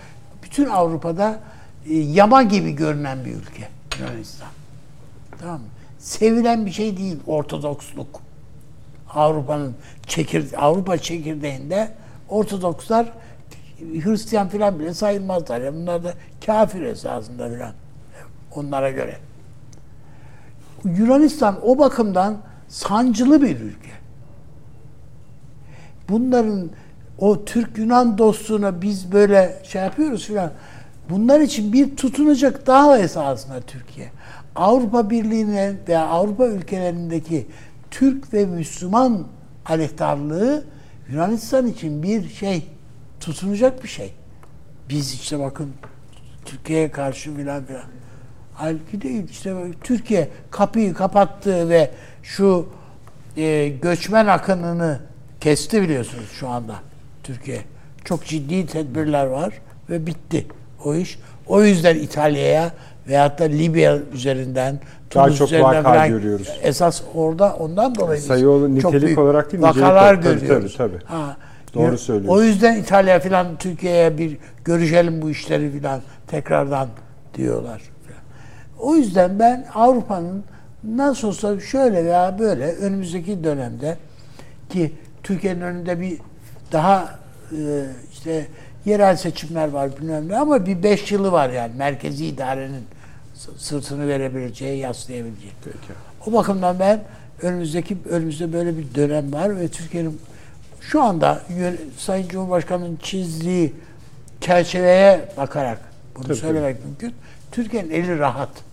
bütün 0.42 0.66
Avrupa'da 0.66 1.40
e, 1.88 1.94
yama 1.94 2.42
gibi 2.42 2.72
görünen 2.72 3.24
bir 3.24 3.34
ülke 3.34 3.68
Yunanistan. 4.00 4.48
Tamam? 5.40 5.60
Sevilen 5.98 6.66
bir 6.66 6.70
şey 6.70 6.96
değil 6.96 7.16
Ortodoksluk. 7.26 8.20
Avrupa'nın 9.10 9.74
çekir 10.06 10.64
Avrupa 10.64 10.98
çekirdeğinde 10.98 11.92
Ortodokslar 12.28 13.12
Hristiyan 13.78 14.48
filan 14.48 14.78
bile 14.78 14.94
sayılmazlar. 14.94 15.60
Yani 15.60 15.76
bunlar 15.76 16.04
da 16.04 16.14
kafir 16.46 16.82
esasında 16.82 17.48
filan. 17.48 17.72
Onlara 18.56 18.90
göre. 18.90 19.16
Yunanistan 20.84 21.58
o 21.62 21.78
bakımdan 21.78 22.36
sancılı 22.68 23.42
bir 23.42 23.60
ülke. 23.60 23.90
Bunların 26.08 26.70
o 27.18 27.44
Türk-Yunan 27.44 28.18
dostluğuna 28.18 28.82
biz 28.82 29.12
böyle 29.12 29.62
şey 29.64 29.82
yapıyoruz 29.82 30.26
filan. 30.26 30.50
Bunlar 31.10 31.40
için 31.40 31.72
bir 31.72 31.96
tutunacak 31.96 32.66
daha 32.66 32.98
esasında 32.98 33.60
Türkiye. 33.60 34.10
Avrupa 34.56 35.10
Birliği'ne 35.10 35.72
veya 35.88 36.06
Avrupa 36.06 36.46
ülkelerindeki 36.46 37.46
Türk 37.90 38.34
ve 38.34 38.46
Müslüman 38.46 39.26
aleyhtarlığı 39.66 40.64
Yunanistan 41.08 41.66
için 41.66 42.02
bir 42.02 42.28
şey, 42.28 42.66
tutunacak 43.20 43.82
bir 43.82 43.88
şey. 43.88 44.14
Biz 44.88 45.12
işte 45.12 45.38
bakın 45.38 45.70
Türkiye'ye 46.44 46.90
karşı 46.90 47.36
filan 47.36 47.64
filan. 47.64 47.82
Halbuki 48.62 49.02
değil. 49.02 49.28
İşte 49.30 49.54
Türkiye 49.84 50.28
kapıyı 50.50 50.94
kapattı 50.94 51.68
ve 51.68 51.90
şu 52.22 52.66
e, 53.36 53.68
göçmen 53.82 54.26
akınını 54.26 54.98
kesti 55.40 55.82
biliyorsunuz 55.82 56.30
şu 56.32 56.48
anda 56.48 56.74
Türkiye. 57.22 57.60
Çok 58.04 58.24
ciddi 58.24 58.66
tedbirler 58.66 59.26
var 59.26 59.54
ve 59.90 60.06
bitti 60.06 60.46
o 60.84 60.94
iş. 60.94 61.18
O 61.46 61.62
yüzden 61.64 61.96
İtalya'ya 61.96 62.70
veyahut 63.08 63.38
da 63.38 63.44
Libya 63.44 63.98
üzerinden 64.14 64.80
Daha 65.14 65.24
Tunus 65.24 65.38
çok 65.38 65.48
üzerinden 65.48 65.84
vaka 65.84 66.06
görüyoruz. 66.06 66.48
Esas 66.62 67.02
orada 67.14 67.56
ondan 67.56 67.94
dolayı 67.94 68.18
biz 68.20 68.26
Sayı 68.26 68.48
ol- 68.48 68.60
çok 68.60 68.70
nitelik 68.92 69.06
büyük 69.06 69.18
olarak 69.18 69.52
değil, 69.52 69.62
vakalar. 69.62 70.22
Tabii, 70.22 70.40
görüyoruz. 70.40 70.76
tabii, 70.76 70.92
tabii. 70.92 71.04
Ha, 71.04 71.36
Doğru 71.74 71.98
söylüyorsun. 71.98 72.38
O 72.38 72.42
yüzden 72.42 72.76
İtalya 72.76 73.20
falan 73.20 73.46
Türkiye'ye 73.58 74.18
bir 74.18 74.36
görüşelim 74.64 75.22
bu 75.22 75.30
işleri 75.30 75.80
falan 75.80 76.00
tekrardan 76.26 76.88
diyorlar. 77.34 77.91
O 78.82 78.96
yüzden 78.96 79.38
ben 79.38 79.66
Avrupa'nın 79.74 80.44
nasıl 80.84 81.28
olsa 81.28 81.60
şöyle 81.60 82.04
veya 82.04 82.38
böyle 82.38 82.72
önümüzdeki 82.72 83.44
dönemde 83.44 83.96
ki 84.70 84.92
Türkiye'nin 85.22 85.60
önünde 85.60 86.00
bir 86.00 86.18
daha 86.72 87.18
e, 87.52 87.86
işte 88.12 88.46
yerel 88.84 89.16
seçimler 89.16 89.68
var 89.68 89.96
bilmem 89.96 90.28
ne 90.28 90.38
ama 90.38 90.66
bir 90.66 90.82
beş 90.82 91.12
yılı 91.12 91.32
var 91.32 91.50
yani 91.50 91.72
merkezi 91.76 92.26
idarenin 92.26 92.84
sırtını 93.56 94.08
verebileceği, 94.08 94.78
yaslayabileceği. 94.78 95.52
Peki. 95.64 95.78
O 96.26 96.32
bakımdan 96.32 96.78
ben 96.78 97.00
önümüzdeki 97.42 97.96
önümüzde 98.10 98.52
böyle 98.52 98.78
bir 98.78 98.94
dönem 98.94 99.32
var 99.32 99.60
ve 99.60 99.68
Türkiye'nin 99.68 100.20
şu 100.80 101.02
anda 101.02 101.42
Sayın 101.98 102.28
Cumhurbaşkanı'nın 102.28 102.98
çizdiği 103.02 103.72
çerçeveye 104.40 105.28
bakarak 105.36 105.78
bunu 106.16 106.24
Tabii, 106.24 106.36
söylemek 106.36 106.84
mümkün. 106.84 107.14
Türkiye'nin 107.52 107.90
eli 107.90 108.18
rahat. 108.18 108.71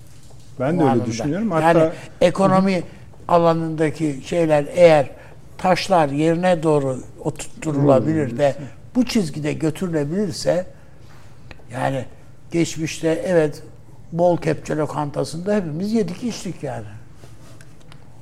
Ben 0.59 0.79
de 0.79 0.83
öyle 0.83 1.05
düşünüyorum. 1.05 1.51
Hatta 1.51 1.79
yani 1.79 1.91
ekonomi 2.21 2.83
alanındaki 3.27 4.19
şeyler 4.25 4.65
eğer 4.75 5.09
taşlar 5.57 6.09
yerine 6.09 6.63
doğru 6.63 6.99
oturtulabilir 7.23 8.37
de 8.37 8.55
bu 8.95 9.05
çizgide 9.05 9.53
götürülebilirse 9.53 10.65
yani 11.73 12.05
geçmişte 12.51 13.23
evet 13.25 13.63
bol 14.11 14.37
kepçe 14.37 14.75
lokantasında 14.75 15.55
hepimiz 15.55 15.93
yedik 15.93 16.23
içtik 16.23 16.63
yani. 16.63 16.85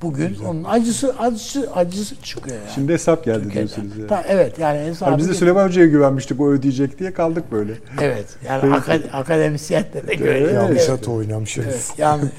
Bugün 0.02 0.38
onun 0.48 0.64
acısı 0.64 1.16
acısı 1.20 1.72
acısı 1.76 2.22
çıkıyor 2.22 2.58
yani. 2.58 2.70
şimdi 2.76 2.94
hesap 2.94 3.26
geldi 3.26 3.44
Türkiye'den. 3.44 3.68
diyorsunuz. 3.76 3.98
Yani. 3.98 4.08
Ta- 4.08 4.24
evet 4.28 4.60
yani 4.60 4.94
Hani 5.00 5.18
biz 5.18 5.30
de 5.30 5.34
Süleyman 5.34 5.68
Hoca'ya 5.68 5.88
güvenmiştik 5.88 6.42
o 6.42 6.50
ödeyecek 6.50 7.00
diye 7.00 7.14
kaldık 7.14 7.52
böyle. 7.52 7.74
Evet 8.02 8.28
yani 8.48 8.62
Peki. 8.62 8.74
aka- 8.74 9.12
akademisyenlere 9.12 10.16
göre. 10.16 10.38
Evet. 10.40 10.54
Yanlış 10.54 10.80
Evet. 10.80 10.90
at 10.90 11.08
oynamış. 11.08 11.58
Evet, 11.58 11.94
yanlış. 11.98 12.30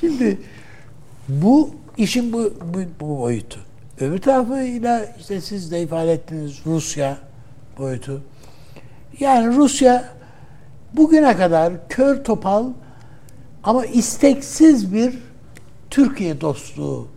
Şimdi 0.00 0.38
bu 1.28 1.70
işin 1.96 2.32
bu, 2.32 2.52
bu, 2.74 2.78
bu 3.00 3.18
boyutu. 3.20 3.60
Öbür 4.00 4.18
tarafıyla 4.18 5.06
işte 5.20 5.40
siz 5.40 5.70
de 5.72 5.82
ifade 5.82 6.12
ettiniz 6.12 6.58
Rusya 6.66 7.16
boyutu. 7.78 8.22
Yani 9.20 9.56
Rusya 9.56 10.04
bugüne 10.92 11.36
kadar 11.36 11.72
kör 11.88 12.24
topal 12.24 12.64
ama 13.62 13.86
isteksiz 13.86 14.94
bir 14.94 15.18
Türkiye 15.90 16.40
dostluğu 16.40 17.08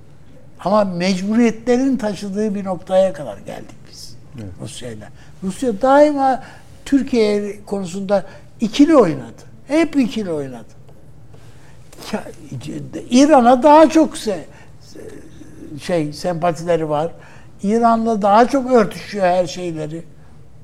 ama 0.59 0.83
mecburiyetlerin 0.83 1.97
taşıdığı 1.97 2.55
bir 2.55 2.63
noktaya 2.63 3.13
kadar 3.13 3.37
geldik 3.37 3.75
biz 3.91 4.15
Rusya'yla. 4.61 5.09
Rusya 5.43 5.81
daima 5.81 6.43
Türkiye 6.85 7.59
konusunda 7.65 8.25
ikili 8.59 8.97
oynadı. 8.97 9.43
Hep 9.67 9.95
ikili 9.95 10.31
oynadı. 10.31 10.73
İran'a 13.09 13.63
daha 13.63 13.89
çok 13.89 14.17
se, 14.17 14.45
şey 15.81 16.13
sempatileri 16.13 16.89
var. 16.89 17.11
İran'la 17.63 18.21
daha 18.21 18.47
çok 18.47 18.71
örtüşüyor 18.71 19.25
her 19.25 19.47
şeyleri 19.47 20.03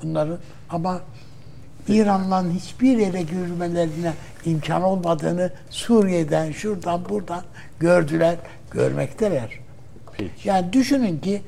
bunların 0.04 0.38
ama 0.70 1.02
İran'la 1.88 2.44
hiçbir 2.50 2.98
yere 2.98 3.20
yürümelerine 3.20 4.14
imkan 4.46 4.84
olmadığını 4.84 5.52
Suriye'den, 5.70 6.52
şuradan, 6.52 7.10
buradan 7.10 7.42
gördüler, 7.80 8.36
görmekteler. 8.72 9.60
Peki. 10.18 10.32
Yani 10.50 10.74
düşünün 10.74 11.20
ki 11.20 11.42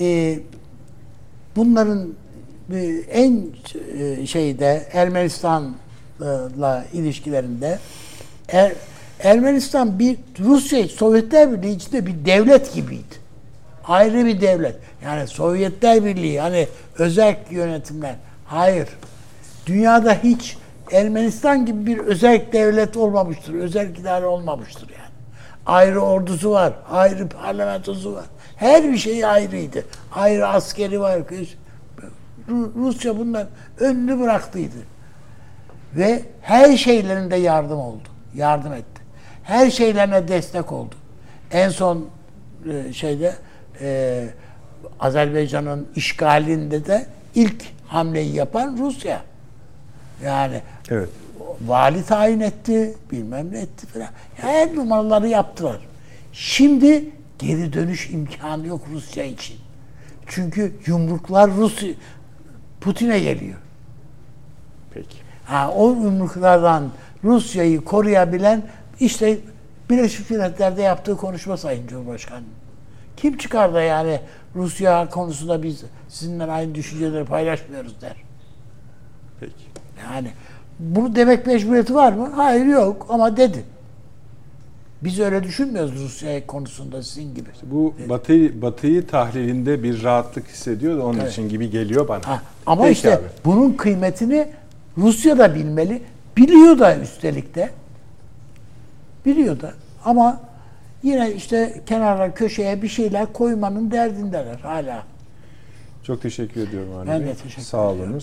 e, 0.00 0.38
bunların 1.56 2.14
e, 2.74 2.78
en 3.10 3.42
e, 3.98 4.26
şeyde 4.26 4.88
Ermenistan'la 4.92 6.84
ilişkilerinde 6.92 7.78
Er- 8.48 8.72
Ermenistan 9.22 9.98
bir 9.98 10.16
Rusya 10.38 10.88
Sovyetler 10.88 11.52
Birliği 11.52 11.76
içinde 11.76 12.06
bir 12.06 12.24
devlet 12.24 12.74
gibiydi. 12.74 13.20
Ayrı 13.84 14.26
bir 14.26 14.40
devlet. 14.40 14.76
Yani 15.04 15.26
Sovyetler 15.26 16.04
Birliği 16.04 16.40
hani 16.40 16.68
özel 16.98 17.36
yönetimler. 17.50 18.14
Hayır. 18.44 18.88
Dünyada 19.66 20.14
hiç 20.14 20.56
Ermenistan 20.92 21.66
gibi 21.66 21.86
bir 21.86 21.98
özel 21.98 22.42
devlet 22.52 22.96
olmamıştır. 22.96 23.54
Özel 23.54 23.88
idare 23.88 24.26
olmamıştır. 24.26 24.89
Ayrı 25.70 26.00
ordusu 26.00 26.50
var. 26.50 26.72
Ayrı 26.90 27.28
parlamentosu 27.28 28.14
var. 28.14 28.24
Her 28.56 28.92
bir 28.92 28.98
şey 28.98 29.24
ayrıydı. 29.24 29.84
Ayrı 30.12 30.48
askeri 30.48 31.00
var. 31.00 31.18
Ru- 32.48 32.74
Rusya 32.76 33.18
bundan 33.18 33.46
önünü 33.80 34.20
bıraktıydı. 34.20 34.76
Ve 35.96 36.22
her 36.42 36.76
şeylerinde 36.76 37.36
yardım 37.36 37.78
oldu. 37.78 38.08
Yardım 38.34 38.72
etti. 38.72 39.02
Her 39.42 39.70
şeylerine 39.70 40.28
destek 40.28 40.72
oldu. 40.72 40.94
En 41.50 41.68
son 41.68 42.06
e, 42.72 42.92
şeyde 42.92 43.34
e, 43.80 44.26
Azerbaycan'ın 45.00 45.88
işgalinde 45.96 46.86
de 46.86 47.06
ilk 47.34 47.62
hamleyi 47.86 48.34
yapan 48.34 48.76
Rusya. 48.80 49.20
Yani 50.24 50.60
Evet. 50.90 51.08
Vali 51.66 52.04
tayin 52.04 52.40
etti, 52.40 52.94
bilmem 53.10 53.52
ne 53.52 53.60
etti 53.60 53.86
falan. 53.86 54.08
Her 54.36 54.74
numaraları 54.76 55.28
yaptılar. 55.28 55.78
Şimdi 56.32 57.10
geri 57.38 57.72
dönüş 57.72 58.10
imkanı 58.10 58.66
yok 58.66 58.82
Rusya 58.92 59.24
için. 59.24 59.56
Çünkü 60.26 60.74
yumruklar 60.86 61.50
Rusya 61.50 61.88
Putin'e 62.80 63.20
geliyor. 63.20 63.58
Peki. 64.94 65.16
Ha, 65.44 65.72
o 65.76 65.88
yumruklardan 65.88 66.90
Rusya'yı 67.24 67.84
koruyabilen 67.84 68.62
işte 69.00 69.38
Birleşmiş 69.90 70.30
Milletler'de 70.30 70.82
yaptığı 70.82 71.16
konuşma 71.16 71.56
Sayın 71.56 71.86
Cumhurbaşkanı. 71.86 72.44
Kim 73.16 73.36
çıkar 73.38 73.74
da 73.74 73.82
yani 73.82 74.20
Rusya 74.54 75.08
konusunda 75.08 75.62
biz 75.62 75.84
sizinle 76.08 76.44
aynı 76.44 76.74
düşünceleri 76.74 77.24
paylaşmıyoruz 77.24 78.00
der. 78.00 78.16
Peki. 79.40 79.64
Yani 80.04 80.30
bunu 80.80 81.16
demek 81.16 81.46
mecburiyeti 81.46 81.94
var 81.94 82.12
mı? 82.12 82.30
Hayır 82.36 82.66
yok 82.66 83.06
ama 83.08 83.36
dedi. 83.36 83.64
Biz 85.04 85.20
öyle 85.20 85.42
düşünmüyoruz 85.42 85.94
Rusya 86.04 86.46
konusunda 86.46 87.02
sizin 87.02 87.34
gibi. 87.34 87.48
Bu 87.62 87.94
Batı 88.08 88.62
Batı'yı 88.62 89.06
tahlilinde 89.06 89.82
bir 89.82 90.02
rahatlık 90.02 90.48
hissediyor 90.48 90.98
da 90.98 91.06
onun 91.06 91.18
Evet. 91.18 91.32
için 91.32 91.48
gibi 91.48 91.70
geliyor 91.70 92.08
bana. 92.08 92.28
Ha, 92.28 92.42
ama 92.66 92.82
Peki 92.82 92.92
işte 92.92 93.14
abi. 93.16 93.22
bunun 93.44 93.72
kıymetini 93.72 94.48
Rusya 94.98 95.38
da 95.38 95.54
bilmeli. 95.54 96.02
Biliyor 96.36 96.78
da 96.78 96.96
üstelik 96.96 97.54
de. 97.54 97.70
Biliyor 99.26 99.60
da. 99.60 99.72
Ama 100.04 100.40
yine 101.02 101.32
işte 101.32 101.80
kenara 101.86 102.34
köşeye 102.34 102.82
bir 102.82 102.88
şeyler 102.88 103.32
koymanın 103.32 103.90
derdindeler 103.90 104.56
hala. 104.62 105.02
Çok 106.02 106.22
teşekkür 106.22 106.68
ediyorum 106.68 106.88
Avni 106.96 107.08
Ben 107.08 107.20
Bey. 107.20 107.28
de 107.28 107.34
teşekkür 107.34 107.62
Sağ 107.62 107.92
ediyorum. 107.92 108.18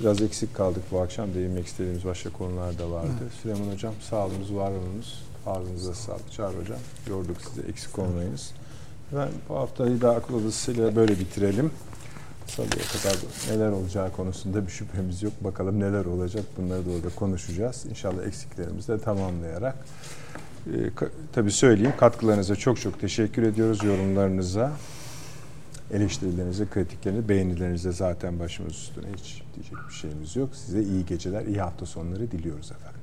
Biraz 0.00 0.22
eksik 0.22 0.54
kaldık 0.54 0.82
bu 0.90 1.00
akşam. 1.00 1.34
Değinmek 1.34 1.66
istediğimiz 1.66 2.04
başka 2.04 2.30
konular 2.30 2.78
da 2.78 2.90
vardı. 2.90 3.08
Süleyman 3.42 3.72
Hocam 3.74 3.94
sağ 4.10 4.26
olunuz, 4.26 4.54
var 4.54 4.70
olunuz. 4.70 5.22
Ağzınıza 5.46 5.94
sağlık. 5.94 6.32
Çağrı 6.32 6.56
Hocam 6.60 6.78
yorduk 7.08 7.36
sizi. 7.48 7.66
Eksik 7.68 7.98
olmayınız. 7.98 8.52
Ben 9.16 9.28
bu 9.48 9.56
haftayı 9.56 10.00
da 10.00 10.14
akıl 10.16 10.34
odasıyla 10.34 10.96
böyle 10.96 11.18
bitirelim. 11.18 11.70
Salıya 12.46 12.70
kadar 12.70 13.16
neler 13.50 13.70
olacağı 13.72 14.12
konusunda 14.12 14.66
bir 14.66 14.72
şüphemiz 14.72 15.22
yok. 15.22 15.32
Bakalım 15.40 15.80
neler 15.80 16.04
olacak 16.04 16.44
bunları 16.56 16.86
da 16.86 16.90
orada 16.90 17.08
konuşacağız. 17.16 17.86
İnşallah 17.90 18.26
eksiklerimizi 18.26 18.88
de 18.88 18.98
tamamlayarak. 18.98 19.76
Ee, 20.66 20.70
ka- 20.96 21.08
tabii 21.32 21.52
söyleyeyim 21.52 21.92
katkılarınıza 22.00 22.56
çok 22.56 22.80
çok 22.80 23.00
teşekkür 23.00 23.42
ediyoruz. 23.42 23.84
Yorumlarınıza, 23.84 24.72
eleştirilerinize, 25.92 26.66
kritiklerinize, 26.68 27.28
beğenilerinize 27.28 27.92
zaten 27.92 28.38
başımız 28.38 28.72
üstüne 28.72 29.06
hiç 29.16 29.42
diyecek 29.54 29.78
bir 29.88 29.94
şeyimiz 29.94 30.36
yok. 30.36 30.56
Size 30.56 30.82
iyi 30.82 31.06
geceler, 31.06 31.46
iyi 31.46 31.60
hafta 31.60 31.86
sonları 31.86 32.30
diliyoruz 32.30 32.72
efendim. 32.72 33.00